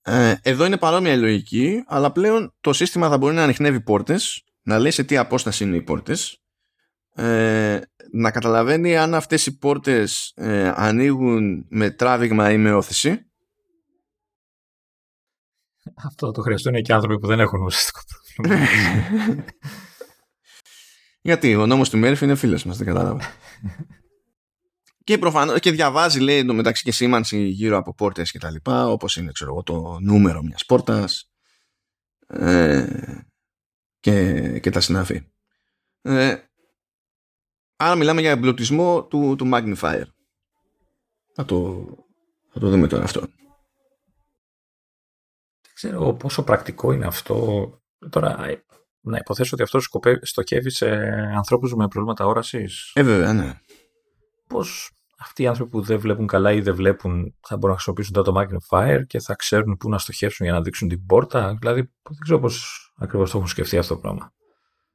Ε, 0.03 0.35
εδώ 0.43 0.65
είναι 0.65 0.77
παρόμοια 0.77 1.13
η 1.13 1.19
λογική, 1.19 1.85
αλλά 1.87 2.13
πλέον 2.13 2.55
το 2.61 2.73
σύστημα 2.73 3.09
θα 3.09 3.19
μπορεί 3.19 3.35
να 3.35 3.43
ανοιχνεύει 3.43 3.81
πόρτες, 3.81 4.45
να 4.63 4.79
λέει 4.79 4.91
σε 4.91 5.05
τι 5.05 5.17
απόσταση 5.17 5.65
είναι 5.65 5.77
οι 5.77 5.83
πόρτες 5.83 6.41
ε, 7.21 7.81
να 8.13 8.31
καταλαβαίνει 8.31 8.97
αν 8.97 9.15
αυτές 9.15 9.47
οι 9.47 9.59
πόρτες 9.59 10.33
ε, 10.35 10.73
ανοίγουν 10.75 11.67
με 11.69 11.91
τράβηγμα 11.91 12.53
ή 12.53 12.59
με 12.59 12.73
όθηση. 12.73 13.31
Αυτό 16.05 16.31
το 16.31 16.43
χρειαστούν 16.43 16.83
και 16.83 16.93
άνθρωποι 16.93 17.19
που 17.19 17.27
δεν 17.27 17.41
έχουν 17.41 17.63
ουσιαστικό 17.63 18.01
πρόβλημα. 18.37 18.67
Γιατί 21.23 21.55
ο 21.55 21.67
νόμος 21.67 21.91
του 21.91 21.99
Μέρφυ 21.99 22.25
είναι 22.25 22.35
φίλος 22.35 22.65
μας, 22.65 22.77
δεν 22.77 22.87
κατάλαβα. 22.87 23.21
και 25.05 25.19
προφανώς 25.19 25.61
και 25.61 25.71
διαβάζει 25.71 26.21
λέει 26.21 26.45
μεταξύ 26.45 26.83
και 26.83 26.93
σήμανση 26.93 27.43
γύρω 27.43 27.77
από 27.77 27.95
πόρτες 27.95 28.31
και 28.31 28.39
τα 28.39 28.51
λοιπά 28.51 28.87
όπως 28.89 29.17
είναι 29.17 29.33
ξέρω 29.33 29.51
εγώ 29.51 29.63
το 29.63 29.99
νούμερο 30.01 30.43
μιας 30.43 30.65
πόρτας 30.67 31.31
ε, 32.27 32.87
και, 34.01 34.59
και 34.59 34.71
τα 34.71 34.81
συνάφη. 34.81 35.23
Ε, 36.03 36.37
Άρα 37.83 37.95
μιλάμε 37.95 38.21
για 38.21 38.31
εμπλουτισμό 38.31 39.05
του, 39.05 39.35
του 39.39 39.51
magnifier. 39.53 40.05
Θα 41.35 41.45
το, 41.45 41.87
θα 42.53 42.61
το 42.61 42.69
δούμε 42.69 42.87
τώρα 42.87 43.05
αυτό. 43.05 43.21
Δεν 45.61 45.73
ξέρω 45.75 46.13
πόσο 46.13 46.43
πρακτικό 46.43 46.93
είναι 46.93 47.07
αυτό. 47.07 47.71
Τώρα, 48.11 48.37
να 49.01 49.17
υποθέσω 49.17 49.51
ότι 49.53 49.63
αυτό 49.63 49.79
στοχεύει 50.23 50.71
σε 50.71 50.87
ανθρώπους 51.37 51.75
με 51.75 51.89
προβλήματα 51.89 52.27
όρασης. 52.27 52.91
Ε, 52.95 53.03
βέβαια, 53.03 53.33
ναι. 53.33 53.59
Πώς 54.47 54.91
αυτοί 55.19 55.43
οι 55.43 55.47
άνθρωποι 55.47 55.71
που 55.71 55.81
δεν 55.81 55.99
βλέπουν 55.99 56.27
καλά 56.27 56.53
ή 56.53 56.61
δεν 56.61 56.75
βλέπουν 56.75 57.35
θα 57.41 57.57
μπορούν 57.57 57.77
να 57.77 57.83
χρησιμοποιήσουν 57.83 58.25
το 58.25 58.33
magnifier 58.37 59.01
και 59.07 59.21
θα 59.21 59.35
ξέρουν 59.35 59.77
πού 59.77 59.89
να 59.89 59.99
στοχεύσουν 59.99 60.47
για 60.47 60.55
να 60.55 60.63
δείξουν 60.63 60.89
την 60.89 61.07
πόρτα. 61.07 61.57
Δηλαδή, 61.61 61.81
δεν 62.03 62.19
ξέρω 62.23 62.39
πώς 62.41 62.93
ακριβώς 62.97 63.31
το 63.31 63.37
έχουν 63.37 63.49
σκεφτεί 63.49 63.79
αυτό 63.79 63.95
το 63.95 64.01
πράγμα. 64.01 64.33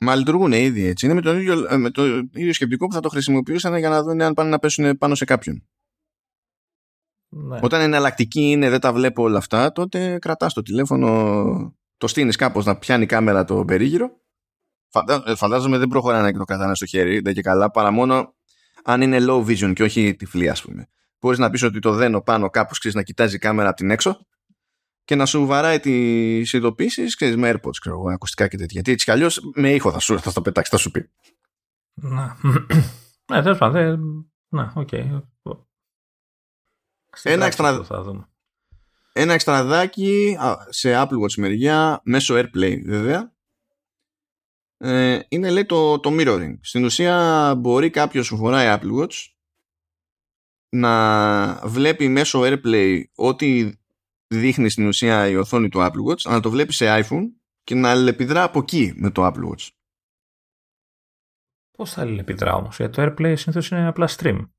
Μα 0.06 0.16
λειτουργούν 0.16 0.52
ήδη 0.52 0.86
έτσι. 0.86 1.06
Είναι 1.06 1.16
με, 1.16 1.22
τον 1.22 1.38
ίδιο, 1.38 1.66
ε, 1.70 1.78
με 1.78 1.90
το 1.90 2.06
ίδιο 2.34 2.54
σκεπτικό 2.54 2.88
που 2.88 2.94
θα 2.94 3.00
το 3.00 3.10
χρησιμοποιούσαν 3.10 3.78
για 3.78 3.90
να 3.90 4.04
δουν 4.04 4.22
αν 4.22 4.34
πάνε 4.34 4.50
να 4.50 4.60
πέσουν 4.60 4.98
πάνω 4.98 5.16
σε 5.16 5.26
κάποιον. 5.26 5.68
Ναι. 7.30 7.60
Όταν 7.62 7.82
εναλλακτική 7.82 8.42
είναι 8.42 8.70
δεν 8.70 8.80
τα 8.80 8.94
βλέπω 8.94 9.24
όλα 9.24 9.38
αυτά, 9.38 9.72
τότε 9.72 10.18
κρατάς 10.20 10.54
το 10.54 10.62
τηλέφωνο, 10.62 11.76
το 11.98 12.08
στείνεις 12.08 12.36
κάπως 12.36 12.66
να 12.66 12.78
πιάνει 12.78 13.06
κάμερα 13.06 13.44
το 13.44 13.66
περίγυρο, 13.66 14.22
φαντα- 14.90 15.36
φαντάζομαι 15.36 15.78
δεν 15.78 15.88
προχωράνε 15.88 16.32
και 16.32 16.38
το 16.38 16.44
κρατάνε 16.44 16.76
στο 16.76 16.86
χέρι, 16.86 17.20
δεν 17.20 17.34
και 17.34 17.42
καλά, 17.42 17.72
παρά 17.72 17.92
μόνο 17.92 18.36
αν 18.84 19.02
είναι 19.02 19.18
low 19.30 19.46
vision 19.46 19.74
και 19.74 19.84
όχι 19.84 20.16
τυφλή, 20.16 20.50
ας 20.50 20.62
πούμε. 20.62 20.88
Μπορείς 21.20 21.40
να 21.40 21.50
πεις 21.50 21.64
ότι 21.64 21.80
το 21.80 21.92
δένω 21.92 22.22
πάνω 22.22 22.50
κάπως, 22.50 22.80
ξέρεις 22.80 22.98
να 22.98 23.04
κοιτάζει 23.04 23.36
η 23.36 23.40
κάμερα 23.40 23.68
από 23.68 23.78
την 23.78 23.92
έξω 23.92 24.26
και 25.06 25.16
να 25.16 25.26
σου 25.26 25.46
βαράει 25.46 25.80
τις 25.80 26.54
ειδοποίησεις, 26.54 27.16
ξέρεις 27.16 27.36
με 27.36 27.52
AirPods, 27.54 27.76
ξέρω 27.80 27.96
εγώ, 27.96 28.10
ακουστικά 28.10 28.48
και 28.48 28.58
τέτοια. 28.58 28.72
Γιατί 28.72 28.92
έτσι 28.92 29.06
κι 29.06 29.12
αλλιώς 29.12 29.40
με 29.56 29.74
ήχο 29.74 29.92
θα 29.92 30.00
σου 30.00 30.20
θα 30.20 30.30
στο 30.30 30.42
πετάξει, 30.42 30.72
θα 30.72 30.78
σου 30.78 30.92
πει. 30.92 31.10
Να. 31.94 32.38
Ναι, 33.32 33.42
τέλος 33.44 33.58
πάντων. 33.58 33.74
δεν- 33.74 34.32
Ναι, 34.62 34.72
οκ. 34.76 34.88
Στην 37.18 37.32
Ένα 37.32 37.38
πράξη 37.40 37.46
εξτρα- 37.46 37.68
αυτό 37.70 37.84
Θα 37.84 38.02
δούμε. 38.04 38.30
Ένα 39.14 39.34
εξτραδάκι 39.34 40.38
α, 40.40 40.56
σε 40.70 40.94
Apple 40.96 41.20
Watch 41.24 41.34
μεριά, 41.38 42.02
μέσω 42.04 42.36
AirPlay 42.38 42.82
βέβαια, 42.86 43.34
ε, 44.78 45.20
είναι 45.30 45.50
λέει 45.50 45.66
το, 45.66 46.00
το 46.00 46.10
mirroring. 46.14 46.54
Στην 46.62 46.84
ουσία 46.86 47.54
μπορεί 47.58 47.90
κάποιος 47.90 48.30
που 48.30 48.38
φοράει 48.38 48.78
Apple 48.82 49.02
Watch 49.02 49.14
να 50.70 51.68
βλέπει 51.68 52.08
μέσω 52.08 52.42
AirPlay 52.44 53.04
ό,τι 53.16 53.72
δείχνει 54.40 54.70
στην 54.70 54.88
ουσία 54.88 55.28
η 55.28 55.36
οθόνη 55.36 55.70
του 55.70 55.80
Apple 55.80 56.12
Watch, 56.12 56.22
να 56.24 56.40
το 56.40 56.50
βλέπει 56.50 56.74
σε 56.74 56.86
iPhone 56.88 57.24
και 57.64 57.76
να 57.76 57.90
αλληλεπιδρά 57.90 58.44
από 58.44 58.60
εκεί 58.60 58.94
με 58.96 59.12
το 59.12 59.26
Apple 59.26 59.50
Watch. 59.50 59.68
Πώς 61.72 61.92
θα 61.92 62.02
αλληλεπιδρά 62.02 62.54
όμως, 62.54 62.78
γιατί 62.78 62.94
το 62.94 63.02
AirPlay 63.02 63.34
συνήθως 63.38 63.70
είναι 63.70 63.88
απλά 63.88 64.10
stream. 64.18 64.50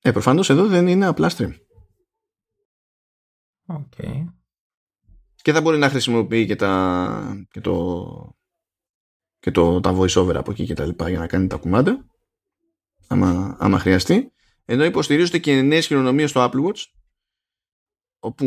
Ε, 0.00 0.12
προφανώς 0.12 0.50
εδώ 0.50 0.66
δεν 0.66 0.86
είναι 0.86 1.06
απλά 1.06 1.30
stream. 1.36 1.52
OK. 3.66 3.92
Και 5.34 5.52
θα 5.52 5.60
μπορεί 5.60 5.78
να 5.78 5.88
χρησιμοποιεί 5.88 6.46
και, 6.46 6.56
τα, 6.56 7.46
και, 7.50 7.60
το, 7.60 8.36
και 9.38 9.50
το, 9.50 9.80
τα 9.80 9.96
voice-over 9.96 10.34
από 10.34 10.50
εκεί 10.50 10.64
και 10.64 10.74
τα 10.74 10.86
λοιπά 10.86 11.08
για 11.08 11.18
να 11.18 11.26
κάνει 11.26 11.46
τα 11.46 11.56
κουμάντα 11.56 12.06
άμα, 13.06 13.56
άμα 13.58 13.78
χρειαστεί. 13.78 14.32
Ενώ 14.64 14.84
υποστηρίζονται 14.84 15.38
και 15.38 15.62
νέες 15.62 15.86
χειρονομίες 15.86 16.30
στο 16.30 16.50
Apple 16.50 16.66
Watch 16.66 16.84
όπου 18.24 18.46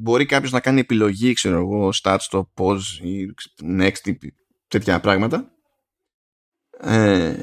μπορεί 0.00 0.26
κάποιος 0.26 0.52
να 0.52 0.60
κάνει 0.60 0.80
επιλογή, 0.80 1.32
ξέρω 1.32 1.56
εγώ, 1.56 1.90
start, 2.02 2.18
stop, 2.30 2.46
pause 2.54 3.02
ή 3.02 3.34
next 3.78 4.06
ή 4.06 4.18
τέτοια 4.68 5.00
πράγματα. 5.00 5.52
Ε, 6.80 7.42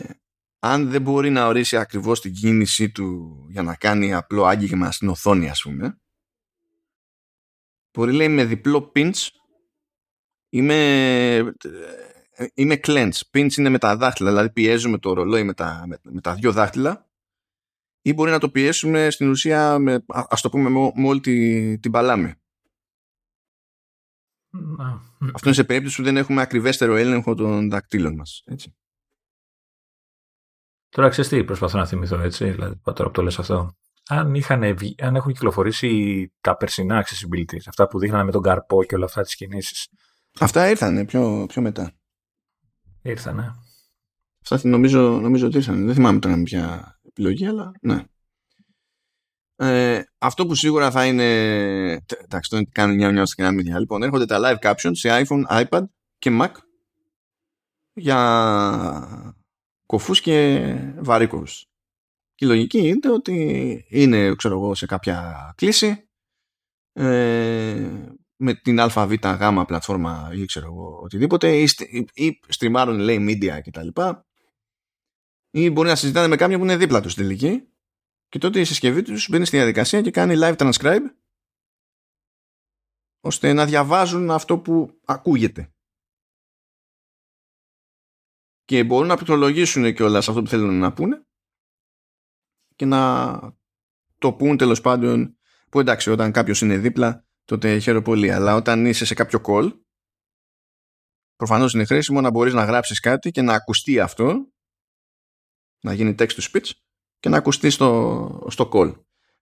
αν 0.59 0.89
δεν 0.89 1.01
μπορεί 1.01 1.29
να 1.29 1.47
ορίσει 1.47 1.77
ακριβώς 1.77 2.21
την 2.21 2.33
κίνησή 2.33 2.91
του 2.91 3.37
για 3.49 3.61
να 3.61 3.75
κάνει 3.75 4.13
απλό 4.13 4.45
άγγιγμα 4.45 4.91
στην 4.91 5.09
οθόνη 5.09 5.49
ας 5.49 5.61
πούμε 5.61 6.01
μπορεί 7.93 8.13
λέει 8.13 8.29
με 8.29 8.45
διπλό 8.45 8.91
pinch 8.95 9.27
είμαι, 10.49 11.55
είμαι 12.53 12.79
clench. 12.83 13.19
Pinch 13.33 13.53
είναι 13.57 13.69
με 13.69 13.77
τα 13.77 13.97
δάχτυλα, 13.97 14.29
δηλαδή 14.29 14.51
πιέζουμε 14.51 14.97
το 14.97 15.13
ρολόι 15.13 15.43
με 15.43 15.53
τα, 15.53 15.83
με, 15.87 15.99
με 16.03 16.21
τα 16.21 16.33
δύο 16.33 16.51
δάχτυλα 16.51 17.10
ή 18.01 18.13
μπορεί 18.13 18.31
να 18.31 18.39
το 18.39 18.49
πιέσουμε 18.49 19.09
στην 19.09 19.29
ουσία 19.29 19.79
με, 19.79 19.93
α- 19.93 20.25
ας 20.29 20.41
το 20.41 20.49
πούμε 20.49 20.69
με, 20.69 20.91
με 20.95 21.07
όλη 21.07 21.19
τη- 21.19 21.79
την 21.79 21.91
παλάμη. 21.91 22.33
Να. 24.49 24.85
Αυτό 25.19 25.39
είναι 25.45 25.53
σε 25.53 25.63
περίπτωση 25.63 25.95
που 25.97 26.03
δεν 26.03 26.17
έχουμε 26.17 26.41
ακριβέστερο 26.41 26.95
έλεγχο 26.95 27.35
των 27.35 27.69
δακτύλων 27.69 28.15
μας. 28.15 28.41
Έτσι. 28.45 28.75
Τώρα 30.89 31.09
ξέρεις 31.09 31.29
τι 31.29 31.43
προσπαθώ 31.43 31.77
να 31.77 31.85
θυμηθώ 31.85 32.19
έτσι, 32.19 32.49
δηλαδή 32.49 32.79
τώρα 32.83 33.03
που 33.03 33.11
το 33.11 33.21
λες 33.21 33.39
αυτό. 33.39 33.75
Αν, 34.07 34.35
είχαν, 34.35 34.75
βγει- 34.77 35.01
αν 35.03 35.15
έχουν 35.15 35.33
κυκλοφορήσει 35.33 36.31
τα 36.41 36.57
περσινά 36.57 37.05
accessibility, 37.05 37.57
αυτά 37.67 37.87
που 37.87 37.99
δείχνανε 37.99 38.23
με 38.23 38.31
τον 38.31 38.41
καρπό 38.41 38.83
και 38.83 38.95
όλα 38.95 39.05
αυτά 39.05 39.21
τις 39.21 39.35
κινήσεις, 39.35 39.87
Αυτά 40.39 40.69
ήρθαν 40.69 41.05
πιο, 41.05 41.45
πιο 41.47 41.61
μετά. 41.61 41.93
ήρθανε. 43.01 43.55
Αυτά 44.49 44.67
νομίζω, 44.69 45.19
νομίζω 45.19 45.47
ότι 45.47 45.57
ήρθαν. 45.57 45.85
Δεν 45.85 45.95
θυμάμαι 45.95 46.19
τώρα 46.19 46.37
με 46.37 46.43
ποια 46.43 46.95
επιλογή, 47.11 47.45
αλλά 47.45 47.71
ναι. 47.81 48.03
Ε, 49.55 50.03
αυτό 50.17 50.45
που 50.45 50.55
σίγουρα 50.55 50.91
θα 50.91 51.05
είναι. 51.05 51.23
τε- 52.05 52.21
Εντάξει, 52.23 52.49
το 52.49 52.61
κάνουν 52.71 52.95
μια 52.95 53.11
μια 53.11 53.23
και 53.23 53.41
ένα 53.41 53.51
μήνυμα. 53.51 53.79
Λοιπόν, 53.79 54.03
έρχονται 54.03 54.25
τα 54.25 54.39
live 54.41 54.65
captions 54.71 54.91
σε 54.91 55.09
iPhone, 55.27 55.65
iPad 55.65 55.83
και 56.17 56.37
Mac 56.41 56.51
για 57.93 59.35
κοφούς 59.85 60.21
και 60.21 60.59
βαρύκοβους. 60.99 61.65
Και 62.35 62.45
η 62.45 62.47
λογική 62.47 62.87
είναι 62.87 63.11
ότι 63.11 63.85
είναι, 63.89 64.35
ξέρω 64.35 64.53
εγώ, 64.55 64.75
σε 64.75 64.85
κάποια 64.85 65.53
κλίση 65.57 66.09
ε, 66.93 68.05
με 68.35 68.53
την 68.53 68.79
ΑΒ 68.79 69.13
γάμα 69.23 69.65
πλατφόρμα 69.65 70.31
ή 70.33 70.45
ξέρω 70.45 70.65
εγώ 70.65 70.99
οτιδήποτε 71.03 71.57
ή, 71.57 71.67
στ- 71.67 71.93
ή, 71.93 72.05
ή 72.13 72.39
στριμάρουν 72.47 72.99
λέει 72.99 73.25
media 73.29 73.59
κτλ. 73.63 73.87
Ή 75.51 75.69
μπορεί 75.69 75.87
να 75.87 75.95
συζητάνε 75.95 76.27
με 76.27 76.35
κάποιον 76.35 76.59
που 76.59 76.65
είναι 76.65 76.77
δίπλα 76.77 77.01
τους 77.01 77.11
στην 77.11 77.23
τελική 77.23 77.67
και 78.27 78.39
τότε 78.39 78.59
η 78.59 78.65
συσκευή 78.65 79.01
τους 79.01 79.29
μπαίνει 79.29 79.45
στη 79.45 79.57
διαδικασία 79.57 80.01
και 80.01 80.11
κάνει 80.11 80.33
live 80.37 80.55
transcribe 80.57 81.05
ώστε 83.19 83.53
να 83.53 83.65
διαβάζουν 83.65 84.31
αυτό 84.31 84.59
που 84.59 84.99
ακούγεται. 85.05 85.73
Και 88.63 88.83
μπορούν 88.83 89.07
να 89.07 89.15
πληκτρολογήσουν 89.15 89.93
και 89.93 90.03
όλα 90.03 90.17
αυτό 90.17 90.33
που 90.33 90.47
θέλουν 90.47 90.79
να 90.79 90.93
πούνε 90.93 91.25
και 92.75 92.85
να 92.85 93.39
το 94.17 94.33
πούν 94.33 94.57
τέλος 94.57 94.81
πάντων 94.81 95.37
που 95.69 95.79
εντάξει 95.79 96.09
όταν 96.09 96.31
κάποιος 96.31 96.61
είναι 96.61 96.77
δίπλα 96.77 97.25
τότε 97.43 97.79
χαίρομαι 97.79 98.03
πολύ 98.03 98.31
αλλά 98.31 98.55
όταν 98.55 98.85
είσαι 98.85 99.05
σε 99.05 99.13
κάποιο 99.13 99.41
call 99.45 99.79
προφανώς 101.35 101.73
είναι 101.73 101.85
χρήσιμο 101.85 102.21
να 102.21 102.29
μπορείς 102.29 102.53
να 102.53 102.63
γράψεις 102.63 102.99
κάτι 102.99 103.31
και 103.31 103.41
να 103.41 103.53
ακουστεί 103.53 103.99
αυτό 103.99 104.51
να 105.81 105.93
γίνει 105.93 106.15
text 106.19 106.23
to 106.23 106.51
speech 106.51 106.69
και 107.19 107.29
να 107.29 107.37
ακουστεί 107.37 107.69
στο, 107.69 108.47
στο 108.49 108.69
call. 108.73 108.93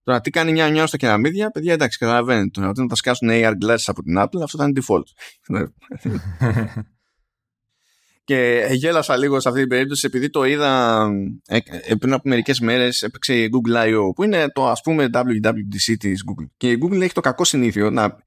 Τώρα 0.04 0.22
τι 0.22 0.30
κάνει 0.30 0.52
μια 0.52 0.70
μια 0.70 0.88
στα 0.88 0.98
κεραμίδια, 0.98 1.50
παιδιά 1.50 1.74
εντάξει 1.74 1.98
καταλαβαίνετε. 1.98 2.50
Τώρα 2.50 2.70
όταν 2.70 2.90
θα 2.90 2.96
σκάσουν 2.96 3.30
AR 3.32 3.54
glasses 3.66 3.84
από 3.86 4.04
την 4.04 4.20
Apple 4.20 4.42
αυτό 4.44 4.58
θα 4.58 4.64
είναι 4.64 4.82
default. 4.82 5.04
και 8.30 8.68
γέλασα 8.72 9.18
λίγο 9.18 9.40
σε 9.40 9.48
αυτή 9.48 9.60
την 9.60 9.70
περίπτωση 9.70 10.06
επειδή 10.06 10.30
το 10.30 10.44
είδα 10.44 11.06
ε, 11.46 11.58
ε, 11.86 11.96
πριν 11.96 12.14
από 12.14 12.30
μερικές 12.30 12.60
μέρες 12.60 13.02
έπαιξε 13.02 13.34
η 13.34 13.50
Google 13.52 13.76
I.O. 13.76 14.14
που 14.16 14.24
είναι 14.24 14.50
το 14.50 14.68
ας 14.68 14.82
πούμε 14.82 15.10
WWDC 15.14 15.96
της 16.00 16.24
Google. 16.30 16.48
Και 16.58 16.72
η 16.72 16.80
Google 16.84 17.02
έχει 17.02 17.14
το 17.14 17.22
κακό 17.22 17.44
συνήθειο 17.44 17.90
να, 17.90 18.18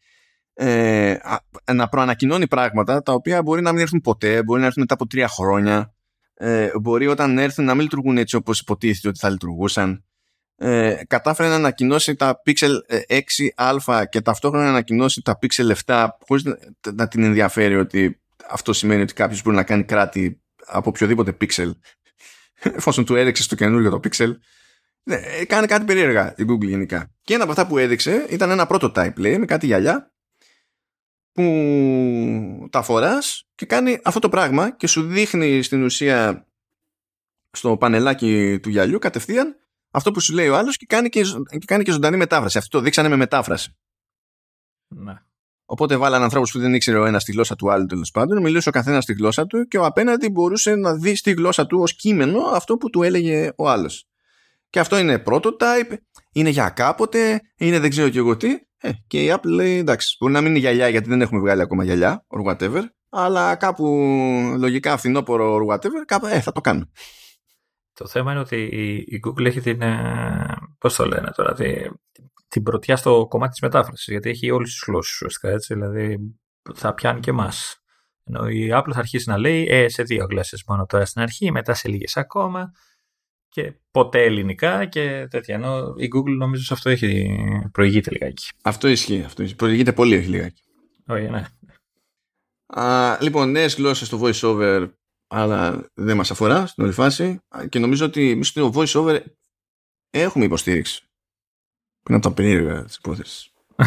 ε, 0.55 1.11
α- 1.11 1.73
να 1.73 1.89
προανακοινώνει 1.89 2.49
πράγματα 2.49 3.03
τα 3.03 3.13
οποία 3.13 3.43
μπορεί 3.43 3.63
να 3.63 3.73
μην 3.73 3.81
έρθουν 3.81 4.01
ποτέ, 4.01 4.43
μπορεί 4.43 4.61
να 4.61 4.67
έρθουν 4.67 4.83
μετά 4.83 4.95
από 4.95 5.07
τρία 5.07 5.29
χρόνια 5.29 5.95
ε, 6.45 6.71
μπορεί 6.81 7.07
όταν 7.07 7.39
έρθουν 7.39 7.65
να 7.65 7.75
μην 7.75 7.83
λειτουργούν 7.83 8.19
έτσι 8.19 8.37
όπως 8.37 8.61
υποτίθεται 8.61 9.09
ότι 9.09 9.19
θα 9.19 9.31
λειτουργούσαν. 9.31 10.05
Ε, 10.57 10.97
κατάφερε 11.07 11.49
να 11.49 11.55
ανακοινώσει 11.55 12.15
τα 12.17 12.43
Pixel 12.47 12.71
ε, 12.87 13.19
6α 13.57 14.03
και 14.09 14.21
ταυτόχρονα 14.21 14.65
να 14.65 14.71
ανακοινώσει 14.71 15.23
τα 15.23 15.39
Pixel 15.43 15.73
7 15.87 16.09
χωρίς 16.27 16.45
να, 16.45 16.59
να 16.95 17.09
την 17.09 17.23
ενδιαφέρει 17.23 17.77
ότι 17.77 18.21
αυτό 18.51 18.73
σημαίνει 18.73 19.03
ότι 19.03 19.15
κάποιος 19.15 19.43
μπορεί 19.43 19.57
να 19.57 19.63
κάνει 19.63 19.85
κράτη 19.85 20.41
από 20.67 20.89
οποιοδήποτε 20.89 21.37
Pixel. 21.41 21.71
Εφόσον 22.77 23.05
του 23.05 23.17
έδειξες 23.17 23.47
το 23.47 23.55
καινούριο 23.55 23.91
το 23.91 24.01
Pixel. 24.05 24.33
Ναι, 25.03 25.15
ε, 25.15 25.45
κάνει 25.45 25.67
κάτι 25.67 25.85
περίεργα 25.85 26.35
η 26.37 26.45
Google 26.49 26.67
γενικά. 26.67 27.11
Και 27.23 27.35
ένα 27.35 27.43
από 27.43 27.53
αυτά 27.53 27.67
που 27.67 27.79
έδειξε 27.79 28.27
ήταν 28.29 28.51
ένα 28.51 28.67
prototype 28.71 29.17
λέει 29.17 29.39
με 29.39 29.45
κάτι 29.45 29.67
γυαλιά 29.67 30.12
που 31.33 32.69
τα 32.71 32.83
φοράς 32.83 33.49
και 33.55 33.67
κάνει 33.67 34.01
αυτό 34.05 34.19
το 34.21 34.29
πράγμα 34.29 34.77
και 34.77 34.87
σου 34.87 35.03
δείχνει 35.03 35.63
στην 35.63 35.83
ουσία 35.83 36.47
στο 37.51 37.77
πανελάκι 37.77 38.59
του 38.63 38.69
γυαλιού 38.69 38.99
κατευθείαν 38.99 39.57
αυτό 39.91 40.11
που 40.11 40.21
σου 40.21 40.35
λέει 40.35 40.49
ο 40.49 40.57
άλλος 40.57 40.77
και 40.77 40.87
κάνει 40.87 41.09
και, 41.09 41.25
ζω- 41.25 41.43
και, 41.49 41.59
κάνει 41.67 41.85
και 41.85 41.91
ζωντανή 41.93 42.17
μετάφραση. 42.17 42.59
Αυτό 42.59 42.79
το 42.79 42.85
δείξανε 42.85 43.09
με 43.09 43.17
μετάφραση. 43.17 43.77
ναι. 44.89 45.15
Οπότε 45.65 45.97
βάλαν 45.97 46.23
ανθρώπους 46.23 46.53
που 46.53 46.59
δεν 46.59 46.75
ήξερε 46.75 46.99
ο 46.99 47.05
ένας 47.05 47.25
τη 47.25 47.33
γλώσσα 47.33 47.57
του 47.57 47.71
άλλου 47.71 47.87
τέλος 47.87 48.11
πάντων, 48.11 48.43
μιλούσε 48.43 48.69
ο 48.69 48.73
καθένας 48.73 49.03
στη 49.03 49.13
γλώσσα 49.13 49.47
του 49.47 49.67
και 49.69 49.79
ο 49.79 49.85
απέναντι 49.85 50.29
μπορούσε 50.29 50.75
να 50.75 50.95
δει 50.95 51.15
στη 51.15 51.33
γλώσσα 51.33 51.67
του 51.67 51.81
ως 51.81 51.97
κείμενο 51.97 52.39
αυτό 52.39 52.77
που 52.77 52.91
του 52.91 53.03
έλεγε 53.03 53.51
ο 53.57 53.69
άλλος. 53.69 54.07
Και 54.71 54.81
αυτό 54.81 54.99
είναι 54.99 55.23
prototype, 55.27 55.97
είναι 56.33 56.49
για 56.49 56.69
κάποτε, 56.69 57.41
είναι 57.57 57.79
δεν 57.79 57.91
ξέρω 57.91 58.09
και 58.09 58.19
εγώ 58.19 58.37
τι. 58.37 58.59
Ε, 58.85 58.91
και 59.07 59.25
η 59.25 59.35
Apple 59.35 59.51
λέει 59.51 59.79
εντάξει, 59.79 60.17
μπορεί 60.21 60.33
να 60.33 60.41
μην 60.41 60.51
είναι 60.51 60.59
γυαλιά 60.59 60.89
γιατί 60.89 61.09
δεν 61.09 61.21
έχουμε 61.21 61.41
βγάλει 61.41 61.61
ακόμα 61.63 61.85
γυαλιά, 61.85 62.27
or 62.29 62.51
whatever, 62.51 62.83
αλλά 63.09 63.57
κάπου 63.57 63.87
λογικά 64.59 64.97
φθινόπωρο 64.97 65.57
or 65.57 65.73
whatever, 65.73 66.03
κάπου 66.07 66.27
ε, 66.27 66.41
θα 66.41 66.53
το 66.53 66.61
κάνω. 66.61 66.91
Το 67.95 68.07
θέμα 68.07 68.31
είναι 68.31 68.41
ότι 68.41 68.57
η, 68.57 68.95
η 68.95 69.21
Google 69.27 69.45
έχει 69.45 69.61
την. 69.61 69.83
ε, 69.83 70.57
Πώς 70.79 70.95
το 70.95 71.07
λένε 71.07 71.31
τώρα, 71.35 71.53
τη, 71.55 71.73
την 72.49 72.63
πρωτιά 72.63 72.97
στο 72.97 73.27
κομμάτι 73.29 73.51
της 73.51 73.61
μετάφρασης. 73.61 74.07
Γιατί 74.07 74.31
έχει 74.31 74.51
όλες 74.51 74.71
τις 74.71 74.85
γλώσσες 74.87 75.15
ουσιαστικά 75.15 75.49
έτσι. 75.49 75.75
Δηλαδή 75.75 76.19
θα 76.75 76.95
πιάνει 76.95 77.21
και 77.21 77.31
εμάς. 77.31 77.77
Ενώ 78.25 78.49
η 78.49 78.69
Apple 78.73 78.91
θα 78.93 78.99
αρχίσει 78.99 79.29
να 79.29 79.39
λέει 79.39 79.67
ε, 79.71 79.89
σε 79.89 80.03
δύο 80.03 80.27
γλώσσες 80.31 80.65
μόνο 80.67 80.87
τώρα 80.87 81.05
στην 81.05 81.23
αρχή, 81.23 81.51
μετά 81.51 81.75
σε 81.75 81.89
λίγες 81.89 82.17
ακόμα 82.17 82.71
και 83.53 83.73
ποτέ 83.91 84.23
ελληνικά 84.23 84.85
και 84.85 85.27
τέτοια. 85.31 85.55
Ενώ 85.55 85.95
η 85.97 86.09
Google 86.15 86.37
νομίζω 86.37 86.63
σε 86.63 86.75
αυτό 86.75 86.91
έχει 86.91 87.39
προηγείται 87.73 88.11
λιγάκι. 88.11 88.49
Αυτό 88.63 88.89
ισχύει. 88.89 89.23
Αυτό 89.23 89.43
ισχύει. 89.43 89.57
Προηγείται 89.57 89.93
πολύ, 89.93 90.17
όχι 90.17 90.29
λιγάκι. 90.29 90.63
Όχι, 91.07 91.29
ναι. 91.29 91.45
Α, 92.67 93.19
λοιπόν, 93.21 93.51
νέες 93.51 93.75
γλώσσες 93.75 94.07
στο 94.07 94.21
voiceover 94.23 94.89
αλλά 95.35 95.91
δεν 95.95 96.17
μας 96.17 96.31
αφορά 96.31 96.67
στην 96.67 96.85
όλη 96.85 96.93
φάση 96.93 97.41
και 97.69 97.79
νομίζω 97.79 98.05
ότι 98.05 98.31
εμείς 98.31 98.49
στο 98.49 98.73
voice 98.75 98.93
over 98.93 99.21
έχουμε 100.11 100.45
υποστήριξη. 100.45 101.03
Που 102.03 102.09
είναι 102.09 102.17
από 102.17 102.29
τα 102.29 102.35
περίεργα 102.35 102.85
της 102.85 102.97
υπόθεσης. 102.97 103.53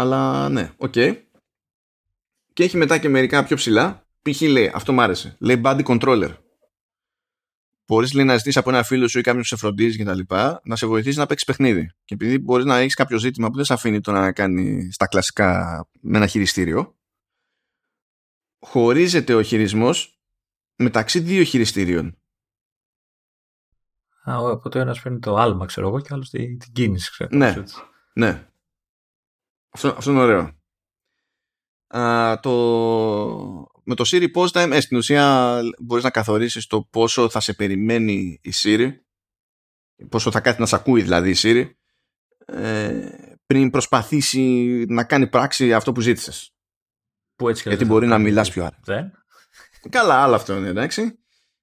αλλά 0.00 0.48
ναι, 0.48 0.72
OK. 0.76 0.92
Okay. 0.96 1.22
Και 2.52 2.62
έχει 2.64 2.76
μετά 2.76 2.98
και 2.98 3.08
μερικά 3.08 3.44
πιο 3.44 3.56
ψιλά. 3.56 4.06
Π.χ. 4.22 4.40
λέει, 4.40 4.70
αυτό 4.74 4.92
μ' 4.92 5.00
άρεσε. 5.00 5.36
Λέει 5.38 5.60
buddy 5.64 5.82
controller. 5.82 6.30
Μπορείς 7.88 8.12
να 8.12 8.36
ζητήσεις 8.36 8.56
από 8.56 8.70
ένα 8.70 8.82
φίλο 8.82 9.08
σου 9.08 9.18
ή 9.18 9.22
κάποιον 9.22 9.42
που 9.42 9.48
σε 9.48 9.56
φροντίζει 9.56 9.96
και 9.96 10.04
τα 10.04 10.14
λοιπά 10.14 10.60
να 10.64 10.76
σε 10.76 10.86
βοηθήσει 10.86 11.18
να 11.18 11.26
παίξεις 11.26 11.46
παιχνίδι. 11.46 11.90
Και 12.04 12.14
επειδή 12.14 12.38
μπορείς 12.38 12.64
να 12.64 12.76
έχεις 12.76 12.94
κάποιο 12.94 13.18
ζήτημα 13.18 13.48
που 13.48 13.56
δεν 13.56 13.64
σε 13.64 13.72
αφήνει 13.72 14.00
το 14.00 14.12
να 14.12 14.32
κάνει 14.32 14.92
στα 14.92 15.06
κλασικά 15.06 15.88
με 16.00 16.16
ένα 16.16 16.26
χειριστήριο, 16.26 16.96
χωρίζεται 18.58 19.34
ο 19.34 19.42
χειρισμός 19.42 20.20
μεταξύ 20.76 21.20
δύο 21.20 21.42
χειριστήριων. 21.42 22.18
Α, 24.30 24.36
οπότε 24.38 24.80
ένας 24.80 25.00
φέρνει 25.00 25.18
το 25.18 25.36
άλμα, 25.36 25.66
ξέρω 25.66 25.88
εγώ, 25.88 26.00
και 26.00 26.08
άλλος 26.10 26.30
την, 26.30 26.58
κίνηση, 26.72 27.10
ξέρω. 27.10 27.36
Ναι, 27.36 27.62
ναι. 28.12 28.48
Αυτό, 29.70 29.88
αυτό 29.88 30.10
είναι 30.10 30.20
ωραίο. 30.20 30.57
Α, 31.88 32.38
το, 32.40 32.52
με 33.84 33.94
το 33.94 34.04
Siri 34.06 34.26
Post 34.34 34.48
Time, 34.48 34.70
ε, 34.72 34.80
στην 34.80 34.96
ουσία 34.96 35.60
μπορείς 35.78 36.04
να 36.04 36.10
καθορίσεις 36.10 36.66
το 36.66 36.82
πόσο 36.82 37.28
θα 37.28 37.40
σε 37.40 37.52
περιμένει 37.54 38.40
η 38.42 38.52
Siri, 38.62 38.90
πόσο 40.08 40.30
θα 40.30 40.40
κάθει 40.40 40.60
να 40.60 40.66
σε 40.66 40.74
ακούει 40.74 41.02
δηλαδή 41.02 41.30
η 41.30 41.36
Siri, 41.38 41.70
ε, 42.56 43.08
πριν 43.46 43.70
προσπαθήσει 43.70 44.84
να 44.88 45.04
κάνει 45.04 45.26
πράξη 45.26 45.74
αυτό 45.74 45.92
που 45.92 46.00
ζήτησες. 46.00 46.52
Που 47.36 47.48
έτσι 47.48 47.68
Γιατί 47.68 47.84
μπορεί 47.84 48.06
να 48.06 48.18
μιλάς 48.18 48.50
πιο 48.50 48.64
άρα. 48.64 48.78
Δεν. 48.84 49.12
Καλά, 49.90 50.22
άλλο 50.22 50.34
αυτό 50.34 50.56
είναι, 50.56 50.68
εντάξει. 50.68 51.18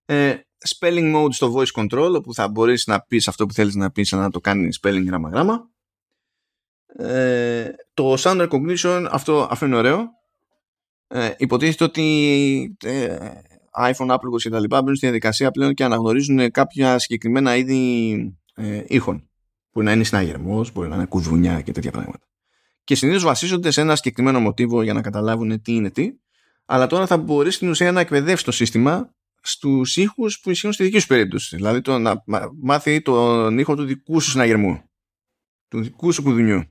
Ε, 0.06 0.36
spelling 0.68 1.16
mode 1.16 1.34
στο 1.34 1.54
voice 1.56 1.82
control, 1.82 2.14
όπου 2.16 2.34
θα 2.34 2.48
μπορείς 2.50 2.86
να 2.88 3.02
πεις 3.02 3.28
αυτό 3.28 3.46
που 3.46 3.54
θέλεις 3.54 3.76
να 3.76 3.92
πεις, 3.92 4.12
να 4.12 4.30
το 4.30 4.40
κάνει 4.40 4.70
spelling 4.82 5.04
γράμμα-γράμμα. 5.06 5.70
Ε, 6.98 7.70
το 7.94 8.14
sound 8.18 8.48
recognition, 8.48 9.08
αυτό, 9.10 9.48
αυτό 9.52 9.66
είναι 9.66 9.76
ωραίο 9.76 10.16
ε, 11.08 11.34
υποτίθεται 11.38 11.84
ότι 11.84 12.78
ε, 12.84 13.18
iPhone, 13.78 14.10
Apple 14.10 14.38
και 14.38 14.50
τα 14.50 14.60
λοιπά 14.60 14.82
μπαίνουν 14.82 14.96
στη 14.96 15.06
διαδικασία 15.06 15.52
πλέον 15.52 15.74
και 15.74 15.84
αναγνωρίζουν 15.84 16.52
κάποια 16.52 17.00
συγκεκριμένα 17.00 17.56
είδη 17.56 18.38
ε, 18.56 18.84
ήχων. 18.88 19.30
Μπορεί 19.74 19.86
να 19.86 19.92
είναι 19.94 20.04
συναγερμός, 20.04 20.72
μπορεί 20.72 20.90
να 20.90 20.96
είναι 20.96 21.06
κουδουνιά 21.06 21.62
και 21.62 21.72
τέτοια 21.72 21.92
πράγματα. 21.92 22.26
Και 22.84 22.96
συνήθως 22.96 23.24
βασίζονται 23.24 23.72
σε 23.72 23.82
ένα 23.82 23.96
συγκεκριμένο 23.96 24.40
μοτίβο 24.40 24.82
για 24.82 24.94
να 24.94 25.02
καταλάβουν 25.02 25.62
τι 25.62 25.76
είναι 25.76 25.90
τι, 25.90 26.12
αλλά 26.66 26.88
τώρα 26.88 27.08
θα 27.08 27.18
μπορείς 27.18 27.56
στην 27.56 27.70
ουσία 27.70 27.92
να 27.92 28.00
εκπαιδεύσεις 28.00 28.44
το 28.44 28.52
σύστημα 28.52 29.14
στους 29.42 29.98
ήχους 29.98 30.40
που 30.40 30.50
ισχύουν 30.50 30.74
στη 30.74 30.84
δική 30.84 31.00
σου 31.00 31.08
περίπτωση. 31.08 31.56
Δηλαδή 31.56 31.82
το 31.82 31.98
να 31.98 32.24
μάθει 32.62 33.02
τον 33.02 33.60
ήχο 33.60 33.76
του 33.76 33.84
δικού 33.84 34.20
σου 34.20 34.30
συναγερμού, 34.30 34.82
του 35.68 35.82
δικού 35.82 36.12
σου 36.12 36.24
κουδουνιού 36.24 36.64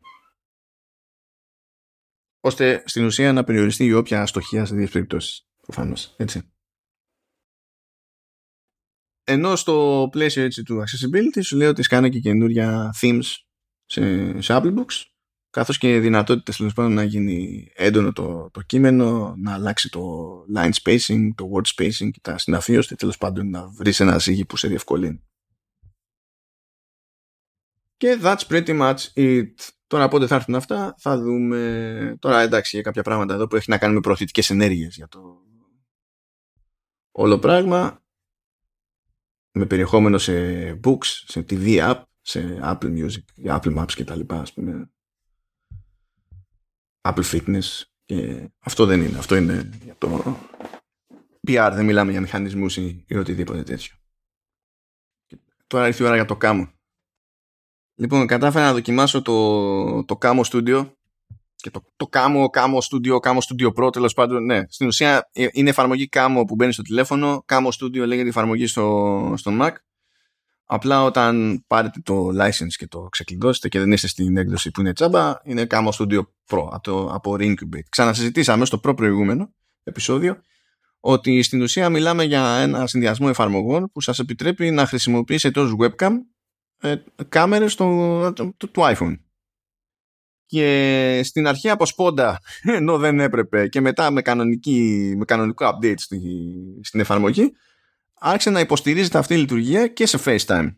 ώστε 2.45 2.83
στην 2.87 3.05
ουσία 3.05 3.33
να 3.33 3.45
περιοριστεί 3.45 3.85
η 3.85 3.93
όποια 3.93 4.23
αστοχία 4.23 4.65
σε 4.65 4.73
τέτοιε 4.73 4.89
περιπτώσεις. 4.89 5.47
Προφανώς. 5.61 6.15
Έτσι. 6.17 6.53
Ενώ 9.25 9.57
στο 9.57 10.09
πλαίσιο 10.11 10.43
έτσι 10.43 10.63
του 10.63 10.83
accessibility 10.83 11.43
σου 11.43 11.57
λέει 11.57 11.69
ότι 11.69 11.83
σκάνε 11.83 12.09
και 12.09 12.19
καινούρια 12.19 12.95
themes 13.01 13.25
σε, 13.85 14.41
σε 14.41 14.55
Apple 14.57 14.75
Books 14.75 15.03
καθώς 15.51 15.79
και 15.79 15.99
δυνατότητες 15.99 16.57
τέλος 16.57 16.73
πάντων 16.73 16.93
να 16.93 17.03
γίνει 17.03 17.69
έντονο 17.75 18.13
το, 18.13 18.51
το 18.51 18.61
κείμενο, 18.61 19.35
να 19.37 19.53
αλλάξει 19.53 19.91
το 19.91 20.01
line 20.57 20.73
spacing, 20.83 21.29
το 21.35 21.51
word 21.55 21.83
spacing 21.83 22.11
και 22.11 22.21
τα 22.23 22.39
συναφή 22.39 22.77
ώστε 22.77 22.95
τέλος 22.95 23.19
πάντων 23.19 23.51
να 23.51 23.69
βρεις 23.69 24.01
ένα 24.01 24.19
ζύγι 24.19 24.45
που 24.45 24.57
σε 24.57 24.69
διευκολύνει. 24.69 25.25
Και 27.97 28.19
that's 28.23 28.47
pretty 28.49 28.81
much 28.81 28.99
it. 29.15 29.55
Τώρα 29.87 30.09
πότε 30.09 30.27
θα 30.27 30.35
έρθουν 30.35 30.55
αυτά 30.55 30.95
θα 30.99 31.19
δούμε. 31.19 32.17
Τώρα 32.19 32.41
εντάξει 32.41 32.77
για 32.77 32.85
κάποια 32.85 33.03
πράγματα 33.03 33.35
εδώ 33.35 33.47
που 33.47 33.57
έχει 33.57 33.71
να 33.71 33.79
κάνει 33.79 33.95
με 33.95 34.01
προωθητικές 34.01 34.51
ενέργειες 34.51 34.97
για 34.97 35.09
το 35.09 35.43
όλο 37.13 37.39
πράγμα. 37.39 38.03
Με 39.53 39.67
περιεχόμενο 39.67 40.19
σε 40.19 40.33
books, 40.85 41.05
σε 41.05 41.41
TV 41.51 41.79
app, 41.79 42.03
σε 42.21 42.59
Apple 42.63 43.07
Music, 43.07 43.57
Apple 43.59 43.79
Maps 43.79 43.93
και 43.93 44.05
τα 44.05 44.17
λοιπά 44.17 44.41
ας 44.41 44.53
πούμε. 44.53 44.91
Apple 47.01 47.25
Fitness 47.25 47.83
και 48.05 48.49
αυτό 48.59 48.87
δεν 48.87 49.03
είναι. 49.03 49.19
Αυτό 49.19 49.37
είναι 49.37 49.71
για 49.83 49.97
το 49.99 50.39
PR, 51.49 51.71
δεν 51.75 51.85
μιλάμε 51.85 52.11
για 52.11 52.21
μηχανισμούς 52.21 52.77
ή, 52.77 53.05
ή 53.09 53.17
οτιδήποτε 53.17 53.63
τέτοιο. 53.63 53.95
τώρα 55.67 55.87
ήρθε 55.87 56.03
η 56.03 56.07
ώρα 56.07 56.15
για 56.15 56.25
το 56.25 56.37
κάμω. 56.37 56.74
Λοιπόν, 57.95 58.27
κατάφερα 58.27 58.65
να 58.65 58.73
δοκιμάσω 58.73 59.23
το, 59.23 60.05
το 60.05 60.19
Camo 60.21 60.41
Studio 60.41 60.91
και 61.57 61.71
το, 61.71 61.85
το 61.97 62.09
Camo, 62.13 62.45
Camo 62.53 62.79
Studio, 62.79 63.17
Camo 63.21 63.39
Studio 63.39 63.73
Pro 63.75 63.93
τέλος 63.93 64.15
πάντων. 64.15 64.45
Ναι, 64.45 64.63
στην 64.69 64.87
ουσία 64.87 65.31
ε, 65.33 65.47
είναι 65.53 65.71
εφαρμογή 65.71 66.09
Camo 66.13 66.43
που 66.47 66.55
μπαίνει 66.55 66.73
στο 66.73 66.83
τηλέφωνο. 66.83 67.45
Camo 67.49 67.69
Studio 67.81 68.07
λέγεται 68.07 68.29
εφαρμογή 68.29 68.67
στο, 68.67 69.35
στο 69.37 69.53
Mac. 69.61 69.71
Απλά 70.65 71.03
όταν 71.03 71.65
πάρετε 71.67 72.01
το 72.05 72.29
license 72.29 72.73
και 72.77 72.87
το 72.87 73.09
ξεκλειδώσετε 73.11 73.69
και 73.69 73.79
δεν 73.79 73.93
είστε 73.93 74.07
στην 74.07 74.37
έκδοση 74.37 74.71
που 74.71 74.81
είναι 74.81 74.93
τσάμπα, 74.93 75.35
είναι 75.45 75.67
Camo 75.71 75.89
Studio 75.89 76.21
Pro 76.21 76.69
από, 76.71 76.81
το, 76.83 77.11
από 77.13 77.37
Incubate. 77.39 77.87
Ξανασυζητήσαμε 77.89 78.65
στο 78.65 78.79
προ 78.79 78.95
προηγούμενο 78.95 79.55
επεισόδιο 79.83 80.37
ότι 81.01 81.43
στην 81.43 81.63
ουσία 81.63 81.89
μιλάμε 81.91 82.25
για 82.25 82.57
ένα 82.57 82.87
συνδυασμό 82.87 83.27
εφαρμογών 83.31 83.91
που 83.93 84.01
σας 84.01 84.19
επιτρέπει 84.19 84.71
να 84.71 84.87
χρησιμοποιήσετε 84.87 85.61
ως 85.61 85.77
webcam 85.81 86.13
ε, 86.85 87.03
κάμερες 87.29 87.75
του, 87.75 88.33
του, 88.57 88.71
iPhone. 88.75 89.19
Και 90.47 91.21
στην 91.25 91.47
αρχή 91.47 91.71
από 91.71 91.87
σπόντα, 91.87 92.41
ενώ 92.79 92.99
δεν 92.99 93.21
έπρεπε, 93.21 93.69
και 93.69 93.81
μετά 93.81 94.11
με, 94.11 94.23
κανονική, 94.23 95.13
με 95.17 95.25
κανονικό 95.25 95.67
update 95.67 95.99
στη, 95.99 96.21
στην 96.83 97.01
εφαρμογή, 97.01 97.53
άρχισε 98.15 98.51
να 98.51 98.61
υποστηρίζεται 98.61 99.19
αυτή 99.19 99.35
η 99.35 99.37
λειτουργία 99.37 99.87
και 99.87 100.07
σε 100.07 100.19
FaceTime. 100.25 100.75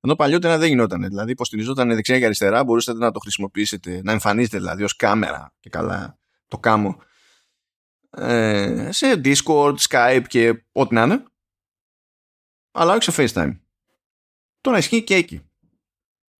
Ενώ 0.00 0.14
παλιότερα 0.16 0.58
δεν 0.58 0.68
γινόταν. 0.68 1.02
Δηλαδή 1.08 1.30
υποστηριζόταν 1.30 1.88
δεξιά 1.88 2.18
και 2.18 2.24
αριστερά, 2.24 2.64
μπορούσατε 2.64 2.98
να 2.98 3.10
το 3.10 3.18
χρησιμοποιήσετε, 3.18 4.00
να 4.04 4.12
εμφανίζετε 4.12 4.58
δηλαδή 4.58 4.82
ως 4.82 4.96
κάμερα 4.96 5.54
και 5.60 5.68
καλά 5.68 6.18
το 6.48 6.58
κάμω 6.58 6.96
ε, 8.10 8.88
σε 8.92 9.20
Discord, 9.24 9.74
Skype 9.88 10.24
και 10.28 10.64
ό,τι 10.72 10.94
να 10.94 11.02
είναι. 11.02 11.22
Αλλά 12.72 12.94
όχι 12.94 13.10
σε 13.10 13.12
FaceTime. 13.16 13.65
Τώρα 14.66 14.78
ισχύει 14.78 15.04
και 15.04 15.14
εκεί. 15.14 15.50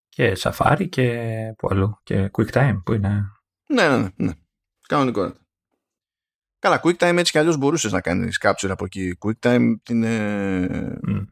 Και 0.08 0.36
Safari 0.38 0.86
και 0.88 1.54
που 1.58 1.68
αλλού. 1.70 2.00
Και 2.02 2.30
QuickTime 2.32 2.80
που 2.84 2.92
είναι. 2.92 3.32
Ναι, 3.66 3.88
ναι, 3.88 3.96
ναι. 3.98 4.08
ναι. 4.16 4.32
Κανονικό. 4.88 5.34
Καλά, 6.58 6.80
QuickTime 6.82 7.16
έτσι 7.16 7.32
κι 7.32 7.38
αλλιώς 7.38 7.56
μπορούσες 7.56 7.92
να 7.92 8.00
κάνεις 8.00 8.40
capture 8.42 8.68
από 8.68 8.84
εκεί. 8.84 9.16
QuickTime 9.20 9.74
την. 9.82 10.04
Mm. 10.06 11.26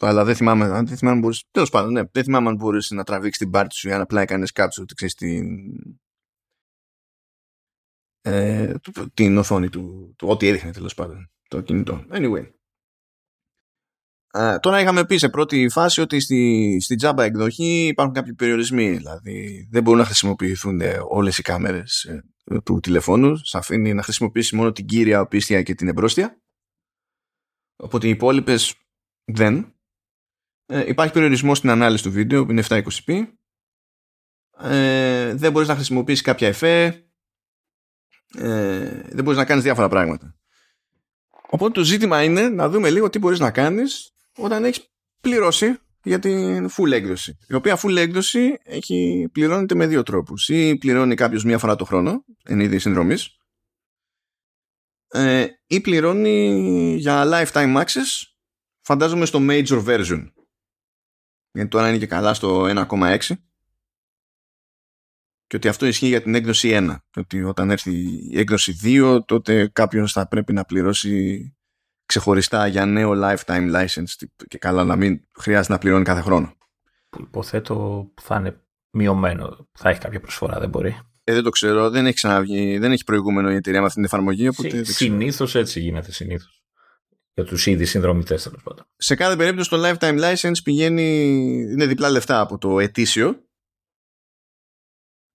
Αλλά 0.00 0.24
δεν 0.24 0.34
θυμάμαι, 0.34 0.64
αν 0.64 0.86
δεν 0.86 0.96
θυμάμαι 0.96 1.20
μπορείς, 1.20 1.44
τέλος 1.50 1.70
πάντων, 1.70 1.92
ναι, 1.92 2.02
δεν 2.12 2.24
θυμάμαι 2.24 2.48
αν 2.48 2.56
μπορούσε 2.56 2.94
να 2.94 3.04
τραβήξεις 3.04 3.38
την 3.38 3.50
πάρτι 3.50 3.74
σου 3.74 3.88
ή 3.88 3.92
αν 3.92 4.00
απλά 4.00 4.20
έκανες 4.20 4.50
capture, 4.54 4.84
ξέρεις, 4.94 5.14
την, 5.14 5.46
ε, 8.20 8.74
την 9.14 9.36
οθόνη 9.36 9.68
του, 9.68 10.14
του 10.18 10.28
ό,τι 10.28 10.46
έδειχνε 10.46 10.72
τέλος 10.72 10.94
πάντων 10.94 11.30
το 11.48 11.60
κινητό. 11.60 12.04
Anyway. 12.10 12.59
Ε, 14.32 14.58
τώρα 14.58 14.80
είχαμε 14.80 15.06
πει 15.06 15.16
σε 15.16 15.28
πρώτη 15.28 15.68
φάση 15.68 16.00
ότι 16.00 16.20
στη, 16.20 16.76
στη 16.80 16.96
Java 17.00 17.18
εκδοχή 17.18 17.86
υπάρχουν 17.86 18.14
κάποιοι 18.14 18.34
περιορισμοί. 18.34 18.90
Δηλαδή 18.90 19.68
δεν 19.70 19.82
μπορούν 19.82 19.98
να 20.00 20.06
χρησιμοποιηθούν 20.06 20.80
όλες 21.08 21.38
οι 21.38 21.42
κάμερες 21.42 22.04
ε, 22.04 22.60
του 22.64 22.80
τηλεφώνου. 22.80 23.36
Σα 23.36 23.58
αφήνει 23.58 23.94
να 23.94 24.02
χρησιμοποιήσει 24.02 24.56
μόνο 24.56 24.72
την 24.72 24.86
κύρια 24.86 25.20
οπίστια 25.20 25.62
και 25.62 25.74
την 25.74 25.88
εμπρόστια. 25.88 26.40
Οπότε 27.76 28.06
οι 28.06 28.10
υπόλοιπες 28.10 28.74
δεν. 29.24 29.74
Ε, 30.66 30.88
υπάρχει 30.88 31.12
περιορισμό 31.12 31.54
στην 31.54 31.70
ανάλυση 31.70 32.02
του 32.02 32.10
βίντεο 32.10 32.44
που 32.44 32.50
είναι 32.50 32.64
720p. 32.68 33.26
Ε, 34.60 35.34
δεν 35.34 35.52
μπορείς 35.52 35.68
να 35.68 35.74
χρησιμοποιήσεις 35.74 36.22
κάποια 36.22 36.48
εφέ. 36.48 37.04
Ε, 38.34 39.02
δεν 39.08 39.24
μπορείς 39.24 39.38
να 39.38 39.44
κάνεις 39.44 39.62
διάφορα 39.62 39.88
πράγματα. 39.88 40.34
Οπότε 41.50 41.72
το 41.72 41.84
ζήτημα 41.84 42.22
είναι 42.22 42.48
να 42.48 42.68
δούμε 42.68 42.90
λίγο 42.90 43.10
τι 43.10 43.18
μπορείς 43.18 43.38
να 43.38 43.50
κάνεις 43.50 44.14
όταν 44.40 44.64
έχεις 44.64 44.90
πληρώσει 45.20 45.78
για 46.02 46.18
την 46.18 46.70
full 46.70 46.90
έκδοση. 46.90 47.38
Η 47.48 47.54
οποία 47.54 47.78
full 47.82 47.96
έκδοση 47.96 48.58
έχει, 48.62 49.28
πληρώνεται 49.32 49.74
με 49.74 49.86
δύο 49.86 50.02
τρόπους. 50.02 50.48
Ή 50.48 50.76
πληρώνει 50.76 51.14
κάποιος 51.14 51.44
μία 51.44 51.58
φορά 51.58 51.76
το 51.76 51.84
χρόνο, 51.84 52.24
εν 52.44 52.60
είδη 52.60 52.78
συνδρομής, 52.78 53.40
ε, 55.08 55.46
ή 55.66 55.80
πληρώνει 55.80 56.94
για 56.98 57.24
lifetime 57.26 57.76
access, 57.76 58.22
φαντάζομαι 58.80 59.26
στο 59.26 59.38
major 59.42 59.84
version. 59.84 60.26
Γιατί 61.52 61.68
τώρα 61.68 61.88
είναι 61.88 61.98
και 61.98 62.06
καλά 62.06 62.34
στο 62.34 62.66
1,6. 62.66 63.34
και 65.46 65.56
ότι 65.56 65.68
αυτό 65.68 65.86
ισχύει 65.86 66.06
για 66.06 66.22
την 66.22 66.34
έκδοση 66.34 66.68
1. 66.72 66.96
Ότι 67.16 67.42
όταν 67.42 67.70
έρθει 67.70 67.92
η 68.30 68.38
έκδοση 68.38 68.78
2 68.82 69.20
τότε 69.26 69.68
κάποιος 69.68 70.12
θα 70.12 70.28
πρέπει 70.28 70.52
να 70.52 70.64
πληρώσει 70.64 71.54
ξεχωριστά 72.10 72.66
για 72.66 72.86
νέο 72.86 73.12
lifetime 73.14 73.74
license 73.74 74.26
και 74.48 74.58
καλά 74.58 74.84
να 74.84 74.96
μην 74.96 75.20
χρειάζεται 75.38 75.72
να 75.72 75.78
πληρώνει 75.78 76.04
κάθε 76.04 76.20
χρόνο. 76.20 76.56
Που 77.08 77.20
υποθέτω 77.20 78.06
θα 78.22 78.36
είναι 78.36 78.60
μειωμένο, 78.90 79.68
θα 79.78 79.90
έχει 79.90 80.00
κάποια 80.00 80.20
προσφορά, 80.20 80.60
δεν 80.60 80.68
μπορεί. 80.68 81.00
Ε, 81.24 81.32
δεν 81.34 81.42
το 81.42 81.50
ξέρω, 81.50 81.90
δεν 81.90 82.06
έχει 82.06 82.14
ξαναβγεί, 82.14 82.78
δεν 82.78 82.92
έχει 82.92 83.04
προηγούμενο 83.04 83.50
η 83.50 83.54
εταιρεία 83.54 83.80
με 83.80 83.86
αυτή 83.86 83.96
την 83.98 84.04
εφαρμογή. 84.04 84.48
Οπότε 84.48 84.84
Συνήθως 84.84 85.54
έτσι 85.54 85.80
γίνεται, 85.80 86.12
συνήθως. 86.12 86.64
Για 87.34 87.44
τους 87.44 87.66
ήδη 87.66 87.84
συνδρομητές 87.84 88.42
τέλος 88.42 88.62
πάντων. 88.62 88.84
Σε 88.96 89.14
κάθε 89.14 89.36
περίπτωση 89.36 89.70
το 89.70 89.76
lifetime 89.84 90.20
license 90.20 90.62
πηγαίνει, 90.64 91.36
είναι 91.72 91.86
διπλά 91.86 92.10
λεφτά 92.10 92.40
από 92.40 92.58
το 92.58 92.80
ετήσιο. 92.80 93.44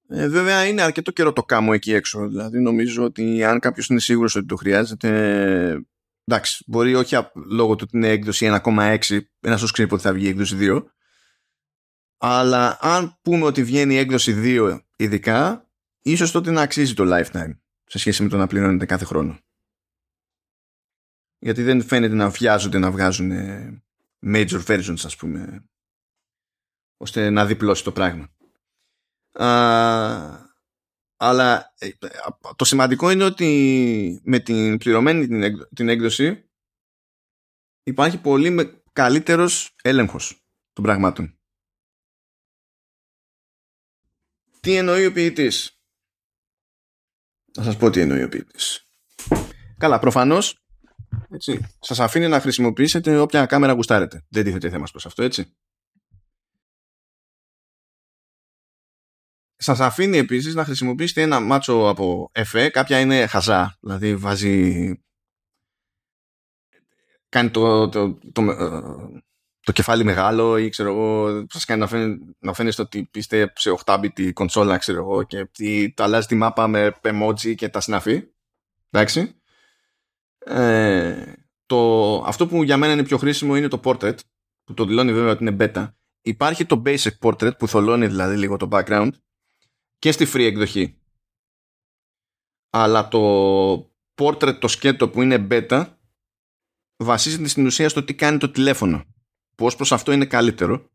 Ε, 0.08 0.28
βέβαια 0.28 0.68
είναι 0.68 0.82
αρκετό 0.82 1.12
καιρό 1.12 1.34
το 1.34 1.44
κάμω 1.44 1.72
εκεί 1.74 1.94
έξω. 1.94 2.28
Δηλαδή 2.28 2.60
νομίζω 2.60 3.04
ότι 3.04 3.44
αν 3.44 3.60
κάποιος 3.60 3.88
είναι 3.88 4.00
σίγουρος 4.00 4.36
ότι 4.36 4.46
το 4.46 4.56
χρειάζεται. 4.56 5.10
Εντάξει, 6.28 6.64
μπορεί 6.68 6.96
όχι 6.96 7.16
λόγω 7.34 7.76
του 7.76 7.84
ότι 7.88 7.98
είναι 7.98 8.10
έκδοση 8.10 8.60
1,6, 8.64 9.20
ένας 9.40 9.60
σου 9.60 9.72
ξέρει 9.72 9.88
πότε 9.88 10.02
θα 10.02 10.14
βγει 10.14 10.26
η 10.26 10.30
έκδοση 10.30 10.58
2. 10.60 10.86
Αλλά 12.18 12.78
αν 12.82 13.20
πούμε 13.22 13.46
ότι 13.46 13.64
βγαίνει 13.64 13.94
η 13.94 13.98
έκδοση 13.98 14.34
2 14.38 14.80
ειδικά, 14.96 15.70
ίσως 16.02 16.32
τότε 16.32 16.52
να 16.52 16.62
αξίζει 16.62 16.94
το 16.94 17.04
lifetime 17.08 17.58
σε 17.86 17.98
σχέση 17.98 18.24
με 18.24 18.30
το 18.30 18.38
να 18.38 18.48
πληρώνετε 18.48 18.86
κάθε 18.86 19.06
χρόνο. 19.06 19.40
Γιατί 21.40 21.64
δεν 21.64 21.82
φαίνεται 21.82 22.16
να 22.16 22.30
βιάζονται 22.30 22.78
να 22.78 22.92
βγάζουν 22.92 23.32
ε, 23.32 23.84
major 24.26 24.66
versions 24.66 25.02
ας 25.04 25.16
πούμε 25.16 25.70
ώστε 26.98 27.30
να 27.30 27.46
διπλώσει 27.46 27.84
το 27.84 27.92
πράγμα. 27.92 28.30
Α, 29.32 30.45
αλλά 31.18 31.74
ε, 31.80 31.90
το 32.56 32.66
σημαντικό 32.66 33.10
είναι 33.10 33.24
ότι 33.24 34.22
με 34.24 34.40
την 34.40 34.78
πληρωμένη 34.78 35.52
την 35.74 35.90
έκδοση 35.90 36.50
υπάρχει 37.84 38.22
πολύ 38.22 38.82
καλύτερος 38.94 39.76
έλεγχος 39.82 40.46
των 40.74 40.84
πραγμάτων. 40.84 41.40
Τι 44.60 44.76
εννοεί 44.76 45.06
ο 45.06 45.12
ποιητής; 45.12 45.80
Να 47.58 47.64
σας 47.64 47.78
πω 47.78 47.90
τι 47.90 48.00
εννοεί 48.00 48.24
ο 48.24 48.30
ποιητής. 48.30 48.90
Καλά, 49.78 50.00
προφανώς 50.00 50.66
έτσι, 51.30 51.76
σας 51.80 52.00
αφήνει 52.00 52.28
να 52.28 52.40
χρησιμοποιήσετε 52.40 53.18
όποια 53.18 53.46
κάμερα 53.46 53.74
γουστάρετε. 53.74 54.26
Δεν 54.30 54.44
τίθεται 54.44 54.70
θέμα 54.70 54.86
προς 54.92 55.06
αυτό, 55.06 55.24
έτσι. 55.24 55.56
Σας 59.58 59.80
αφήνει 59.80 60.18
επίσης 60.18 60.56
να 60.56 60.66
χρησιμοποιήσετε 60.66 61.22
ένα 61.22 61.40
μάτσο 61.40 61.88
από 61.88 62.32
FE. 62.34 62.70
Κάποια 62.72 63.00
είναι 63.00 63.28
χαζά, 63.28 63.78
δηλαδή 63.80 64.16
βάζει... 64.16 64.94
Κάνει 67.30 67.50
το, 67.50 67.90
το, 67.90 68.20
το, 68.32 68.42
ε, 68.42 68.82
το 69.60 69.72
κεφάλι 69.72 70.04
μεγάλο 70.04 70.58
ή 70.58 70.70
ξέρω 70.70 70.90
εγώ, 70.90 71.46
σας 71.50 71.66
κάνει 71.66 71.80
να, 71.80 71.88
φαίνεται, 71.88 72.36
να 72.40 72.54
φαίνεστε 72.54 72.82
ότι 72.82 73.10
είστε 73.14 73.54
σε 73.56 73.76
8-bit 73.86 74.34
κονσόλα 74.34 74.78
ξέρω 74.78 74.98
εγώ 74.98 75.24
και 75.24 75.40
ότι 75.40 75.94
το 75.96 76.04
αλλάζει 76.04 76.28
τη 76.28 76.36
μάπα 76.36 76.68
με 76.68 76.96
emoji 77.02 77.56
και 77.56 77.70
τα 77.70 77.80
συναφή. 77.80 78.24
Εντάξει. 78.90 79.40
Ε, 80.38 81.34
το, 81.66 82.18
αυτό 82.18 82.48
που 82.48 82.64
για 82.64 82.78
μένα 82.78 82.94
είναι 82.94 83.04
πιο 83.04 83.18
χρήσιμο 83.18 83.56
είναι 83.56 83.68
το 83.68 83.80
portrait 83.84 84.18
που 84.64 84.74
το 84.74 84.86
δηλώνει 84.86 85.14
βέβαια 85.14 85.32
ότι 85.32 85.44
είναι 85.46 85.56
beta. 85.60 85.90
Υπάρχει 86.22 86.66
το 86.66 86.82
basic 86.86 87.18
portrait 87.22 87.58
που 87.58 87.68
θολώνει 87.68 88.08
δηλαδή 88.08 88.38
λίγο 88.38 88.58
το 88.58 88.68
background 88.72 89.10
και 90.00 90.12
στη 90.12 90.26
free 90.34 90.46
εκδοχή. 90.46 91.00
Αλλά 92.70 93.08
το 93.08 93.94
portrait 94.16 94.58
το 94.60 94.68
σκέτο 94.68 95.10
που 95.10 95.22
είναι 95.22 95.48
beta 95.52 95.96
βασίζεται 96.98 97.48
στην 97.48 97.66
ουσία 97.66 97.90
στο 97.90 98.04
τι 98.04 98.16
κάνει 98.16 98.38
το 98.38 98.52
τηλέφωνο 98.52 99.04
που 99.56 99.66
ως 99.66 99.76
προς 99.76 99.92
αυτό 99.92 100.12
είναι 100.12 100.26
καλύτερο. 100.26 100.90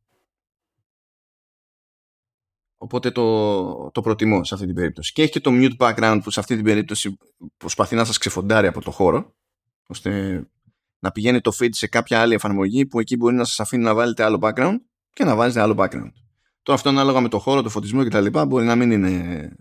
Οπότε 2.82 3.10
το, 3.10 3.90
το 3.90 4.00
προτιμώ 4.00 4.44
σε 4.44 4.54
αυτή 4.54 4.66
την 4.66 4.74
περίπτωση. 4.74 5.12
Και 5.12 5.22
έχει 5.22 5.30
και 5.30 5.40
το 5.40 5.50
mute 5.54 5.76
background 5.76 6.20
που 6.22 6.30
σε 6.30 6.40
αυτή 6.40 6.54
την 6.54 6.64
περίπτωση 6.64 7.18
προσπαθεί 7.56 7.94
να 7.94 8.04
σας 8.04 8.18
ξεφοντάρει 8.18 8.66
από 8.66 8.80
το 8.80 8.90
χώρο 8.90 9.34
ώστε 9.86 10.42
να 10.98 11.10
πηγαίνει 11.12 11.40
το 11.40 11.52
feed 11.58 11.68
σε 11.70 11.86
κάποια 11.86 12.20
άλλη 12.20 12.34
εφαρμογή 12.34 12.86
που 12.86 13.00
εκεί 13.00 13.16
μπορεί 13.16 13.34
να 13.34 13.44
σας 13.44 13.60
αφήνει 13.60 13.82
να 13.82 13.94
βάλετε 13.94 14.24
άλλο 14.24 14.38
background 14.42 14.76
και 15.10 15.24
να 15.24 15.36
βάζετε 15.36 15.60
άλλο 15.60 15.74
background. 15.78 16.12
Τώρα 16.62 16.78
αυτό 16.78 16.88
ανάλογα 16.88 17.20
με 17.20 17.28
το 17.28 17.38
χώρο, 17.38 17.62
το 17.62 17.68
φωτισμό 17.68 18.04
κτλ. 18.04 18.26
μπορεί 18.46 18.64
να 18.64 18.76
μην 18.76 18.90
είναι 18.90 19.56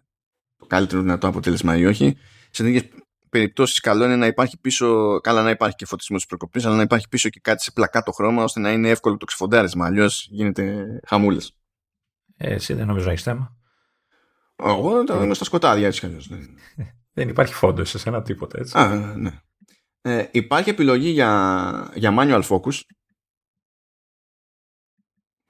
το 0.58 0.66
καλύτερο 0.66 1.02
δυνατό 1.02 1.28
αποτέλεσμα 1.28 1.78
ή 1.78 1.86
όχι. 1.86 2.18
Σε 2.50 2.64
τέτοιες 2.64 2.84
περιπτώσεις 3.30 3.80
καλό 3.80 4.06
είναι 4.06 4.16
να 4.16 4.26
υπάρχει 4.26 4.60
πίσω, 4.60 5.20
καλά 5.20 5.42
να 5.42 5.50
υπάρχει 5.50 5.76
και 5.76 5.86
φωτισμός 5.86 6.20
της 6.20 6.30
προκοπής, 6.30 6.66
αλλά 6.66 6.76
να 6.76 6.82
υπάρχει 6.82 7.08
πίσω 7.08 7.30
και 7.30 7.40
κάτι 7.40 7.64
σε 7.64 7.72
πλακάτο 7.72 8.12
χρώμα 8.12 8.44
ώστε 8.44 8.60
να 8.60 8.72
είναι 8.72 8.90
εύκολο 8.90 9.18
το 9.18 9.26
ξεφοντάρισμα. 9.26 9.86
Αλλιώς 9.86 10.28
γίνεται 10.32 10.86
χαμούλε. 11.08 11.42
Ε, 12.38 12.54
εσύ 12.54 12.74
δεν 12.74 12.88
νομίζω 12.88 13.06
να 13.06 13.12
έχεις 13.12 13.24
θέμα. 13.24 13.58
Εγώ 14.56 15.04
δεν 15.04 15.24
είμαι 15.24 15.34
στα 15.34 15.44
σκοτάδια 15.44 15.88
έτσι 15.88 16.00
κι 16.00 16.06
αλλιώς. 16.06 16.30
δεν 17.14 17.30
υπάρχει 17.30 17.54
φόντος 17.54 17.90
σε 17.90 18.10
ένα 18.10 18.22
τίποτα 18.22 18.60
έτσι. 18.60 18.78
Α, 18.78 19.16
ναι. 19.16 19.42
Ε, 20.02 20.28
υπάρχει 20.32 20.70
επιλογή 20.70 21.10
για, 21.10 21.92
για 21.96 22.16
manual 22.18 22.44
focus 22.44 22.80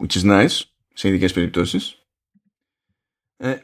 which 0.04 0.22
is 0.22 0.24
nice 0.24 0.62
σε 1.00 1.08
ειδικές 1.08 1.34
περιπτώσεις 1.34 2.06
ε, 3.38 3.56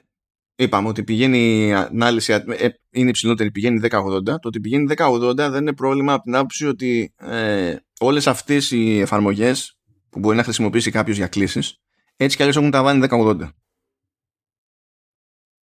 είπαμε 0.56 0.88
ότι 0.88 1.04
πηγαίνει 1.04 1.68
η 1.68 1.74
ανάλυση 1.74 2.34
ε, 2.34 2.70
είναι 2.90 3.10
υψηλότερη, 3.10 3.52
πηγαίνει 3.52 3.80
1080. 3.92 4.24
Το 4.24 4.40
ότι 4.42 4.60
πηγαίνει 4.60 4.94
1080 4.98 5.36
δεν 5.36 5.56
είναι 5.56 5.74
πρόβλημα 5.74 6.14
από 6.14 6.24
την 6.24 6.36
άποψη 6.36 6.68
ότι 6.68 7.14
ε, 7.18 7.76
όλες 8.00 8.28
αυτές 8.28 8.72
οι 8.72 9.00
εφαρμογές 9.00 9.78
που 10.10 10.20
μπορεί 10.20 10.38
να 10.38 10.44
χρησιμοποιήσει 10.44 10.92
κάποιος 10.92 11.18
για 11.18 11.28
κλήσεις 11.28 11.82
έτσι 12.16 12.36
κι 12.36 12.42
αλλιώς 12.42 12.58
έχουν 12.58 12.72
τα 12.72 12.84
βάνη 12.84 13.08
1080. 13.10 13.50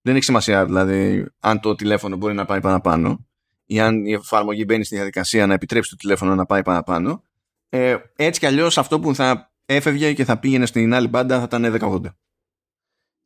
Δεν 0.03 0.15
έχει 0.15 0.25
σημασία 0.25 0.65
δηλαδή 0.65 1.27
αν 1.39 1.61
το 1.61 1.75
τηλέφωνο 1.75 2.17
μπορεί 2.17 2.35
να 2.35 2.45
πάει 2.45 2.61
παραπάνω 2.61 3.27
ή 3.65 3.81
αν 3.81 4.05
η 4.05 4.13
εφαρμογή 4.13 4.65
μπαίνει 4.67 4.85
στη 4.85 4.95
διαδικασία 4.95 5.47
να 5.47 5.55
επιτρέψει 5.55 5.91
το 5.91 5.97
τηλέφωνο 5.97 6.35
να 6.35 6.47
πάει 6.47 6.63
παραπάνω. 6.63 7.25
Ε, 7.69 7.97
έτσι 8.17 8.41
κι 8.41 8.47
αλλιώς 8.47 8.79
αυτό 8.79 9.01
που 9.01 9.15
θα 9.15 9.52
έφευγε 9.67 10.13
και 10.13 10.25
θα 10.25 10.39
πήγαινε 10.39 10.67
στην 10.67 10.95
άλλη 10.95 11.09
μπάντα 11.09 11.39
θα 11.39 11.45
ήταν 11.45 11.79
1080. 11.81 12.15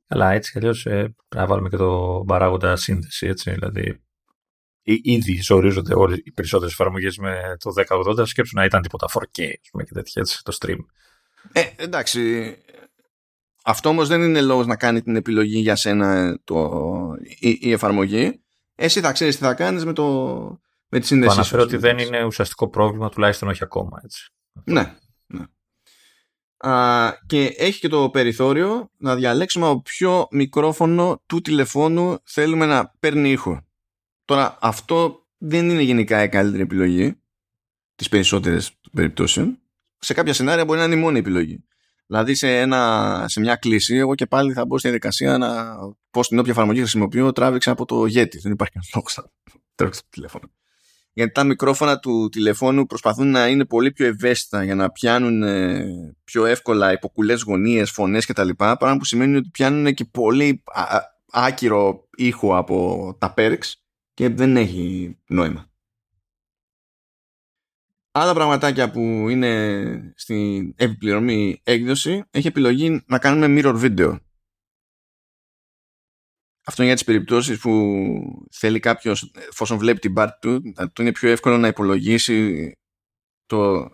Αλλά 0.09 0.33
έτσι 0.33 0.53
κι 0.53 0.59
αλλιώς 0.59 0.87
ε, 0.87 1.15
να 1.35 1.47
βάλουμε 1.47 1.69
και 1.69 1.77
το 1.77 2.25
παράγοντα 2.27 2.77
σύνδεση. 2.77 3.27
Έτσι, 3.27 3.51
δηλαδή, 3.51 4.01
ήδη 4.83 5.41
ζορίζονται 5.43 5.95
όλες 5.95 6.19
οι 6.25 6.33
περισσότερες 6.33 6.73
εφαρμογές 6.73 7.19
με 7.19 7.57
το 7.59 7.73
1080. 8.19 8.27
Σκέψου 8.27 8.57
να 8.57 8.65
ήταν 8.65 8.83
τίποτα 8.83 9.07
4K 9.13 9.53
πούμε, 9.71 9.85
και 9.85 9.93
τέτοια 9.93 10.23
έτσι, 10.23 10.43
το 10.43 10.57
stream. 10.61 10.79
Ε, 11.53 11.63
εντάξει. 11.77 12.55
Αυτό 13.65 13.89
όμως 13.89 14.09
δεν 14.09 14.23
είναι 14.23 14.41
λόγος 14.41 14.67
να 14.67 14.77
κάνει 14.77 15.03
την 15.03 15.17
επιλογή 15.17 15.59
για 15.59 15.77
σένα 15.77 16.39
το, 16.45 17.17
η, 17.39 17.59
η 17.61 17.73
εφαρμογή. 17.73 18.41
Εσύ 18.75 19.01
θα 19.01 19.13
ξέρεις 19.13 19.37
τι 19.37 19.45
θα 19.45 19.55
κάνεις 19.55 19.85
με, 19.85 19.93
το, 19.93 20.05
με 20.89 20.99
τη 21.01 21.07
σύνδεση. 21.07 21.35
Το 21.35 21.41
αναφέρω 21.41 21.63
ότι 21.63 21.77
δεν 21.77 21.99
είναι 21.99 22.25
ουσιαστικό 22.25 22.69
πρόβλημα, 22.69 23.09
τουλάχιστον 23.09 23.49
όχι 23.49 23.65
ακόμα. 23.65 24.01
Έτσι. 24.05 24.33
Ναι, 24.65 24.95
ναι 26.67 27.11
και 27.27 27.55
έχει 27.57 27.81
και 27.81 27.89
το 27.89 28.11
περιθώριο 28.11 28.91
να 28.97 29.15
διαλέξουμε 29.15 29.67
από 29.67 29.83
ποιο 29.83 30.29
μικρόφωνο 30.31 31.23
του 31.27 31.41
τηλεφώνου 31.41 32.19
θέλουμε 32.25 32.67
να 32.67 32.95
παίρνει 33.01 33.31
ήχο. 33.31 33.67
Τώρα 34.25 34.59
αυτό 34.61 35.27
δεν 35.39 35.71
είναι 35.71 35.83
γενικά 35.83 36.23
η 36.23 36.29
καλύτερη 36.29 36.63
επιλογή 36.63 37.21
τις 37.95 38.09
περισσότερες 38.09 38.73
περιπτώσεων. 38.93 39.59
Σε 39.99 40.15
κάποια 40.15 40.33
σενάρια 40.33 40.65
μπορεί 40.65 40.79
να 40.79 40.85
είναι 40.85 40.95
η 40.95 40.99
μόνη 40.99 41.19
επιλογή. 41.19 41.65
Δηλαδή 42.07 42.35
σε, 42.35 42.61
ένα, 42.61 43.25
σε 43.29 43.41
μια 43.41 43.57
κλίση 43.57 43.97
εγώ 43.97 44.15
και 44.15 44.27
πάλι 44.27 44.53
θα 44.53 44.67
μπω 44.67 44.79
στη 44.79 44.89
διαδικασία 44.89 45.39
να 45.39 45.77
πω 46.11 46.23
στην 46.23 46.39
όποια 46.39 46.53
εφαρμογή 46.53 46.79
χρησιμοποιώ 46.79 47.33
τράβηξα 47.33 47.71
από 47.71 47.85
το 47.85 48.03
Yeti. 48.03 48.39
Δεν 48.43 48.53
υπάρχει 48.53 48.73
κανένα 48.73 48.91
λόγος 48.95 49.17
να 49.17 49.25
τράβηξα 49.75 50.03
το 50.03 50.09
τηλέφωνο 50.11 50.51
γιατί 51.17 51.33
τα 51.33 51.45
μικρόφωνα 51.45 51.99
του 51.99 52.29
τηλεφώνου 52.29 52.87
προσπαθούν 52.87 53.31
να 53.31 53.49
είναι 53.49 53.65
πολύ 53.65 53.93
πιο 53.93 54.07
ευαίσθητα 54.07 54.65
για 54.65 54.75
να 54.75 54.91
πιάνουν 54.91 55.43
ε, 55.43 55.87
πιο 56.25 56.47
εύκολα 56.47 56.93
υποκουλές 56.93 57.43
γωνίες, 57.43 57.91
φωνές 57.91 58.27
κτλ. 58.27 58.49
Πράγμα 58.49 58.97
που 58.97 59.05
σημαίνει 59.05 59.37
ότι 59.37 59.49
πιάνουν 59.49 59.95
και 59.95 60.05
πολύ 60.05 60.63
άκυρο 61.31 62.09
ήχο 62.17 62.57
από 62.57 63.17
τα 63.19 63.35
perks 63.37 63.73
και 64.15 64.29
δεν 64.29 64.57
έχει 64.57 65.17
νόημα. 65.27 65.71
Άλλα 68.13 68.35
πραγματάκια 68.35 68.91
που 68.91 69.01
είναι 69.29 70.13
στην 70.17 70.75
επιπληρωμή 70.77 71.61
έκδοση 71.65 72.25
έχει 72.31 72.47
επιλογή 72.47 73.03
να 73.07 73.19
κάνουμε 73.19 73.61
mirror 73.61 73.81
video 73.81 74.19
αυτό 76.67 76.83
είναι 76.83 76.87
για 76.87 76.95
τις 76.95 77.05
περιπτώσεις 77.05 77.59
που 77.59 77.93
θέλει 78.51 78.81
κάποιος, 78.81 79.33
εφόσον 79.49 79.79
βλέπει 79.79 79.99
την 79.99 80.15
part 80.17 80.29
του, 80.41 80.63
του 80.93 81.03
είναι 81.03 81.13
πιο 81.13 81.31
εύκολο 81.31 81.59
να 81.59 81.69
υπολογίσει 81.69 82.73
το 83.47 83.91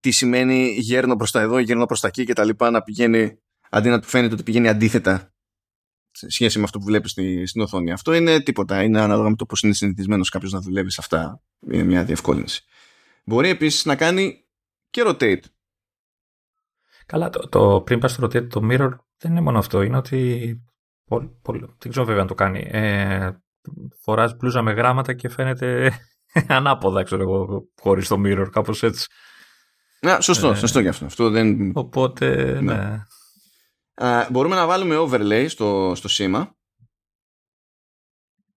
τι 0.00 0.10
σημαίνει 0.10 0.76
γέρνω 0.78 1.16
προς 1.16 1.30
τα 1.30 1.40
εδώ, 1.40 1.58
γέρνω 1.58 1.86
προς 1.86 2.00
τα 2.00 2.08
εκεί 2.08 2.24
και 2.24 2.32
τα 2.32 2.44
λοιπά, 2.44 2.70
να 2.70 2.82
πηγαίνει, 2.82 3.38
αντί 3.70 3.88
να 3.88 4.00
του 4.00 4.08
φαίνεται 4.08 4.34
ότι 4.34 4.42
πηγαίνει 4.42 4.68
αντίθετα 4.68 5.30
σχέση 6.26 6.58
με 6.58 6.64
αυτό 6.64 6.78
που 6.78 6.84
βλέπεις 6.84 7.10
στη, 7.10 7.46
στην 7.46 7.60
οθόνη. 7.60 7.92
Αυτό 7.92 8.12
είναι 8.12 8.40
τίποτα. 8.40 8.82
Είναι 8.82 9.00
ανάλογα 9.00 9.28
με 9.28 9.36
το 9.36 9.46
πώς 9.46 9.62
είναι 9.62 9.72
συνηθισμένος 9.72 10.28
κάποιος 10.28 10.52
να 10.52 10.60
δουλεύει 10.60 10.90
σε 10.90 11.00
αυτά. 11.00 11.42
Είναι 11.70 11.82
μια 11.82 12.04
διευκόλυνση. 12.04 12.64
Μπορεί 13.24 13.48
επίσης 13.48 13.84
να 13.84 13.96
κάνει 13.96 14.44
και 14.90 15.02
rotate. 15.06 15.40
Καλά, 17.06 17.30
το, 17.30 17.48
το 17.48 17.80
πριν 17.80 17.98
πας 17.98 18.12
στο 18.12 18.26
rotate, 18.26 18.48
το 18.48 18.60
mirror 18.70 18.90
δεν 19.16 19.30
είναι 19.30 19.40
μόνο 19.40 19.58
αυτό. 19.58 19.82
Είναι 19.82 19.96
ότι. 19.96 20.60
Πολύ, 21.08 21.38
πολύ, 21.42 21.74
δεν 21.78 21.90
ξέρω 21.90 22.04
βέβαια 22.06 22.20
αν 22.20 22.26
το 22.26 22.34
κάνει. 22.34 22.68
Ε, 22.70 23.30
φοράς 24.00 24.36
μπλούζα 24.36 24.62
με 24.62 24.72
γράμματα 24.72 25.14
και 25.14 25.28
φαίνεται 25.28 25.92
ανάποδα, 26.48 27.02
ξέρω 27.02 27.22
εγώ, 27.22 27.68
χωρίς 27.80 28.08
το 28.08 28.16
mirror, 28.24 28.48
κάπως 28.52 28.82
έτσι. 28.82 29.06
Α, 30.08 30.20
σωστό, 30.20 30.48
ε, 30.48 30.54
σωστό 30.54 30.80
γι' 30.80 30.88
αυτό. 30.88 31.04
αυτό 31.04 31.30
δεν... 31.30 31.72
Οπότε, 31.74 32.60
ναι. 32.60 32.74
ναι. 32.74 33.04
Α, 33.94 34.28
μπορούμε 34.30 34.54
να 34.54 34.66
βάλουμε 34.66 34.96
overlay 34.98 35.46
στο, 35.48 35.92
στο 35.94 36.08
σήμα. 36.08 36.56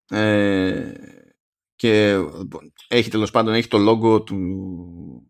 Ε, 0.09 0.93
και 1.75 2.19
έχει 2.87 3.09
τέλος 3.09 3.31
πάντων 3.31 3.53
έχει 3.53 3.67
το 3.67 3.77
logo 3.89 4.25
του, 4.25 5.26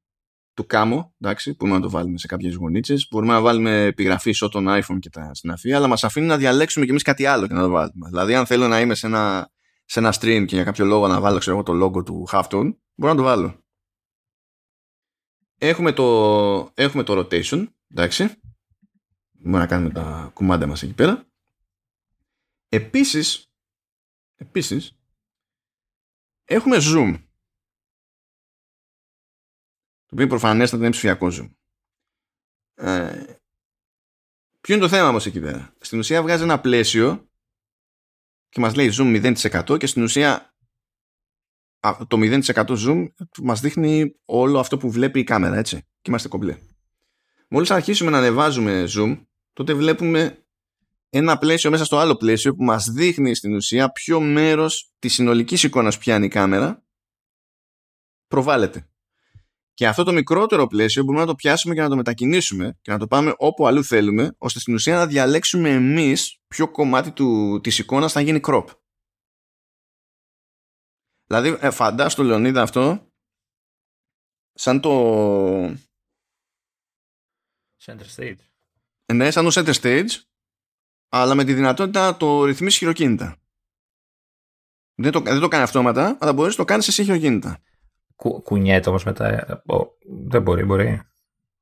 του 0.58 0.66
κάμω, 0.66 1.14
εντάξει, 1.20 1.56
μπορούμε 1.58 1.78
να 1.78 1.84
το 1.84 1.90
βάλουμε 1.90 2.18
σε 2.18 2.28
κάποιες 2.28 2.56
γονίτσες. 2.56 3.08
Μπορούμε 3.12 3.34
να 3.34 3.42
βάλουμε 3.42 3.84
επιγραφή 3.84 4.32
σε 4.32 4.50
τον 4.50 4.66
iPhone 4.70 5.00
και 5.00 5.10
τα 5.10 5.34
συναφή, 5.34 5.74
αλλά 5.74 5.88
μας 5.88 6.04
αφήνει 6.04 6.26
να 6.26 6.38
διαλέξουμε 6.38 6.86
κι 6.86 6.92
εμείς 6.92 7.04
κάτι 7.04 7.26
άλλο 7.26 7.48
και 7.48 7.54
να 7.54 7.62
το 7.62 7.70
βάλουμε. 7.70 8.10
Δηλαδή, 8.10 8.36
αν 8.36 8.46
θέλω 8.46 8.68
να 8.68 8.80
είμαι 8.80 8.96
σε 8.96 9.08
ένα, 9.08 9.52
σε 9.86 10.00
ένα 10.00 10.14
stream 10.14 10.44
και 10.48 10.56
για 10.56 10.64
κάποιο 10.64 10.86
λόγο 10.86 11.08
να 11.08 11.20
βάλω 11.20 11.38
ξέρω, 11.40 11.64
το 11.64 11.86
logo 11.86 12.06
του 12.06 12.28
Halftone, 12.32 12.76
μπορώ 12.96 13.14
να 13.14 13.16
το 13.16 13.24
βάλω. 13.24 13.64
Έχουμε 15.58 15.92
το, 15.92 16.72
έχουμε 16.74 17.04
το 17.04 17.20
rotation, 17.20 17.68
εντάξει. 17.92 18.30
Μπορούμε 19.32 19.58
να 19.58 19.68
κάνουμε 19.68 19.90
τα 19.94 20.32
κουμάντα 20.34 20.68
μας 20.68 20.84
εκεί 20.84 20.94
πέρα. 20.94 21.26
Επίσης, 22.70 23.52
επίσης, 24.36 24.98
έχουμε 26.46 26.78
zoom. 26.82 27.27
Το 30.08 30.14
οποίο 30.14 30.28
προφανέστατα 30.28 30.84
είναι 30.84 30.92
ψηφιακό 30.92 31.28
zoom. 31.32 31.50
Ε, 32.74 33.24
ποιο 34.62 34.76
είναι 34.76 34.84
το 34.84 34.90
θέμα 34.90 35.10
όμως 35.10 35.26
εκεί 35.26 35.40
πέρα; 35.40 35.74
Στην 35.80 36.00
ουσία 36.00 36.22
βγάζει 36.22 36.44
ένα 36.44 36.60
πλαίσιο 36.60 37.30
και 38.50 38.60
μας 38.60 38.76
λέει 38.76 38.92
zoom 38.94 39.36
0% 39.36 39.78
και 39.80 39.88
στην 39.88 40.04
ουσία 40.04 40.56
το 42.08 42.18
0% 42.20 42.42
zoom 42.68 43.08
μας 43.42 43.62
δείχνει 43.62 44.16
όλο 44.26 44.60
αυτό 44.60 44.78
που 44.78 44.92
βλέπει 44.92 45.20
η 45.20 45.24
κάμερα, 45.24 45.56
έτσι. 45.56 45.78
Και 45.78 46.10
είμαστε 46.10 46.28
κομπλέ. 46.28 46.58
Μόλις 47.50 47.72
αρχίσουμε 47.72 48.12
να 48.12 48.18
ανεβάζουμε 48.18 48.86
zoom, 48.96 49.26
τότε 49.54 49.74
βλέπουμε 49.74 50.46
ένα 51.10 51.38
πλαίσιο 51.38 51.70
μέσα 51.70 51.86
στο 51.86 51.98
άλλο 51.98 52.16
πλαίσιο 52.16 52.56
που 52.56 52.64
μας 52.64 52.90
δείχνει 52.90 53.36
στην 53.36 53.56
ουσία 53.56 53.92
ποιο 53.92 54.20
μέρος 54.22 54.94
της 55.00 55.14
συνολικής 55.14 55.64
εικόνας 55.64 55.98
πιάνει 55.98 56.26
η 56.26 56.30
κάμερα 56.30 56.84
προβάλλεται. 58.28 58.90
Και 59.78 59.88
αυτό 59.88 60.04
το 60.04 60.12
μικρότερο 60.12 60.68
πλαίσιο 60.68 61.04
μπορούμε 61.04 61.24
να 61.24 61.30
το 61.30 61.36
πιάσουμε 61.36 61.74
και 61.74 61.82
να 61.82 61.90
το 61.90 61.96
μετακινήσουμε 61.96 62.78
και 62.82 62.92
να 62.92 62.98
το 62.98 63.08
πάμε 63.08 63.34
όπου 63.38 63.68
αλλού 63.68 63.84
θέλουμε, 63.84 64.36
ώστε 64.38 64.60
στην 64.60 64.74
ουσία 64.74 64.96
να 64.96 65.08
διαλέξουμε 65.08 65.70
εμείς 65.70 66.40
ποιο 66.48 66.72
κομμάτι 66.72 67.12
του, 67.12 67.60
της 67.64 67.80
εικόνας 67.80 68.12
θα 68.12 68.22
γίνει 68.22 68.40
crop. 68.44 68.66
Δηλαδή, 71.26 71.58
ε, 71.62 71.72
φαντάσου 71.72 72.16
το 72.16 72.24
Λεωνίδα 72.24 72.62
αυτό 72.62 73.12
σαν 74.54 74.82
το... 74.82 75.66
Center 77.86 78.06
stage. 78.16 78.38
Ναι, 79.14 79.32
σαν 79.32 79.46
το 79.46 79.52
center 79.54 79.74
stage, 79.74 80.22
αλλά 81.08 81.36
με 81.36 81.44
τη 81.44 81.54
δυνατότητα 81.54 82.12
να 82.12 82.18
το 82.18 82.44
ρυθμίσεις 82.44 82.80
χειροκίνητα. 82.80 83.38
Δεν 84.96 85.12
το, 85.12 85.20
δεν 85.20 85.40
το 85.40 85.48
κάνει 85.48 85.64
αυτόματα, 85.64 86.18
αλλά 86.20 86.34
μπορείς 86.34 86.52
να 86.52 86.64
το 86.64 86.72
κάνεις 86.72 86.88
εσύ 86.88 87.04
χειροκίνητα. 87.04 87.62
Κου, 88.18 88.42
κουνιέται 88.42 88.90
όμως 88.90 89.04
μετά. 89.04 89.46
δεν 90.28 90.42
μπορεί, 90.42 90.64
μπορεί. 90.64 91.02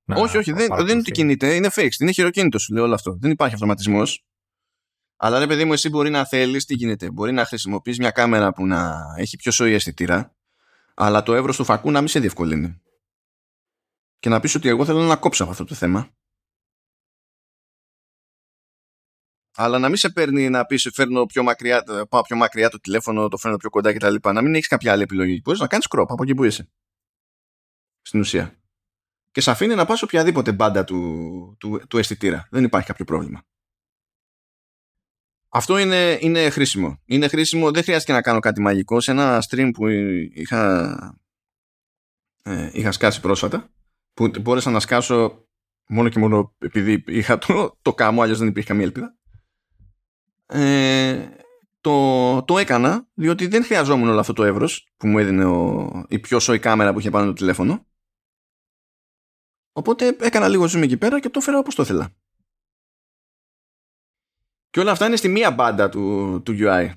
όχι, 0.05 0.37
όχι, 0.37 0.51
δεν, 0.51 0.67
δεν 0.75 0.87
είναι 0.87 0.99
ότι 0.99 1.11
κινείται, 1.11 1.55
είναι 1.55 1.69
fixed, 1.75 1.99
είναι 1.99 2.11
χειροκίνητος 2.11 2.61
σου 2.61 2.73
λέει 2.73 2.83
όλο 2.83 2.93
αυτό. 2.93 3.17
Δεν 3.19 3.31
υπάρχει 3.31 3.53
αυτοματισμός. 3.53 4.25
Αλλά 5.17 5.39
ρε 5.39 5.47
παιδί 5.47 5.65
μου, 5.65 5.73
εσύ 5.73 5.89
μπορεί 5.89 6.09
να 6.09 6.25
θέλεις, 6.25 6.65
τι 6.65 6.73
γίνεται. 6.73 7.11
Μπορεί 7.11 7.31
να 7.31 7.45
χρησιμοποιείς 7.45 7.97
μια 7.97 8.11
κάμερα 8.11 8.53
που 8.53 8.67
να 8.67 9.03
έχει 9.17 9.37
πιο 9.37 9.51
σοή 9.51 9.73
αισθητήρα, 9.73 10.35
αλλά 10.93 11.23
το 11.23 11.33
εύρος 11.35 11.55
του 11.55 11.63
φακού 11.63 11.91
να 11.91 11.99
μην 11.99 12.07
σε 12.07 12.19
διευκολύνει. 12.19 12.81
Και 14.19 14.29
να 14.29 14.39
πεις 14.39 14.55
ότι 14.55 14.69
εγώ 14.69 14.85
θέλω 14.85 15.01
να 15.01 15.15
κόψω 15.15 15.43
αυτό 15.43 15.65
το 15.65 15.75
θέμα. 15.75 16.09
Αλλά 19.55 19.79
να 19.79 19.87
μην 19.87 19.97
σε 19.97 20.09
παίρνει 20.09 20.49
να 20.49 20.65
πεις 20.65 20.89
φέρνω 20.93 21.25
πιο 21.25 21.43
μακριά, 21.43 21.83
πάω 22.09 22.21
πιο 22.21 22.35
μακριά 22.35 22.69
το 22.69 22.79
τηλέφωνο, 22.79 23.27
το 23.27 23.37
φέρνω 23.37 23.57
πιο 23.57 23.69
κοντά 23.69 23.93
κτλ. 23.93 24.15
Να 24.23 24.41
μην 24.41 24.55
έχεις 24.55 24.67
κάποια 24.67 24.91
άλλη 24.91 25.01
επιλογή. 25.01 25.41
Μπορείς 25.43 25.59
να 25.59 25.67
κάνεις 25.67 25.87
κρόπ 25.87 26.11
από 26.11 26.23
εκεί 26.23 26.35
που 26.35 26.43
είσαι. 26.43 26.69
Στην 28.01 28.19
ουσία. 28.19 28.59
Και 29.31 29.41
σε 29.41 29.51
αφήνει 29.51 29.75
να 29.75 29.85
πας 29.85 30.01
οποιαδήποτε 30.01 30.51
μπάντα 30.51 30.83
του, 30.83 31.55
του, 31.59 31.81
του 31.89 31.97
αισθητήρα. 31.97 32.47
Δεν 32.51 32.63
υπάρχει 32.63 32.87
κάποιο 32.87 33.05
πρόβλημα. 33.05 33.43
Αυτό 35.49 35.77
είναι, 35.77 36.17
είναι 36.21 36.49
χρήσιμο. 36.49 37.01
Είναι 37.05 37.27
χρήσιμο, 37.27 37.71
δεν 37.71 37.83
χρειάζεται 37.83 38.11
να 38.11 38.21
κάνω 38.21 38.39
κάτι 38.39 38.61
μαγικό. 38.61 38.99
Σε 38.99 39.11
ένα 39.11 39.43
stream 39.49 39.69
που 39.73 39.87
είχα, 40.33 41.19
ε, 42.43 42.69
είχα 42.73 42.91
σκάσει 42.91 43.21
πρόσφατα, 43.21 43.69
που 44.13 44.31
μπόρεσα 44.41 44.71
να 44.71 44.79
σκάσω 44.79 45.47
μόνο 45.87 46.09
και 46.09 46.19
μόνο 46.19 46.55
επειδή 46.57 47.03
είχα 47.07 47.37
το, 47.37 47.77
το 47.81 47.93
κάμω, 47.93 48.21
αλλιώς 48.21 48.39
δεν 48.39 48.47
υπήρχε 48.47 48.67
καμία 48.67 48.85
ελπίδα. 48.85 49.15
Ε, 50.45 51.29
το, 51.81 52.43
το 52.43 52.57
έκανα 52.57 53.07
διότι 53.13 53.47
δεν 53.47 53.63
χρειαζόμουν 53.63 54.09
όλο 54.09 54.19
αυτό 54.19 54.33
το 54.33 54.43
εύρος 54.43 54.87
που 54.97 55.07
μου 55.07 55.19
έδινε 55.19 55.45
ο, 55.45 56.05
η 56.07 56.19
πιο 56.19 56.39
σοή 56.39 56.59
κάμερα 56.59 56.93
που 56.93 56.99
είχε 56.99 57.09
πάνω 57.09 57.25
το 57.25 57.33
τηλέφωνο. 57.33 57.85
Οπότε 59.71 60.15
έκανα 60.19 60.47
λίγο 60.47 60.63
zoom 60.63 60.81
εκεί 60.81 60.97
πέρα 60.97 61.19
και 61.19 61.29
το 61.29 61.39
έφερα 61.41 61.57
όπως 61.57 61.75
το 61.75 61.83
ήθελα. 61.83 62.15
Και 64.69 64.79
όλα 64.79 64.91
αυτά 64.91 65.05
είναι 65.05 65.15
στη 65.15 65.27
μία 65.27 65.51
μπάντα 65.51 65.89
του, 65.89 66.41
του 66.45 66.55
UI. 66.57 66.91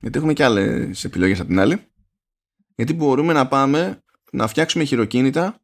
Γιατί 0.00 0.18
έχουμε 0.18 0.32
και 0.32 0.44
άλλες 0.44 1.04
επιλογές 1.04 1.38
από 1.40 1.48
την 1.48 1.58
άλλη. 1.58 1.92
Γιατί 2.74 2.94
μπορούμε 2.94 3.32
να 3.32 3.48
πάμε 3.48 4.04
να 4.32 4.46
φτιάξουμε 4.46 4.84
χειροκίνητα 4.84 5.62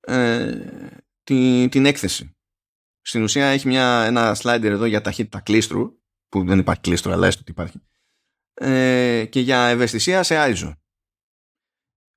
ε, 0.00 0.90
την, 1.22 1.70
την 1.70 1.86
έκθεση. 1.86 2.36
Στην 3.00 3.22
ουσία 3.22 3.46
έχει 3.46 3.68
μια, 3.68 4.04
ένα 4.04 4.36
slider 4.36 4.62
εδώ 4.62 4.84
για 4.84 5.00
ταχύτητα 5.00 5.40
κλίστρου, 5.40 5.99
που 6.30 6.44
δεν 6.44 6.58
υπάρχει 6.58 6.80
κλίστρο, 6.80 7.12
αλλά 7.12 7.26
έστω 7.26 7.40
ότι 7.40 7.50
υπάρχει. 7.50 7.80
Ε, 8.54 9.24
και 9.30 9.40
για 9.40 9.66
ευαισθησία 9.66 10.22
σε 10.22 10.34
ISO. 10.38 10.72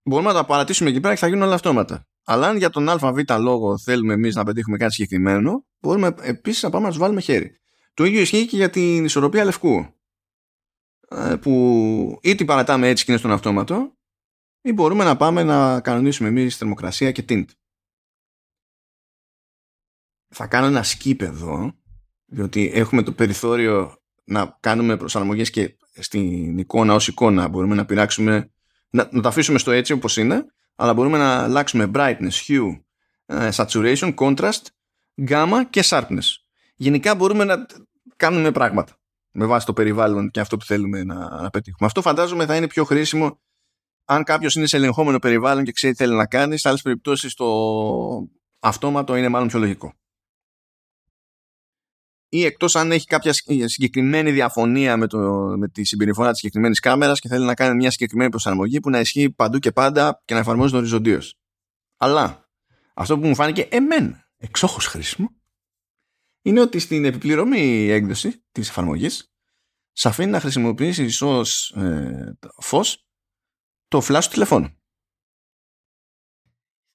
Μπορούμε 0.04 0.28
να 0.28 0.34
τα 0.34 0.46
παρατήσουμε 0.46 0.90
εκεί 0.90 1.00
πέρα 1.00 1.14
και 1.14 1.20
θα 1.20 1.28
γίνουν 1.28 1.42
όλα 1.44 1.54
αυτόματα. 1.54 2.08
Αλλά 2.26 2.48
αν 2.48 2.58
για 2.58 2.70
τον 2.70 2.90
ΑΒ 2.90 3.18
λόγο 3.40 3.78
θέλουμε 3.78 4.14
εμείς 4.14 4.36
να 4.36 4.44
πετύχουμε 4.44 4.78
κάτι 4.78 4.94
συγκεκριμένο, 4.94 5.66
μπορούμε 5.80 6.16
επίσης 6.22 6.64
να 6.64 6.70
πάμε 6.70 6.84
να 6.84 6.90
τους 6.90 7.00
βάλουμε 7.00 7.22
χέρι. 7.22 7.60
Το 7.94 8.04
ίδιο 8.04 8.22
ισχύει 8.22 8.48
και 8.48 8.56
για 8.56 8.70
την 8.70 9.06
ισορροπία 9.06 9.44
λευκού. 9.44 9.94
Ε, 11.08 11.36
που 11.42 12.20
ή 12.22 12.36
την 12.36 12.46
παρατάμε 12.46 12.88
έτσι 12.88 13.06
και 13.06 13.12
είναι 13.12 13.20
στον 13.20 13.32
αυτόματο, 13.32 13.98
ή 14.62 14.74
μπορούμε 14.74 15.04
να 15.04 15.18
πάμε 15.18 15.44
να 15.44 15.82
κανονίσουμε 15.82 16.30
εμείς 16.30 16.58
θερμοκρασία 16.58 17.12
και 17.12 17.26
tint. 17.30 17.46
Θα 20.28 20.48
κάνω 20.48 20.66
ένα 20.66 20.84
skip 20.84 21.22
εδώ, 21.22 21.74
διότι 22.26 22.72
έχουμε 22.74 23.04
το 23.04 23.12
περιθώριο 23.12 24.03
να 24.24 24.58
κάνουμε 24.60 24.98
προσαρμογές 24.98 25.50
και 25.50 25.78
στην 25.94 26.58
εικόνα 26.58 26.94
ως 26.94 27.08
εικόνα 27.08 27.48
μπορούμε 27.48 27.76
να 27.76 27.86
πειράξουμε, 27.86 28.52
να, 28.90 29.10
να 29.12 29.22
το 29.22 29.28
αφήσουμε 29.28 29.60
στο 29.60 29.72
έτσι 29.72 29.94
όπως 29.94 30.18
είναι, 30.18 30.46
αλλά 30.76 30.94
μπορούμε 30.94 31.18
να 31.18 31.44
αλλάξουμε 31.44 31.92
brightness, 31.94 32.48
hue, 32.48 32.82
ε, 33.26 33.50
saturation, 33.54 34.14
contrast, 34.16 34.62
gamma 35.28 35.62
και 35.70 35.84
sharpness 35.86 36.44
γενικά 36.76 37.16
μπορούμε 37.16 37.44
να 37.44 37.66
κάνουμε 38.16 38.52
πράγματα 38.52 38.98
με 39.32 39.46
βάση 39.46 39.66
το 39.66 39.74
περιβάλλον 39.74 40.30
και 40.30 40.40
αυτό 40.40 40.58
που 40.58 40.66
θέλουμε 40.66 41.04
να, 41.04 41.42
να 41.42 41.50
πετύχουμε. 41.50 41.88
Αυτό 41.88 42.02
φαντάζομαι 42.02 42.46
θα 42.46 42.56
είναι 42.56 42.68
πιο 42.68 42.84
χρήσιμο 42.84 43.42
αν 44.06 44.24
κάποιος 44.24 44.56
είναι 44.56 44.66
σε 44.66 44.78
ελεγχόμενο 44.78 45.20
περιβάλλον 45.20 45.64
και 45.64 45.72
ξέρει 45.72 45.94
τι 45.94 46.04
θέλει 46.04 46.16
να 46.16 46.26
κάνει. 46.26 46.58
Σε 46.58 46.68
άλλες 46.68 46.82
περιπτώσεις 46.82 47.34
το 47.34 47.48
αυτόματο 48.60 49.16
είναι 49.16 49.30
μάλλον 49.30 49.48
πιο 49.48 49.60
λογικό. 49.60 49.94
Ή 52.34 52.46
εκτός 52.46 52.76
αν 52.76 52.92
έχει 52.92 53.06
κάποια 53.06 53.34
συγκεκριμένη 53.66 54.32
διαφωνία 54.32 54.98
με, 54.98 55.08
το, 55.08 55.20
με 55.58 55.68
τη 55.68 55.84
συμπεριφορά 55.84 56.30
της 56.30 56.40
συγκεκριμένης 56.40 56.80
κάμερας 56.80 57.20
και 57.20 57.28
θέλει 57.28 57.46
να 57.46 57.54
κάνει 57.54 57.76
μια 57.76 57.92
συγκεκριμένη 57.92 58.30
προσαρμογή 58.30 58.80
που 58.80 58.90
να 58.90 59.00
ισχύει 59.00 59.32
παντού 59.32 59.60
και 59.60 59.72
πάντα 59.72 60.22
και 60.26 60.34
να 60.34 60.40
εφαρμόζεται 60.40 60.78
οριζοντίως. 60.78 61.40
Αλλά 61.98 62.50
αυτό 62.94 63.20
που 63.20 63.28
μου 63.28 63.36
φάνηκε 63.36 63.62
εμένα 63.62 64.30
εξόχως 64.38 64.86
χρήσιμο 64.86 65.30
είναι 66.42 66.60
ότι 66.60 66.80
στην 66.80 67.06
επιπληρωμή 67.06 67.88
έκδοση 67.90 68.44
της 68.52 68.70
εφαρμογής 68.70 69.34
σε 69.92 70.08
αφήνει 70.08 70.32
να 70.32 70.40
χρησιμοποιήσεις 70.40 71.22
ως 71.22 71.72
ε, 71.72 72.38
φως 72.58 73.08
το 73.88 74.02
flash 74.08 74.24
του 74.24 74.30
τηλεφώνου. 74.30 74.83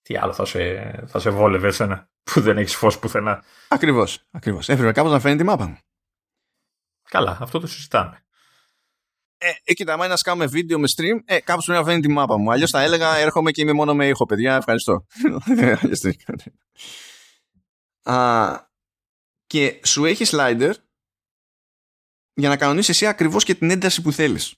Τι 0.08 0.16
άλλο 0.16 0.32
θα 0.32 0.44
σε, 0.44 1.04
θα 1.06 1.18
σε 1.18 1.30
βόλευε 1.30 1.66
εσένα 1.66 2.10
που 2.22 2.40
δεν 2.40 2.58
έχεις 2.58 2.76
φως 2.76 2.98
πουθενά; 2.98 3.44
Ακριβώς, 3.68 4.26
ακριβώς. 4.30 4.68
Έπρεπε 4.68 4.92
κάπως 4.92 5.12
να 5.12 5.20
φαίνει 5.20 5.36
τη 5.36 5.42
μάπα 5.42 5.66
μου. 5.66 5.78
Καλά, 7.08 7.38
αυτό 7.40 7.60
το 7.60 7.66
συζητάμε. 7.66 8.26
Ε, 9.38 9.50
ε 9.64 9.72
κοίτα, 9.72 9.92
άμα 9.92 10.04
είναι 10.04 10.12
να 10.12 10.18
σκάμε 10.18 10.46
βίντεο 10.46 10.78
με 10.78 10.88
stream, 10.96 11.18
ε, 11.24 11.40
κάπως 11.40 11.64
πρέπει 11.64 11.80
να 11.80 11.86
φαίνεται 11.86 12.06
τη 12.06 12.12
μάπα 12.12 12.38
μου. 12.38 12.52
Αλλιώς 12.52 12.70
θα 12.70 12.82
έλεγα 12.82 13.16
έρχομαι 13.16 13.50
και 13.50 13.62
είμαι 13.62 13.72
μόνο 13.72 13.94
με 13.94 14.08
ήχο, 14.08 14.26
παιδιά. 14.26 14.56
Ευχαριστώ. 14.56 15.06
Α, 18.12 18.66
και 19.46 19.80
σου 19.84 20.04
έχει 20.04 20.24
slider 20.26 20.72
για 22.34 22.48
να 22.48 22.56
κανονίσεις 22.56 22.88
εσύ 22.88 23.06
ακριβώς 23.06 23.44
και 23.44 23.54
την 23.54 23.70
ένταση 23.70 24.02
που 24.02 24.12
θέλεις. 24.12 24.54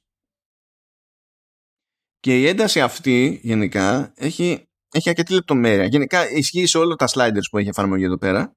Και 2.21 2.41
η 2.41 2.47
ένταση 2.47 2.81
αυτή 2.81 3.41
γενικά 3.43 4.13
έχει, 4.17 4.70
έχει 4.93 5.09
αρκετή 5.09 5.33
λεπτομέρεια. 5.33 5.85
Γενικά 5.85 6.31
ισχύει 6.31 6.67
σε 6.67 6.79
όλα 6.79 6.95
τα 6.95 7.09
sliders 7.11 7.49
που 7.51 7.59
έχει 7.59 7.69
εφαρμογή 7.69 8.05
εδώ 8.05 8.19
πέρα. 8.19 8.57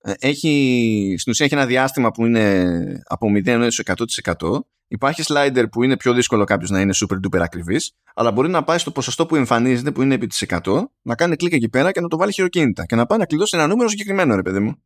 Ε, 0.00 0.12
έχει, 0.18 1.14
στην 1.18 1.32
ουσία 1.32 1.44
έχει 1.44 1.54
ένα 1.54 1.66
διάστημα 1.66 2.10
που 2.10 2.26
είναι 2.26 3.02
από 3.04 3.26
0 3.30 3.46
έως 3.46 3.82
100%. 3.84 4.60
Υπάρχει 4.88 5.22
slider 5.26 5.64
που 5.70 5.82
είναι 5.82 5.96
πιο 5.96 6.12
δύσκολο 6.12 6.44
κάποιος 6.44 6.70
να 6.70 6.80
είναι 6.80 6.92
super 6.94 7.16
duper 7.16 7.40
ακριβής, 7.40 7.92
αλλά 8.14 8.32
μπορεί 8.32 8.48
να 8.48 8.64
πάει 8.64 8.78
στο 8.78 8.90
ποσοστό 8.90 9.26
που 9.26 9.36
εμφανίζεται, 9.36 9.92
που 9.92 10.02
είναι 10.02 10.14
επί 10.14 10.26
της 10.26 10.44
100, 10.48 10.82
να 11.02 11.14
κάνει 11.14 11.36
κλικ 11.36 11.52
εκεί 11.52 11.68
πέρα 11.68 11.92
και 11.92 12.00
να 12.00 12.08
το 12.08 12.16
βάλει 12.16 12.32
χειροκίνητα 12.32 12.86
και 12.86 12.96
να 12.96 13.06
πάει 13.06 13.18
να 13.18 13.26
κλειδώσει 13.26 13.56
ένα 13.56 13.66
νούμερο 13.66 13.88
συγκεκριμένο, 13.88 14.34
ρε 14.34 14.42
παιδί 14.42 14.58
μου. 14.58 14.82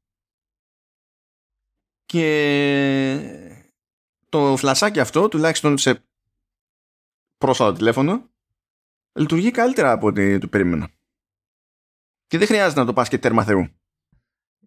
Και 2.04 3.58
το 4.28 4.56
φλασάκι 4.56 5.00
αυτό, 5.00 5.28
τουλάχιστον 5.28 5.78
σε 5.78 6.04
πρόσφατο 7.38 7.72
τηλέφωνο, 7.72 8.31
λειτουργεί 9.12 9.50
καλύτερα 9.50 9.92
από 9.92 10.06
ό,τι 10.06 10.38
το 10.38 10.48
περίμενα. 10.48 10.90
Και 12.26 12.38
δεν 12.38 12.46
χρειάζεται 12.46 12.80
να 12.80 12.86
το 12.86 12.92
πας 12.92 13.08
και 13.08 13.18
τέρμα 13.18 13.44
Θεού. 13.44 13.68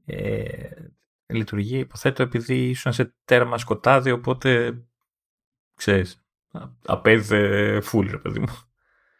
Ε, 0.05 0.69
λειτουργεί, 1.25 1.77
υποθέτω, 1.77 2.23
επειδή 2.23 2.69
ήσουν 2.69 2.93
σε 2.93 3.15
τέρμα 3.25 3.57
σκοτάδι, 3.57 4.11
οπότε, 4.11 4.81
ξέρεις, 5.75 6.25
απέδε 6.85 7.81
φουλ, 7.81 8.09
ρε 8.09 8.17
παιδί 8.17 8.39
μου. 8.39 8.64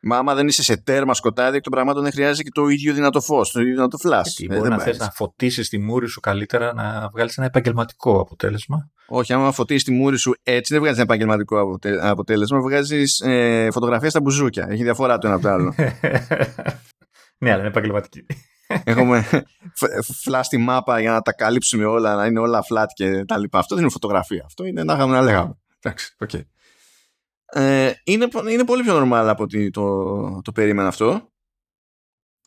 Μα 0.07 0.17
άμα 0.17 0.35
δεν 0.35 0.47
είσαι 0.47 0.63
σε 0.63 0.77
τέρμα 0.77 1.13
σκοτάδι, 1.13 1.57
εκ 1.57 1.63
των 1.63 1.71
πραγμάτων 1.71 2.03
δεν 2.03 2.11
χρειάζεται 2.11 2.43
και 2.43 2.49
το 2.53 2.67
ίδιο 2.67 2.93
δυνατό 2.93 3.21
φως, 3.21 3.51
το 3.51 3.61
ίδιο 3.61 3.73
δυνατό 3.73 3.97
φλάσ. 3.97 4.39
Ε, 4.39 4.55
μπορεί 4.55 4.69
να 4.69 4.79
θες 4.79 4.97
να 4.97 5.11
φωτίσεις 5.11 5.69
τη 5.69 5.77
μούρη 5.77 6.07
σου 6.07 6.19
καλύτερα, 6.19 6.73
να 6.73 7.09
βγάλεις 7.13 7.37
ένα 7.37 7.45
επαγγελματικό 7.45 8.19
αποτέλεσμα. 8.19 8.89
Όχι, 9.07 9.33
άμα 9.33 9.51
φωτίσει 9.51 9.85
τη 9.85 9.91
μούρη 9.91 10.17
σου 10.17 10.35
έτσι, 10.43 10.73
δεν 10.73 10.81
βγάζεις 10.81 11.01
ένα 11.01 11.13
επαγγελματικό 11.13 11.79
αποτέλεσμα. 12.01 12.59
Βγάζεις 12.59 13.19
ε, 13.19 13.67
φωτογραφία 13.71 14.09
στα 14.09 14.21
μπουζούκια. 14.21 14.67
Έχει 14.69 14.83
διαφορά 14.83 15.17
το 15.17 15.27
ένα 15.27 15.35
από 15.35 15.45
το 15.45 15.51
άλλο. 15.51 15.73
ναι, 17.41 17.49
αλλά 17.49 17.59
είναι 17.59 17.67
επαγγελματική. 17.67 18.25
Έχουμε 18.83 19.25
φλά 20.23 20.43
στη 20.43 20.57
μάπα 20.57 20.99
για 20.99 21.11
να 21.11 21.21
τα 21.21 21.33
καλύψουμε 21.33 21.85
όλα, 21.85 22.15
να 22.15 22.25
είναι 22.25 22.39
όλα 22.39 22.63
flat 22.69 22.87
και 22.93 23.25
τα 23.25 23.37
λοιπά. 23.37 23.59
Αυτό 23.59 23.75
δεν 23.75 23.83
είναι 23.83 23.93
φωτογραφία. 23.93 24.43
Αυτό 24.45 24.65
είναι 24.65 24.83
να 24.83 24.93
είχαμε 24.93 25.13
να 25.13 25.21
λέγαμε. 25.21 25.57
Εντάξει, 25.81 26.15
okay. 26.25 26.41
Ε, 27.45 27.93
είναι, 28.03 28.27
είναι 28.51 28.65
πολύ 28.65 28.83
πιο 28.83 29.01
normal 29.01 29.25
από 29.27 29.43
ότι 29.43 29.69
το, 29.69 30.41
το 30.41 30.51
περίμενα 30.51 30.87
αυτό. 30.87 31.29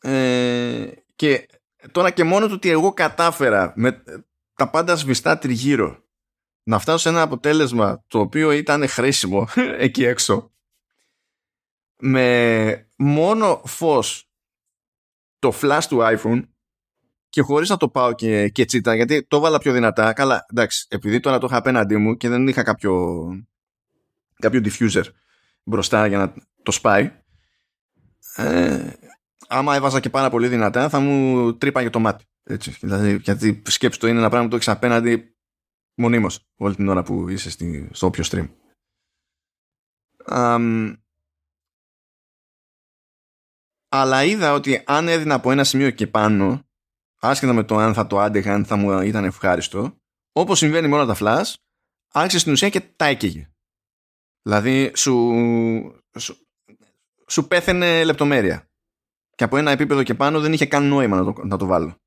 Ε, 0.01 0.91
και 1.15 1.47
τώρα 1.91 2.11
και 2.11 2.23
μόνο 2.23 2.47
το 2.47 2.53
ότι 2.53 2.69
εγώ 2.69 2.93
κατάφερα 2.93 3.73
με 3.75 4.03
τα 4.53 4.69
πάντα 4.69 4.95
σβηστά 4.95 5.37
τριγύρω 5.37 6.03
να 6.63 6.79
φτάσω 6.79 6.97
σε 6.97 7.09
ένα 7.09 7.21
αποτέλεσμα 7.21 8.03
το 8.07 8.19
οποίο 8.19 8.51
ήταν 8.51 8.87
χρήσιμο 8.87 9.47
εκεί 9.85 10.03
έξω 10.03 10.51
με 12.01 12.91
μόνο 12.95 13.61
φως 13.65 14.29
το 15.39 15.53
flash 15.61 15.83
του 15.89 15.99
iPhone 16.01 16.43
και 17.29 17.41
χωρίς 17.41 17.69
να 17.69 17.77
το 17.77 17.89
πάω 17.89 18.13
και, 18.13 18.49
και 18.49 18.65
τσίτα 18.65 18.95
γιατί 18.95 19.25
το 19.27 19.39
βάλα 19.39 19.57
πιο 19.57 19.73
δυνατά 19.73 20.13
καλά 20.13 20.45
εντάξει 20.49 20.87
επειδή 20.89 21.19
τώρα 21.19 21.37
το 21.37 21.47
είχα 21.49 21.57
απέναντί 21.57 21.97
μου 21.97 22.17
και 22.17 22.29
δεν 22.29 22.47
είχα 22.47 22.63
κάποιο 22.63 23.25
κάποιο 24.39 24.61
diffuser 24.63 25.03
μπροστά 25.63 26.07
για 26.07 26.17
να 26.17 26.33
το 26.63 26.71
σπάει. 26.71 27.11
Ε, 28.35 28.91
άμα 29.47 29.75
έβαζα 29.75 29.99
και 29.99 30.09
πάρα 30.09 30.29
πολύ 30.29 30.47
δυνατά 30.47 30.89
θα 30.89 30.99
μου 30.99 31.53
τρύπαγε 31.57 31.89
το 31.89 31.99
μάτι. 31.99 32.25
Έτσι, 32.43 32.77
δηλαδή, 32.81 33.19
γιατί 33.23 33.61
σκέψου 33.65 33.99
το 33.99 34.07
είναι 34.07 34.19
ένα 34.19 34.29
πράγμα 34.29 34.45
που 34.45 34.49
το 34.49 34.55
έχεις 34.55 34.67
απέναντι 34.67 35.35
μονίμως 35.95 36.47
όλη 36.55 36.75
την 36.75 36.87
ώρα 36.87 37.03
που 37.03 37.29
είσαι 37.29 37.49
στη, 37.49 37.89
στο 37.91 38.07
όποιο 38.07 38.23
stream. 38.27 38.49
Αλλά 43.89 44.23
είδα 44.23 44.53
ότι 44.53 44.83
αν 44.85 45.07
έδινα 45.07 45.33
από 45.33 45.51
ένα 45.51 45.63
σημείο 45.63 45.89
και 45.89 46.07
πάνω 46.07 46.63
άσχετα 47.19 47.53
με 47.53 47.63
το 47.63 47.77
αν 47.77 47.93
θα 47.93 48.07
το 48.07 48.19
άντεχα 48.19 48.53
αν 48.53 48.65
θα 48.65 48.75
μου 48.75 49.01
ήταν 49.01 49.23
ευχάριστο 49.25 49.97
όπως 50.31 50.57
συμβαίνει 50.57 50.87
με 50.87 50.95
όλα 50.95 51.05
τα 51.05 51.15
flash 51.19 51.53
άρχισε 52.11 52.39
στην 52.39 52.51
ουσία 52.51 52.69
και 52.69 52.81
τα 52.81 53.05
έκαιγε 53.05 53.49
Δηλαδή 54.41 54.91
σου, 54.95 55.13
σου, 56.17 56.47
σου 57.27 57.47
πέθαινε 57.47 58.03
λεπτομέρεια. 58.03 58.69
Και 59.35 59.43
από 59.43 59.57
ένα 59.57 59.71
επίπεδο 59.71 60.03
και 60.03 60.15
πάνω 60.15 60.39
δεν 60.39 60.53
είχε 60.53 60.65
καν 60.65 60.87
νόημα 60.87 61.17
να 61.17 61.33
το, 61.33 61.43
να 61.45 61.57
το 61.57 61.65
βάλω. 61.65 61.97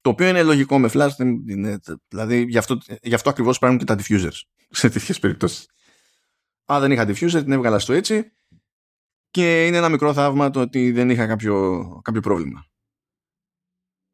Το 0.00 0.10
οποίο 0.10 0.28
είναι 0.28 0.42
λογικό 0.42 0.78
με 0.78 0.90
flash. 0.92 1.18
Είναι, 1.48 1.80
δηλαδή 2.08 2.42
γι' 2.48 2.58
αυτό, 2.58 2.78
γι 3.02 3.14
αυτό 3.14 3.30
ακριβώς 3.30 3.56
υπάρχουν 3.56 3.78
και 3.78 3.84
τα 3.84 3.96
diffusers 3.98 4.40
σε 4.80 4.88
τέτοιες 4.90 5.18
περιπτώσεις. 5.18 5.68
Αν 6.64 6.80
δεν 6.80 6.90
είχα 6.90 7.08
diffuser 7.08 7.42
την 7.42 7.52
έβγαλα 7.52 7.78
στο 7.78 7.92
έτσι 7.92 8.32
και 9.30 9.66
είναι 9.66 9.76
ένα 9.76 9.88
μικρό 9.88 10.12
θαύμα 10.12 10.50
το 10.50 10.60
ότι 10.60 10.92
δεν 10.92 11.10
είχα 11.10 11.26
κάποιο, 11.26 12.00
κάποιο 12.04 12.20
πρόβλημα. 12.20 12.64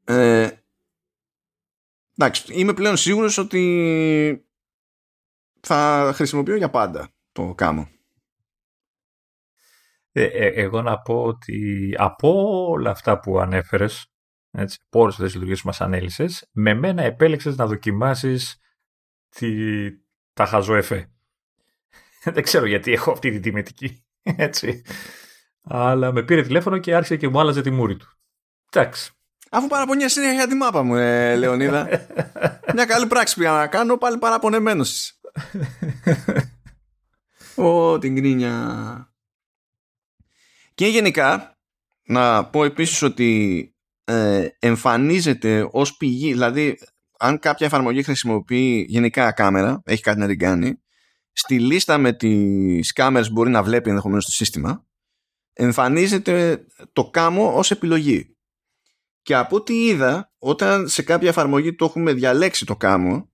Ε, 0.05 0.51
εντάξει, 2.17 2.53
είμαι 2.53 2.75
πλέον 2.75 2.97
σίγουρος 2.97 3.39
ότι 3.39 4.46
θα 5.67 6.13
χρησιμοποιώ 6.15 6.57
για 6.57 6.71
πάντα 6.71 7.09
το 7.33 7.55
κάμω. 7.55 7.89
Ε, 10.13 10.25
ε, 10.25 10.47
εγώ 10.47 10.83
να 10.83 10.99
πω 10.99 11.23
ότι 11.23 11.95
από 11.97 12.67
όλα 12.69 12.91
αυτά 12.91 13.21
που 13.21 13.39
ανέφερες, 13.39 14.07
έτσι, 14.51 14.79
από 14.87 15.01
όλες 15.01 15.17
τις 15.17 15.33
λειτουργίες 15.33 15.61
που 15.61 15.67
μας 15.67 15.81
ανέλησες, 15.81 16.49
με 16.53 16.75
μένα 16.75 17.03
επέλεξες 17.03 17.57
να 17.57 17.67
δοκιμάσεις 17.67 18.59
τη, 19.29 19.49
τα 20.33 20.47
χαζοεφέ. 20.47 21.11
Δεν 22.35 22.43
ξέρω 22.43 22.67
γιατί 22.67 22.93
έχω 22.93 23.11
αυτή 23.11 23.31
τη 23.31 23.41
τιμητική, 23.41 24.05
έτσι. 24.23 24.83
Αλλά 25.63 26.13
με 26.13 26.23
πήρε 26.23 26.43
τηλέφωνο 26.43 26.79
και 26.79 26.95
άρχισε 26.95 27.17
και 27.17 27.29
μου 27.29 27.41
άλλαζε 27.41 27.61
τη 27.61 27.71
μούρη 27.71 27.97
του. 27.97 28.19
Εντάξει. 28.71 29.11
Αφού 29.51 29.67
παραπονιέσαι 29.67 30.09
συνέχεια 30.09 30.35
για 30.35 30.47
τη 30.47 30.55
μάπα 30.55 30.83
μου, 30.83 30.95
ε, 30.95 31.37
Λεωνίδα. 31.37 31.89
Μια 32.75 32.85
καλή 32.85 33.07
πράξη 33.07 33.35
πήγα 33.35 33.51
να 33.51 33.67
κάνω, 33.67 33.97
πάλι 33.97 34.19
παραπονεμένος. 34.19 35.16
Ω, 37.55 37.99
την 37.99 38.17
κρίνια. 38.17 39.15
Και 40.75 40.87
γενικά, 40.87 41.59
να 42.03 42.47
πω 42.47 42.65
επίσης 42.65 43.03
ότι 43.03 43.71
ε, 44.05 44.49
εμφανίζεται 44.59 45.69
ως 45.71 45.97
πηγή, 45.97 46.33
δηλαδή 46.33 46.79
αν 47.19 47.39
κάποια 47.39 47.67
εφαρμογή 47.67 48.03
χρησιμοποιεί 48.03 48.87
γενικά 48.89 49.33
κάμερα, 49.33 49.83
έχει 49.85 50.03
κάτι 50.03 50.19
να 50.19 50.27
την 50.27 50.39
κάνει, 50.39 50.83
στη 51.33 51.61
λίστα 51.61 51.99
με 51.99 52.13
τις 52.13 52.93
κάμερες 52.93 53.31
μπορεί 53.31 53.51
να 53.51 53.63
βλέπει 53.63 53.89
ενδεχομένως 53.89 54.25
το 54.25 54.31
σύστημα, 54.31 54.87
εμφανίζεται 55.53 56.67
το 56.93 57.11
κάμω 57.11 57.57
ως 57.57 57.71
επιλογή. 57.71 58.37
Και 59.23 59.35
από 59.35 59.57
ό,τι 59.57 59.85
είδα, 59.85 60.33
όταν 60.39 60.89
σε 60.89 61.03
κάποια 61.03 61.29
εφαρμογή 61.29 61.75
το 61.75 61.85
έχουμε 61.85 62.13
διαλέξει 62.13 62.65
το 62.65 62.77
κάμω, 62.77 63.33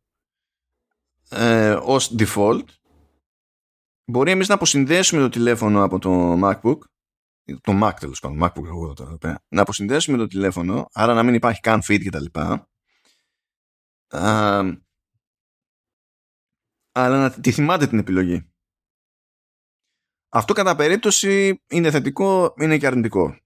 ε, 1.33 1.79
ως 1.83 2.15
default 2.19 2.65
μπορεί 4.11 4.31
εμείς 4.31 4.49
να 4.49 4.55
αποσυνδέσουμε 4.55 5.21
το 5.21 5.29
τηλέφωνο 5.29 5.85
από 5.85 5.99
το 5.99 6.41
MacBook 6.43 6.79
το 7.45 7.81
Mac 7.83 7.93
τέλος 8.01 8.21
πάντων, 8.21 8.39
MacBook 8.43 8.65
εγώ 8.65 8.95
εδώ 9.01 9.19
πέρα, 9.19 9.45
να 9.49 9.63
αποσυνδέσουμε 9.63 10.17
το 10.17 10.27
τηλέφωνο, 10.27 10.89
άρα 10.93 11.15
να 11.15 11.23
μην 11.23 11.35
υπάρχει 11.35 11.61
καν 11.61 11.81
feed 11.89 12.01
κτλ. 12.05 12.41
Αλλά 16.95 17.19
να 17.19 17.31
τη 17.41 17.53
θυμάται 17.53 17.87
την 17.87 17.99
επιλογή. 17.99 18.53
Αυτό 20.29 20.53
κατά 20.53 20.77
περίπτωση 20.77 21.63
είναι 21.71 21.91
θετικό, 21.91 22.55
είναι 22.59 22.79
και 22.79 22.87
αρνητικό. 22.87 23.37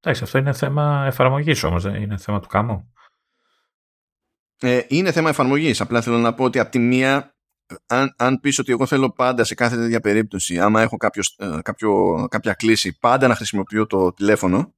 Εντάξει, 0.00 0.22
αυτό 0.22 0.38
είναι 0.38 0.52
θέμα 0.52 1.04
εφαρμογής 1.06 1.62
όμως, 1.62 1.84
είναι 1.84 2.16
θέμα 2.16 2.40
του 2.40 2.48
κάμου. 2.48 2.92
Ε, 4.60 4.80
είναι 4.88 5.12
θέμα 5.12 5.28
εφαρμογής. 5.28 5.80
Απλά 5.80 6.00
θέλω 6.00 6.18
να 6.18 6.34
πω 6.34 6.44
ότι 6.44 6.58
από 6.58 6.70
τη 6.70 6.78
μία, 6.78 7.34
αν, 7.86 8.14
αν 8.16 8.40
πεις 8.40 8.58
ότι 8.58 8.72
εγώ 8.72 8.86
θέλω 8.86 9.10
πάντα 9.10 9.44
σε 9.44 9.54
κάθε 9.54 9.76
τέτοια 9.76 10.00
περίπτωση, 10.00 10.60
άμα 10.60 10.82
έχω 10.82 10.96
κάποιο, 10.96 11.22
ε, 11.36 11.58
κάποιο, 11.62 12.26
κάποια 12.30 12.54
κλίση, 12.54 12.98
πάντα 12.98 13.28
να 13.28 13.34
χρησιμοποιώ 13.34 13.86
το 13.86 14.12
τηλέφωνο, 14.12 14.74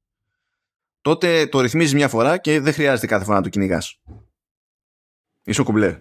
τότε 1.01 1.47
το 1.47 1.61
ρυθμίζεις 1.61 1.95
μια 1.95 2.09
φορά 2.09 2.39
και 2.39 2.61
δεν 2.61 2.73
χρειάζεται 2.73 3.07
κάθε 3.07 3.25
φορά 3.25 3.37
να 3.37 3.43
το 3.43 3.49
κυνηγάς. 3.49 4.01
Είσαι 5.45 5.63
κουμπλέ. 5.63 6.01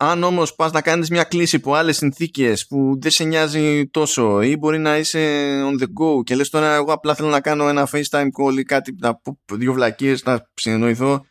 Αν 0.00 0.22
όμως 0.22 0.54
πας 0.54 0.72
να 0.72 0.80
κάνεις 0.80 1.10
μια 1.10 1.24
κλίση 1.24 1.56
από 1.56 1.74
άλλες 1.74 1.96
συνθήκες 1.96 2.66
που 2.66 2.98
δεν 3.00 3.10
σε 3.10 3.24
νοιάζει 3.24 3.86
τόσο 3.86 4.42
ή 4.42 4.56
μπορεί 4.56 4.78
να 4.78 4.98
είσαι 4.98 5.52
on 5.64 5.82
the 5.82 5.86
go 5.86 6.24
και 6.24 6.34
λες 6.34 6.50
τώρα, 6.50 6.74
εγώ 6.74 6.92
απλά 6.92 7.14
θέλω 7.14 7.28
να 7.28 7.40
κάνω 7.40 7.68
ένα 7.68 7.88
FaceTime 7.92 8.28
call 8.40 8.58
ή 8.58 8.62
κάτι, 8.62 8.94
να 8.98 9.14
πω 9.14 9.38
δύο 9.52 9.72
βλακίες, 9.72 10.24
να 10.24 10.50
συνεννοηθώ 10.54 11.24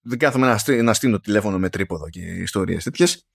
δεν 0.00 0.18
κάθομαι 0.18 0.46
να, 0.46 0.58
στεί, 0.58 0.82
να 0.82 0.94
στείλω 0.94 1.20
τηλέφωνο 1.20 1.58
με 1.58 1.68
τρίποδο 1.68 2.08
και 2.08 2.20
ιστορίες 2.20 2.84
τέτοιες. 2.84 3.28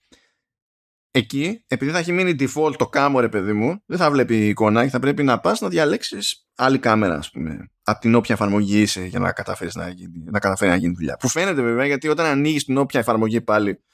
Εκεί, 1.10 1.64
επειδή 1.66 1.90
θα 1.90 1.98
έχει 1.98 2.12
μείνει 2.12 2.34
default 2.38 2.74
το 2.76 2.88
κάμω 2.88 3.20
ρε 3.20 3.28
παιδί 3.28 3.52
μου, 3.52 3.82
δεν 3.86 3.98
θα 3.98 4.10
βλέπει 4.10 4.48
εικόνα 4.48 4.84
και 4.84 4.90
θα 4.90 4.98
πρέπει 4.98 5.22
να 5.22 5.40
πας 5.40 5.60
να 5.60 5.68
διαλέξεις 5.68 6.46
άλλη 6.54 6.78
κάμερα, 6.78 7.14
ας 7.16 7.30
πούμε, 7.30 7.70
από 7.82 8.00
την 8.00 8.14
όποια 8.14 8.34
εφαρμογή 8.34 8.80
είσαι 8.80 9.04
για 9.04 9.18
να, 9.18 9.32
καταφέρεις 9.32 9.74
να, 9.74 9.88
γίνει, 9.88 10.24
να 10.24 10.38
καταφέρει 10.38 10.70
να 10.70 10.76
γίνει 10.76 10.94
δουλειά. 10.94 11.16
Που 11.16 11.28
φαίνεται 11.28 11.62
βέβαια 11.62 11.86
γιατί 11.86 12.08
όταν 12.08 12.26
ανοίγεις 12.26 12.64
την 12.64 12.76
όποια 12.76 13.00
εφαρμογή 13.00 13.40
πάλι, 13.40 13.84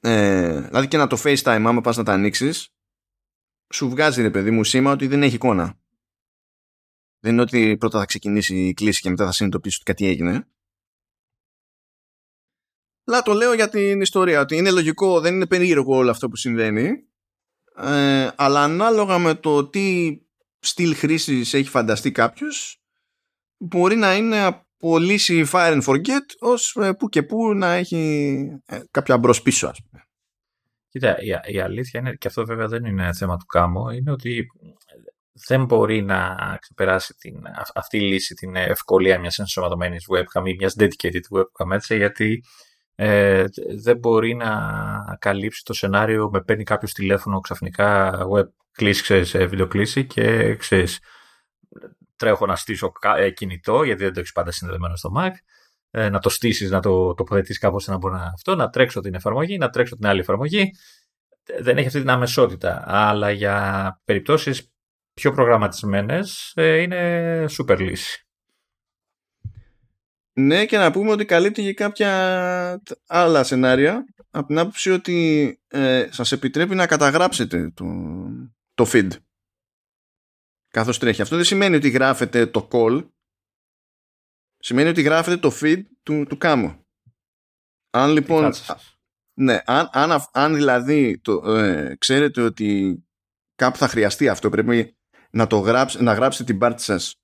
ε, 0.00 0.60
δηλαδή 0.60 0.88
και 0.88 0.96
να 0.96 1.06
το 1.06 1.18
FaceTime, 1.24 1.62
άμα 1.66 1.80
πας 1.80 1.96
να 1.96 2.02
τα 2.02 2.12
ανοίξεις, 2.12 2.68
σου 3.74 3.88
βγάζει 3.88 4.22
ρε 4.22 4.30
παιδί 4.30 4.50
μου 4.50 4.64
σήμα 4.64 4.90
ότι 4.90 5.06
δεν 5.06 5.22
έχει 5.22 5.34
εικόνα. 5.34 5.78
Δεν 7.20 7.32
είναι 7.32 7.42
ότι 7.42 7.76
πρώτα 7.76 7.98
θα 7.98 8.04
ξεκινήσει 8.04 8.66
η 8.66 8.74
κλίση 8.74 9.00
και 9.00 9.10
μετά 9.10 9.24
θα 9.24 9.32
συνειδητοποιήσει 9.32 9.78
ότι 9.80 9.92
κάτι 9.92 10.10
έγινε. 10.10 10.48
Αλλά 13.04 13.22
το 13.22 13.32
λέω 13.32 13.52
για 13.52 13.68
την 13.68 14.00
ιστορία 14.00 14.40
ότι 14.40 14.56
είναι 14.56 14.70
λογικό, 14.70 15.20
δεν 15.20 15.34
είναι 15.34 15.46
περίεργο 15.46 15.96
όλο 15.96 16.10
αυτό 16.10 16.28
που 16.28 16.36
συμβαίνει 16.36 17.08
ε, 17.76 18.28
αλλά 18.36 18.62
ανάλογα 18.62 19.18
με 19.18 19.34
το 19.34 19.68
τι 19.68 20.16
στυλ 20.58 20.94
χρήσης 20.94 21.54
έχει 21.54 21.68
φανταστεί 21.68 22.12
κάποιος, 22.12 22.82
μπορεί 23.56 23.96
να 23.96 24.14
είναι 24.14 24.42
από 24.44 24.98
λύση 24.98 25.44
fire 25.52 25.80
and 25.80 25.82
forget 25.82 26.26
ως 26.38 26.76
ε, 26.80 26.92
που 26.92 27.08
και 27.08 27.22
που 27.22 27.54
να 27.54 27.72
έχει 27.72 28.44
ε, 28.66 28.80
κάποιο 28.90 29.14
αμπρός 29.14 29.42
πίσω 29.42 29.66
ας 29.66 29.80
πούμε. 29.82 30.02
Κοίτα, 30.88 31.16
η, 31.22 31.54
η 31.54 31.60
αλήθεια 31.60 32.00
είναι, 32.00 32.14
και 32.14 32.28
αυτό 32.28 32.44
βέβαια 32.44 32.68
δεν 32.68 32.84
είναι 32.84 33.12
θέμα 33.12 33.36
του 33.36 33.46
κάμω, 33.46 33.90
είναι 33.90 34.10
ότι 34.10 34.46
δεν 35.46 35.64
μπορεί 35.64 36.02
να 36.02 36.36
ξεπεράσει 36.60 37.14
την, 37.14 37.42
αυτή 37.74 37.96
η 37.96 38.00
λύση 38.00 38.34
την 38.34 38.56
ευκολία 38.56 39.18
μιας 39.18 39.38
ενσωματωμένης 39.38 40.06
webcam 40.08 40.46
ή 40.46 40.54
μιας 40.54 40.74
dedicated 40.78 41.38
webcam 41.38 41.70
έτσι, 41.72 41.96
γιατί 41.96 42.44
ε, 42.94 43.44
δεν 43.76 43.98
μπορεί 43.98 44.34
να 44.34 44.50
καλύψει 45.18 45.64
το 45.64 45.72
σενάριο 45.72 46.30
με 46.32 46.42
παίρνει 46.42 46.64
κάποιος 46.64 46.92
τηλέφωνο 46.92 47.40
ξαφνικά 47.40 48.18
web 48.34 48.48
κλείσει, 48.72 49.02
ξέρεις, 49.02 49.34
ε, 49.34 49.46
βιντεοκλήση 49.46 50.06
και 50.06 50.54
ξέρεις, 50.54 51.00
τρέχω 52.16 52.46
να 52.46 52.56
στήσω 52.56 52.92
ε, 53.16 53.30
κινητό 53.30 53.82
γιατί 53.82 54.02
δεν 54.02 54.12
το 54.12 54.20
έχεις 54.20 54.32
πάντα 54.32 54.50
συνδεδεμένο 54.50 54.96
στο 54.96 55.12
Mac 55.18 55.30
ε, 55.90 56.08
να 56.08 56.18
το 56.18 56.28
στήσεις, 56.28 56.70
να 56.70 56.80
το 56.80 57.14
τοποθετήσεις 57.14 57.58
κάπως 57.58 57.86
να 57.86 57.96
μπορεί 57.96 58.14
να 58.14 58.32
αυτό, 58.34 58.54
να 58.54 58.70
τρέξω 58.70 59.00
την 59.00 59.14
εφαρμογή, 59.14 59.58
να 59.58 59.70
τρέξω 59.70 59.96
την 59.96 60.06
άλλη 60.06 60.20
εφαρμογή. 60.20 60.70
Δεν 61.60 61.76
έχει 61.76 61.86
αυτή 61.86 62.00
την 62.00 62.10
αμεσότητα. 62.10 62.84
Αλλά 62.86 63.30
για 63.30 64.00
περιπτώσεις 64.04 64.72
πιο 65.14 65.32
προγραμματισμένες 65.32 66.52
είναι 66.56 67.44
super 67.50 67.78
λύση. 67.78 68.23
Ναι, 70.36 70.66
και 70.66 70.78
να 70.78 70.90
πούμε 70.90 71.10
ότι 71.10 71.24
καλύπτει 71.24 71.62
και 71.62 71.74
κάποια 71.74 72.82
άλλα 73.06 73.44
σενάρια 73.44 74.04
από 74.30 74.46
την 74.46 74.58
άποψη 74.58 74.90
ότι 74.90 75.60
ε, 75.68 76.08
σας 76.10 76.32
επιτρέπει 76.32 76.74
να 76.74 76.86
καταγράψετε 76.86 77.70
το, 77.70 77.84
το 78.74 78.90
feed 78.92 79.08
καθώς 80.68 80.98
τρέχει. 80.98 81.22
Αυτό 81.22 81.36
δεν 81.36 81.44
σημαίνει 81.44 81.76
ότι 81.76 81.88
γράφετε 81.88 82.46
το 82.46 82.68
call 82.72 83.08
σημαίνει 84.58 84.88
ότι 84.88 85.02
γράφετε 85.02 85.36
το 85.36 85.52
feed 85.60 85.82
του, 86.02 86.24
του 86.28 86.38
κάμου. 86.38 86.86
Αν 87.90 88.10
λοιπόν 88.10 88.52
ναι, 89.36 89.62
αν, 89.64 89.88
αν, 89.92 90.24
αν 90.32 90.54
δηλαδή 90.54 91.18
το, 91.18 91.52
ε, 91.56 91.96
ξέρετε 91.98 92.40
ότι 92.40 92.98
κάπου 93.54 93.76
θα 93.76 93.88
χρειαστεί 93.88 94.28
αυτό 94.28 94.50
πρέπει 94.50 94.96
να, 95.30 95.46
το 95.46 95.58
γράψ, 95.58 95.94
να 95.94 96.12
γράψετε 96.14 96.44
την 96.44 96.58
πάρτι 96.58 96.82
σας 96.82 97.14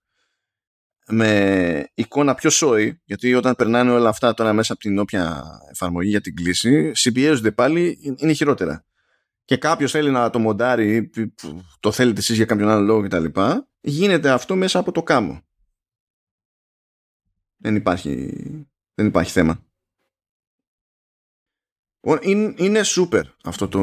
με 1.11 1.91
εικόνα 1.95 2.35
πιο 2.35 2.51
σόη, 2.51 3.01
γιατί 3.05 3.35
όταν 3.35 3.55
περνάνε 3.57 3.91
όλα 3.91 4.09
αυτά 4.09 4.35
τώρα 4.35 4.53
μέσα 4.53 4.73
από 4.73 4.83
την 4.83 4.99
όποια 4.99 5.45
εφαρμογή 5.71 6.09
για 6.09 6.21
την 6.21 6.35
κλίση, 6.35 6.95
συμπιέζονται 6.95 7.51
πάλι, 7.51 7.99
είναι 8.17 8.33
χειρότερα. 8.33 8.85
Και 9.45 9.57
κάποιος 9.57 9.91
θέλει 9.91 10.11
να 10.11 10.31
το 10.31 10.39
μοντάρει, 10.39 11.11
το 11.81 11.93
θέλετε 11.93 12.21
εσείς 12.21 12.37
για 12.37 12.45
κάποιον 12.45 12.69
άλλο 12.69 12.85
λόγο 12.85 13.03
κτλ. 13.03 13.25
Γίνεται 13.81 14.31
αυτό 14.31 14.57
μέσα 14.57 14.79
από 14.79 14.93
το 14.93 15.03
κάμο. 15.03 15.41
Δεν 17.57 17.77
υπάρχει, 17.77 18.33
δεν 18.95 19.07
υπάρχει 19.07 19.31
θέμα. 19.31 19.65
Είναι, 22.21 22.55
είναι 22.57 22.81
super 22.85 23.23
αυτό 23.45 23.69
το 23.69 23.81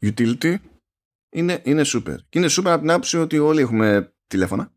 utility. 0.00 0.56
Είναι, 1.28 1.60
είναι 1.64 1.82
super. 1.86 2.16
Και 2.28 2.38
είναι 2.38 2.48
super 2.50 2.66
από 2.66 2.80
την 2.80 2.90
άποψη 2.90 3.18
ότι 3.18 3.38
όλοι 3.38 3.60
έχουμε 3.60 4.14
τηλέφωνα 4.26 4.75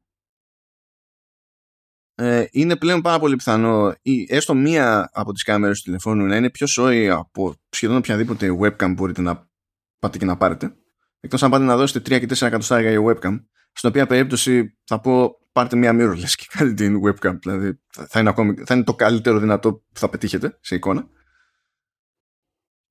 ε, 2.22 2.46
είναι 2.52 2.76
πλέον 2.76 3.02
πάρα 3.02 3.20
πολύ 3.20 3.36
πιθανό 3.36 3.96
ή 4.02 4.26
έστω 4.30 4.54
μία 4.54 5.10
από 5.14 5.34
τις 5.34 5.44
κάμερες 5.44 5.78
του 5.78 5.84
τηλεφώνου 5.84 6.26
να 6.26 6.36
είναι 6.36 6.50
πιο 6.50 6.68
σόη 6.68 7.10
από 7.10 7.56
σχεδόν 7.70 7.98
οποιαδήποτε 7.98 8.58
webcam 8.62 8.94
μπορείτε 8.96 9.22
να 9.22 9.50
πάτε 10.00 10.18
και 10.18 10.26
να 10.26 10.38
πάρετε. 10.38 10.76
Εκτός 11.20 11.44
αν 11.44 11.50
πάτε 11.50 11.64
να 11.64 11.78
δώσετε 11.78 12.16
3 12.16 12.20
και 12.20 12.36
4 12.36 12.48
εκατοστάρια 12.48 12.90
για 12.90 13.02
webcam, 13.04 13.44
στην 13.72 13.90
οποία 13.90 14.08
περίπτωση 14.08 14.78
θα 14.84 15.00
πω 15.00 15.40
πάρτε 15.52 15.76
μία 15.76 15.92
mirrorless 15.94 16.34
και 16.36 16.46
κάντε 16.50 16.74
την 16.74 17.02
webcam. 17.06 17.38
Δηλαδή 17.42 17.80
θα 17.90 18.20
είναι, 18.20 18.30
ακόμη, 18.30 18.54
θα 18.66 18.76
είναι 18.76 18.84
το 18.84 18.96
καλύτερο 18.96 19.40
δυνατό 19.40 19.74
που 19.74 20.00
θα 20.00 20.10
πετύχετε 20.10 20.58
σε 20.62 20.76
εικόνα. 20.76 21.08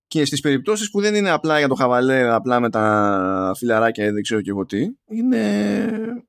Και 0.07 0.25
στις 0.25 0.41
περιπτώσεις 0.41 0.91
που 0.91 1.01
δεν 1.01 1.15
είναι 1.15 1.31
απλά 1.31 1.59
για 1.59 1.69
το 1.69 1.75
χαβαλέ, 1.75 2.35
απλά 2.35 2.61
με 2.61 2.71
τα 2.71 3.53
φιλαράκια 3.57 4.13
δεν 4.13 4.23
ξέρω 4.23 4.41
και 4.41 4.51
εγώ 4.51 4.67
τι, 4.67 4.89
είναι 5.09 6.25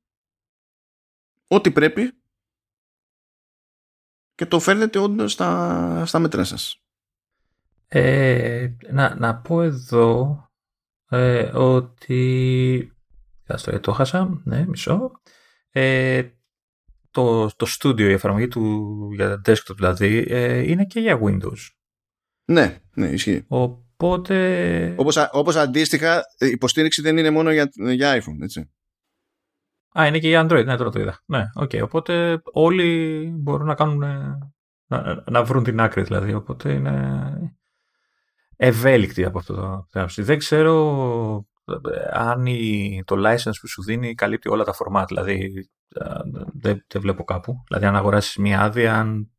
ό,τι 1.47 1.71
πρέπει 1.71 2.18
και 4.39 4.45
το 4.45 4.59
φέρνετε 4.59 4.99
όντως 4.99 5.31
στα, 5.31 6.03
στα 6.05 6.19
μέτρα 6.19 6.43
σας. 6.43 6.83
Ε, 7.87 8.69
να, 8.91 9.15
να 9.15 9.35
πω 9.35 9.61
εδώ 9.61 10.43
ε, 11.09 11.41
ότι... 11.53 12.93
το, 13.45 13.79
το 13.79 13.91
χάσα, 13.91 14.41
ναι, 14.43 14.65
μισό. 14.67 15.11
Ε, 15.69 16.23
το, 17.11 17.47
το 17.55 17.65
Studio, 17.79 17.99
η 17.99 18.11
εφαρμογή 18.11 18.47
του 18.47 19.09
για 19.13 19.41
desktop 19.45 19.75
δηλαδή, 19.75 20.25
ε, 20.29 20.69
είναι 20.71 20.85
και 20.85 20.99
για 20.99 21.19
Windows. 21.23 21.67
Ναι, 22.45 22.81
ναι, 22.93 23.07
ισχύει. 23.07 23.45
Οπότε... 23.47 24.93
Όπως, 24.97 25.29
όπως 25.31 25.55
αντίστοιχα, 25.55 26.23
η 26.37 26.47
υποστήριξη 26.47 27.01
δεν 27.01 27.17
είναι 27.17 27.29
μόνο 27.29 27.51
για, 27.51 27.69
για 27.73 28.21
iPhone, 28.21 28.41
έτσι. 28.41 28.71
Α, 29.91 30.07
είναι 30.07 30.19
και 30.19 30.29
η 30.29 30.33
Android, 30.35 30.65
ναι, 30.65 30.77
τώρα 30.77 30.89
το 30.89 30.99
είδα. 30.99 31.19
Ναι, 31.25 31.45
okay. 31.55 31.81
Οπότε 31.81 32.41
όλοι 32.51 33.31
μπορούν 33.35 33.67
να 33.67 33.75
κάνουν. 33.75 34.03
Να, 34.87 35.23
να 35.29 35.43
βρουν 35.43 35.63
την 35.63 35.79
άκρη 35.79 36.01
δηλαδή. 36.01 36.33
Οπότε 36.33 36.73
είναι 36.73 37.31
ευέλικτοι 38.55 39.25
από 39.25 39.37
αυτό 39.37 39.53
το 39.53 39.85
θέμα. 39.89 40.07
Δεν 40.15 40.37
ξέρω 40.37 41.45
αν 42.11 42.45
η, 42.45 43.03
το 43.05 43.15
license 43.17 43.57
που 43.61 43.67
σου 43.67 43.83
δίνει 43.83 44.15
καλύπτει 44.15 44.49
όλα 44.49 44.63
τα 44.63 44.73
format. 44.73 45.03
Δηλαδή 45.07 45.69
δεν, 46.53 46.85
δεν 46.87 47.01
βλέπω 47.01 47.23
κάπου. 47.23 47.63
Δηλαδή 47.67 47.85
αν 47.85 47.95
αγοράσεις 47.95 48.37
μία 48.37 48.61
άδεια, 48.61 48.95
αν 48.99 49.31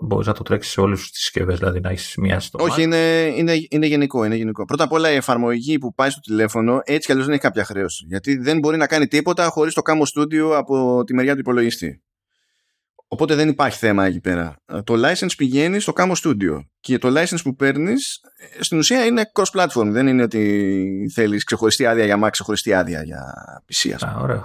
μπορείς 0.00 0.26
να 0.26 0.32
το 0.32 0.42
τρέξεις 0.42 0.72
σε 0.72 0.80
όλες 0.80 1.10
τις 1.10 1.20
συσκευές, 1.20 1.58
δηλαδή 1.58 1.80
να 1.80 1.90
έχεις 1.90 2.14
μία 2.16 2.40
στο 2.40 2.58
Όχι, 2.62 2.82
είναι, 2.82 3.32
είναι, 3.36 3.54
είναι, 3.68 3.86
γενικό, 3.86 4.24
είναι 4.24 4.36
γενικό. 4.36 4.64
Πρώτα 4.64 4.84
απ' 4.84 4.92
όλα 4.92 5.10
η 5.10 5.14
εφαρμογή 5.14 5.78
που 5.78 5.94
πάει 5.94 6.10
στο 6.10 6.20
τηλέφωνο 6.20 6.80
έτσι 6.84 7.06
κι 7.06 7.12
αλλιώς 7.12 7.26
δεν 7.26 7.34
έχει 7.34 7.44
κάποια 7.44 7.64
χρέωση. 7.64 8.04
Γιατί 8.08 8.36
δεν 8.36 8.58
μπορεί 8.58 8.76
να 8.76 8.86
κάνει 8.86 9.06
τίποτα 9.06 9.48
χωρίς 9.48 9.74
το 9.74 9.82
Camo 9.84 10.02
Studio 10.20 10.52
από 10.56 11.04
τη 11.04 11.14
μεριά 11.14 11.34
του 11.34 11.40
υπολογιστή. 11.40 12.02
Οπότε 13.12 13.34
δεν 13.34 13.48
υπάρχει 13.48 13.78
θέμα 13.78 14.06
εκεί 14.06 14.20
πέρα. 14.20 14.56
Το 14.84 14.94
license 15.08 15.32
πηγαίνει 15.36 15.80
στο 15.80 15.92
Camo 15.96 16.12
Studio 16.24 16.60
και 16.80 16.98
το 16.98 17.08
license 17.20 17.40
που 17.42 17.54
παίρνεις 17.54 18.20
στην 18.60 18.78
ουσία 18.78 19.04
είναι 19.04 19.30
cross-platform. 19.34 19.86
Δεν 19.86 20.06
είναι 20.06 20.22
ότι 20.22 21.10
θέλεις 21.14 21.44
ξεχωριστή 21.44 21.86
άδεια 21.86 22.04
για 22.04 22.24
Mac, 22.24 22.28
ξεχωριστή 22.30 22.72
άδεια 22.74 23.02
για 23.02 23.22
PC. 23.72 23.90
Α, 24.06 24.20
ωραία. 24.20 24.44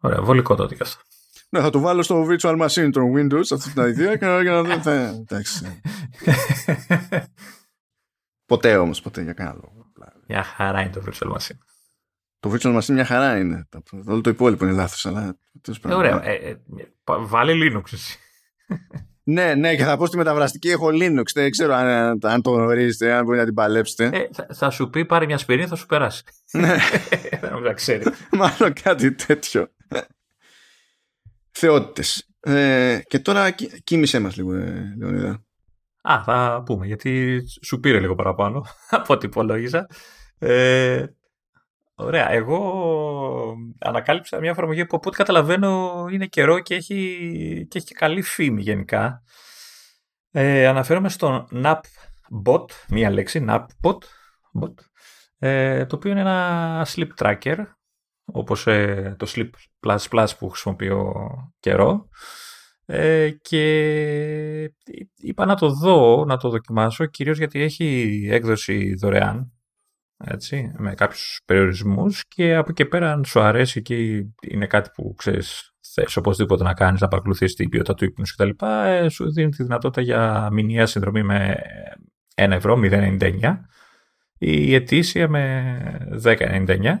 Ωραία, 0.00 0.22
βολικό 0.22 0.54
τότε 0.54 0.74
και 0.74 0.82
αυτό. 0.82 1.02
Ναι, 1.48 1.60
θα 1.60 1.70
το 1.70 1.80
βάλω 1.80 2.02
στο 2.02 2.26
virtual 2.30 2.66
machine 2.66 2.90
των 2.92 3.12
Windows 3.16 3.44
αυτή 3.52 3.72
την 3.72 3.82
ιδέα 3.82 4.16
και 4.16 4.26
να 4.26 4.62
δω. 4.62 4.72
Εντάξει. 4.72 5.80
ποτέ 8.46 8.76
όμως, 8.76 9.00
ποτέ 9.00 9.22
για 9.22 9.32
κανένα 9.32 9.54
λόγο. 9.62 9.86
Μια 10.26 10.42
χαρά 10.42 10.80
είναι 10.80 10.90
το 10.90 11.02
virtual 11.06 11.32
machine. 11.32 11.58
Το 12.40 12.52
virtual 12.52 12.76
machine 12.76 12.94
μια 12.94 13.04
χαρά 13.04 13.38
είναι. 13.38 13.68
Όλο 14.06 14.20
το 14.20 14.30
υπόλοιπο 14.30 14.64
είναι 14.64 14.74
λάθος. 14.74 15.06
Αλλά... 15.06 15.36
Ε, 15.88 15.94
ωραία. 15.94 16.24
Ε, 16.24 16.34
ε, 16.34 16.56
βάλε 17.04 17.52
Linux 17.54 17.92
εσύ. 17.92 18.18
ναι, 19.22 19.54
ναι, 19.54 19.76
και 19.76 19.84
θα 19.84 19.96
πω 19.96 20.06
στη 20.06 20.16
μεταβραστική 20.16 20.68
έχω 20.68 20.88
Linux. 20.92 21.24
Δεν 21.34 21.50
ξέρω 21.50 21.74
αν, 21.74 22.18
αν 22.22 22.42
το 22.42 22.50
γνωρίζετε, 22.50 23.12
αν 23.12 23.24
μπορείτε 23.24 23.40
να 23.40 23.44
την 23.44 23.54
παλέψετε. 23.54 24.18
Ε, 24.18 24.28
θα, 24.32 24.46
θα, 24.52 24.70
σου 24.70 24.90
πει 24.90 25.04
πάρε 25.04 25.26
μια 25.26 25.38
σπυρίνη, 25.38 25.66
θα 25.66 25.76
σου 25.76 25.86
περάσει. 25.86 26.22
Ναι. 26.52 26.76
Δεν 27.62 27.74
ξέρει. 27.74 28.04
Μάλλον 28.38 28.72
κάτι 28.82 29.12
τέτοιο 29.12 29.68
θεότητες. 31.56 32.28
Ε, 32.40 32.98
και 33.06 33.18
τώρα 33.18 33.54
κοίμησέ 33.84 34.20
μας 34.20 34.36
λίγο, 34.36 34.54
ε, 34.54 34.94
Λεωνίδα. 34.98 35.44
Α, 36.02 36.22
θα 36.24 36.62
πούμε, 36.66 36.86
γιατί 36.86 37.42
σου 37.62 37.80
πήρε 37.80 38.00
λίγο 38.00 38.14
παραπάνω 38.14 38.64
από 38.90 39.14
ό,τι 39.14 39.26
υπολόγιζα. 39.26 39.86
Ε, 40.38 41.04
ωραία, 41.94 42.30
εγώ 42.30 43.56
ανακάλυψα 43.78 44.40
μια 44.40 44.50
εφαρμογή 44.50 44.86
που 44.86 44.96
από 44.96 45.08
ό,τι 45.08 45.16
καταλαβαίνω 45.16 46.04
είναι 46.12 46.26
καιρό 46.26 46.58
και 46.58 46.74
έχει, 46.74 47.66
και 47.70 47.78
έχει 47.78 47.94
καλή 47.94 48.22
φήμη 48.22 48.62
γενικά. 48.62 49.22
Ε, 50.30 50.66
αναφέρομαι 50.66 51.08
στο 51.08 51.48
NapBot, 51.52 52.66
μία 52.88 53.10
λέξη, 53.10 53.44
NapBot, 53.48 53.98
bot, 54.60 54.74
ε, 55.38 55.86
το 55.86 55.96
οποίο 55.96 56.10
είναι 56.10 56.20
ένα 56.20 56.86
sleep 56.94 57.08
tracker, 57.18 57.64
όπως 58.32 58.66
ε, 58.66 59.14
το 59.18 59.26
Sleep 59.34 59.50
Plus 59.86 59.98
Plus 60.10 60.28
που 60.38 60.48
χρησιμοποιώ 60.48 61.12
καιρό. 61.60 62.08
Ε, 62.88 63.30
και 63.30 64.72
είπα 65.16 65.44
να 65.44 65.54
το 65.54 65.70
δω, 65.70 66.24
να 66.24 66.36
το 66.36 66.48
δοκιμάσω, 66.48 67.06
κυρίως 67.06 67.38
γιατί 67.38 67.62
έχει 67.62 68.20
έκδοση 68.30 68.94
δωρεάν, 68.94 69.52
έτσι, 70.24 70.72
με 70.76 70.94
κάποιους 70.94 71.40
περιορισμούς 71.44 72.24
και 72.28 72.54
από 72.54 72.70
εκεί 72.70 72.84
πέρα 72.84 73.12
αν 73.12 73.24
σου 73.24 73.40
αρέσει 73.40 73.82
και 73.82 73.94
είναι 74.40 74.66
κάτι 74.66 74.90
που 74.94 75.14
ξέρεις 75.16 75.74
θες 75.92 76.16
οπωσδήποτε 76.16 76.62
να 76.64 76.74
κάνεις, 76.74 77.00
να 77.00 77.08
παρακολουθείς 77.08 77.54
την 77.54 77.68
ποιότητα 77.68 77.94
του 77.94 78.04
ύπνου 78.04 78.24
κτλ. 78.36 78.64
Ε, 78.66 79.08
σου 79.08 79.32
δίνει 79.32 79.50
τη 79.50 79.62
δυνατότητα 79.62 80.00
για 80.00 80.48
μηνιαία 80.52 80.86
συνδρομή 80.86 81.22
με 81.22 81.60
1 82.34 82.50
ευρώ, 82.50 82.80
0,99 82.82 83.56
η 84.38 84.74
ετήσια 84.74 85.28
με 85.28 86.18
10,99 86.24 86.96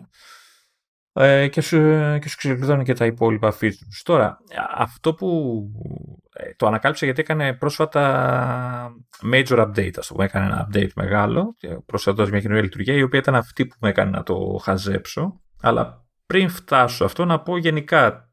ε, 1.18 1.48
και, 1.48 1.60
σου, 1.60 1.76
και 2.20 2.28
σου 2.28 2.36
ξεκλειδώνει 2.36 2.84
και 2.84 2.92
τα 2.92 3.06
υπόλοιπα 3.06 3.54
features. 3.60 4.00
Τώρα, 4.02 4.38
αυτό 4.74 5.14
που 5.14 5.60
ε, 6.32 6.54
το 6.56 6.66
ανακάλυψα 6.66 7.04
γιατί 7.04 7.20
έκανε 7.20 7.52
πρόσφατα 7.52 8.96
major 9.32 9.58
update, 9.58 9.98
ας 9.98 10.06
το 10.06 10.14
πούμε, 10.14 10.24
έκανε 10.24 10.46
ένα 10.46 10.68
update 10.68 10.92
μεγάλο, 10.94 11.54
προσθέτοντας 11.86 12.30
μια 12.30 12.40
καινούργια 12.40 12.64
λειτουργία, 12.64 12.94
η 12.94 13.02
οποία 13.02 13.18
ήταν 13.18 13.34
αυτή 13.34 13.66
που 13.66 13.76
με 13.80 13.88
έκανε 13.88 14.10
να 14.10 14.22
το 14.22 14.60
χαζέψω, 14.62 15.40
αλλά 15.60 16.06
πριν 16.26 16.48
φτάσω 16.48 17.04
αυτό 17.04 17.24
να 17.24 17.40
πω 17.40 17.56
γενικά 17.56 18.30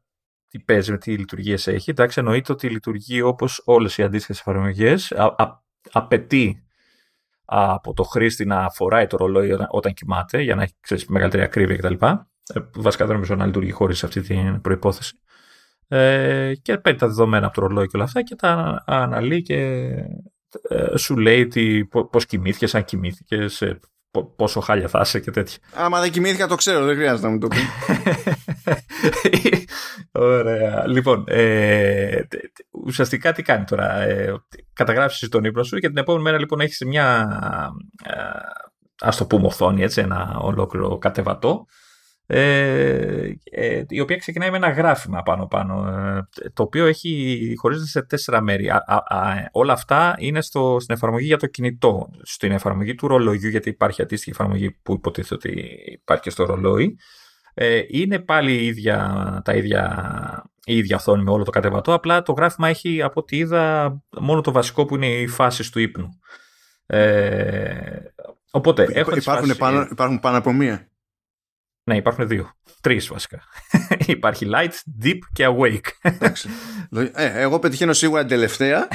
τι 0.48 0.60
παίζει, 0.60 0.90
με 0.90 0.98
τι 0.98 1.16
λειτουργίες 1.18 1.66
έχει. 1.66 1.90
Εντάξει, 1.90 2.18
εννοείται 2.18 2.52
ότι 2.52 2.68
λειτουργεί 2.68 3.20
όπως 3.20 3.62
όλες 3.64 3.98
οι 3.98 4.02
αντίστοιχες 4.02 4.38
εφαρμογές, 4.38 5.12
απαιτεί 5.92 6.64
από 7.44 7.92
το 7.92 8.02
χρήστη 8.02 8.44
να 8.44 8.70
φοράει 8.70 9.06
το 9.06 9.16
ρολόι 9.16 9.50
όταν 9.68 9.92
κοιμάται 9.92 10.40
για 10.42 10.54
να 10.54 10.62
έχει 10.62 10.74
ξέρεις, 10.80 11.06
μεγαλύτερη 11.06 11.42
ακρίβεια 11.42 11.76
κτλ. 11.76 12.06
Ε, 12.52 12.60
βασικά 12.74 13.04
δεν 13.04 13.14
νομίζω 13.14 13.34
να 13.34 13.46
λειτουργεί 13.46 13.70
χωρίς 13.70 14.04
αυτή 14.04 14.20
την 14.20 14.60
προπόθεση. 14.60 15.18
Ε, 15.88 16.52
και 16.62 16.78
παίρνει 16.78 16.98
τα 16.98 17.06
δεδομένα 17.06 17.46
από 17.46 17.54
το 17.54 17.60
ρολόι 17.60 17.86
και 17.86 17.96
όλα 17.96 18.04
αυτά 18.04 18.22
και 18.22 18.34
τα 18.34 18.82
αναλύει 18.86 19.42
και 19.42 19.88
ε, 20.68 20.96
σου 20.96 21.16
λέει 21.16 21.46
τι, 21.46 21.84
πώς 21.84 22.26
κοιμήθηκες, 22.26 22.74
αν 22.74 22.84
κοιμήθηκες, 22.84 23.62
ε, 23.62 23.80
πόσο 24.36 24.60
χάλια 24.60 24.88
θα 24.88 25.00
είσαι 25.00 25.20
και 25.20 25.30
τέτοια. 25.30 25.58
Άμα 25.74 26.00
δεν 26.00 26.10
κοιμήθηκα 26.10 26.46
το 26.46 26.54
ξέρω, 26.54 26.84
δεν 26.84 26.96
χρειάζεται 26.96 27.26
να 27.26 27.32
μου 27.32 27.38
το 27.38 27.48
πεις. 27.48 27.64
Ωραία. 30.12 30.86
Λοιπόν, 30.86 31.24
ε, 31.26 32.20
ουσιαστικά 32.70 33.32
τι 33.32 33.42
κάνει 33.42 33.64
τώρα. 33.64 34.00
Ε, 34.00 34.34
καταγράψεις 34.72 35.28
τον 35.28 35.44
ύπνο 35.44 35.62
σου 35.62 35.78
και 35.78 35.88
την 35.88 35.96
επόμενη 35.96 36.24
μέρα 36.24 36.38
λοιπόν 36.38 36.60
έχεις 36.60 36.82
μια, 36.86 37.28
ε, 38.04 38.12
ας 39.00 39.16
το 39.16 39.26
πούμε 39.26 39.46
οθόνη, 39.46 39.82
έτσι, 39.82 40.00
ένα 40.00 40.38
ολόκληρο 40.40 40.98
κατεβατό 40.98 41.66
ε, 42.26 43.30
ε, 43.50 43.84
η 43.88 44.00
οποία 44.00 44.16
ξεκινάει 44.16 44.50
με 44.50 44.56
ένα 44.56 44.70
γράφημα 44.70 45.22
πάνω-πάνω, 45.22 45.88
ε, 45.88 46.28
το 46.52 46.62
οποίο 46.62 46.86
έχει 46.86 47.54
χωρίζεται 47.56 47.86
σε 47.86 48.02
τέσσερα 48.02 48.40
μέρη. 48.40 48.70
όλα 49.52 49.72
αυτά 49.72 50.14
είναι 50.18 50.42
στο, 50.42 50.76
στην 50.80 50.94
εφαρμογή 50.94 51.26
για 51.26 51.36
το 51.36 51.46
κινητό, 51.46 52.10
στην 52.22 52.52
εφαρμογή 52.52 52.94
του 52.94 53.08
ρολογιού, 53.08 53.48
γιατί 53.48 53.68
υπάρχει 53.68 54.02
αντίστοιχη 54.02 54.30
εφαρμογή 54.30 54.70
που 54.70 54.92
υποτίθεται 54.92 55.34
ότι 55.34 55.68
υπάρχει 55.84 56.30
στο 56.30 56.44
ρολόι. 56.44 56.96
Ε, 57.54 57.82
είναι 57.88 58.18
πάλι 58.18 58.52
η 58.52 58.66
ίδια, 58.66 59.40
τα 59.44 59.54
ίδια, 59.54 60.44
η 60.64 60.76
ίδια 60.76 60.96
οθόνη 60.96 61.22
με 61.22 61.30
όλο 61.30 61.44
το 61.44 61.50
κατεβατό, 61.50 61.92
απλά 61.92 62.22
το 62.22 62.32
γράφημα 62.32 62.68
έχει 62.68 63.02
από 63.02 63.20
ό,τι 63.20 63.36
είδα 63.36 63.96
μόνο 64.20 64.40
το 64.40 64.52
βασικό 64.52 64.84
που 64.84 64.94
είναι 64.94 65.06
οι 65.06 65.26
φάσεις 65.26 65.70
του 65.70 65.78
ύπνου. 65.78 66.08
Ε, 66.86 67.98
οπότε, 68.50 68.88
υπάρχουν, 69.14 69.56
πάνω, 69.56 69.86
υπάρχουν 69.90 70.20
πάνω 70.20 70.36
από 70.36 70.52
μία. 70.52 70.88
Ναι, 71.84 71.96
υπάρχουν 71.96 72.28
δύο. 72.28 72.50
Τρεις 72.80 73.08
βασικά. 73.08 73.42
Υπάρχει 74.06 74.46
light, 74.54 75.04
deep 75.04 75.18
και 75.32 75.46
awake. 75.46 76.10
ε, 77.12 77.40
εγώ 77.40 77.58
πετυχαίνω 77.58 77.92
σίγουρα 77.92 78.20
την 78.20 78.28
τελευταία. 78.28 78.88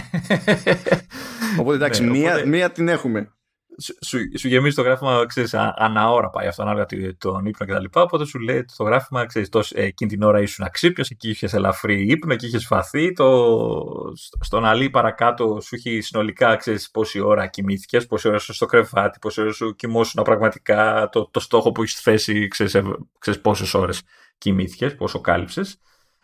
οπότε 1.59 1.75
εντάξει, 1.75 2.03
ναι, 2.03 2.09
μία, 2.09 2.45
μία 2.45 2.71
την 2.71 2.87
έχουμε 2.87 3.33
σου, 3.81 4.19
σου 4.39 4.47
γεμίζει 4.47 4.75
το 4.75 4.81
γράφημα, 4.81 5.25
ξέρεις, 5.25 5.53
ανά 5.53 6.11
ώρα 6.11 6.29
πάει 6.29 6.47
αυτό, 6.47 6.61
ανάλογα 6.61 6.85
τον 7.17 7.45
ύπνο 7.45 7.67
κτλ. 7.67 7.85
Οπότε 7.99 8.25
σου 8.25 8.39
λέει 8.39 8.65
το 8.77 8.83
γράφημα, 8.83 9.25
ξέρεις, 9.25 9.49
τόσο, 9.49 9.79
ε, 9.79 9.83
εκείνη 9.83 10.09
την 10.09 10.21
ώρα 10.21 10.41
ήσουν 10.41 10.65
αξίπιος, 10.65 11.09
εκεί 11.09 11.29
είχες 11.29 11.53
ελαφρύ 11.53 12.11
ύπνο, 12.11 12.33
εκεί 12.33 12.45
είχες 12.45 12.65
φαθεί. 12.65 13.11
Το, 13.11 14.13
στον 14.39 14.65
αλή 14.65 14.89
παρακάτω 14.89 15.59
σου 15.61 15.75
έχει 15.75 16.01
συνολικά, 16.01 16.55
ξέρεις, 16.55 16.91
πόση 16.91 17.19
ώρα 17.19 17.47
κοιμήθηκες, 17.47 18.05
πόση 18.05 18.27
ώρα 18.27 18.39
σου 18.39 18.53
στο 18.53 18.65
κρεβάτι, 18.65 19.19
πόση 19.19 19.41
ώρα 19.41 19.51
σου 19.51 19.75
κοιμόσουν 19.75 20.23
πραγματικά 20.23 21.09
το, 21.11 21.29
το 21.31 21.39
στόχο 21.39 21.71
που 21.71 21.81
έχεις 21.81 21.99
θέσει, 22.01 22.47
ξέρεις, 22.47 22.75
ε, 22.75 22.83
ξέρεις 23.19 23.41
πόσες 23.41 23.73
ώρες 23.73 24.01
κοιμήθηκες, 24.37 24.95
πόσο 24.95 25.21
κάλυψες. 25.21 25.77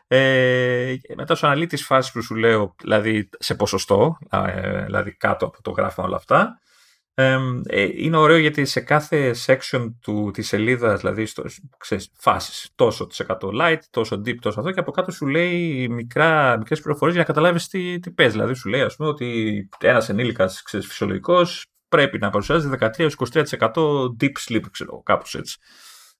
Ε, 0.07 0.95
μετά 1.15 1.35
σου 1.35 1.45
αναλύει 1.45 1.67
τι 1.67 1.77
φάσει 1.77 2.11
που 2.11 2.21
σου 2.21 2.35
λέω, 2.35 2.75
δηλαδή 2.81 3.29
σε 3.39 3.55
ποσοστό, 3.55 4.17
ε, 4.29 4.83
δηλαδή 4.83 5.15
κάτω 5.15 5.45
από 5.45 5.61
το 5.61 5.71
γράφημα 5.71 6.05
όλα 6.05 6.15
αυτά. 6.15 6.59
Ε, 7.17 7.37
είναι 7.95 8.17
ωραίο 8.17 8.37
γιατί 8.37 8.65
σε 8.65 8.79
κάθε 8.79 9.35
section 9.45 9.93
του, 10.01 10.31
της 10.33 10.47
σελίδας, 10.47 10.99
δηλαδή 10.99 11.25
στο, 11.25 11.43
ξέρεις, 11.77 12.11
φάσεις, 12.17 12.69
τόσο 12.75 13.07
της 13.07 13.21
100 13.27 13.35
light, 13.61 13.79
τόσο 13.89 14.15
deep, 14.15 14.35
τόσο 14.41 14.59
αυτό 14.59 14.71
και 14.71 14.79
από 14.79 14.91
κάτω 14.91 15.11
σου 15.11 15.27
λέει 15.27 15.87
μικρά, 15.89 16.57
μικρές 16.57 16.81
πληροφορίες 16.81 17.15
για 17.15 17.25
να 17.27 17.33
καταλάβεις 17.33 17.67
τι, 17.67 17.99
τι 17.99 18.11
παίζει. 18.11 18.31
Δηλαδή 18.31 18.53
σου 18.53 18.69
λέει 18.69 18.81
ας 18.81 18.95
πούμε 18.95 19.09
ότι 19.09 19.69
ένας 19.79 20.09
ενήλικας 20.09 20.61
ξέρεις, 20.61 20.87
φυσιολογικός 20.87 21.65
πρέπει 21.87 22.17
να 22.17 22.29
παρουσιάζει 22.29 22.69
13-23% 22.79 23.71
deep 24.19 24.33
sleep, 24.47 24.61
ξέρω, 24.71 25.01
κάπως 25.03 25.35
έτσι. 25.35 25.57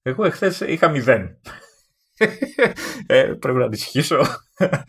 Εγώ 0.01 0.25
εχθές 0.25 0.59
είχα 0.59 0.91
0. 0.91 1.27
ε, 3.07 3.23
πρέπει 3.23 3.57
να 3.57 3.65
ανησυχήσω. 3.65 4.19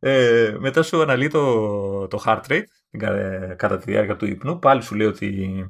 Ε, 0.00 0.56
μετά 0.58 0.82
σου 0.82 1.02
αναλύει 1.02 1.28
το, 1.28 2.06
το 2.06 2.22
heart 2.26 2.42
rate 2.48 2.62
κατά 3.56 3.78
τη 3.78 3.90
διάρκεια 3.90 4.16
του 4.16 4.26
ύπνου. 4.26 4.58
Πάλι 4.58 4.82
σου 4.82 4.94
λέει 4.94 5.06
ότι 5.06 5.64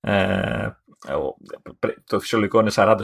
ε, 0.00 0.68
το 2.04 2.20
φυσιολογικό 2.20 2.60
είναι 2.60 2.70
40-60 2.74 3.02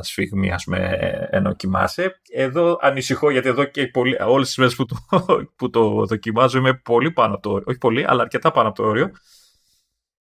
σφίγμη 0.00 0.52
ας 0.52 0.64
πούμε, 0.64 0.98
ενώ 1.30 1.54
κοιμάσαι. 1.54 2.20
Εδώ 2.32 2.78
ανησυχώ 2.80 3.30
γιατί 3.30 3.48
εδώ 3.48 3.64
και 3.64 3.86
πολλοί, 3.86 4.16
όλες 4.22 4.46
τις 4.46 4.56
μέρες 4.56 4.74
που 4.76 4.84
το, 4.86 4.96
που 5.56 5.70
το 5.70 6.06
δοκιμάζω 6.06 6.58
είμαι 6.58 6.74
πολύ 6.74 7.10
πάνω 7.10 7.34
από 7.34 7.42
το 7.42 7.50
όριο. 7.50 7.64
Όχι 7.68 7.78
πολύ, 7.78 8.04
αλλά 8.08 8.22
αρκετά 8.22 8.50
πάνω 8.50 8.68
από 8.68 8.82
το 8.82 8.88
όριο. 8.88 9.10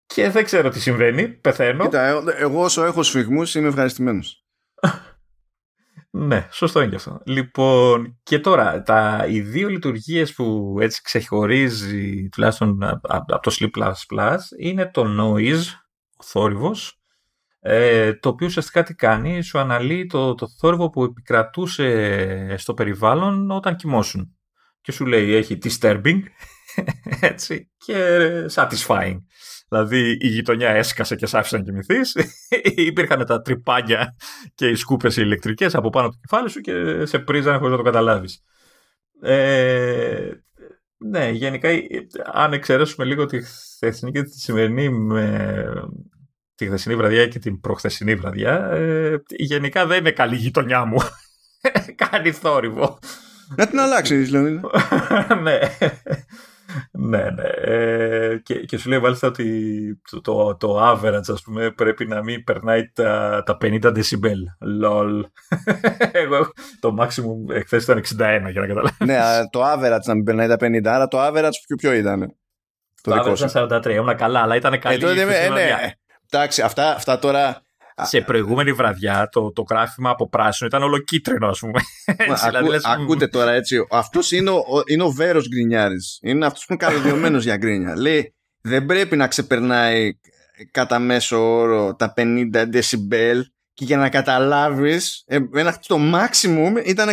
Και 0.07 0.31
δεν 0.31 0.45
ξέρω 0.45 0.69
τι 0.69 0.81
συμβαίνει. 0.81 1.29
Πεθαίνω. 1.29 1.85
Κοίτα, 1.85 2.23
εγώ 2.37 2.63
όσο 2.63 2.85
έχω 2.85 3.03
σφιγμούς 3.03 3.55
είμαι 3.55 3.69
ευχαριστημένος. 3.69 4.45
Ναι, 6.19 6.49
σωστό 6.51 6.81
είναι 6.81 6.91
και 6.91 6.97
αυτό. 6.97 7.21
Λοιπόν, 7.25 8.19
και 8.23 8.39
τώρα, 8.39 8.83
τα, 8.83 9.27
οι 9.29 9.41
δύο 9.41 9.69
λειτουργίες 9.69 10.35
που 10.35 10.77
έτσι 10.81 11.03
ξεχωρίζει 11.03 12.29
τουλάχιστον 12.29 12.83
από 12.83 13.41
το 13.43 13.57
Sleep 13.59 13.79
Plus 13.79 13.93
Plus 14.15 14.39
είναι 14.59 14.91
το 14.91 15.05
noise, 15.21 15.63
ο 16.17 16.23
θόρυβος, 16.23 17.01
ε, 17.61 18.15
το 18.15 18.29
οποίο 18.29 18.47
ουσιαστικά 18.47 18.83
τι 18.83 18.95
κάνει, 18.95 19.43
σου 19.43 19.59
αναλύει 19.59 20.07
το, 20.07 20.35
το 20.35 20.49
θόρυβο 20.59 20.91
που 20.91 21.05
επικρατούσε 21.05 22.55
στο 22.59 22.75
περιβάλλον 22.75 23.51
όταν 23.51 23.77
κοιμώσουν. 23.77 24.37
Και 24.81 24.93
σου 24.93 25.07
λέει 25.07 25.35
έχει 25.35 25.59
disturbing, 25.63 26.21
έτσι, 27.21 27.71
και 27.77 28.29
satisfying. 28.55 29.19
Δηλαδή 29.69 30.17
η 30.21 30.27
γειτονιά 30.27 30.69
έσκασε 30.69 31.17
και 31.17 31.27
σ' 31.27 31.35
άφησε 31.35 31.57
να 31.57 31.63
κοιμηθείς. 31.63 32.17
Υπήρχαν 32.91 33.27
τα 33.27 33.43
τρυπάνια 33.43 34.17
και 34.55 34.69
οι 34.69 34.75
σκούπες 34.75 35.17
οι 35.17 35.23
ηλεκτρικές 35.25 35.75
από 35.75 35.91
πάνω 35.91 36.09
το 36.09 36.17
κεφάλι 36.21 36.51
σου 36.51 36.61
και 36.61 37.07
σε 37.07 37.19
πρίζανε 37.19 37.57
χωρίς 37.57 37.71
να 37.71 37.77
το 37.77 37.83
καταλάβεις. 37.83 38.43
Ε, 39.23 40.31
ναι, 40.97 41.29
γενικά, 41.29 41.69
αν 42.33 42.53
εξαιρέσουμε 42.53 43.07
λίγο 43.07 43.27
τη 43.27 43.43
χθεσινή 43.43 44.13
και 44.13 44.23
τη 44.23 44.41
σημερινή 44.41 44.89
με 44.89 45.71
τη 46.55 46.67
χθεσινή 46.67 46.97
βραδιά 46.97 47.29
και 47.29 47.39
την 47.39 47.61
προχθεσινή 47.61 48.15
βραδιά, 48.15 48.71
ε, 48.71 49.23
γενικά 49.29 49.87
δεν 49.87 49.99
είναι 49.99 50.11
καλή 50.11 50.37
γειτονιά 50.37 50.85
μου. 50.85 50.97
Κάνει 52.11 52.33
θόρυβο. 52.33 52.99
Να 53.57 53.67
την 53.67 53.81
αλλάξεις, 53.81 54.31
δηλαδή. 54.31 54.61
ναι 55.43 55.59
ναι, 56.91 57.31
ναι. 57.31 57.49
Ε, 57.49 58.39
και, 58.39 58.55
και 58.55 58.79
σου 58.79 58.89
λέει 58.89 58.99
μάλιστα 58.99 59.29
ότι 59.29 60.01
το, 60.11 60.21
το, 60.21 60.57
το 60.57 60.91
average, 60.91 61.33
ας 61.33 61.43
πούμε, 61.43 61.71
πρέπει 61.71 62.07
να 62.07 62.23
μην 62.23 62.45
περνάει 62.45 62.91
τα, 62.93 63.43
τα 63.47 63.57
50 63.61 63.83
decibel. 63.83 64.41
Lol. 64.85 65.21
Εγώ 66.23 66.53
το 66.81 66.97
maximum 67.01 67.55
εχθές 67.55 67.83
ήταν 67.83 67.99
61 67.99 68.07
για 68.51 68.61
να 68.61 68.67
καταλάβεις. 68.67 68.97
ναι, 68.99 69.19
το 69.51 69.73
average 69.73 70.05
να 70.05 70.15
μην 70.15 70.25
περνάει 70.25 70.49
τα 70.49 70.57
50, 70.61 70.87
άρα 70.87 71.09
το 71.09 71.27
average 71.27 71.57
ποιο, 71.67 71.77
ποιο 71.77 71.93
ήταν. 71.93 72.37
Το, 73.03 73.11
το 73.11 73.33
average 73.33 73.51
ήταν 73.51 73.83
43, 73.85 73.91
ήμουν 73.91 74.17
καλά, 74.17 74.41
αλλά 74.41 74.57
ήταν 74.57 74.79
καλή. 74.79 74.97
Ε, 74.97 74.99
τότε, 74.99 75.45
ε, 75.45 75.49
ναι. 75.49 75.93
Εντάξει, 76.31 76.63
αυτά, 76.63 76.95
αυτά 76.95 77.19
τώρα 77.19 77.66
σε 78.03 78.21
προηγούμενη 78.21 78.73
βραδιά 78.73 79.29
το, 79.33 79.53
το 79.53 79.65
γράφημα 79.71 80.11
από 80.11 80.29
πράσινο 80.29 80.69
ήταν 80.69 80.83
όλο 80.83 80.99
κίτρινο, 80.99 81.47
ας 81.49 81.59
πούμε. 81.59 81.81
Έτσι, 82.05 82.47
ακού, 82.47 82.65
δηλαδή, 82.65 82.85
ακούτε 82.85 83.27
τώρα 83.27 83.53
έτσι. 83.53 83.87
Αυτός 83.91 84.33
είναι 84.33 84.51
ο, 84.51 84.65
είναι 84.87 85.03
ο 85.03 85.11
Βέρος 85.11 85.49
Γκρινιάρης. 85.49 86.19
Είναι 86.23 86.47
αυτός 86.47 86.65
που 86.67 86.73
είναι 86.73 86.85
καλωδιωμένος 86.85 87.45
για 87.45 87.57
γκρίνια. 87.57 87.97
Λέει, 87.97 88.35
δεν 88.61 88.87
πρέπει 88.87 89.17
να 89.17 89.27
ξεπερνάει 89.27 90.19
κατά 90.71 90.99
μέσο 90.99 91.59
όρο 91.59 91.95
τα 91.95 92.15
50 92.17 92.47
decibel 92.53 93.41
και 93.73 93.85
για 93.85 93.97
να 93.97 94.09
καταλάβεις, 94.09 95.23
ε, 95.27 95.39
το 95.87 95.99
maximum 96.15 96.85
ήταν 96.85 97.09
61. 97.09 97.13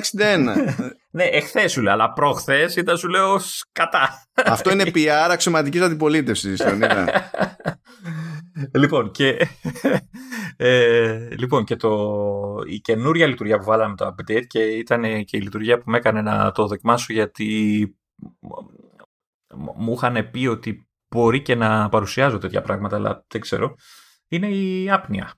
ναι, 1.11 1.23
εχθές 1.23 1.71
σου 1.71 1.81
λέει, 1.81 1.93
αλλά 1.93 2.13
προχθές 2.13 2.75
ήταν 2.75 2.97
σου 2.97 3.07
λέω 3.07 3.41
κατά. 3.71 4.23
Αυτό 4.45 4.71
είναι 4.71 4.83
PR 4.95 5.27
αξιωματικής 5.29 5.81
αντιπολίτευσης, 5.81 6.61
λοιπόν, 8.73 9.11
και, 9.11 9.47
ε, 10.57 11.27
λοιπόν, 11.37 11.63
και 11.63 11.75
το, 11.75 12.63
η 12.67 12.79
καινούρια 12.79 13.27
λειτουργία 13.27 13.57
που 13.57 13.63
βάλαμε 13.63 13.95
το 13.95 14.15
update 14.15 14.45
και 14.47 14.59
ήταν 14.59 15.23
και 15.23 15.37
η 15.37 15.41
λειτουργία 15.41 15.77
που 15.77 15.89
με 15.89 15.97
έκανε 15.97 16.21
να 16.21 16.51
το 16.51 16.67
δοκιμάσω 16.67 17.13
γιατί 17.13 17.97
μου 19.75 19.93
είχαν 19.93 20.29
πει 20.31 20.47
ότι 20.47 20.87
μπορεί 21.09 21.41
και 21.41 21.55
να 21.55 21.89
παρουσιάζω 21.89 22.37
τέτοια 22.37 22.61
πράγματα, 22.61 22.95
αλλά 22.95 23.25
δεν 23.27 23.41
ξέρω, 23.41 23.75
είναι 24.27 24.47
η 24.47 24.91
άπνοια. 24.91 25.33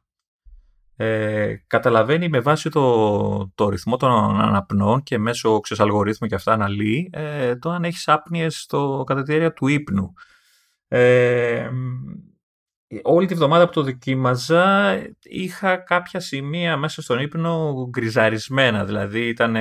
Ε, 0.97 1.55
καταλαβαίνει 1.67 2.29
με 2.29 2.39
βάση 2.39 2.69
το, 2.69 3.51
το 3.55 3.69
ρυθμό 3.69 3.97
των 3.97 4.11
αναπνών 4.41 5.03
και 5.03 5.17
μέσω 5.17 5.59
ξέρεις, 5.59 5.83
αλγορίθμου 5.83 6.27
και 6.27 6.35
αυτά 6.35 6.53
αναλύει 6.53 7.09
ε, 7.13 7.55
το 7.55 7.69
αν 7.69 7.83
έχεις 7.83 8.07
άπνοιες 8.07 8.59
στο, 8.61 9.03
κατά 9.05 9.23
τη 9.23 9.31
διάρκεια 9.31 9.53
του 9.53 9.67
ύπνου. 9.67 10.13
Ε, 10.87 11.69
όλη 13.03 13.27
τη 13.27 13.33
βδομάδα 13.33 13.65
που 13.65 13.71
το 13.71 13.83
δοκίμαζα 13.83 14.95
είχα 15.21 15.77
κάποια 15.77 16.19
σημεία 16.19 16.77
μέσα 16.77 17.01
στον 17.01 17.19
ύπνο 17.19 17.87
γκριζαρισμένα, 17.89 18.85
δηλαδή 18.85 19.27
ήταν 19.27 19.55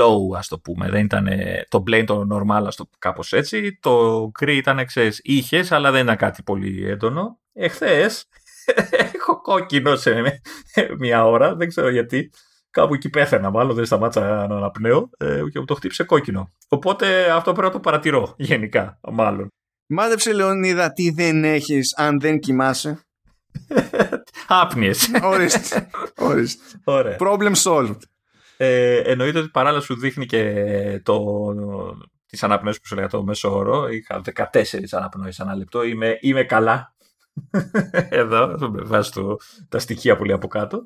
low 0.00 0.36
ας 0.36 0.48
το 0.48 0.58
πούμε, 0.58 0.88
δεν 0.88 1.04
ήταν 1.04 1.28
το 1.68 1.82
plain 1.90 2.04
το 2.06 2.26
normal 2.32 2.64
ας 2.66 2.76
το 2.76 2.88
κάπως 2.98 3.32
έτσι, 3.32 3.78
το 3.80 4.26
γκρι 4.30 4.56
ήταν 4.56 4.84
ξέρεις 4.84 5.20
είχες 5.22 5.72
αλλά 5.72 5.90
δεν 5.90 6.02
ήταν 6.02 6.16
κάτι 6.16 6.42
πολύ 6.42 6.88
έντονο. 6.88 7.38
Εχθές 7.52 8.26
έχω 9.14 9.40
κόκκινο 9.40 9.96
σε 9.96 10.42
μια 10.98 11.24
ώρα, 11.24 11.54
δεν 11.54 11.68
ξέρω 11.68 11.90
γιατί. 11.90 12.30
Κάπου 12.70 12.94
εκεί 12.94 13.10
πέθαινα, 13.10 13.50
μάλλον 13.50 13.74
δεν 13.74 13.84
σταμάτησα 13.84 14.46
να 14.46 14.56
αναπνέω 14.56 15.10
ε, 15.18 15.42
και 15.50 15.58
μου 15.58 15.64
το 15.64 15.74
χτύπησε 15.74 16.04
κόκκινο. 16.04 16.52
Οπότε 16.68 17.30
αυτό 17.30 17.52
πρέπει 17.52 17.66
να 17.66 17.72
το 17.72 17.80
παρατηρώ 17.80 18.34
γενικά, 18.38 19.00
μάλλον. 19.12 19.48
Μάδεψε 19.86 20.32
Λεωνίδα 20.32 20.92
τι 20.92 21.10
δεν 21.10 21.44
έχεις 21.44 21.94
αν 21.96 22.20
δεν 22.20 22.38
κοιμάσαι. 22.38 23.00
Άπνιες. 24.48 25.10
Ορίστε. 25.22 25.88
Ορίστε. 26.16 27.16
Problem 27.18 27.54
solved. 27.54 27.98
Ε, 28.56 28.96
εννοείται 28.96 29.38
ότι 29.38 29.48
παράλληλα 29.48 29.82
σου 29.82 29.98
δείχνει 29.98 30.26
και 30.26 31.00
το, 31.04 31.18
τις 32.26 32.42
αναπνοές 32.42 32.80
που 32.80 32.86
σου 32.86 32.94
λέγα 32.94 33.08
το 33.08 33.24
μέσο 33.24 33.56
όρο. 33.56 33.88
Είχα 33.88 34.22
14 34.34 34.62
αναπνοές 34.90 35.40
ανά 35.40 35.56
λεπτό. 35.56 35.82
Είμαι, 35.82 36.18
είμαι 36.20 36.44
καλά. 36.44 36.94
Εδώ, 38.08 38.70
με 38.70 38.82
βάση 38.82 39.12
τα 39.68 39.78
στοιχεία 39.78 40.16
που 40.16 40.24
λέει 40.24 40.36
από 40.36 40.48
κάτω. 40.48 40.82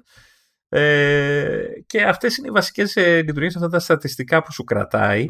Ε, 0.69 1.67
και 1.87 2.03
αυτές 2.03 2.37
είναι 2.37 2.49
οι 2.49 2.51
βασικές 2.51 2.97
ε, 2.97 3.23
λειτουργίες, 3.23 3.57
αυτά 3.57 3.69
τα 3.69 3.79
στατιστικά 3.79 4.43
που 4.43 4.53
σου 4.53 4.65
κρατάει. 4.65 5.27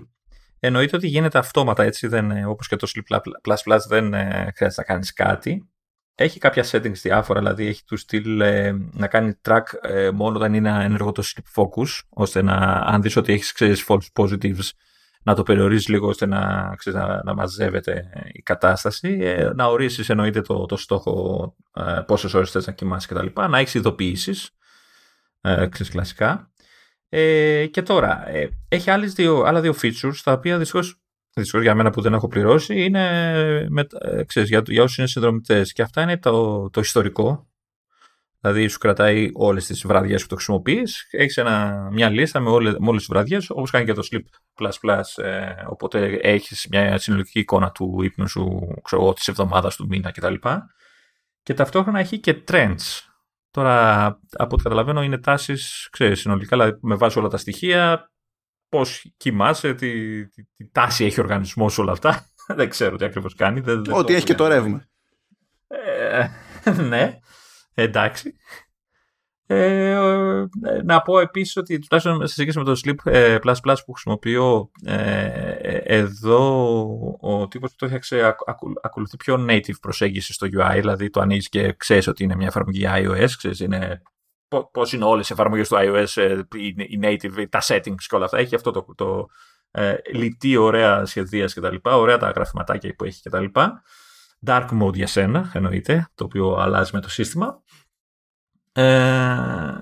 Εννοείται 0.63 0.97
ότι 0.97 1.07
γίνεται 1.07 1.39
αυτόματα 1.39 1.83
έτσι, 1.83 2.07
δεν, 2.07 2.31
ε, 2.31 2.45
όπως 2.45 2.69
και 2.69 2.77
το 2.77 2.91
Sleep 2.95 3.21
δεν 3.89 4.15
ε, 4.15 4.53
χρειάζεται 4.57 4.83
να 4.83 4.87
κάνεις 4.87 5.13
κάτι. 5.13 5.69
Έχει 6.15 6.39
κάποια 6.39 6.65
settings 6.71 6.93
διάφορα, 6.93 7.39
δηλαδή 7.39 7.67
έχει 7.67 7.85
του 7.85 7.97
στυλ 7.97 8.41
ε, 8.41 8.73
να 8.93 9.07
κάνει 9.07 9.35
track 9.49 9.63
ε, 9.81 10.11
μόνο 10.11 10.37
όταν 10.37 10.55
είναι 10.55 10.85
ενεργό 10.85 11.13
το 11.13 11.23
sleep 11.25 11.63
focus, 11.63 12.01
ώστε 12.09 12.43
να, 12.43 12.55
αν 12.65 13.03
δεις 13.03 13.17
ότι 13.17 13.33
έχεις 13.33 13.53
ξέρεις, 13.53 13.85
false 13.89 14.07
positives, 14.13 14.69
να 15.23 15.35
το 15.35 15.43
περιορίζεις 15.43 15.89
λίγο 15.89 16.09
ώστε 16.09 16.27
να, 16.27 16.75
ξέρεις, 16.77 17.01
να, 17.01 17.23
να, 17.25 17.35
μαζεύεται 17.35 18.11
η 18.33 18.43
κατάσταση, 18.43 19.19
ε, 19.21 19.51
να 19.55 19.67
ορίσεις 19.67 20.09
εννοείται 20.09 20.41
το, 20.41 20.67
το 20.67 20.77
στόχο 20.77 21.55
ε, 21.75 22.01
πόσες 22.07 22.35
ώρες 22.35 22.51
θες 22.51 22.67
να 22.67 22.73
κοιμάσαι 22.73 23.15
κτλ. 23.15 23.41
Να 23.49 23.59
έχεις 23.59 23.75
ειδοποιήσεις, 23.75 24.51
ε, 25.41 25.67
ξέρεις, 25.67 25.93
κλασικά. 25.93 26.50
Ε, 27.13 27.67
και 27.67 27.83
τώρα, 27.83 28.29
ε, 28.29 28.49
έχει 28.69 28.91
άλλες 28.91 29.13
δύο, 29.13 29.43
άλλα 29.43 29.61
δύο 29.61 29.75
features, 29.83 30.17
τα 30.25 30.33
οποία 30.33 30.59
δυστυχώς, 30.59 31.01
δυστυχώς 31.35 31.63
για 31.63 31.75
μένα 31.75 31.91
που 31.91 32.01
δεν 32.01 32.13
έχω 32.13 32.29
πληρώσει, 32.29 32.85
είναι 32.85 33.67
με, 33.69 33.87
ε, 34.01 34.25
ξέρεις, 34.25 34.49
για, 34.49 34.63
για 34.67 34.83
όσους 34.83 34.99
είναι 34.99 35.07
συνδρομητές. 35.07 35.73
Και 35.73 35.83
αυτά 35.83 36.03
είναι 36.03 36.19
το, 36.19 36.71
το 36.71 36.81
ιστορικό, 36.81 37.51
Δηλαδή 38.41 38.69
σου 38.69 38.79
κρατάει 38.79 39.31
όλες 39.33 39.67
τις 39.67 39.87
βραδιές 39.87 40.23
που 40.23 40.29
το 40.29 40.35
χρησιμοποιείς. 40.35 41.09
Έχεις 41.11 41.37
ένα, 41.37 41.89
μια 41.93 42.09
λίστα 42.09 42.41
με, 42.41 42.51
όλες, 42.51 42.75
με 42.79 42.89
όλες 42.89 43.01
τις 43.01 43.11
βραδιές, 43.11 43.51
όπως 43.51 43.71
κάνει 43.71 43.85
και 43.85 43.93
το 43.93 44.03
Sleep++, 44.11 45.25
ε, 45.25 45.55
οπότε 45.67 46.19
έχεις 46.23 46.67
μια 46.71 46.99
συνολική 46.99 47.39
εικόνα 47.39 47.71
του 47.71 48.03
ύπνου 48.03 48.29
σου, 48.29 48.69
ξέρω 48.83 49.03
εγώ, 49.03 49.13
της 49.13 49.29
εβδομάδας, 49.29 49.77
του 49.77 49.87
μήνα 49.87 50.11
κτλ. 50.11 50.35
Και 51.43 51.55
ταυτόχρονα 51.55 51.99
έχει 51.99 52.19
και 52.19 52.43
trends. 52.49 53.10
Τώρα, 53.51 54.07
από 54.33 54.55
ό,τι 54.55 54.63
καταλαβαίνω, 54.63 55.03
είναι 55.03 55.19
τάσεις, 55.19 55.89
ξέρεις, 55.93 56.21
συνολικά, 56.21 56.57
δηλαδή 56.57 56.79
με 56.83 56.95
βάση 56.95 57.19
όλα 57.19 57.29
τα 57.29 57.37
στοιχεία, 57.37 58.11
πώς 58.69 59.13
κοιμάσαι, 59.17 59.75
τι, 59.75 60.27
τι, 60.29 60.45
τι 60.57 60.69
τάση 60.73 61.05
έχει 61.05 61.21
ο 61.21 61.23
οργανισμός 61.23 61.79
όλα 61.79 61.93
αυτά. 61.93 62.27
δεν 62.59 62.69
ξέρω 62.69 62.97
τι 62.97 63.05
ακριβώς 63.05 63.35
κάνει. 63.35 63.61
Δεν, 63.61 63.85
Ό,τι 63.91 64.15
έχει 64.15 64.25
και 64.25 64.35
το 64.35 64.47
ρεύμα. 64.47 64.85
Ε, 65.67 66.29
ναι. 66.89 67.19
Εντάξει. 67.75 68.37
Ε, 69.53 70.49
να 70.85 71.03
πω 71.03 71.19
επίσης 71.19 71.57
ότι 71.57 71.79
τουλάχιστον 71.79 72.27
σε 72.27 72.41
σχέση 72.41 72.59
με 72.59 72.65
το 72.65 72.81
Sleep 72.85 73.13
ε, 73.13 73.37
Plus 73.43 73.55
Plus 73.55 73.77
που 73.87 73.93
χρησιμοποιώ 73.93 74.71
ε, 74.85 75.77
εδώ 75.85 76.39
ο 77.21 77.49
τύπος 77.49 77.71
που 77.71 77.77
το 77.79 77.85
έφτιαξε 77.85 78.37
ακολουθεί 78.83 79.17
πιο 79.17 79.47
native 79.49 79.81
προσέγγιση 79.81 80.33
στο 80.33 80.47
UI 80.47 80.75
δηλαδή 80.75 81.11
το 81.11 81.21
ανοίγεις 81.21 81.49
και 81.49 81.73
ξέρεις 81.73 82.07
ότι 82.07 82.25
είναι 82.25 82.37
μια 82.37 82.47
εφαρμογή 82.47 82.85
iOS 82.89 83.31
ξέρεις 83.37 83.61
είναι 83.61 84.03
πώς 84.73 84.93
είναι 84.93 85.05
όλες 85.05 85.29
οι 85.29 85.33
εφαρμογές 85.33 85.69
του 85.69 85.77
iOS 85.79 86.23
ε, 86.23 86.41
η 86.89 87.01
native, 87.03 87.45
τα 87.49 87.61
settings 87.63 88.03
και 88.09 88.15
όλα 88.15 88.25
αυτά. 88.25 88.39
Έχει 88.39 88.55
αυτό 88.55 88.71
το, 88.71 88.87
το 88.95 89.29
ε, 89.71 89.95
λιτή 90.13 90.57
ωραία 90.57 91.05
σχεδίαση 91.05 91.61
κτλ 91.61 91.77
ωραία 91.83 92.19
τα 92.19 92.31
γραφηματάκια 92.31 92.95
που 92.95 93.05
έχει 93.05 93.23
κτλ 93.23 93.45
dark 94.47 94.69
mode 94.83 94.95
για 94.95 95.07
σένα 95.07 95.51
εννοείται 95.55 96.09
το 96.15 96.25
οποίο 96.25 96.55
αλλάζει 96.55 96.91
με 96.95 97.01
το 97.01 97.11
σύστημα 97.11 97.63
ε, 98.73 99.75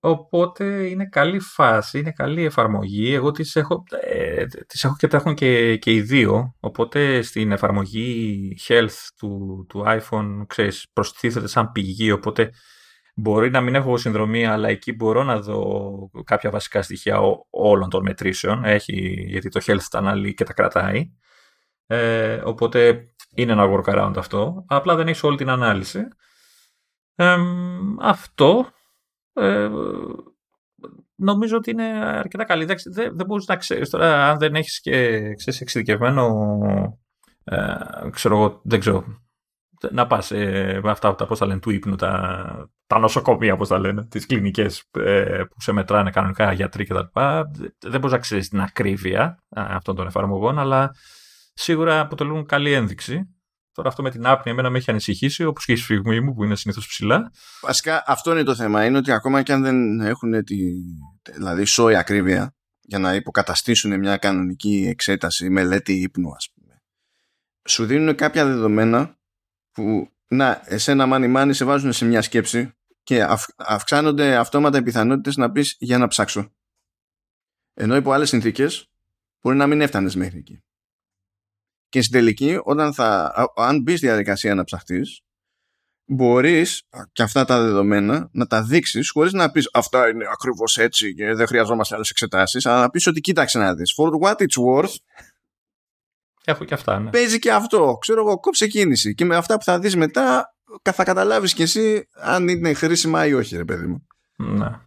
οπότε 0.00 0.64
είναι 0.88 1.06
καλή 1.08 1.40
φάση, 1.40 1.98
είναι 1.98 2.12
καλή 2.12 2.44
εφαρμογή. 2.44 3.14
Εγώ 3.14 3.30
τις 3.30 3.56
έχω, 3.56 3.84
ε, 4.00 4.44
τις 4.46 4.84
έχω 4.84 4.96
και 4.98 5.06
τρέχουν 5.06 5.34
και, 5.34 5.76
και 5.76 5.92
οι 5.92 6.00
δύο. 6.00 6.54
Οπότε 6.60 7.22
στην 7.22 7.52
εφαρμογή 7.52 8.56
health 8.68 9.08
του, 9.16 9.66
του 9.68 9.84
iPhone, 9.86 10.44
ξέρεις, 10.46 10.86
προστίθεται 10.92 11.46
σαν 11.48 11.72
πηγή. 11.72 12.10
Οπότε 12.10 12.50
μπορεί 13.14 13.50
να 13.50 13.60
μην 13.60 13.74
έχω 13.74 13.96
συνδρομή, 13.96 14.46
αλλά 14.46 14.68
εκεί 14.68 14.92
μπορώ 14.92 15.22
να 15.22 15.40
δω 15.40 16.10
κάποια 16.24 16.50
βασικά 16.50 16.82
στοιχεία 16.82 17.18
όλων 17.50 17.90
των 17.90 18.02
μετρήσεων. 18.02 18.64
Έχει, 18.64 19.24
γιατί 19.28 19.48
το 19.48 19.60
health 19.66 19.86
τα 19.90 19.98
αναλύει 19.98 20.34
και 20.34 20.44
τα 20.44 20.52
κρατάει. 20.52 21.10
Ε, 21.86 22.40
οπότε 22.44 23.04
είναι 23.34 23.52
ένα 23.52 23.66
workaround 23.70 24.12
αυτό. 24.16 24.64
Απλά 24.68 24.94
δεν 24.94 25.08
έχεις 25.08 25.22
όλη 25.22 25.36
την 25.36 25.48
ανάλυση 25.48 26.00
αυτό 28.00 28.66
ε, 29.32 29.70
νομίζω 31.14 31.56
ότι 31.56 31.70
είναι 31.70 32.04
αρκετά 32.04 32.44
καλή. 32.44 32.64
Δεν, 32.64 32.76
δεν 32.92 33.26
μπορείς 33.26 33.46
να 33.46 33.56
ξέρεις 33.56 33.90
τώρα 33.90 34.30
αν 34.30 34.38
δεν 34.38 34.54
έχεις 34.54 34.80
και 34.80 35.20
ξέρεις, 35.34 35.60
εξειδικευμένο 35.60 36.48
ε, 37.44 37.76
ξέρω 38.10 38.36
εγώ, 38.36 38.60
δεν 38.64 38.80
ξέρω 38.80 39.04
να 39.90 40.06
πας 40.06 40.30
ε, 40.30 40.80
με 40.82 40.90
αυτά 40.90 41.14
τα 41.14 41.26
πώς 41.26 41.38
τα 41.38 41.46
λένε 41.46 41.60
του 41.60 41.70
ύπνου 41.70 41.96
τα, 41.96 42.70
τα 42.86 42.98
νοσοκομεία 42.98 43.56
πώς 43.56 43.68
τα 43.68 43.78
λένε 43.78 44.06
τις 44.06 44.26
κλινικές 44.26 44.84
ε, 44.92 45.42
που 45.50 45.60
σε 45.60 45.72
μετράνε 45.72 46.10
κανονικά 46.10 46.52
γιατροί 46.52 46.84
κτλ. 46.84 46.98
Δεν 47.78 48.00
μπορείς 48.00 48.12
να 48.12 48.18
ξέρεις 48.18 48.48
την 48.48 48.60
ακρίβεια 48.60 49.42
αυτών 49.48 49.96
των 49.96 50.06
εφαρμογών 50.06 50.58
αλλά 50.58 50.94
σίγουρα 51.54 52.00
αποτελούν 52.00 52.46
καλή 52.46 52.72
ένδειξη 52.72 53.34
Τώρα 53.72 53.88
αυτό 53.88 54.02
με 54.02 54.10
την 54.10 54.26
άπνοια 54.26 54.52
εμένα 54.52 54.70
με 54.70 54.78
έχει 54.78 54.90
ανησυχήσει, 54.90 55.44
όπως 55.44 55.64
και 55.64 55.72
η 55.72 55.76
σφιγμή 55.76 56.20
μου 56.20 56.34
που 56.34 56.44
είναι 56.44 56.56
συνήθως 56.56 56.86
ψηλά. 56.86 57.32
Βασικά 57.62 58.02
αυτό 58.06 58.32
είναι 58.32 58.42
το 58.42 58.54
θέμα. 58.54 58.84
Είναι 58.84 58.98
ότι 58.98 59.12
ακόμα 59.12 59.42
και 59.42 59.52
αν 59.52 59.62
δεν 59.62 60.00
έχουν 60.00 60.44
τη, 60.44 60.56
δηλαδή 61.34 61.64
σόη 61.64 61.96
ακρίβεια 61.96 62.54
για 62.80 62.98
να 62.98 63.14
υποκαταστήσουν 63.14 63.98
μια 63.98 64.16
κανονική 64.16 64.86
εξέταση, 64.88 65.50
μελέτη 65.50 65.92
ύπνου, 65.92 66.34
ας 66.34 66.52
πούμε. 66.54 66.82
Σου 67.68 67.86
δίνουν 67.86 68.14
κάποια 68.14 68.44
δεδομένα 68.44 69.18
που 69.72 70.10
να, 70.28 70.62
εσένα 70.64 71.06
μάνι 71.06 71.28
μάνι 71.28 71.54
σε 71.54 71.64
βάζουν 71.64 71.92
σε 71.92 72.04
μια 72.04 72.22
σκέψη 72.22 72.74
και 73.02 73.26
αυξάνονται 73.56 74.36
αυτόματα 74.36 74.78
οι 74.78 74.82
πιθανότητες 74.82 75.36
να 75.36 75.50
πεις 75.50 75.76
για 75.78 75.98
να 75.98 76.08
ψάξω. 76.08 76.52
Ενώ 77.74 77.96
υπό 77.96 78.12
άλλες 78.12 78.28
συνθήκες 78.28 78.90
μπορεί 79.40 79.56
να 79.56 79.66
μην 79.66 79.80
έφτανες 79.80 80.16
μέχρι 80.16 80.38
εκεί. 80.38 80.62
Και 81.90 82.02
στην 82.02 82.12
τελική, 82.12 82.58
όταν 82.62 82.94
θα, 82.94 83.32
αν 83.56 83.82
μπεις 83.82 83.98
στη 83.98 84.06
διαδικασία 84.06 84.54
να 84.54 84.64
ψαχτείς, 84.64 85.20
μπορείς 86.04 86.82
και 87.12 87.22
αυτά 87.22 87.44
τα 87.44 87.62
δεδομένα 87.62 88.28
να 88.32 88.46
τα 88.46 88.62
δείξεις 88.62 89.10
χωρίς 89.10 89.32
να 89.32 89.50
πεις 89.50 89.68
Αυτά 89.72 90.08
είναι 90.08 90.26
ακριβώς 90.32 90.78
έτσι 90.78 91.14
και 91.14 91.34
δεν 91.34 91.46
χρειαζόμαστε 91.46 91.94
άλλες 91.94 92.10
εξετάσεις, 92.10 92.66
αλλά 92.66 92.80
να 92.80 92.90
πεις 92.90 93.06
ότι 93.06 93.20
κοίταξε 93.20 93.58
να 93.58 93.74
δεις. 93.74 93.94
For 93.98 94.20
what 94.20 94.36
it's 94.36 94.64
worth. 94.66 94.94
Έχω 96.44 96.64
και 96.64 96.74
αυτά, 96.74 96.98
ναι. 96.98 97.10
Παίζει 97.10 97.38
και 97.38 97.52
αυτό. 97.52 97.98
Ξέρω 98.00 98.20
εγώ, 98.20 98.40
κόψε 98.40 98.66
κίνηση. 98.66 99.14
Και 99.14 99.24
με 99.24 99.36
αυτά 99.36 99.56
που 99.56 99.64
θα 99.64 99.78
δεις 99.78 99.96
μετά, 99.96 100.54
θα 100.82 101.04
καταλάβεις 101.04 101.54
κι 101.54 101.62
εσύ 101.62 102.08
αν 102.12 102.48
είναι 102.48 102.74
χρήσιμα 102.74 103.26
ή 103.26 103.32
όχι, 103.32 103.56
ρε 103.56 103.64
παιδί 103.64 103.86
μου. 103.86 104.06
Ναι. 104.36 104.80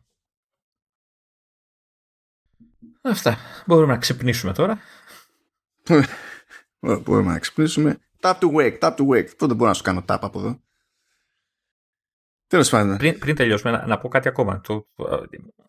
Αυτά. 3.02 3.38
Μπορούμε 3.66 3.94
να 3.94 4.00
ξυπνήσουμε 4.00 4.54
τώρα. 4.54 4.80
Μπορούμε 6.84 7.32
να 7.32 7.40
ξυπνήσουμε. 7.40 7.98
Tap 8.20 8.34
to 8.40 8.52
wake, 8.52 8.80
tap 8.80 8.96
to 8.96 9.08
wake. 9.08 9.38
Πού 9.38 9.48
δεν 9.48 9.56
μπορώ 9.56 9.70
να 9.70 9.76
σου 9.76 9.84
κάνω 9.84 10.04
tap 10.08 10.18
από 10.22 10.40
εδώ. 10.40 10.62
Τέλος 12.48 12.70
πάντων. 12.70 12.98
Πριν, 12.98 13.20
πριν 13.20 13.36
τελειώσουμε, 13.36 13.72
να, 13.72 13.86
να 13.88 13.98
πω 13.98 14.08
κάτι 14.08 14.28
ακόμα. 14.28 14.62
Το, 14.62 14.88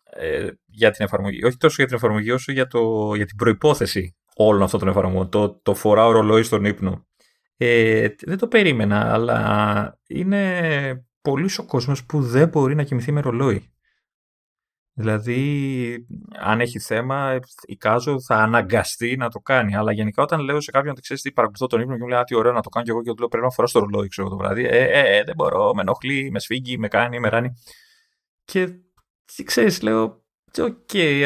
ε, 0.03 0.49
για 0.65 0.91
την 0.91 1.05
εφαρμογή. 1.05 1.43
Όχι 1.43 1.57
τόσο 1.57 1.75
για 1.77 1.85
την 1.85 1.95
εφαρμογή, 1.95 2.31
όσο 2.31 2.51
για, 2.51 2.67
το, 2.67 3.13
για 3.15 3.25
την 3.25 3.35
προπόθεση 3.35 4.15
όλων 4.35 4.61
αυτών 4.61 4.79
των 4.79 4.89
εφαρμογών. 4.89 5.29
Το, 5.29 5.59
το 5.63 5.75
φοράω 5.75 6.11
ρολόι 6.11 6.43
στον 6.43 6.65
ύπνο. 6.65 7.07
Ε, 7.57 8.07
δεν 8.19 8.37
το 8.37 8.47
περίμενα, 8.47 9.13
αλλά 9.13 9.99
είναι 10.07 11.05
πολύ 11.21 11.49
ο 11.57 11.65
κόσμος 11.65 12.05
που 12.05 12.21
δεν 12.21 12.47
μπορεί 12.47 12.75
να 12.75 12.83
κοιμηθεί 12.83 13.11
με 13.11 13.21
ρολόι. 13.21 13.74
Δηλαδή, 14.97 16.07
αν 16.39 16.61
έχει 16.61 16.79
θέμα, 16.79 17.39
εικάζω 17.65 18.21
θα 18.21 18.35
αναγκαστεί 18.35 19.15
να 19.17 19.29
το 19.29 19.39
κάνει. 19.39 19.75
Αλλά 19.75 19.91
γενικά, 19.91 20.23
όταν 20.23 20.39
λέω 20.39 20.61
σε 20.61 20.71
κάποιον 20.71 20.91
ότι 20.91 21.01
ξέρεις 21.01 21.21
τι 21.21 21.31
παρακολουθώ 21.31 21.67
τον 21.67 21.81
ύπνο 21.81 21.95
και 21.95 22.01
μου 22.01 22.07
λέει 22.07 22.19
Α, 22.19 22.23
τι 22.23 22.35
ωραίο 22.35 22.51
να 22.51 22.61
το 22.61 22.69
κάνω 22.69 22.85
και 22.85 22.91
εγώ 22.91 23.01
και 23.01 23.09
του 23.09 23.19
λέω 23.19 23.27
Πρέπει 23.27 23.45
να 23.45 23.51
φοράς 23.51 23.67
το 23.67 23.79
ρολόι, 23.79 24.07
ξέρω 24.07 24.29
το 24.29 24.37
βράδυ. 24.37 24.65
Ε, 24.65 24.83
ε, 24.83 25.17
ε, 25.17 25.23
δεν 25.23 25.35
μπορώ, 25.35 25.73
με 25.73 25.81
ενοχλεί, 25.81 26.31
με 26.31 26.39
σφίγγει, 26.39 26.77
με 26.77 26.87
κάνει, 26.87 27.19
με 27.19 27.29
ράνει. 27.29 27.53
Και 28.45 28.69
ξέρεις, 29.43 29.81
λέω, 29.81 30.03
OK, 30.57 30.89
okay, 30.93 31.21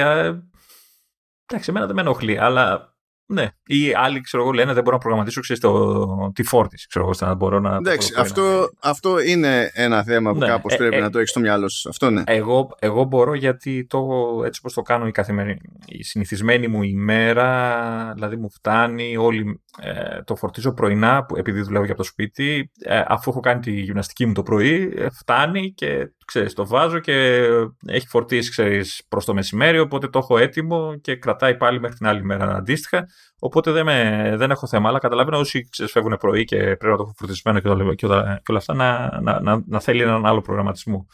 εντάξει, 1.46 1.70
εμένα 1.70 1.86
δεν 1.86 1.96
με 1.96 2.02
ενοχλεί, 2.02 2.40
αλλά 2.40 2.96
ναι. 3.31 3.47
Ή 3.65 3.93
άλλοι 3.93 4.22
ξέρω 4.22 4.43
εγώ, 4.43 4.51
λένε 4.51 4.73
δεν 4.73 4.84
μπορώ 4.84 4.95
να 4.95 5.01
προγραμματίσω 5.01 5.41
ξέρεις, 5.41 5.61
το, 5.61 6.31
τη 6.35 6.43
φόρτιση. 6.43 6.88
Ξέρω 6.88 7.06
εγώ, 7.06 7.14
να 7.19 7.34
μπορώ 7.34 7.60
να. 7.60 7.76
Εντάξει, 7.76 8.14
αυτό, 8.18 8.69
αυτό 8.81 9.19
είναι 9.19 9.72
ένα 9.73 10.03
θέμα 10.03 10.31
που 10.31 10.38
ναι. 10.38 10.47
κάπως 10.47 10.73
ε, 10.73 10.77
πρέπει 10.77 10.95
ε, 10.95 10.99
να 10.99 11.10
το 11.10 11.18
έχεις 11.18 11.30
στο 11.30 11.39
μυαλό 11.39 11.69
σου. 11.69 11.89
Αυτό 11.89 12.10
ναι. 12.10 12.23
Εγώ, 12.26 12.69
εγώ 12.80 13.03
μπορώ 13.03 13.34
γιατί 13.34 13.85
το, 13.85 14.07
έτσι 14.45 14.60
όπως 14.60 14.73
το 14.73 14.81
κάνω 14.81 15.07
η, 15.07 15.11
καθημερινή, 15.11 15.60
η 15.85 16.03
συνηθισμένη 16.03 16.68
μου 16.68 16.84
ημέρα, 16.84 18.11
δηλαδή 18.14 18.35
μου 18.35 18.51
φτάνει, 18.51 19.18
όλη, 19.18 19.61
ε, 19.81 20.22
το 20.23 20.35
φορτίζω 20.35 20.73
πρωινά, 20.73 21.26
επειδή 21.35 21.61
δουλεύω 21.61 21.85
για 21.85 21.95
το 21.95 22.03
σπίτι, 22.03 22.72
ε, 22.84 23.03
αφού 23.07 23.30
έχω 23.30 23.39
κάνει 23.39 23.60
τη 23.60 23.72
γυμναστική 23.72 24.26
μου 24.26 24.34
το 24.34 24.43
πρωί, 24.43 24.93
ε, 24.95 25.10
φτάνει 25.10 25.73
και 25.73 26.11
ξέρεις, 26.30 26.53
το 26.53 26.68
βάζω 26.68 26.99
και 26.99 27.47
έχει 27.88 28.07
φορτίσει 28.07 28.49
ξέρεις, 28.49 29.01
προς 29.07 29.26
το 29.26 29.34
μεσημέρι, 29.34 29.80
οπότε 29.80 30.07
το 30.07 30.19
έχω 30.19 30.38
έτοιμο 30.38 30.95
και 31.01 31.15
κρατάει 31.15 31.57
πάλι 31.57 31.80
μέχρι 31.80 31.97
την 31.97 32.07
άλλη 32.07 32.23
μέρα 32.23 32.56
αντίστοιχα. 32.56 33.07
Οπότε 33.39 33.72
δεν, 33.72 33.85
με, 33.85 34.34
δεν 34.38 34.51
έχω 34.51 34.68
θέμα, 34.68 34.89
αλλά 34.89 34.99
καταλαβαίνω 34.99 35.38
όσοι 35.38 35.68
ξέρεις, 35.69 35.91
φεύγουν 35.91 36.18
πρωί 36.19 36.43
και 36.43 36.57
πρέπει 36.57 36.85
να 36.85 36.95
το 36.95 37.03
έχω 37.03 37.14
φορτισμένο 37.18 37.60
και, 37.60 37.68
όλα, 37.68 37.95
και 37.95 38.06
όλα 38.06 38.57
αυτά 38.57 38.73
να, 38.73 39.19
να, 39.22 39.41
να, 39.41 39.64
να 39.68 39.80
θέλει 39.80 40.01
έναν 40.01 40.26
άλλο 40.26 40.41
προγραμματισμό. 40.41 41.07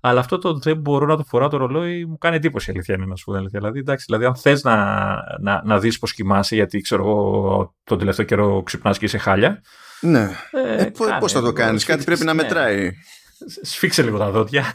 Αλλά 0.00 0.20
αυτό 0.20 0.38
το 0.38 0.54
δεν 0.54 0.76
μπορώ 0.76 1.06
να 1.06 1.16
το 1.16 1.24
φοράω 1.24 1.48
το 1.48 1.56
ρολόι 1.56 2.04
μου 2.04 2.18
κάνει 2.18 2.36
εντύπωση 2.36 2.70
αλήθεια 2.70 2.94
είναι 2.94 3.06
να 3.06 3.16
σου 3.16 3.24
πω 3.24 3.32
Δηλαδή, 3.32 3.78
εντάξει, 3.78 4.04
δηλαδή 4.08 4.24
αν 4.24 4.36
θες 4.36 4.62
να, 4.62 5.16
να, 5.40 5.62
να 5.64 5.78
δεις 5.78 5.98
πώς 5.98 6.12
κοιμάσαι, 6.12 6.54
γιατί 6.54 6.80
ξέρω 6.80 7.02
εγώ 7.02 7.74
τον 7.84 7.98
τελευταίο 7.98 8.26
καιρό 8.26 8.62
ξυπνάς 8.62 8.98
και 8.98 9.04
είσαι 9.04 9.18
χάλια. 9.18 9.62
Ναι. 10.00 10.30
Ε, 10.50 10.82
ε, 10.82 10.92
Πώς 11.20 11.32
θα 11.32 11.40
το 11.40 11.52
κάνεις, 11.52 11.84
κάτι 11.84 12.04
πρέπει 12.04 12.24
να 12.24 12.34
ναι. 12.34 12.42
μετράει. 12.42 12.90
Σφίξε 13.62 14.02
λίγο 14.02 14.18
τα 14.18 14.30
δόντια. 14.30 14.72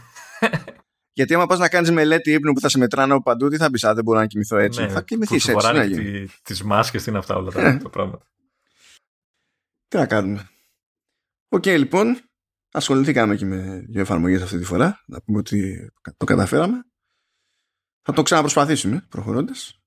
Γιατί 1.12 1.34
άμα 1.34 1.46
πας 1.46 1.58
να 1.58 1.68
κάνεις 1.68 1.90
μελέτη 1.90 2.32
ύπνου 2.32 2.52
που 2.52 2.60
θα 2.60 2.68
σε 2.68 2.78
μετράνε 2.78 3.12
από 3.12 3.22
παντού, 3.22 3.48
τι 3.48 3.56
θα 3.56 3.70
πεις, 3.70 3.84
Α, 3.84 3.94
δεν 3.94 4.04
μπορώ 4.04 4.18
να 4.18 4.26
κοιμηθώ 4.26 4.56
έτσι. 4.56 4.80
Ναι, 4.80 4.88
θα 4.88 5.02
κοιμηθείς 5.02 5.48
έτσι. 5.48 5.72
Ναι, 5.72 5.88
τι 5.88 6.28
τις 6.42 6.62
μάσκες, 6.62 7.02
τι 7.02 7.10
είναι 7.10 7.18
αυτά 7.18 7.34
όλα 7.34 7.50
τα, 7.50 7.60
ε. 7.60 7.80
πράγματα. 7.90 8.26
Τι 9.88 9.96
να 9.96 10.06
κάνουμε. 10.06 10.50
OK, 11.48 11.62
okay, 11.62 11.78
λοιπόν. 11.78 12.20
Ασχοληθήκαμε 12.74 13.36
και 13.36 13.44
με 13.44 13.84
δύο 13.88 14.00
εφαρμογές 14.00 14.42
αυτή 14.42 14.58
τη 14.58 14.64
φορά. 14.64 15.02
Να 15.06 15.22
πούμε 15.22 15.38
ότι 15.38 15.90
το 16.16 16.24
καταφέραμε. 16.24 16.84
Θα 18.02 18.12
το 18.12 18.22
ξαναπροσπαθήσουμε 18.22 19.06
προχωρώντας. 19.08 19.80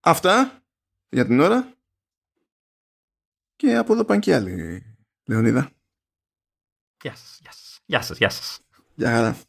Αυτά 0.00 0.62
για 1.08 1.26
την 1.26 1.40
ώρα. 1.40 1.74
Και 3.56 3.76
από 3.76 3.92
εδώ 3.92 4.04
πάνε 4.04 4.20
και 4.20 4.34
άλλοι, 4.34 4.82
Λεωνίδα. 5.26 5.75
Γεια 7.86 8.02
σας, 8.02 8.18
γεια 8.18 8.30
σας, 8.30 8.60
γεια 8.94 9.46